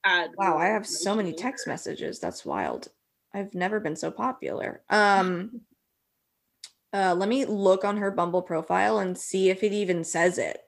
Add. 0.04 0.32
Wow, 0.38 0.58
I 0.58 0.68
have 0.68 0.88
so 0.88 1.16
many 1.16 1.34
text 1.34 1.68
messages. 1.68 2.20
That's 2.20 2.46
wild. 2.46 2.90
I've 3.34 3.54
never 3.54 3.80
been 3.80 3.96
so 3.96 4.12
popular. 4.12 4.82
Um 4.90 5.62
uh 6.94 7.16
let 7.18 7.30
me 7.30 7.46
look 7.46 7.84
on 7.84 7.98
her 7.98 8.12
Bumble 8.12 8.42
profile 8.42 9.00
and 9.00 9.18
see 9.18 9.50
if 9.50 9.64
it 9.64 9.74
even 9.74 10.04
says 10.04 10.38
it. 10.38 10.64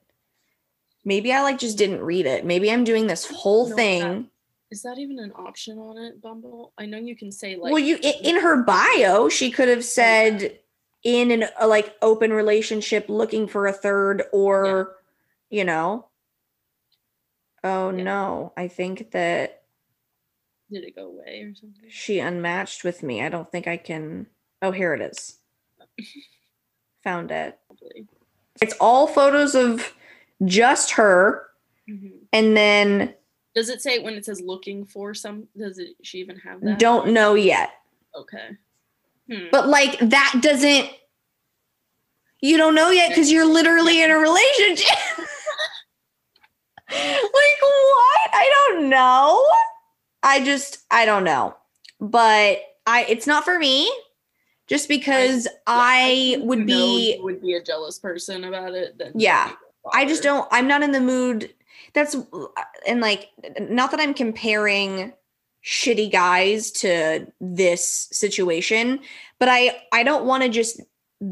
Maybe 1.04 1.32
I 1.32 1.44
like 1.44 1.60
just 1.60 1.78
didn't 1.78 2.02
read 2.02 2.26
it. 2.26 2.46
Maybe 2.46 2.72
I'm 2.72 2.84
doing 2.84 3.08
this 3.08 3.30
whole 3.30 3.70
thing. 3.70 4.30
Is 4.72 4.82
that 4.82 4.98
even 4.98 5.20
an 5.20 5.32
option 5.36 5.78
on 5.78 5.98
it, 5.98 6.22
Bumble? 6.22 6.74
I 6.78 6.88
know 6.88 6.98
you 6.98 7.16
can 7.16 7.32
say 7.32 7.56
like. 7.56 7.72
well, 7.72 7.82
you 7.82 7.98
in 8.24 8.42
her 8.42 8.64
bio, 8.64 9.30
she 9.30 9.52
could 9.52 9.70
have 9.70 9.86
said 9.86 10.60
in 11.04 11.30
an 11.30 11.46
a 11.60 11.68
like 11.68 11.96
open 12.02 12.34
relationship 12.34 13.06
looking 13.08 13.48
for 13.48 13.68
a 13.68 13.72
third 13.74 14.24
or 14.34 14.96
you 15.50 15.64
know. 15.64 16.08
Oh 17.66 17.90
Yeah. 17.90 18.04
no, 18.04 18.54
I 18.56 18.68
think 18.70 19.12
that 19.12 19.64
Did 20.72 20.84
it 20.86 20.96
go 20.96 21.08
away 21.08 21.42
or 21.42 21.56
something? 21.56 21.90
she 21.90 22.20
unmatched 22.20 22.84
with 22.84 23.04
me. 23.04 23.22
I 23.24 23.30
don't 23.30 23.52
think 23.52 23.68
I 23.68 23.76
can. 23.78 24.28
Oh, 24.62 24.72
here 24.72 24.94
it 24.94 25.02
is. 25.02 25.40
Found 27.04 27.32
it. 27.32 27.60
Probably. 27.68 28.08
It's 28.62 28.76
all 28.80 29.08
photos 29.08 29.56
of 29.56 29.94
just 30.46 30.92
her. 30.92 31.48
Mhm. 31.90 32.20
And 32.32 32.56
then 32.56 33.16
Does 33.56 33.70
it 33.70 33.82
say 33.82 34.00
when 34.00 34.14
it 34.16 34.26
says 34.26 34.42
looking 34.42 34.86
for 34.86 35.14
some? 35.14 35.48
Does 35.58 35.78
it? 35.80 35.96
She 36.04 36.20
even 36.20 36.38
have 36.40 36.62
that? 36.62 36.78
don't 36.80 37.14
know 37.14 37.34
yet. 37.36 37.72
Okay. 38.16 38.50
Hmm. 39.32 39.48
But 39.52 39.68
like 39.68 39.98
that 40.00 40.40
doesn't. 40.42 40.90
You 42.42 42.58
don't 42.58 42.76
know 42.76 42.92
yet 42.92 43.10
because 43.10 43.32
you're 43.32 43.46
literally 43.46 44.04
in 44.04 44.12
a 44.12 44.18
relationship. 44.18 44.98
like 46.96 47.62
what? 47.62 48.30
I 48.34 48.52
don't 48.54 48.90
know. 48.90 49.46
I 50.24 50.44
just 50.44 50.80
I 50.92 51.06
don't 51.06 51.24
know. 51.24 51.56
But 52.00 52.60
I 52.86 53.06
it's 53.08 53.28
not 53.28 53.46
for 53.46 53.58
me. 53.60 53.92
Just 54.68 54.90
because 54.90 55.48
I, 55.68 56.34
think 56.36 56.46
would 56.46 56.60
you 56.60 56.66
know 56.66 56.76
be 56.76 57.20
would 57.22 57.42
be 57.42 57.54
a 57.54 57.64
jealous 57.64 58.00
person 58.00 58.44
about 58.46 58.74
it. 58.74 58.98
Then 58.98 59.12
Yeah. 59.16 59.52
I 59.94 60.06
just 60.06 60.24
don't 60.24 60.48
I'm 60.52 60.68
not 60.68 60.82
in 60.82 60.92
the 60.92 61.00
mood 61.00 61.54
that's 61.94 62.16
and 62.88 63.00
like 63.00 63.30
not 63.60 63.92
that 63.92 64.00
I'm 64.00 64.14
comparing 64.14 65.14
shitty 65.64 66.12
guys 66.12 66.72
to 66.72 67.28
this 67.40 68.08
situation, 68.12 69.00
but 69.40 69.50
I 69.50 69.82
I 69.92 70.04
don't 70.04 70.26
want 70.26 70.44
to 70.44 70.50
just 70.50 70.82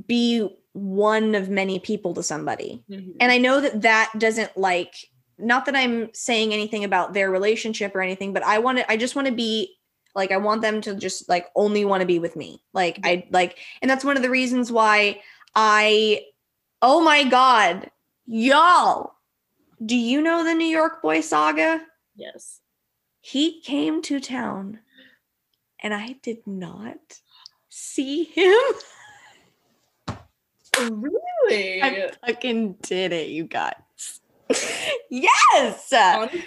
be 0.08 0.48
one 0.74 1.36
of 1.36 1.50
many 1.50 1.80
people 1.80 2.14
to 2.16 2.24
somebody. 2.24 2.84
Mhm. 2.90 3.16
And 3.20 3.32
I 3.32 3.38
know 3.38 3.62
that 3.62 3.82
that 3.82 4.12
doesn't 4.18 4.58
like 4.58 4.94
not 5.38 5.66
that 5.66 5.76
I'm 5.76 6.14
saying 6.14 6.54
anything 6.54 6.84
about 6.84 7.14
their 7.14 7.32
relationship 7.32 7.96
or 7.96 8.02
anything, 8.02 8.34
but 8.34 8.44
I 8.44 8.60
want 8.60 8.80
to 8.80 8.92
I 8.92 8.98
just 8.98 9.16
want 9.16 9.28
to 9.28 9.34
be 9.34 9.76
like 10.16 10.32
I 10.32 10.38
want 10.38 10.62
them 10.62 10.82
to 10.82 10.96
just 10.96 11.28
like 11.28 11.48
only 11.56 11.86
want 11.86 12.02
to 12.02 12.08
be 12.08 12.20
with 12.20 12.36
me. 12.36 12.62
Like 12.74 13.00
I 13.04 13.28
like 13.32 13.58
and 13.82 13.90
that's 13.90 14.06
one 14.06 14.18
of 14.18 14.24
the 14.24 14.30
reasons 14.30 14.72
why 14.72 15.22
I 15.56 16.26
oh 16.82 17.02
my 17.02 17.24
god, 17.24 17.90
y'all. 18.26 19.14
Do 19.86 19.96
you 19.98 20.22
know 20.22 20.44
the 20.44 20.54
New 20.54 20.66
York 20.66 21.02
Boy 21.02 21.22
saga? 21.22 21.82
yes. 22.16 22.60
He 23.20 23.62
came 23.62 24.02
to 24.04 24.20
town 24.20 24.80
and 25.82 25.94
I 25.94 26.16
did 26.22 26.46
not 26.46 27.20
see 27.70 28.24
him. 28.24 28.62
Really? 30.80 31.82
I 31.82 32.12
fucking 32.26 32.74
did 32.82 33.14
it, 33.14 33.30
you 33.30 33.44
guys. 33.44 33.76
Yes. 35.10 35.94
Honestly, 35.94 36.44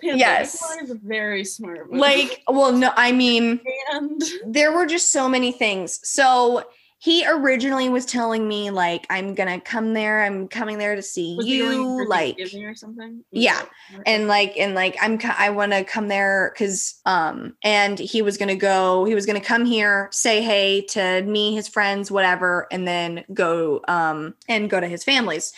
Pandemic 0.00 0.18
Yes. 0.18 0.62
Is 0.82 0.92
very 1.02 1.44
smart. 1.44 1.90
Movie. 1.90 2.00
Like, 2.00 2.42
well, 2.48 2.72
no, 2.72 2.92
I 2.96 3.12
mean, 3.12 3.60
and 3.92 4.22
there 4.46 4.72
were 4.72 4.86
just 4.86 5.12
so 5.12 5.28
many 5.28 5.52
things. 5.52 6.00
So 6.08 6.64
he 7.00 7.24
originally 7.28 7.88
was 7.88 8.04
telling 8.04 8.48
me, 8.48 8.70
like, 8.70 9.06
I'm 9.08 9.34
gonna 9.34 9.60
come 9.60 9.94
there, 9.94 10.24
I'm 10.24 10.48
coming 10.48 10.78
there 10.78 10.96
to 10.96 11.02
see 11.02 11.36
was 11.36 11.46
you, 11.46 12.08
like, 12.08 12.36
or 12.40 12.74
something? 12.74 13.22
Yeah, 13.30 13.62
that- 13.92 14.02
and 14.04 14.26
like 14.26 14.56
and 14.58 14.74
like 14.74 14.96
i'm 15.00 15.18
i 15.38 15.48
want 15.50 15.72
to 15.72 15.84
come 15.84 16.08
there 16.08 16.52
because 16.52 17.00
um 17.06 17.56
and 17.62 17.98
he 17.98 18.20
was 18.20 18.36
gonna 18.36 18.56
go 18.56 19.04
he 19.04 19.14
was 19.14 19.26
gonna 19.26 19.40
come 19.40 19.64
here 19.64 20.08
say 20.12 20.42
hey 20.42 20.82
to 20.82 21.22
me 21.22 21.54
his 21.54 21.68
friends 21.68 22.10
whatever 22.10 22.66
and 22.72 22.86
then 22.86 23.24
go 23.32 23.80
um 23.88 24.34
and 24.48 24.68
go 24.68 24.80
to 24.80 24.88
his 24.88 25.04
families 25.04 25.52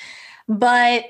but 0.48 1.04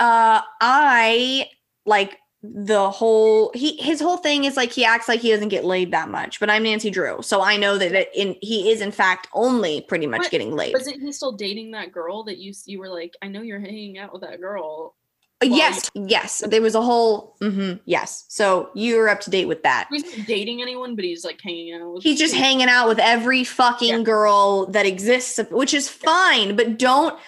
uh 0.00 0.40
i 0.60 1.48
like 1.86 2.18
the 2.42 2.90
whole 2.90 3.50
he 3.54 3.76
his 3.76 4.00
whole 4.00 4.18
thing 4.18 4.44
is 4.44 4.54
like 4.56 4.70
he 4.70 4.84
acts 4.84 5.08
like 5.08 5.20
he 5.20 5.30
doesn't 5.30 5.48
get 5.48 5.64
laid 5.64 5.90
that 5.92 6.10
much 6.10 6.38
but 6.40 6.50
i'm 6.50 6.62
nancy 6.62 6.90
drew 6.90 7.22
so 7.22 7.40
i 7.40 7.56
know 7.56 7.78
that 7.78 7.92
it, 7.92 8.10
in 8.14 8.36
he 8.42 8.70
is 8.70 8.82
in 8.82 8.90
fact 8.92 9.28
only 9.32 9.80
pretty 9.82 10.06
much 10.06 10.22
But 10.22 10.30
getting 10.30 10.54
laid 10.54 10.74
wasn't 10.74 11.00
he 11.00 11.10
still 11.10 11.32
dating 11.32 11.70
that 11.70 11.90
girl 11.90 12.22
that 12.24 12.36
you 12.36 12.52
you 12.66 12.78
were 12.78 12.88
like? 12.88 13.14
I 13.22 13.28
know 13.28 13.40
you're 13.40 13.60
hanging 13.60 13.96
out 13.98 14.12
with 14.12 14.20
that 14.22 14.40
girl. 14.42 14.94
Uh, 15.42 15.46
yes, 15.46 15.90
yes. 15.94 16.42
There 16.46 16.60
was 16.62 16.74
a 16.74 16.82
whole 16.82 17.36
mhm, 17.40 17.80
yes. 17.86 18.24
So 18.28 18.70
you're 18.74 19.08
up 19.08 19.20
to 19.22 19.30
date 19.30 19.46
with 19.46 19.62
that. 19.62 19.88
He's 19.90 20.04
not 20.16 20.26
dating 20.26 20.60
anyone, 20.62 20.94
but 20.96 21.04
he's 21.04 21.24
like 21.24 21.40
hanging 21.40 21.74
out 21.74 21.94
with. 21.94 22.02
He's 22.02 22.18
just 22.18 22.34
people. 22.34 22.46
hanging 22.46 22.68
out 22.68 22.88
with 22.88 22.98
every 22.98 23.42
fucking 23.42 23.88
Yeah. 23.88 24.02
girl 24.02 24.66
that 24.66 24.86
exists, 24.86 25.40
which 25.50 25.72
is 25.74 25.88
fine, 25.88 26.56
but 26.56 26.78
don't 26.78 27.18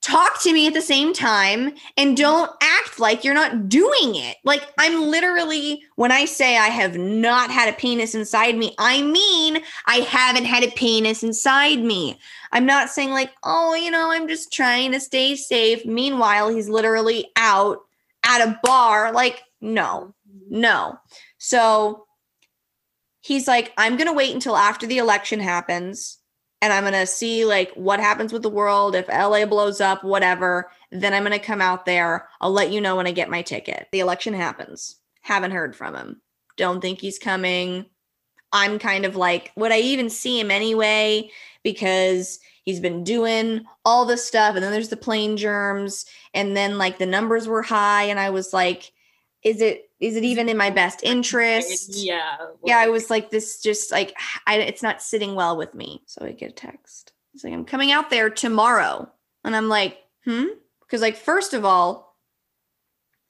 talk 0.00 0.40
to 0.42 0.52
me 0.52 0.66
at 0.66 0.74
the 0.74 0.80
same 0.80 1.12
time 1.12 1.72
and 1.96 2.16
don't 2.16 2.50
act 2.62 3.00
like 3.00 3.24
you're 3.24 3.34
not 3.34 3.68
doing 3.68 4.14
it. 4.14 4.36
Like 4.44 4.66
I'm 4.78 5.02
literally 5.10 5.82
when 5.96 6.12
I 6.12 6.24
say 6.24 6.56
I 6.56 6.68
have 6.68 6.96
not 6.96 7.50
had 7.50 7.68
a 7.68 7.76
penis 7.76 8.14
inside 8.14 8.56
me, 8.56 8.74
I 8.78 9.02
mean 9.02 9.62
I 9.86 9.96
haven't 9.96 10.44
had 10.44 10.64
a 10.64 10.70
penis 10.70 11.22
inside 11.22 11.80
me. 11.80 12.18
I'm 12.52 12.64
not 12.64 12.88
saying 12.88 13.10
like, 13.10 13.32
"Oh, 13.42 13.74
you 13.74 13.90
know, 13.90 14.10
I'm 14.10 14.28
just 14.28 14.52
trying 14.52 14.92
to 14.92 15.00
stay 15.00 15.36
safe." 15.36 15.84
Meanwhile, 15.84 16.48
he's 16.48 16.68
literally 16.68 17.28
out 17.36 17.78
at 18.24 18.40
a 18.40 18.58
bar 18.62 19.12
like, 19.12 19.42
"No." 19.60 20.14
No. 20.50 20.98
So 21.38 22.06
he's 23.20 23.46
like, 23.46 23.72
I'm 23.76 23.96
going 23.96 24.08
to 24.08 24.14
wait 24.14 24.34
until 24.34 24.56
after 24.56 24.86
the 24.86 24.98
election 24.98 25.40
happens 25.40 26.17
and 26.60 26.72
I'm 26.72 26.82
going 26.82 26.92
to 26.92 27.06
see 27.06 27.44
like 27.44 27.72
what 27.74 28.00
happens 28.00 28.32
with 28.32 28.42
the 28.42 28.48
world. 28.50 28.94
If 28.94 29.08
LA 29.08 29.46
blows 29.46 29.80
up, 29.80 30.02
whatever, 30.02 30.70
then 30.90 31.14
I'm 31.14 31.22
going 31.22 31.38
to 31.38 31.44
come 31.44 31.60
out 31.60 31.86
there. 31.86 32.28
I'll 32.40 32.52
let 32.52 32.72
you 32.72 32.80
know 32.80 32.96
when 32.96 33.06
I 33.06 33.12
get 33.12 33.30
my 33.30 33.42
ticket. 33.42 33.86
The 33.92 34.00
election 34.00 34.34
happens. 34.34 34.96
Haven't 35.22 35.52
heard 35.52 35.76
from 35.76 35.94
him. 35.94 36.20
Don't 36.56 36.80
think 36.80 37.00
he's 37.00 37.18
coming. 37.18 37.86
I'm 38.52 38.78
kind 38.78 39.04
of 39.04 39.14
like, 39.14 39.52
would 39.56 39.72
I 39.72 39.78
even 39.78 40.10
see 40.10 40.40
him 40.40 40.50
anyway? 40.50 41.30
Because 41.62 42.40
he's 42.64 42.80
been 42.80 43.04
doing 43.04 43.64
all 43.84 44.04
this 44.04 44.26
stuff. 44.26 44.54
And 44.54 44.64
then 44.64 44.72
there's 44.72 44.88
the 44.88 44.96
plane 44.96 45.36
germs. 45.36 46.06
And 46.34 46.56
then 46.56 46.78
like 46.78 46.98
the 46.98 47.06
numbers 47.06 47.46
were 47.46 47.62
high. 47.62 48.04
And 48.04 48.18
I 48.18 48.30
was 48.30 48.52
like, 48.52 48.92
is 49.42 49.60
it 49.60 49.88
is 50.00 50.16
it 50.16 50.24
even 50.24 50.48
in 50.48 50.56
my 50.56 50.70
best 50.70 51.00
interest? 51.02 51.96
Yeah. 51.96 52.36
yeah, 52.64 52.78
I 52.78 52.88
was 52.88 53.10
like, 53.10 53.30
this 53.30 53.60
just 53.60 53.90
like, 53.90 54.16
I, 54.46 54.58
it's 54.58 54.82
not 54.82 55.02
sitting 55.02 55.34
well 55.34 55.56
with 55.56 55.74
me. 55.74 56.02
So 56.06 56.24
I 56.24 56.32
get 56.32 56.50
a 56.50 56.54
text. 56.54 57.12
It's 57.34 57.42
like, 57.42 57.52
I'm 57.52 57.64
coming 57.64 57.90
out 57.90 58.10
there 58.10 58.30
tomorrow. 58.30 59.10
And 59.44 59.56
I'm 59.56 59.68
like, 59.68 59.98
hmm? 60.24 60.46
Because, 60.80 61.00
like, 61.00 61.16
first 61.16 61.52
of 61.52 61.64
all, 61.64 62.16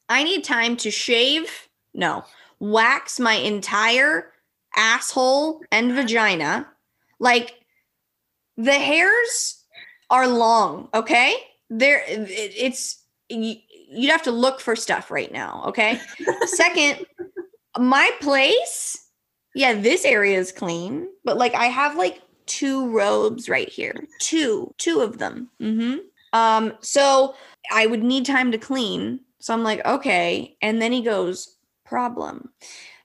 I 0.09 0.25
need 0.25 0.45
time 0.45 0.77
to 0.79 0.91
shave, 0.91 1.69
no, 1.95 2.25
wax 2.61 3.19
my 3.19 3.35
entire 3.35 4.33
asshole 4.77 5.63
and 5.73 5.93
vagina. 5.93 6.69
Like, 7.19 7.55
the 8.57 8.75
hairs 8.75 9.65
are 10.11 10.29
long, 10.29 10.89
okay? 10.95 11.35
There, 11.71 12.03
it, 12.07 12.31
it's, 12.57 13.03
you, 13.29 13.57
you'd 13.91 14.11
have 14.11 14.23
to 14.23 14.31
look 14.31 14.61
for 14.61 14.77
stuff 14.77 15.11
right 15.11 15.33
now, 15.33 15.63
okay? 15.67 16.01
Second, 16.47 17.07
my 17.79 18.11
place, 18.21 19.09
yeah, 19.55 19.75
this 19.75 20.05
area 20.05 20.39
is 20.39 20.53
clean, 20.53 21.09
but 21.25 21.37
like 21.37 21.55
I 21.55 21.67
have 21.67 21.97
like 21.97 22.23
two 22.47 22.91
robes 22.91 23.49
right 23.49 23.69
here, 23.69 23.95
two, 24.21 24.75
two 24.79 25.01
of 25.01 25.19
them. 25.19 25.51
hmm 25.61 25.97
Um, 26.33 26.75
so 26.81 27.35
I 27.71 27.87
would 27.87 28.03
need 28.03 28.27
time 28.27 28.53
to 28.53 28.59
clean. 28.59 29.21
So 29.41 29.55
I'm 29.55 29.63
like, 29.63 29.85
okay. 29.87 30.57
And 30.63 30.83
then 30.83 30.93
he 30.93 31.03
goes, 31.03 31.57
problem. 31.85 32.51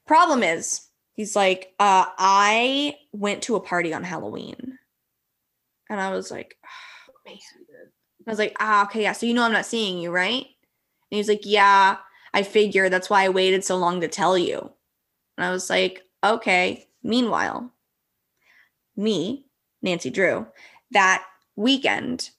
Problem 0.05 0.43
is, 0.43 0.87
he's 1.13 1.35
like, 1.35 1.73
uh, 1.79 2.05
I 2.17 2.95
went 3.11 3.43
to 3.43 3.55
a 3.55 3.61
party 3.61 3.93
on 3.93 4.03
Halloween. 4.03 4.77
And 5.89 6.01
I 6.01 6.11
was 6.11 6.31
like, 6.31 6.57
oh, 7.09 7.13
man. 7.25 7.37
I 8.25 8.31
was 8.31 8.39
like, 8.39 8.55
ah, 8.59 8.85
okay, 8.85 9.03
yeah. 9.03 9.11
So 9.11 9.25
you 9.25 9.33
know 9.33 9.43
I'm 9.43 9.51
not 9.51 9.65
seeing 9.65 9.99
you, 9.99 10.09
right? 10.09 10.45
And 11.13 11.17
he 11.17 11.19
was 11.19 11.27
like, 11.27 11.45
yeah, 11.45 11.97
I 12.33 12.41
figure 12.41 12.89
that's 12.89 13.07
why 13.07 13.23
I 13.23 13.29
waited 13.29 13.63
so 13.63 13.77
long 13.77 14.01
to 14.01 14.07
tell 14.07 14.35
you. 14.35 14.71
And 15.37 15.45
I 15.45 15.51
was 15.51 15.69
like, 15.69 16.01
okay. 16.23 16.87
Meanwhile, 17.03 17.71
me, 18.97 19.45
Nancy 19.83 20.09
Drew, 20.09 20.47
that 20.89 21.23
weekend, 21.55 22.31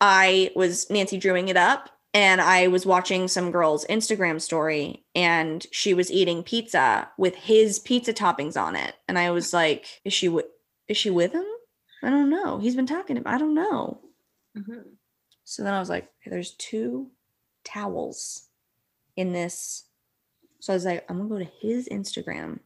I 0.00 0.50
was 0.56 0.88
Nancy 0.88 1.18
Drewing 1.18 1.48
it 1.48 1.58
up 1.58 1.90
and 2.14 2.40
I 2.40 2.68
was 2.68 2.86
watching 2.86 3.28
some 3.28 3.50
girl's 3.50 3.84
Instagram 3.88 4.40
story 4.40 5.04
and 5.14 5.66
she 5.70 5.92
was 5.92 6.10
eating 6.10 6.42
pizza 6.42 7.10
with 7.18 7.34
his 7.34 7.80
pizza 7.80 8.14
toppings 8.14 8.58
on 8.58 8.76
it. 8.76 8.94
And 9.08 9.18
I 9.18 9.30
was 9.30 9.52
like, 9.52 10.00
is 10.06 10.14
she 10.14 10.30
with 10.30 10.46
is 10.88 10.96
she 10.96 11.10
with 11.10 11.32
him? 11.32 11.44
I 12.02 12.08
don't 12.08 12.30
know. 12.30 12.60
He's 12.60 12.76
been 12.76 12.86
talking 12.86 13.16
to 13.16 13.20
him. 13.20 13.26
I 13.26 13.36
don't 13.36 13.54
know. 13.54 14.00
Mhm. 14.56 14.84
So 15.44 15.62
then 15.62 15.74
I 15.74 15.80
was 15.80 15.90
like, 15.90 16.08
there's 16.24 16.52
two 16.52 17.10
towels 17.64 18.48
in 19.16 19.32
this. 19.32 19.84
So 20.60 20.72
I 20.72 20.76
was 20.76 20.84
like, 20.84 21.04
I'm 21.08 21.18
gonna 21.18 21.28
go 21.28 21.38
to 21.38 21.50
his 21.60 21.88
Instagram 21.88 22.60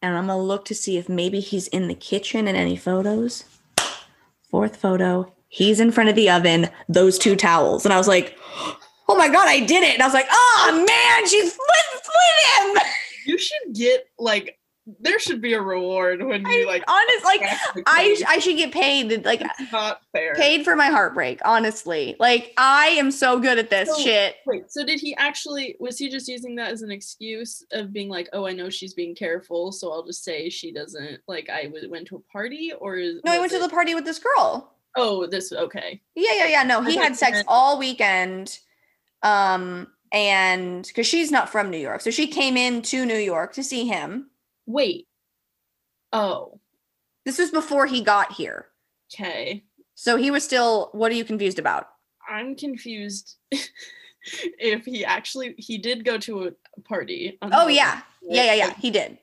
and 0.00 0.16
I'm 0.16 0.26
gonna 0.26 0.42
look 0.42 0.64
to 0.66 0.74
see 0.74 0.98
if 0.98 1.08
maybe 1.08 1.40
he's 1.40 1.68
in 1.68 1.88
the 1.88 1.94
kitchen 1.94 2.48
in 2.48 2.56
any 2.56 2.76
photos. 2.76 3.44
Fourth 4.50 4.76
photo, 4.76 5.32
he's 5.48 5.80
in 5.80 5.92
front 5.92 6.10
of 6.10 6.16
the 6.16 6.28
oven, 6.28 6.68
those 6.88 7.18
two 7.18 7.36
towels. 7.36 7.84
And 7.84 7.94
I 7.94 7.98
was 7.98 8.08
like, 8.08 8.36
oh 9.08 9.16
my 9.16 9.28
God, 9.28 9.48
I 9.48 9.60
did 9.60 9.82
it. 9.82 9.94
And 9.94 10.02
I 10.02 10.06
was 10.06 10.14
like, 10.14 10.28
oh 10.30 10.84
man, 10.86 11.28
she's 11.28 11.56
with, 11.56 12.02
with 12.08 12.76
him. 12.76 12.82
You 13.26 13.38
should 13.38 13.74
get 13.74 14.08
like 14.18 14.58
there 15.00 15.18
should 15.20 15.40
be 15.40 15.52
a 15.52 15.60
reward 15.62 16.22
when 16.24 16.44
you 16.44 16.66
like 16.66 16.82
honest, 16.88 17.24
like 17.24 17.40
I. 17.86 18.20
I 18.26 18.38
should 18.40 18.56
get 18.56 18.72
paid. 18.72 19.24
Like 19.24 19.40
It's 19.40 19.70
not 19.72 20.00
fair. 20.12 20.34
paid 20.34 20.64
for 20.64 20.74
my 20.74 20.86
heartbreak, 20.86 21.40
honestly. 21.44 22.16
Like 22.18 22.52
I 22.58 22.86
am 22.98 23.10
so 23.12 23.38
good 23.38 23.58
at 23.58 23.70
this 23.70 23.88
So- 23.88 24.02
shit. 24.02 24.36
Wait, 24.46 24.70
so 24.70 24.84
did 24.84 24.98
he 24.98 25.14
actually 25.16 25.76
was 25.78 25.98
he 25.98 26.08
just 26.08 26.26
using 26.26 26.56
that 26.56 26.72
as 26.72 26.82
an 26.82 26.90
excuse 26.90 27.64
of 27.72 27.92
being 27.92 28.08
like, 28.08 28.28
oh, 28.32 28.46
I 28.46 28.52
know 28.52 28.70
she's 28.70 28.94
being 28.94 29.14
careful, 29.14 29.70
so 29.70 29.92
I'll 29.92 30.04
just 30.04 30.24
say 30.24 30.48
she 30.50 30.72
doesn't 30.72 31.20
like 31.28 31.48
I 31.48 31.64
w- 31.64 31.88
went 31.90 32.08
to 32.08 32.16
a 32.16 32.32
party 32.32 32.72
or 32.78 32.96
No, 33.24 33.32
I 33.32 33.38
went 33.38 33.52
to 33.52 33.60
the 33.60 33.68
party 33.68 33.94
with 33.94 34.04
this 34.04 34.18
girl. 34.18 34.72
Oh, 34.96 35.26
this 35.26 35.52
okay. 35.52 36.00
Yeah, 36.16 36.32
yeah, 36.34 36.48
yeah. 36.48 36.62
No, 36.64 36.82
he 36.82 36.96
had 36.96 37.14
sex 37.16 37.42
all 37.46 37.78
weekend. 37.78 38.58
Um, 39.22 39.86
and 40.12 40.84
because 40.86 41.06
she's 41.06 41.30
not 41.30 41.48
from 41.48 41.70
New 41.70 41.78
York. 41.78 42.00
So 42.02 42.10
she 42.10 42.26
came 42.26 42.56
in 42.56 42.82
to 42.82 43.06
New 43.06 43.16
York 43.16 43.54
to 43.54 43.62
see 43.62 43.86
him. 43.86 44.28
Wait. 44.66 45.08
Oh, 46.12 46.60
This 47.24 47.38
was 47.38 47.50
before 47.50 47.86
he 47.86 48.00
got 48.02 48.32
here. 48.32 48.66
okay. 49.12 49.64
So 49.94 50.16
he 50.16 50.30
was 50.30 50.42
still, 50.42 50.88
what 50.92 51.12
are 51.12 51.14
you 51.14 51.24
confused 51.24 51.58
about? 51.58 51.86
I'm 52.28 52.56
confused 52.56 53.36
if 54.22 54.84
he 54.84 55.04
actually 55.04 55.54
he 55.58 55.78
did 55.78 56.04
go 56.04 56.18
to 56.18 56.46
a 56.76 56.80
party. 56.82 57.38
on 57.42 57.50
Oh, 57.52 57.68
yeah. 57.68 58.00
Yeah, 58.22 58.42
yeah, 58.44 58.48
right? 58.50 58.58
yeah. 58.58 58.74
He 58.78 58.90
did. 58.90 59.18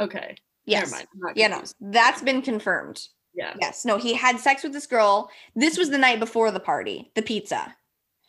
Okay. 0.00 0.36
Yes. 0.66 0.90
Never 0.90 0.96
mind. 0.96 1.08
I'm 1.14 1.20
not 1.20 1.36
Yeah, 1.36 1.46
no, 1.48 1.54
confused. 1.56 1.76
that's 1.80 2.22
been 2.22 2.42
confirmed. 2.42 3.00
Yeah. 3.34 3.54
Yes. 3.60 3.84
No, 3.84 3.98
he 3.98 4.14
had 4.14 4.38
sex 4.38 4.62
with 4.62 4.72
this 4.72 4.86
girl. 4.86 5.30
This 5.56 5.76
was 5.76 5.90
the 5.90 5.98
night 5.98 6.20
before 6.20 6.50
the 6.50 6.60
party, 6.60 7.10
the 7.14 7.22
pizza. 7.22 7.74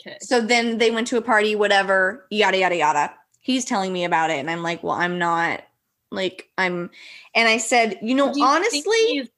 Okay. 0.01 0.17
So 0.21 0.41
then 0.41 0.77
they 0.79 0.91
went 0.91 1.07
to 1.07 1.17
a 1.17 1.21
party, 1.21 1.55
whatever, 1.55 2.25
yada, 2.29 2.57
yada, 2.57 2.75
yada. 2.75 3.13
He's 3.39 3.63
telling 3.65 3.93
me 3.93 4.03
about 4.05 4.31
it. 4.31 4.39
And 4.39 4.49
I'm 4.49 4.63
like, 4.63 4.83
well, 4.83 4.95
I'm 4.95 5.17
not 5.19 5.61
like, 6.11 6.49
I'm, 6.57 6.89
and 7.33 7.47
I 7.47 7.57
said, 7.57 7.99
you 8.01 8.15
know, 8.15 8.33
you 8.33 8.43
honestly, 8.43 9.29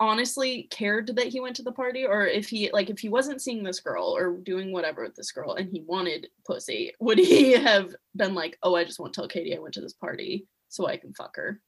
honestly 0.00 0.68
cared 0.70 1.14
that 1.16 1.28
he 1.28 1.40
went 1.40 1.56
to 1.56 1.62
the 1.62 1.72
party? 1.72 2.04
Or 2.04 2.26
if 2.26 2.48
he 2.48 2.70
like 2.72 2.90
if 2.90 2.98
he 2.98 3.08
wasn't 3.08 3.42
seeing 3.42 3.62
this 3.62 3.80
girl 3.80 4.04
or 4.04 4.36
doing 4.38 4.72
whatever 4.72 5.02
with 5.02 5.14
this 5.14 5.32
girl 5.32 5.54
and 5.54 5.70
he 5.70 5.82
wanted 5.82 6.28
pussy 6.46 6.92
would 7.00 7.18
he 7.18 7.52
have 7.68 7.94
been 8.16 8.34
like 8.34 8.58
oh 8.62 8.74
i 8.74 8.84
just 8.84 8.98
won't 8.98 9.14
tell 9.14 9.28
katie 9.28 9.56
i 9.56 9.60
went 9.60 9.74
to 9.74 9.80
this 9.80 9.92
party 9.92 10.46
so 10.68 10.86
i 10.86 10.96
can 10.96 11.12
fuck 11.14 11.36
her? 11.36 11.60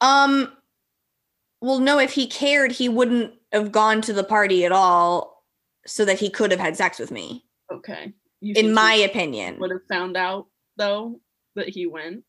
Um, 0.00 0.52
well, 1.60 1.78
no, 1.78 1.98
if 1.98 2.12
he 2.12 2.26
cared, 2.26 2.72
he 2.72 2.88
wouldn't 2.88 3.32
have 3.52 3.72
gone 3.72 4.02
to 4.02 4.12
the 4.12 4.24
party 4.24 4.64
at 4.64 4.72
all 4.72 5.44
so 5.86 6.04
that 6.04 6.18
he 6.18 6.28
could 6.28 6.50
have 6.50 6.60
had 6.60 6.76
sex 6.76 6.98
with 6.98 7.10
me, 7.10 7.44
okay. 7.72 8.12
You 8.40 8.54
in 8.56 8.74
my 8.74 8.94
opinion. 8.94 9.58
would 9.60 9.70
have 9.70 9.86
found 9.88 10.16
out 10.16 10.46
though 10.76 11.20
that 11.54 11.68
he 11.68 11.86
went? 11.86 12.24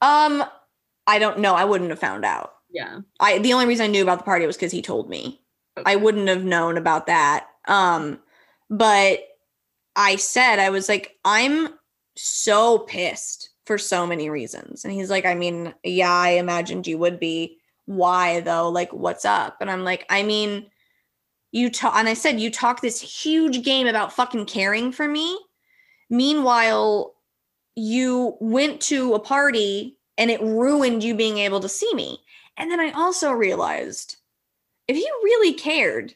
Um, 0.00 0.42
I 1.06 1.18
don't 1.18 1.40
know. 1.40 1.54
I 1.54 1.64
wouldn't 1.64 1.90
have 1.90 1.98
found 1.98 2.24
out. 2.24 2.54
yeah 2.70 3.00
I 3.20 3.38
the 3.38 3.52
only 3.52 3.66
reason 3.66 3.84
I 3.84 3.88
knew 3.88 4.02
about 4.02 4.18
the 4.18 4.24
party 4.24 4.46
was 4.46 4.56
because 4.56 4.72
he 4.72 4.82
told 4.82 5.08
me. 5.08 5.40
I 5.86 5.96
wouldn't 5.96 6.28
have 6.28 6.44
known 6.44 6.76
about 6.76 7.06
that. 7.06 7.46
Um, 7.66 8.20
but 8.68 9.20
I 9.96 10.16
said 10.16 10.58
I 10.58 10.70
was 10.70 10.88
like, 10.88 11.16
I'm 11.24 11.70
so 12.14 12.80
pissed 12.80 13.50
for 13.66 13.78
so 13.78 14.06
many 14.06 14.28
reasons. 14.28 14.84
And 14.84 14.92
he's 14.92 15.10
like, 15.10 15.24
I 15.24 15.34
mean, 15.34 15.74
yeah, 15.82 16.12
I 16.12 16.30
imagined 16.30 16.86
you 16.86 16.98
would 16.98 17.18
be. 17.18 17.58
Why 17.86 18.40
though? 18.40 18.68
Like, 18.68 18.92
what's 18.92 19.24
up? 19.24 19.56
And 19.60 19.70
I'm 19.70 19.82
like, 19.82 20.06
I 20.08 20.22
mean, 20.22 20.66
you 21.52 21.68
talk 21.70 21.94
and 21.96 22.08
I 22.08 22.14
said 22.14 22.40
you 22.40 22.50
talk 22.50 22.80
this 22.80 23.00
huge 23.00 23.62
game 23.62 23.86
about 23.86 24.12
fucking 24.12 24.46
caring 24.46 24.92
for 24.92 25.06
me. 25.06 25.38
Meanwhile, 26.08 27.14
you 27.74 28.36
went 28.40 28.80
to 28.82 29.14
a 29.14 29.20
party 29.20 29.98
and 30.22 30.30
it 30.30 30.40
ruined 30.40 31.02
you 31.02 31.16
being 31.16 31.38
able 31.38 31.58
to 31.58 31.68
see 31.68 31.92
me. 31.94 32.20
And 32.56 32.70
then 32.70 32.78
I 32.78 32.92
also 32.92 33.32
realized 33.32 34.18
if 34.86 34.94
he 34.94 35.02
really 35.24 35.52
cared, 35.52 36.14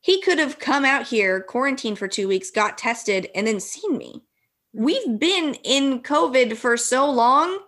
he 0.00 0.20
could 0.20 0.38
have 0.38 0.60
come 0.60 0.84
out 0.84 1.08
here, 1.08 1.40
quarantined 1.40 1.98
for 1.98 2.06
two 2.06 2.28
weeks, 2.28 2.52
got 2.52 2.78
tested, 2.78 3.28
and 3.34 3.44
then 3.44 3.58
seen 3.58 3.98
me. 3.98 4.22
we've 4.72 5.18
been 5.18 5.54
in 5.64 6.00
COVID 6.00 6.56
for 6.56 6.76
so 6.76 7.10
long. 7.10 7.58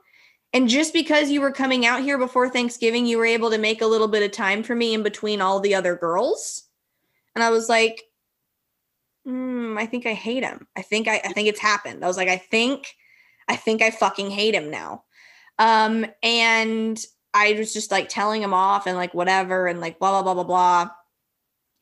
And 0.53 0.69
just 0.69 0.93
because 0.93 1.31
you 1.31 1.41
were 1.41 1.51
coming 1.51 1.85
out 1.85 2.01
here 2.01 2.17
before 2.17 2.49
Thanksgiving, 2.49 3.05
you 3.05 3.19
were 3.19 3.27
able 3.27 3.51
to 3.51 3.59
make 3.59 3.83
a 3.83 3.87
little 3.87 4.07
bit 4.07 4.23
of 4.23 4.31
time 4.31 4.63
for 4.63 4.77
me 4.77 4.95
in 4.95 5.03
between 5.03 5.41
all 5.41 5.59
the 5.59 5.75
other 5.75 5.97
girls. 5.97 6.63
And 7.35 7.43
I 7.43 7.51
was 7.51 7.69
like, 7.69 8.05
mm, 9.27 9.77
I 9.77 9.87
think 9.87 10.07
I 10.07 10.15
hate 10.15 10.45
him. 10.45 10.69
I 10.77 10.83
think 10.83 11.09
I, 11.09 11.21
I 11.25 11.33
think 11.33 11.49
it's 11.49 11.59
happened. 11.59 12.05
I 12.05 12.07
was 12.07 12.17
like, 12.17 12.29
I 12.29 12.37
think, 12.37 12.95
I 13.49 13.57
think 13.57 13.83
I 13.83 13.91
fucking 13.91 14.31
hate 14.31 14.55
him 14.55 14.71
now. 14.71 15.03
Um, 15.59 16.07
and 16.23 17.03
I 17.35 17.53
was 17.53 17.73
just 17.73 17.91
like 17.91 18.09
telling 18.09 18.43
him 18.43 18.55
off 18.55 18.87
and 18.87 18.97
like 18.97 19.15
whatever 19.15 19.67
and 19.67 19.81
like 19.81 19.99
blah 19.99 20.11
blah 20.11 20.23
blah 20.23 20.35
blah 20.35 20.45
blah. 20.45 20.91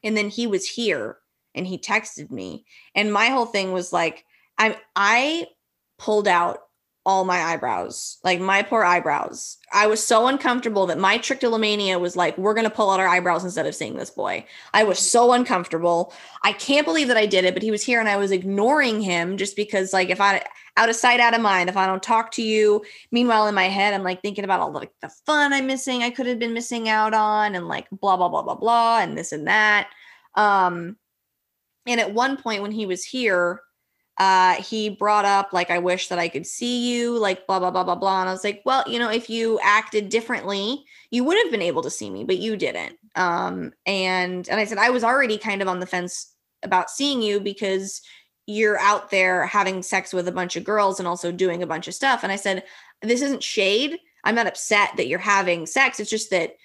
And 0.03 0.17
then 0.17 0.29
he 0.29 0.47
was 0.47 0.69
here 0.69 1.19
and 1.55 1.67
he 1.67 1.79
texted 1.79 2.31
me. 2.31 2.67
And 2.95 3.13
my 3.13 3.27
whole 3.27 3.47
thing 3.47 3.73
was 3.73 3.93
like, 3.93 4.25
I 4.59 4.77
I 4.97 5.47
pulled 5.99 6.29
out 6.29 6.59
all 7.07 7.25
my 7.25 7.39
eyebrows, 7.39 8.19
like 8.25 8.41
my 8.41 8.63
poor 8.63 8.83
eyebrows. 8.83 9.59
I 9.73 9.87
was 9.87 10.03
so 10.03 10.27
uncomfortable 10.27 10.87
that 10.87 10.99
my 10.99 11.19
trichotillomania 11.19 12.01
was 12.01 12.17
like, 12.17 12.37
we're 12.39 12.55
gonna 12.55 12.71
pull 12.71 12.91
out 12.91 12.99
our 12.99 13.07
eyebrows 13.07 13.45
instead 13.45 13.67
of 13.67 13.75
seeing 13.75 13.97
this 13.97 14.11
boy. 14.11 14.47
I 14.73 14.85
was 14.85 14.99
so 14.99 15.33
uncomfortable. 15.33 16.15
I 16.43 16.53
can't 16.53 16.87
believe 16.87 17.09
that 17.09 17.19
I 17.19 17.27
did 17.27 17.45
it, 17.45 17.53
but 17.53 17.63
he 17.63 17.71
was 17.71 17.85
here 17.85 18.01
and 18.01 18.09
I 18.09 18.17
was 18.17 18.31
ignoring 18.31 19.03
him 19.03 19.37
just 19.37 19.55
because, 19.55 19.93
like, 19.93 20.09
if 20.09 20.21
I 20.21 20.45
out 20.77 20.89
of 20.89 20.97
sight, 20.97 21.21
out 21.21 21.35
of 21.35 21.41
mind, 21.41 21.69
if 21.69 21.77
I 21.77 21.87
don't 21.87 22.03
talk 22.03 22.33
to 22.33 22.43
you, 22.43 22.85
meanwhile 23.13 23.47
in 23.47 23.55
my 23.55 23.69
head, 23.69 23.95
I'm 23.95 24.03
like 24.03 24.23
thinking 24.23 24.45
about 24.45 24.61
all 24.61 24.73
the, 24.73 24.81
like 24.81 24.93
the 25.01 25.09
fun 25.25 25.53
I'm 25.53 25.67
missing, 25.67 26.03
I 26.03 26.11
could 26.11 26.27
have 26.27 26.39
been 26.39 26.53
missing 26.53 26.89
out 26.89 27.15
on, 27.15 27.55
and 27.55 27.69
like 27.69 27.89
blah 27.91 28.17
blah 28.17 28.29
blah 28.29 28.43
blah 28.43 28.57
blah, 28.57 28.99
and 29.01 29.17
this 29.17 29.33
and 29.33 29.47
that. 29.47 29.91
Um, 30.35 30.97
and 31.87 32.01
at 32.01 32.13
one 32.13 32.37
point 32.37 32.63
when 32.63 32.73
he 32.73 32.87
was 32.87 33.05
here, 33.05 33.61
uh, 34.19 34.55
he 34.55 34.89
brought 34.91 35.25
up 35.25 35.53
like, 35.53 35.71
I 35.71 35.79
wish 35.79 36.09
that 36.09 36.19
I 36.19 36.29
could 36.29 36.47
see 36.47 36.93
you, 36.93 37.19
like 37.19 37.47
blah 37.47 37.59
blah 37.59 37.71
blah 37.71 37.85
blah 37.85 37.97
blah. 37.97 38.21
And 38.21 38.29
I 38.29 38.33
was 38.33 38.45
like, 38.45 38.63
well, 38.65 38.85
you 38.87 38.99
know, 38.99 39.11
if 39.11 39.29
you 39.29 39.61
acted 39.63 40.09
differently, 40.09 40.85
you 41.11 41.25
would 41.25 41.39
have 41.43 41.51
been 41.51 41.63
able 41.63 41.83
to 41.83 41.91
see 41.91 42.11
me, 42.11 42.25
but 42.25 42.39
you 42.39 42.57
didn't. 42.57 42.97
Um, 43.17 43.73
and 43.87 44.49
and 44.49 44.61
I 44.61 44.65
said 44.65 44.79
I 44.79 44.91
was 44.91 45.05
already 45.05 45.39
kind 45.39 45.63
of 45.63 45.69
on 45.69 45.81
the 45.81 45.87
fence 45.87 46.33
about 46.63 46.91
seeing 46.91 47.23
you 47.23 47.41
because 47.41 48.01
you're 48.47 48.79
out 48.79 49.11
there 49.11 49.47
having 49.47 49.83
sex 49.83 50.13
with 50.13 50.29
a 50.29 50.33
bunch 50.33 50.57
of 50.57 50.65
girls 50.65 50.99
and 50.99 51.09
also 51.09 51.33
doing 51.33 51.63
a 51.63 51.67
bunch 51.67 51.89
of 51.89 51.95
stuff. 51.95 52.23
And 52.23 52.31
I 52.31 52.37
said, 52.37 52.65
this 53.03 53.23
isn't 53.23 53.43
shade. 53.43 53.99
I'm 54.23 54.35
not 54.35 54.47
upset 54.47 54.91
that 54.97 55.07
you're 55.07 55.19
having 55.19 55.67
sex. 55.67 56.01
It's 56.01 56.11
just 56.11 56.31
that 56.31 56.57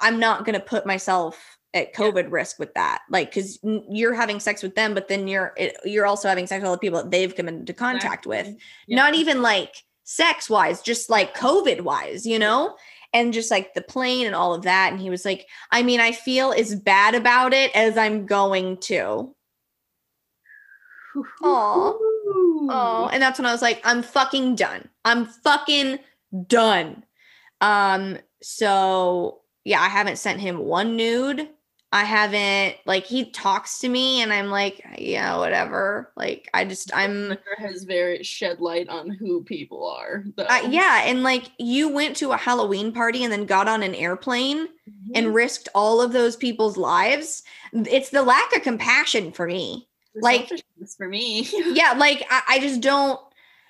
I'm 0.00 0.18
not 0.18 0.44
going 0.44 0.58
to 0.58 0.64
put 0.64 0.86
myself 0.86 1.58
at 1.74 1.94
COVID 1.94 2.24
yeah. 2.24 2.30
risk 2.30 2.58
with 2.58 2.72
that. 2.74 3.02
Like, 3.10 3.32
cause 3.32 3.58
you're 3.62 4.14
having 4.14 4.40
sex 4.40 4.62
with 4.62 4.74
them, 4.74 4.94
but 4.94 5.08
then 5.08 5.28
you're, 5.28 5.52
it, 5.56 5.76
you're 5.84 6.06
also 6.06 6.28
having 6.28 6.46
sex 6.46 6.60
with 6.60 6.68
all 6.68 6.74
the 6.74 6.80
people 6.80 7.02
that 7.02 7.10
they've 7.10 7.34
come 7.34 7.48
into 7.48 7.74
contact 7.74 8.26
exactly. 8.26 8.36
with. 8.36 8.56
Yeah. 8.86 8.96
Not 8.96 9.14
even 9.14 9.42
like 9.42 9.74
sex 10.04 10.48
wise, 10.48 10.80
just 10.82 11.10
like 11.10 11.36
COVID 11.36 11.82
wise, 11.82 12.26
you 12.26 12.38
know? 12.38 12.76
And 13.12 13.32
just 13.32 13.50
like 13.50 13.72
the 13.72 13.82
plane 13.82 14.26
and 14.26 14.34
all 14.34 14.52
of 14.52 14.62
that. 14.62 14.92
And 14.92 15.00
he 15.00 15.10
was 15.10 15.24
like, 15.24 15.46
I 15.70 15.82
mean, 15.82 16.00
I 16.00 16.12
feel 16.12 16.52
as 16.52 16.74
bad 16.74 17.14
about 17.14 17.54
it 17.54 17.74
as 17.74 17.96
I'm 17.96 18.26
going 18.26 18.78
to. 18.82 19.34
Oh, 21.42 21.98
oh, 22.70 23.10
and 23.12 23.22
that's 23.22 23.38
when 23.38 23.46
I 23.46 23.52
was 23.52 23.62
like, 23.62 23.80
I'm 23.84 24.02
fucking 24.02 24.56
done. 24.56 24.88
I'm 25.04 25.26
fucking 25.26 25.98
done. 26.46 27.04
Um, 27.60 28.18
so 28.42 29.40
yeah, 29.64 29.80
I 29.80 29.88
haven't 29.88 30.18
sent 30.18 30.40
him 30.40 30.58
one 30.58 30.96
nude. 30.96 31.48
I 31.92 32.04
haven't 32.04 32.76
like 32.84 33.06
he 33.06 33.30
talks 33.30 33.78
to 33.78 33.88
me 33.88 34.20
and 34.20 34.32
I'm 34.32 34.48
like, 34.50 34.84
yeah, 34.98 35.38
whatever. 35.38 36.12
Like 36.16 36.50
I 36.52 36.64
just 36.64 36.90
I'm 36.94 37.38
has 37.58 37.84
very 37.84 38.22
shed 38.22 38.60
light 38.60 38.88
on 38.88 39.08
who 39.08 39.44
people 39.44 39.86
are. 39.86 40.24
Uh, 40.36 40.68
yeah, 40.68 41.02
and 41.04 41.22
like 41.22 41.50
you 41.58 41.88
went 41.88 42.16
to 42.16 42.32
a 42.32 42.36
Halloween 42.36 42.92
party 42.92 43.24
and 43.24 43.32
then 43.32 43.46
got 43.46 43.68
on 43.68 43.82
an 43.82 43.94
airplane 43.94 44.66
mm-hmm. 44.66 45.12
and 45.14 45.34
risked 45.34 45.68
all 45.74 46.02
of 46.02 46.12
those 46.12 46.36
people's 46.36 46.76
lives. 46.76 47.42
It's 47.72 48.10
the 48.10 48.22
lack 48.22 48.54
of 48.54 48.62
compassion 48.62 49.32
for 49.32 49.46
me 49.46 49.85
like 50.22 50.50
for 50.96 51.08
me. 51.08 51.48
Yeah 51.52 51.94
like 51.96 52.26
I, 52.30 52.42
I, 52.48 52.58
just 52.58 52.80
don't 52.80 53.20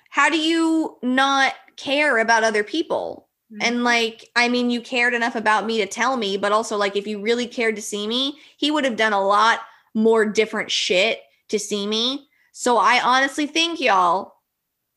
how 0.09 0.29
do 0.29 0.37
you 0.37 0.97
not 1.01 1.53
care 1.75 2.17
about 2.17 2.43
other 2.43 2.63
people? 2.63 3.27
Mm-hmm. 3.49 3.61
and 3.61 3.83
like 3.85 4.29
i 4.35 4.49
mean 4.49 4.69
you 4.69 4.81
cared 4.81 5.13
enough 5.13 5.37
about 5.37 5.65
me 5.65 5.77
to 5.77 5.85
tell 5.85 6.17
me 6.17 6.35
but 6.35 6.51
also 6.51 6.75
like 6.75 6.97
if 6.97 7.07
you 7.07 7.21
really 7.21 7.47
cared 7.47 7.77
to 7.77 7.81
see 7.81 8.05
me 8.05 8.37
he 8.57 8.71
would 8.71 8.83
have 8.83 8.97
done 8.97 9.13
a 9.13 9.25
lot 9.25 9.61
more 9.93 10.25
different 10.25 10.69
shit 10.69 11.21
to 11.47 11.57
see 11.57 11.87
me. 11.87 12.27
So 12.51 12.77
i 12.77 12.99
honestly 13.01 13.47
think 13.47 13.79
y'all 13.79 14.33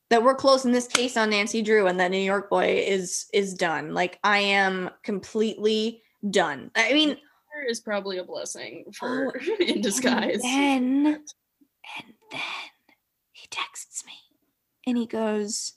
that 0.09 0.21
we're 0.21 0.35
close 0.35 0.65
in 0.65 0.73
this 0.73 0.87
case 0.87 1.15
on 1.15 1.29
nancy 1.29 1.61
drew 1.61 1.87
and 1.87 1.97
that 2.01 2.11
new 2.11 2.17
york 2.17 2.49
boy 2.49 2.83
is 2.85 3.27
is 3.33 3.53
done. 3.53 3.93
Like 3.93 4.19
i 4.21 4.39
am 4.39 4.89
completely 5.01 6.01
done. 6.29 6.71
I 6.75 6.91
mean 6.91 7.17
is 7.69 7.79
probably 7.79 8.17
a 8.17 8.23
blessing 8.23 8.85
for 8.93 9.33
oh, 9.37 9.55
in 9.59 9.81
disguise. 9.81 10.41
And 10.43 11.19
and 11.97 12.13
then 12.31 12.41
he 13.31 13.47
texts 13.49 14.03
me 14.05 14.13
and 14.85 14.97
he 14.97 15.05
goes, 15.05 15.73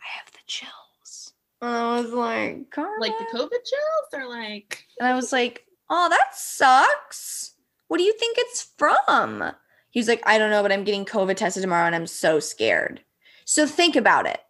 I 0.00 0.18
have 0.18 0.32
the 0.32 0.38
chills. 0.46 1.32
And 1.60 1.70
I 1.70 2.00
was 2.00 2.12
like, 2.12 2.70
Karma? 2.70 3.00
Like 3.00 3.18
the 3.18 3.26
COVID 3.36 3.50
chills? 3.50 4.08
Or 4.14 4.28
like 4.28 4.84
And 4.98 5.08
I 5.08 5.14
was 5.14 5.32
like, 5.32 5.66
Oh, 5.88 6.08
that 6.08 6.34
sucks. 6.34 7.54
What 7.88 7.98
do 7.98 8.04
you 8.04 8.14
think 8.16 8.36
it's 8.38 8.70
from? 8.78 9.52
He 9.90 9.98
was 9.98 10.06
like, 10.06 10.22
I 10.24 10.38
don't 10.38 10.50
know, 10.50 10.62
but 10.62 10.70
I'm 10.70 10.84
getting 10.84 11.04
COVID 11.04 11.36
tested 11.36 11.62
tomorrow 11.62 11.86
and 11.86 11.96
I'm 11.96 12.06
so 12.06 12.38
scared. 12.38 13.00
So 13.44 13.66
think 13.66 13.96
about 13.96 14.26
it. 14.26 14.40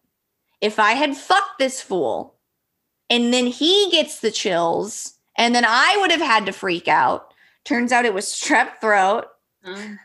If 0.60 0.78
I 0.78 0.92
had 0.92 1.16
fucked 1.16 1.58
this 1.58 1.80
fool 1.80 2.34
and 3.08 3.32
then 3.32 3.46
he 3.46 3.88
gets 3.90 4.20
the 4.20 4.30
chills 4.30 5.14
and 5.38 5.54
then 5.54 5.64
I 5.66 5.96
would 6.00 6.10
have 6.10 6.20
had 6.20 6.44
to 6.46 6.52
freak 6.52 6.86
out. 6.86 7.32
Turns 7.64 7.92
out 7.92 8.04
it 8.04 8.12
was 8.12 8.26
strep 8.26 8.78
throat. 8.80 9.26
Uh 9.64 9.96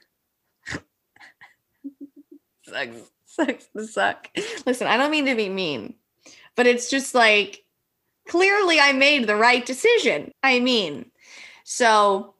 sucks, 2.68 3.12
sucks 3.26 3.68
to 3.76 3.88
suck. 3.88 4.30
Listen, 4.66 4.88
I 4.88 4.98
don't 4.98 5.12
mean 5.12 5.26
to 5.26 5.36
be 5.36 5.50
mean, 5.50 5.96
but 6.56 6.68
it's 6.68 6.90
just 6.90 7.16
like 7.16 7.64
clearly 8.28 8.80
I 8.80 8.94
made 8.94 9.28
the 9.28 9.36
right 9.36 9.66
decision. 9.66 10.32
I 10.44 10.60
mean, 10.60 11.12
so, 11.64 12.36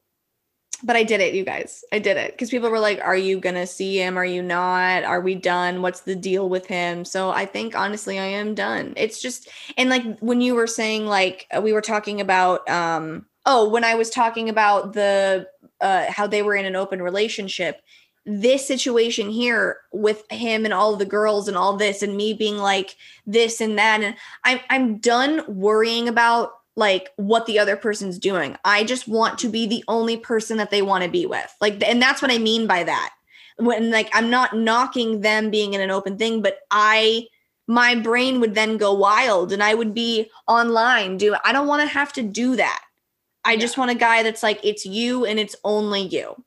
but 0.84 0.96
I 0.96 1.04
did 1.04 1.22
it, 1.22 1.34
you 1.34 1.46
guys. 1.46 1.84
I 1.92 2.00
did 2.00 2.18
it 2.18 2.32
because 2.32 2.50
people 2.50 2.70
were 2.70 2.80
like, 2.80 3.00
Are 3.02 3.16
you 3.16 3.40
going 3.40 3.56
to 3.56 3.68
see 3.68 3.98
him? 3.98 4.18
Are 4.18 4.26
you 4.26 4.42
not? 4.42 5.04
Are 5.04 5.22
we 5.22 5.36
done? 5.36 5.82
What's 5.82 6.02
the 6.02 6.16
deal 6.16 6.50
with 6.50 6.66
him? 6.68 7.06
So 7.06 7.30
I 7.30 7.46
think 7.46 7.76
honestly, 7.76 8.20
I 8.20 8.26
am 8.26 8.56
done. 8.56 8.94
It's 8.98 9.22
just, 9.22 9.50
and 9.78 9.90
like 9.90 10.20
when 10.20 10.42
you 10.42 10.56
were 10.56 10.68
saying, 10.68 11.06
like, 11.06 11.48
we 11.62 11.74
were 11.74 11.82
talking 11.82 12.22
about, 12.22 12.68
um, 12.70 13.26
oh, 13.46 13.70
when 13.70 13.84
I 13.84 13.96
was 13.96 14.10
talking 14.10 14.50
about 14.50 14.94
the, 14.94 15.48
uh, 15.82 16.06
how 16.10 16.28
they 16.28 16.42
were 16.42 16.56
in 16.56 16.66
an 16.66 16.76
open 16.76 17.02
relationship, 17.02 17.82
this 18.26 18.68
situation 18.68 19.30
here 19.30 19.82
with 19.92 20.30
him 20.32 20.66
and 20.66 20.74
all 20.74 20.96
the 20.96 21.06
girls 21.06 21.48
and 21.48 21.56
all 21.56 21.78
this 21.78 22.02
and 22.02 22.18
me 22.18 22.34
being 22.34 22.58
like 22.58 22.96
this 23.28 23.62
and 23.62 23.78
that 23.78 24.02
and 24.02 24.16
I'm 24.44 24.60
I'm 24.70 24.98
done 24.98 25.44
worrying 25.48 26.08
about 26.08 26.54
like 26.76 27.12
what 27.16 27.46
the 27.46 27.60
other 27.60 27.78
person's 27.78 28.20
doing. 28.20 28.58
I 28.66 28.84
just 28.84 29.08
want 29.08 29.40
to 29.40 29.50
be 29.50 29.66
the 29.66 29.84
only 29.88 30.18
person 30.18 30.58
that 30.58 30.72
they 30.72 30.82
want 30.82 31.04
to 31.04 31.10
be 31.10 31.26
with. 31.26 31.56
Like 31.62 31.82
and 31.84 32.02
that's 32.02 32.22
what 32.22 32.32
I 32.32 32.40
mean 32.40 32.66
by 32.66 32.84
that. 32.84 33.12
When 33.58 33.92
like 33.92 34.10
I'm 34.14 34.30
not 34.30 34.58
knocking 34.58 35.22
them 35.22 35.52
being 35.52 35.74
in 35.74 35.82
an 35.82 35.92
open 35.92 36.18
thing, 36.18 36.42
but 36.42 36.60
I 36.72 37.28
my 37.68 37.96
brain 37.96 38.40
would 38.40 38.56
then 38.56 38.78
go 38.78 38.94
wild 38.94 39.52
and 39.52 39.62
I 39.62 39.74
would 39.76 39.94
be 39.94 40.30
online 40.48 41.18
do 41.18 41.36
I 41.44 41.52
don't 41.52 41.68
want 41.68 41.82
to 41.84 41.88
have 41.88 42.12
to 42.14 42.24
do 42.24 42.56
that. 42.56 42.82
I 43.44 43.54
yeah. 43.54 43.60
just 43.60 43.78
want 43.78 43.92
a 43.92 43.96
guy 43.96 44.24
that's 44.24 44.42
like 44.42 44.60
it's 44.64 44.84
you 44.84 45.26
and 45.26 45.40
it's 45.40 45.56
only 45.64 46.02
you. 46.02 46.44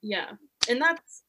Yeah 0.00 0.32
and 0.68 0.80
that's 0.80 1.22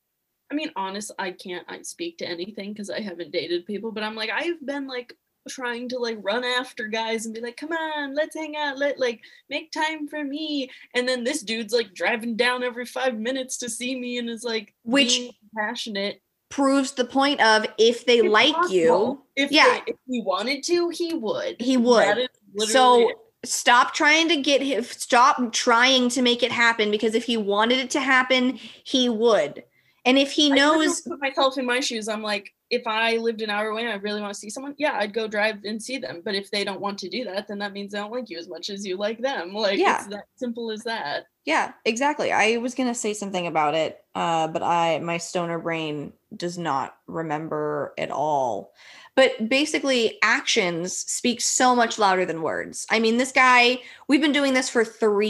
I 0.51 0.55
mean, 0.55 0.71
honest, 0.75 1.11
I 1.17 1.31
can't 1.31 1.65
I 1.67 1.81
speak 1.81 2.19
to 2.19 2.27
anything 2.27 2.73
because 2.73 2.89
I 2.89 2.99
haven't 2.99 3.31
dated 3.31 3.65
people, 3.65 3.91
but 3.91 4.03
I'm 4.03 4.15
like, 4.15 4.29
I've 4.29 4.63
been 4.65 4.87
like 4.87 5.13
trying 5.49 5.89
to 5.89 5.97
like 5.97 6.17
run 6.21 6.43
after 6.43 6.87
guys 6.87 7.25
and 7.25 7.33
be 7.33 7.41
like, 7.41 7.57
come 7.57 7.71
on, 7.71 8.13
let's 8.15 8.35
hang 8.35 8.55
out, 8.55 8.77
let 8.77 8.99
like 8.99 9.21
make 9.49 9.71
time 9.71 10.07
for 10.07 10.23
me. 10.23 10.69
And 10.93 11.07
then 11.07 11.23
this 11.23 11.41
dude's 11.41 11.73
like 11.73 11.93
driving 11.93 12.35
down 12.35 12.63
every 12.63 12.85
five 12.85 13.17
minutes 13.17 13.57
to 13.57 13.69
see 13.69 13.99
me 13.99 14.17
and 14.17 14.29
is 14.29 14.43
like 14.43 14.73
which 14.83 15.19
passionate 15.57 16.21
proves 16.49 16.91
the 16.91 17.05
point 17.05 17.41
of 17.41 17.65
if 17.79 18.05
they 18.05 18.21
like 18.21 18.53
possible. 18.53 18.73
you, 18.75 19.21
if 19.35 19.51
yeah, 19.51 19.79
they, 19.85 19.93
if 19.93 19.97
he 20.07 20.21
wanted 20.21 20.63
to, 20.63 20.89
he 20.89 21.13
would. 21.15 21.59
He 21.59 21.77
would. 21.77 22.29
So 22.59 23.09
it 23.09 23.17
stop 23.45 23.93
trying 23.93 24.29
to 24.29 24.37
get 24.37 24.61
him 24.61 24.83
stop 24.83 25.51
trying 25.51 26.09
to 26.09 26.21
make 26.21 26.43
it 26.43 26.51
happen 26.51 26.91
because 26.91 27.13
if 27.13 27.25
he 27.25 27.37
wanted 27.37 27.77
it 27.77 27.89
to 27.89 27.99
happen 27.99 28.57
he 28.83 29.09
would 29.09 29.63
and 30.05 30.17
if 30.17 30.31
he 30.31 30.49
knows 30.49 31.01
put 31.01 31.19
myself 31.19 31.57
in 31.57 31.65
my 31.65 31.79
shoes 31.79 32.07
i'm 32.07 32.21
like 32.21 32.53
if 32.73 32.87
I 32.87 33.17
lived 33.17 33.43
an 33.43 33.51
hour 33.51 33.67
away 33.67 33.83
and 33.83 33.91
I 33.91 33.95
really 33.97 34.19
want 34.19 34.33
to 34.33 34.39
see 34.39 34.49
someone, 34.49 34.73
yeah, 34.79 34.93
I'd 34.97 35.13
go 35.13 35.27
drive 35.27 35.63
and 35.63 35.81
see 35.81 35.99
them. 35.99 36.23
But 36.25 36.33
if 36.33 36.49
they 36.49 36.63
don't 36.63 36.81
want 36.81 36.97
to 36.99 37.09
do 37.09 37.23
that, 37.25 37.47
then 37.47 37.59
that 37.59 37.71
means 37.71 37.91
they 37.91 37.99
don't 37.99 38.11
like 38.11 38.31
you 38.31 38.39
as 38.39 38.49
much 38.49 38.71
as 38.71 38.83
you 38.83 38.97
like 38.97 39.19
them. 39.19 39.53
Like 39.63 39.79
Yeah. 39.79 39.97
it's 39.97 40.07
that 40.07 40.25
simple 40.35 40.71
as 40.71 40.81
that. 40.83 41.27
Yeah, 41.45 41.73
exactly. 41.85 42.31
I 42.31 42.57
was 42.57 42.73
gonna 42.73 42.95
say 42.95 43.13
something 43.13 43.47
about 43.47 43.75
it, 43.75 44.03
uh, 44.15 44.47
but 44.47 44.63
I 44.63 44.99
my 44.99 45.17
stoner 45.19 45.59
brain 45.59 46.13
does 46.35 46.57
not 46.57 46.95
remember 47.07 47.93
at 47.97 48.11
all. 48.11 48.73
But 49.15 49.47
basically, 49.47 50.17
actions 50.23 50.97
speak 50.97 51.39
so 51.39 51.75
much 51.75 51.99
louder 51.99 52.25
than 52.25 52.41
words. 52.41 52.87
I 52.89 52.99
mean, 52.99 53.17
this 53.17 53.31
guy, 53.31 53.79
we've 54.07 54.21
been 54.21 54.31
doing 54.31 54.53
this 54.53 54.69
for 54.69 54.83
three 54.83 55.27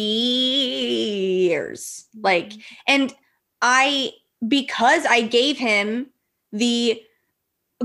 years. 1.47 2.05
Like, 2.21 2.51
mm-hmm. 2.51 2.61
and 2.87 3.15
I 3.61 4.13
because 4.47 5.05
I 5.05 5.21
gave 5.21 5.57
him 5.57 6.07
the 6.51 7.01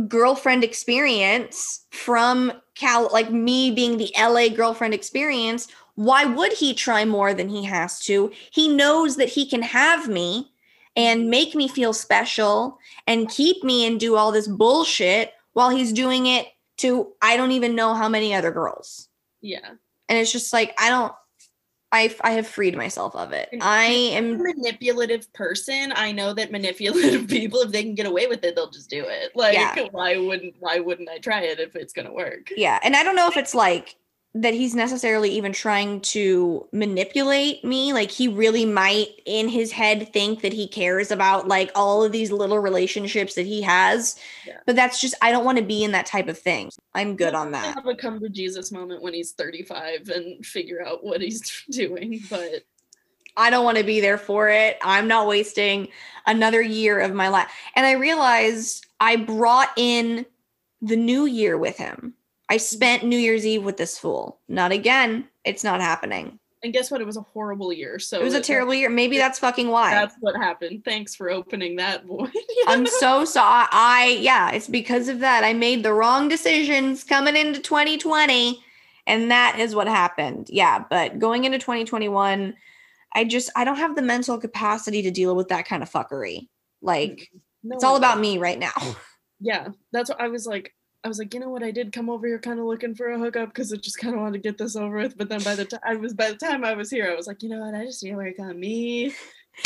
girlfriend 0.06 0.64
experience 0.64 1.86
from 1.90 2.52
Cal, 2.74 3.08
like 3.12 3.30
me 3.30 3.70
being 3.70 3.96
the 3.96 4.12
LA 4.18 4.48
girlfriend 4.48 4.94
experience, 4.94 5.68
why 5.94 6.24
would 6.24 6.52
he 6.52 6.74
try 6.74 7.04
more 7.04 7.34
than 7.34 7.48
he 7.48 7.64
has 7.64 7.98
to? 8.00 8.30
He 8.52 8.68
knows 8.68 9.16
that 9.16 9.28
he 9.28 9.48
can 9.48 9.62
have 9.62 10.08
me 10.08 10.52
and 10.94 11.28
make 11.28 11.54
me 11.54 11.68
feel 11.68 11.92
special 11.92 12.78
and 13.06 13.28
keep 13.28 13.64
me 13.64 13.86
and 13.86 13.98
do 13.98 14.16
all 14.16 14.30
this 14.30 14.46
bullshit 14.48 15.32
while 15.52 15.70
he's 15.70 15.92
doing 15.92 16.26
it 16.26 16.46
to 16.78 17.12
I 17.22 17.36
don't 17.36 17.52
even 17.52 17.74
know 17.74 17.94
how 17.94 18.08
many 18.08 18.34
other 18.34 18.50
girls. 18.50 19.08
yeah. 19.40 19.70
And 20.10 20.18
it's 20.18 20.32
just 20.32 20.52
like 20.52 20.74
I 20.80 20.88
don't 20.90 21.12
I 21.90 22.14
I 22.22 22.32
have 22.32 22.46
freed 22.46 22.76
myself 22.76 23.16
of 23.16 23.32
it. 23.32 23.48
And- 23.52 23.62
I 23.62 23.84
am 23.86 24.34
a 24.34 24.36
manipulative 24.38 25.32
person. 25.32 25.92
I 25.94 26.12
know 26.12 26.34
that 26.34 26.52
manipulative 26.52 27.26
people, 27.36 27.60
if 27.60 27.72
they 27.72 27.82
can 27.82 27.94
get 27.94 28.06
away 28.06 28.26
with 28.26 28.44
it, 28.44 28.54
they'll 28.54 28.70
just 28.70 28.90
do 28.90 29.04
it. 29.06 29.32
Like, 29.34 29.54
Yeah. 29.54 29.74
why 29.90 30.16
wouldn't 30.18 30.54
why 30.60 30.80
wouldn't 30.80 31.08
I 31.08 31.18
try 31.18 31.42
it 31.42 31.60
if 31.60 31.74
it's 31.76 31.92
gonna 31.92 32.12
work? 32.12 32.50
Yeah, 32.56 32.78
and 32.82 32.94
I 32.94 33.02
don't 33.02 33.16
know 33.16 33.28
if 33.28 33.36
it's 33.36 33.54
like 33.54 33.96
that 34.42 34.54
he's 34.54 34.74
necessarily 34.74 35.30
even 35.30 35.52
trying 35.52 36.00
to 36.00 36.68
manipulate 36.72 37.64
me. 37.64 37.92
Like 37.92 38.10
he 38.10 38.28
really 38.28 38.64
might 38.64 39.08
in 39.26 39.48
his 39.48 39.72
head 39.72 40.12
think 40.12 40.42
that 40.42 40.52
he 40.52 40.68
cares 40.68 41.10
about 41.10 41.48
like 41.48 41.72
all 41.74 42.04
of 42.04 42.12
these 42.12 42.30
little 42.30 42.60
relationships 42.60 43.34
that 43.34 43.46
he 43.46 43.62
has. 43.62 44.16
Yeah. 44.46 44.58
But 44.64 44.76
that's 44.76 45.00
just 45.00 45.14
I 45.22 45.32
don't 45.32 45.44
want 45.44 45.58
to 45.58 45.64
be 45.64 45.82
in 45.82 45.92
that 45.92 46.06
type 46.06 46.28
of 46.28 46.38
thing. 46.38 46.70
I'm 46.94 47.16
good 47.16 47.34
on 47.34 47.50
that. 47.52 47.74
Have 47.74 47.86
a 47.86 47.96
come 47.96 48.20
to 48.20 48.28
Jesus 48.28 48.70
moment 48.70 49.02
when 49.02 49.12
he's 49.12 49.32
35 49.32 50.08
and 50.08 50.46
figure 50.46 50.86
out 50.86 51.02
what 51.02 51.20
he's 51.20 51.64
doing. 51.70 52.20
But 52.30 52.64
I 53.36 53.50
don't 53.50 53.64
want 53.64 53.78
to 53.78 53.84
be 53.84 54.00
there 54.00 54.18
for 54.18 54.48
it. 54.48 54.78
I'm 54.82 55.08
not 55.08 55.26
wasting 55.26 55.88
another 56.26 56.62
year 56.62 57.00
of 57.00 57.12
my 57.12 57.28
life. 57.28 57.50
And 57.74 57.86
I 57.86 57.92
realized 57.92 58.86
I 59.00 59.16
brought 59.16 59.70
in 59.76 60.26
the 60.80 60.96
new 60.96 61.24
year 61.24 61.58
with 61.58 61.76
him. 61.76 62.14
I 62.48 62.56
spent 62.56 63.04
New 63.04 63.18
Year's 63.18 63.46
Eve 63.46 63.64
with 63.64 63.76
this 63.76 63.98
fool. 63.98 64.40
Not 64.48 64.72
again. 64.72 65.28
It's 65.44 65.64
not 65.64 65.80
happening. 65.80 66.38
and 66.62 66.72
guess 66.72 66.90
what? 66.90 67.00
It 67.00 67.06
was 67.06 67.16
a 67.16 67.22
horrible 67.22 67.72
year. 67.72 67.98
So 67.98 68.20
It 68.20 68.24
was 68.24 68.34
a 68.34 68.40
terrible 68.40 68.74
year. 68.74 68.90
Maybe 68.90 69.16
that's 69.16 69.38
fucking 69.38 69.68
why. 69.68 69.90
That's 69.90 70.16
what 70.20 70.36
happened. 70.36 70.84
Thanks 70.84 71.14
for 71.14 71.30
opening 71.30 71.76
that 71.76 72.04
void. 72.04 72.32
I'm 72.66 72.86
so 72.86 73.24
sorry. 73.24 73.68
I 73.70 74.18
yeah, 74.20 74.50
it's 74.50 74.68
because 74.68 75.08
of 75.08 75.20
that. 75.20 75.44
I 75.44 75.52
made 75.52 75.82
the 75.82 75.92
wrong 75.92 76.28
decisions 76.28 77.04
coming 77.04 77.36
into 77.36 77.60
2020 77.60 78.62
and 79.06 79.30
that 79.30 79.58
is 79.58 79.74
what 79.74 79.88
happened. 79.88 80.48
Yeah, 80.50 80.84
but 80.88 81.18
going 81.18 81.44
into 81.44 81.58
2021, 81.58 82.54
I 83.14 83.24
just 83.24 83.50
I 83.56 83.64
don't 83.64 83.76
have 83.76 83.96
the 83.96 84.02
mental 84.02 84.38
capacity 84.38 85.02
to 85.02 85.10
deal 85.10 85.34
with 85.34 85.48
that 85.48 85.66
kind 85.66 85.82
of 85.82 85.90
fuckery. 85.90 86.48
Like 86.82 87.10
mm-hmm. 87.12 87.38
No 87.64 87.74
it's 87.74 87.84
all 87.84 87.96
about 87.96 88.20
me 88.20 88.38
right 88.38 88.58
now. 88.58 88.72
Yeah, 89.40 89.68
that's 89.92 90.10
what 90.10 90.20
I 90.20 90.26
was 90.26 90.46
like. 90.46 90.74
I 91.04 91.08
was 91.08 91.18
like, 91.18 91.32
you 91.32 91.40
know 91.40 91.48
what? 91.48 91.62
I 91.62 91.70
did 91.70 91.92
come 91.92 92.10
over 92.10 92.26
here 92.26 92.38
kind 92.38 92.58
of 92.58 92.66
looking 92.66 92.94
for 92.94 93.08
a 93.08 93.18
hookup 93.18 93.50
because 93.50 93.72
I 93.72 93.76
just 93.76 93.98
kind 93.98 94.14
of 94.14 94.20
wanted 94.20 94.42
to 94.42 94.48
get 94.48 94.58
this 94.58 94.74
over 94.76 94.96
with. 94.96 95.16
But 95.16 95.28
then 95.28 95.42
by 95.42 95.54
the 95.54 95.64
time 95.64 95.80
I 95.84 95.94
was 95.94 96.12
by 96.12 96.30
the 96.30 96.36
time 96.36 96.64
I 96.64 96.74
was 96.74 96.90
here, 96.90 97.10
I 97.10 97.14
was 97.14 97.26
like, 97.26 97.42
you 97.42 97.48
know 97.48 97.60
what? 97.60 97.74
I 97.74 97.84
just 97.84 98.02
need 98.02 98.10
to 98.10 98.16
work 98.16 98.38
on 98.40 98.58
me. 98.58 99.14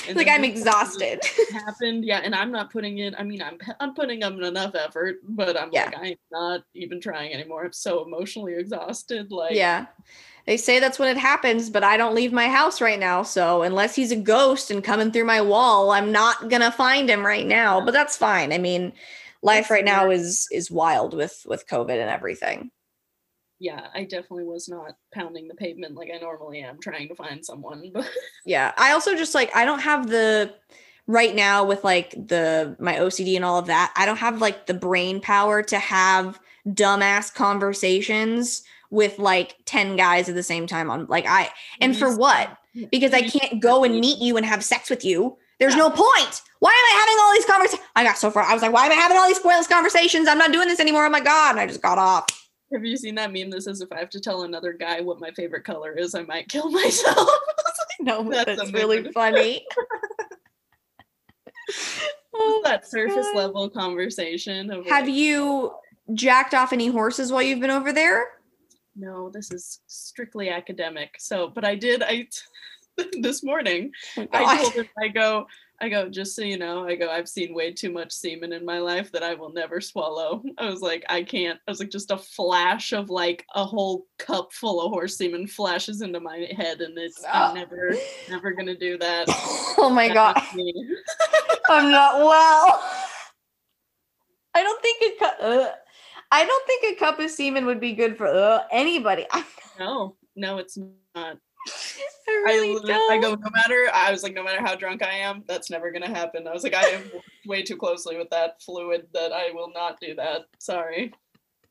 And 0.08 0.16
like 0.16 0.28
I'm 0.28 0.42
exhausted. 0.42 1.20
Happened, 1.52 2.06
yeah, 2.06 2.20
and 2.24 2.34
I'm 2.34 2.50
not 2.50 2.72
putting 2.72 2.96
in. 2.96 3.14
I 3.14 3.24
mean, 3.24 3.42
I'm 3.42 3.58
I'm 3.78 3.92
putting 3.92 4.22
in 4.22 4.42
enough 4.42 4.74
effort, 4.74 5.16
but 5.28 5.54
I'm 5.54 5.68
Yeah. 5.70 5.84
like 5.84 5.98
I'm 5.98 6.14
not 6.30 6.62
even 6.74 6.98
trying 6.98 7.34
anymore. 7.34 7.66
I'm 7.66 7.74
so 7.74 8.02
emotionally 8.02 8.54
exhausted. 8.54 9.30
Like, 9.30 9.54
yeah. 9.54 9.86
They 10.46 10.56
say 10.56 10.80
that's 10.80 10.98
when 10.98 11.14
it 11.14 11.20
happens, 11.20 11.68
but 11.68 11.84
I 11.84 11.98
don't 11.98 12.14
leave 12.14 12.32
my 12.32 12.48
house 12.48 12.80
right 12.80 12.98
now. 12.98 13.22
So 13.22 13.62
unless 13.62 13.94
he's 13.94 14.10
a 14.12 14.16
ghost 14.16 14.70
and 14.70 14.82
coming 14.82 15.12
through 15.12 15.26
my 15.26 15.42
wall, 15.42 15.90
I'm 15.90 16.10
not 16.10 16.48
gonna 16.48 16.72
find 16.72 17.10
him 17.10 17.24
right 17.24 17.46
now. 17.46 17.80
But 17.84 17.92
that's 17.92 18.16
fine. 18.16 18.50
I 18.52 18.56
mean, 18.56 18.94
life 19.42 19.70
right 19.70 19.84
now 19.84 20.10
is 20.10 20.46
is 20.52 20.70
wild 20.70 21.14
with 21.14 21.42
with 21.46 21.66
COVID 21.68 22.00
and 22.00 22.10
everything. 22.10 22.70
yeah, 23.58 23.86
I 23.94 24.02
definitely 24.04 24.44
was 24.44 24.68
not 24.68 24.96
pounding 25.14 25.46
the 25.48 25.54
pavement 25.54 25.94
like 25.94 26.10
I 26.14 26.18
normally 26.18 26.60
am, 26.62 26.80
trying 26.80 27.08
to 27.08 27.14
find 27.14 27.44
someone. 27.44 27.90
But 27.92 28.08
Yeah. 28.44 28.72
I 28.76 28.92
also 28.92 29.16
just 29.16 29.34
like 29.34 29.54
I 29.54 29.64
don't 29.64 29.80
have 29.80 30.08
the 30.08 30.52
right 31.06 31.34
now 31.34 31.64
with 31.64 31.84
like 31.84 32.10
the 32.12 32.76
my 32.78 32.94
OCD 32.94 33.36
and 33.36 33.44
all 33.44 33.58
of 33.58 33.66
that. 33.66 33.92
I 33.96 34.06
don't 34.06 34.18
have 34.18 34.40
like 34.40 34.66
the 34.66 34.74
brain 34.74 35.20
power 35.20 35.62
to 35.62 35.78
have 35.78 36.40
dumbass 36.66 37.32
conversations 37.34 38.62
with 38.90 39.18
like 39.18 39.56
10 39.64 39.96
guys 39.96 40.28
at 40.28 40.34
the 40.34 40.42
same 40.42 40.66
time 40.66 40.90
on 40.90 41.06
like 41.06 41.26
I 41.26 41.50
and 41.80 41.96
for 41.96 42.16
what? 42.16 42.56
Because 42.90 43.12
I 43.12 43.22
can't 43.22 43.60
go 43.60 43.84
and 43.84 44.00
meet 44.00 44.18
you 44.18 44.36
and 44.36 44.46
have 44.46 44.64
sex 44.64 44.88
with 44.90 45.04
you. 45.04 45.36
There's 45.62 45.76
no 45.76 45.90
point. 45.90 46.42
Why 46.58 46.70
am 46.70 46.96
I 46.96 47.00
having 47.00 47.16
all 47.20 47.32
these 47.34 47.44
conversations? 47.44 47.88
I 47.94 48.02
got 48.02 48.18
so 48.18 48.30
far. 48.32 48.42
I 48.42 48.52
was 48.52 48.62
like, 48.62 48.72
why 48.72 48.86
am 48.86 48.90
I 48.92 48.96
having 48.96 49.16
all 49.16 49.28
these 49.28 49.38
pointless 49.38 49.68
conversations? 49.68 50.26
I'm 50.26 50.38
not 50.38 50.50
doing 50.50 50.66
this 50.66 50.80
anymore. 50.80 51.06
Oh 51.06 51.10
my 51.10 51.20
God. 51.20 51.52
And 51.52 51.60
I 51.60 51.66
just 51.66 51.80
got 51.82 51.98
off. 51.98 52.26
Have 52.72 52.84
you 52.84 52.96
seen 52.96 53.14
that 53.14 53.32
meme 53.32 53.50
that 53.50 53.62
says 53.62 53.80
if 53.80 53.92
I 53.92 53.98
have 54.00 54.10
to 54.10 54.20
tell 54.20 54.42
another 54.42 54.72
guy 54.72 55.00
what 55.02 55.20
my 55.20 55.30
favorite 55.32 55.62
color 55.64 55.92
is, 55.96 56.16
I 56.16 56.22
might 56.22 56.48
kill 56.48 56.68
myself? 56.80 57.28
No, 58.00 58.28
That's 58.28 58.56
that's, 58.56 58.72
really 58.72 59.12
funny. 59.12 59.64
Oh 62.34 62.60
that 62.64 62.88
surface 62.88 63.26
God. 63.32 63.36
level 63.36 63.70
conversation 63.70 64.68
Have 64.88 65.04
like, 65.04 65.14
you 65.14 65.72
jacked 66.14 66.54
off 66.54 66.72
any 66.72 66.88
horses 66.88 67.30
while 67.30 67.42
you've 67.42 67.60
been 67.60 67.70
over 67.70 67.92
there? 67.92 68.26
no, 68.96 69.30
this 69.30 69.50
is 69.52 69.80
strictly 69.86 70.48
academic. 70.50 71.14
So, 71.18 71.48
but 71.48 71.64
I 71.64 71.76
did. 71.76 72.02
I 72.02 72.26
this 73.20 73.42
morning 73.42 73.90
Oh, 74.16 74.26
I 74.32 74.60
told 74.62 74.74
him 74.74 74.88
I 75.02 75.08
go. 75.08 75.46
I 75.80 75.88
go, 75.88 76.08
just 76.08 76.36
so 76.36 76.42
you 76.42 76.58
know, 76.58 76.86
I 76.86 76.94
go, 76.94 77.10
I've 77.10 77.28
seen 77.28 77.54
way 77.54 77.72
too 77.72 77.90
much 77.90 78.12
semen 78.12 78.52
in 78.52 78.64
my 78.64 78.78
life 78.78 79.10
that 79.10 79.24
I 79.24 79.34
will 79.34 79.52
never 79.52 79.80
swallow. 79.80 80.40
I 80.58 80.70
was 80.70 80.80
like, 80.80 81.04
I 81.08 81.24
can't. 81.24 81.58
I 81.66 81.70
was 81.72 81.80
like, 81.80 81.90
just 81.90 82.12
a 82.12 82.18
flash 82.18 82.92
of 82.92 83.10
like 83.10 83.44
a 83.56 83.64
whole 83.64 84.06
cup 84.16 84.52
full 84.52 84.80
of 84.80 84.92
horse 84.92 85.16
semen 85.16 85.48
flashes 85.48 86.00
into 86.00 86.20
my 86.20 86.46
head, 86.56 86.82
and 86.82 86.96
it's 86.96 87.24
Ah. 87.26 87.48
I'm 87.48 87.56
never, 87.56 87.96
never 88.30 88.52
gonna 88.52 88.76
do 88.76 88.96
that. 88.98 89.24
oh 89.76 89.90
my 89.92 90.08
God. 90.08 90.36
I'm 91.68 91.90
not 91.90 92.20
well. 92.20 92.80
I 94.54 94.62
don't 94.62 94.82
think 94.82 95.02
a 95.02 95.18
cup. 95.18 95.36
Uh, 95.40 95.66
I 96.30 96.44
don't 96.44 96.66
think 96.66 96.84
a 96.96 96.98
cup 97.00 97.18
of 97.18 97.28
semen 97.28 97.66
would 97.66 97.80
be 97.80 97.92
good 97.94 98.16
for 98.16 98.28
uh, 98.28 98.60
anybody. 98.70 99.26
No, 99.80 100.14
no, 100.36 100.58
it's 100.58 100.78
not. 101.16 101.38
I 102.28 102.44
I, 102.48 102.52
really 102.52 102.92
I 102.92 103.18
don't. 103.18 103.20
go, 103.20 103.34
no 103.34 103.50
matter, 103.50 103.88
I 103.92 104.10
was 104.10 104.22
like, 104.22 104.34
no 104.34 104.42
matter 104.42 104.60
how 104.60 104.74
drunk 104.74 105.02
I 105.02 105.14
am, 105.14 105.44
that's 105.46 105.70
never 105.70 105.90
gonna 105.90 106.08
happen. 106.08 106.46
I 106.46 106.52
was 106.52 106.62
like, 106.62 106.74
I 106.74 106.86
am 106.86 107.02
way 107.46 107.62
too 107.62 107.76
closely 107.76 108.16
with 108.16 108.30
that 108.30 108.62
fluid 108.62 109.06
that 109.14 109.32
I 109.32 109.50
will 109.52 109.70
not 109.72 109.98
do 110.00 110.14
that. 110.16 110.42
Sorry. 110.58 111.12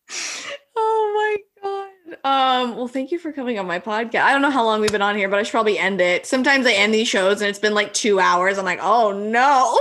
Oh 0.73 1.37
my 1.61 1.61
god. 1.61 2.17
Um. 2.23 2.77
Well, 2.77 2.87
thank 2.87 3.11
you 3.11 3.19
for 3.19 3.31
coming 3.33 3.59
on 3.59 3.67
my 3.67 3.79
podcast. 3.79 4.21
I 4.21 4.31
don't 4.31 4.41
know 4.41 4.49
how 4.49 4.63
long 4.63 4.79
we've 4.79 4.91
been 4.91 5.01
on 5.01 5.17
here, 5.17 5.27
but 5.27 5.37
I 5.37 5.43
should 5.43 5.51
probably 5.51 5.77
end 5.77 5.99
it. 5.99 6.25
Sometimes 6.25 6.65
I 6.65 6.71
end 6.71 6.93
these 6.93 7.09
shows 7.09 7.41
and 7.41 7.49
it's 7.49 7.59
been 7.59 7.73
like 7.73 7.93
two 7.93 8.19
hours. 8.19 8.57
I'm 8.57 8.65
like, 8.65 8.79
oh 8.81 9.11
no. 9.11 9.77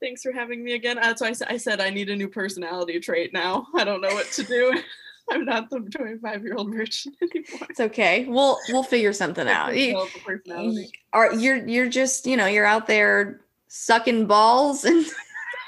Thanks 0.00 0.22
for 0.22 0.32
having 0.32 0.62
me 0.62 0.74
again. 0.74 0.96
That's 0.96 1.20
why 1.20 1.28
I 1.28 1.54
I 1.54 1.56
said 1.56 1.80
I 1.80 1.90
need 1.90 2.08
a 2.08 2.16
new 2.16 2.28
personality 2.28 3.00
trait 3.00 3.32
now. 3.32 3.66
I 3.74 3.84
don't 3.84 4.00
know 4.00 4.14
what 4.14 4.30
to 4.32 4.42
do. 4.44 4.80
I'm 5.30 5.44
not 5.44 5.70
the 5.70 5.80
25 5.80 6.42
year 6.44 6.54
old 6.56 6.72
virgin 6.74 7.12
anymore. 7.22 7.66
It's 7.70 7.80
okay. 7.80 8.26
We'll 8.26 8.58
we'll 8.68 8.82
figure 8.82 9.12
something 9.12 9.48
out. 9.48 9.76
You- 9.76 9.86
developed 9.88 10.16
a 10.16 10.20
personality. 10.20 10.76
y- 10.80 10.88
are 11.12 11.34
you're 11.34 11.66
you're 11.66 11.88
just 11.88 12.26
you 12.26 12.36
know 12.36 12.46
you're 12.46 12.66
out 12.66 12.86
there 12.86 13.40
sucking 13.68 14.26
balls 14.26 14.84
and 14.84 15.04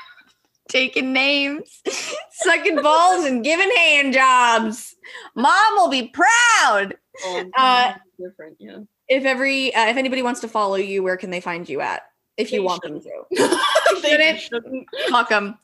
taking 0.68 1.12
names 1.12 1.82
sucking 2.32 2.76
balls 2.82 3.24
and 3.24 3.44
giving 3.44 3.70
hand 3.76 4.12
jobs 4.12 4.94
mom 5.36 5.74
will 5.76 5.88
be 5.88 6.08
proud 6.08 6.96
Oh, 7.24 7.44
uh, 7.56 7.94
different, 8.20 8.56
yeah. 8.60 8.80
if 9.08 9.24
every 9.24 9.74
uh, 9.74 9.86
if 9.86 9.96
anybody 9.96 10.20
wants 10.22 10.40
to 10.40 10.48
follow 10.48 10.74
you 10.76 11.02
where 11.02 11.16
can 11.16 11.30
they 11.30 11.40
find 11.40 11.66
you 11.68 11.80
at 11.80 12.02
if 12.36 12.52
you 12.52 12.60
They 12.60 12.64
want 12.66 12.82
them 12.82 13.00
to. 13.00 13.58
They 14.02 14.10
Shouldn't. 14.10 14.40
shouldn't. 14.40 14.86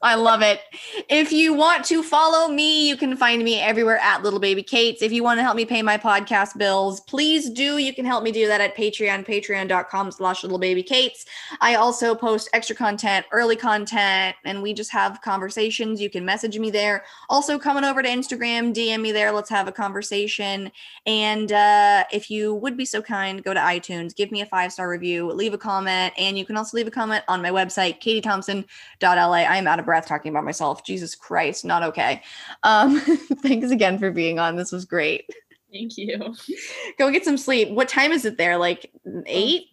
I 0.02 0.14
love 0.14 0.42
it. 0.42 0.60
If 1.08 1.32
you 1.32 1.54
want 1.54 1.84
to 1.86 2.02
follow 2.02 2.48
me, 2.48 2.88
you 2.88 2.96
can 2.96 3.16
find 3.16 3.42
me 3.44 3.60
everywhere 3.60 3.98
at 3.98 4.22
Little 4.22 4.38
Baby 4.40 4.62
Kate's. 4.62 5.02
If 5.02 5.12
you 5.12 5.22
want 5.22 5.38
to 5.38 5.42
help 5.42 5.56
me 5.56 5.64
pay 5.64 5.82
my 5.82 5.96
podcast 5.96 6.56
bills, 6.58 7.00
please 7.00 7.50
do. 7.50 7.78
You 7.78 7.94
can 7.94 8.04
help 8.04 8.24
me 8.24 8.32
do 8.32 8.46
that 8.46 8.60
at 8.60 8.76
Patreon, 8.76 9.26
patreon.com 9.26 10.10
slash 10.12 10.42
Little 10.42 10.58
Baby 10.58 10.82
Kate's. 10.82 11.24
I 11.60 11.74
also 11.76 12.14
post 12.14 12.48
extra 12.52 12.74
content, 12.74 13.26
early 13.32 13.56
content, 13.56 14.36
and 14.44 14.62
we 14.62 14.72
just 14.74 14.90
have 14.92 15.20
conversations. 15.22 16.00
You 16.00 16.10
can 16.10 16.24
message 16.24 16.58
me 16.58 16.70
there. 16.70 17.04
Also, 17.28 17.58
coming 17.58 17.84
over 17.84 18.02
to 18.02 18.08
Instagram, 18.08 18.74
DM 18.74 19.00
me 19.00 19.12
there. 19.12 19.32
Let's 19.32 19.50
have 19.50 19.68
a 19.68 19.72
conversation. 19.72 20.70
And 21.06 21.52
uh, 21.52 22.04
if 22.12 22.30
you 22.30 22.54
would 22.54 22.76
be 22.76 22.84
so 22.84 23.02
kind, 23.02 23.42
go 23.42 23.54
to 23.54 23.60
iTunes, 23.60 24.14
give 24.14 24.30
me 24.32 24.40
a 24.40 24.46
five 24.46 24.72
star 24.72 24.88
review, 24.88 25.30
leave 25.32 25.54
a 25.54 25.58
comment, 25.58 26.14
and 26.18 26.38
you 26.38 26.44
can 26.44 26.56
also 26.56 26.76
leave 26.76 26.86
a 26.86 26.90
comment 26.90 27.24
on 27.28 27.42
my 27.42 27.50
website, 27.50 28.00
katiethompson.la. 28.20 29.32
I 29.32 29.56
am 29.56 29.66
out 29.66 29.78
of 29.78 29.84
breath 29.84 30.06
talking 30.06 30.30
about 30.30 30.44
myself. 30.44 30.84
Jesus 30.84 31.14
Christ, 31.14 31.64
not 31.64 31.82
okay. 31.82 32.22
Um, 32.62 33.00
thanks 33.42 33.70
again 33.70 33.98
for 33.98 34.10
being 34.10 34.38
on. 34.38 34.56
This 34.56 34.72
was 34.72 34.84
great. 34.84 35.28
Thank 35.72 35.96
you. 35.96 36.34
Go 36.98 37.10
get 37.10 37.24
some 37.24 37.38
sleep. 37.38 37.70
What 37.70 37.88
time 37.88 38.12
is 38.12 38.24
it 38.24 38.36
there? 38.36 38.58
Like 38.58 38.90
eight? 39.26 39.64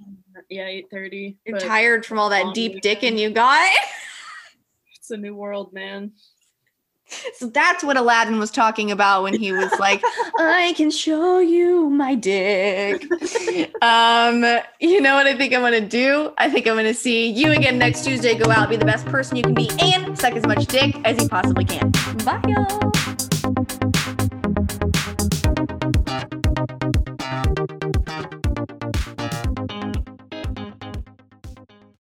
Yeah, 0.50 0.66
eight 0.66 0.88
thirty. 0.90 1.38
You're 1.46 1.60
tired 1.60 2.06
from 2.06 2.20
all 2.20 2.30
that 2.30 2.54
deep 2.54 2.82
dicking 2.82 3.18
you 3.18 3.30
got. 3.30 3.70
It's 4.96 5.18
a 5.18 5.18
new 5.18 5.34
world, 5.34 5.74
man. 5.74 6.12
So 7.36 7.48
that's 7.48 7.84
what 7.84 7.98
Aladdin 7.98 8.40
was 8.40 8.52
talking 8.52 8.92
about 8.92 9.24
when 9.24 9.34
he 9.34 9.52
was 9.52 9.72
like, 9.80 10.02
I 10.38 10.74
can 10.76 10.92
show 10.92 11.40
you 11.40 11.90
my 11.90 12.16
dick. 12.16 13.04
um, 13.82 14.44
you 14.80 15.02
know 15.02 15.16
what 15.16 15.28
I 15.28 15.36
think 15.36 15.54
I'm 15.54 15.62
gonna 15.62 15.82
do? 15.82 16.34
I 16.38 16.50
think 16.50 16.68
I'm 16.68 16.76
gonna 16.76 16.94
see 16.94 17.30
you 17.30 17.52
again 17.52 17.78
next 17.78 18.04
Tuesday. 18.04 18.36
Go 18.36 18.52
out, 18.52 18.70
be 18.70 18.78
the 18.78 18.86
best 18.86 19.06
person 19.06 19.38
you 19.38 19.44
can 19.44 19.54
be, 19.54 19.70
and 19.82 20.18
suck 20.18 20.34
as 20.34 20.46
much 20.46 20.66
dick 20.68 20.96
as 21.06 21.22
you 21.22 21.30
possibly 21.30 21.66
can. 21.66 21.92
Bye, 22.24 22.42
y'all. 22.48 23.29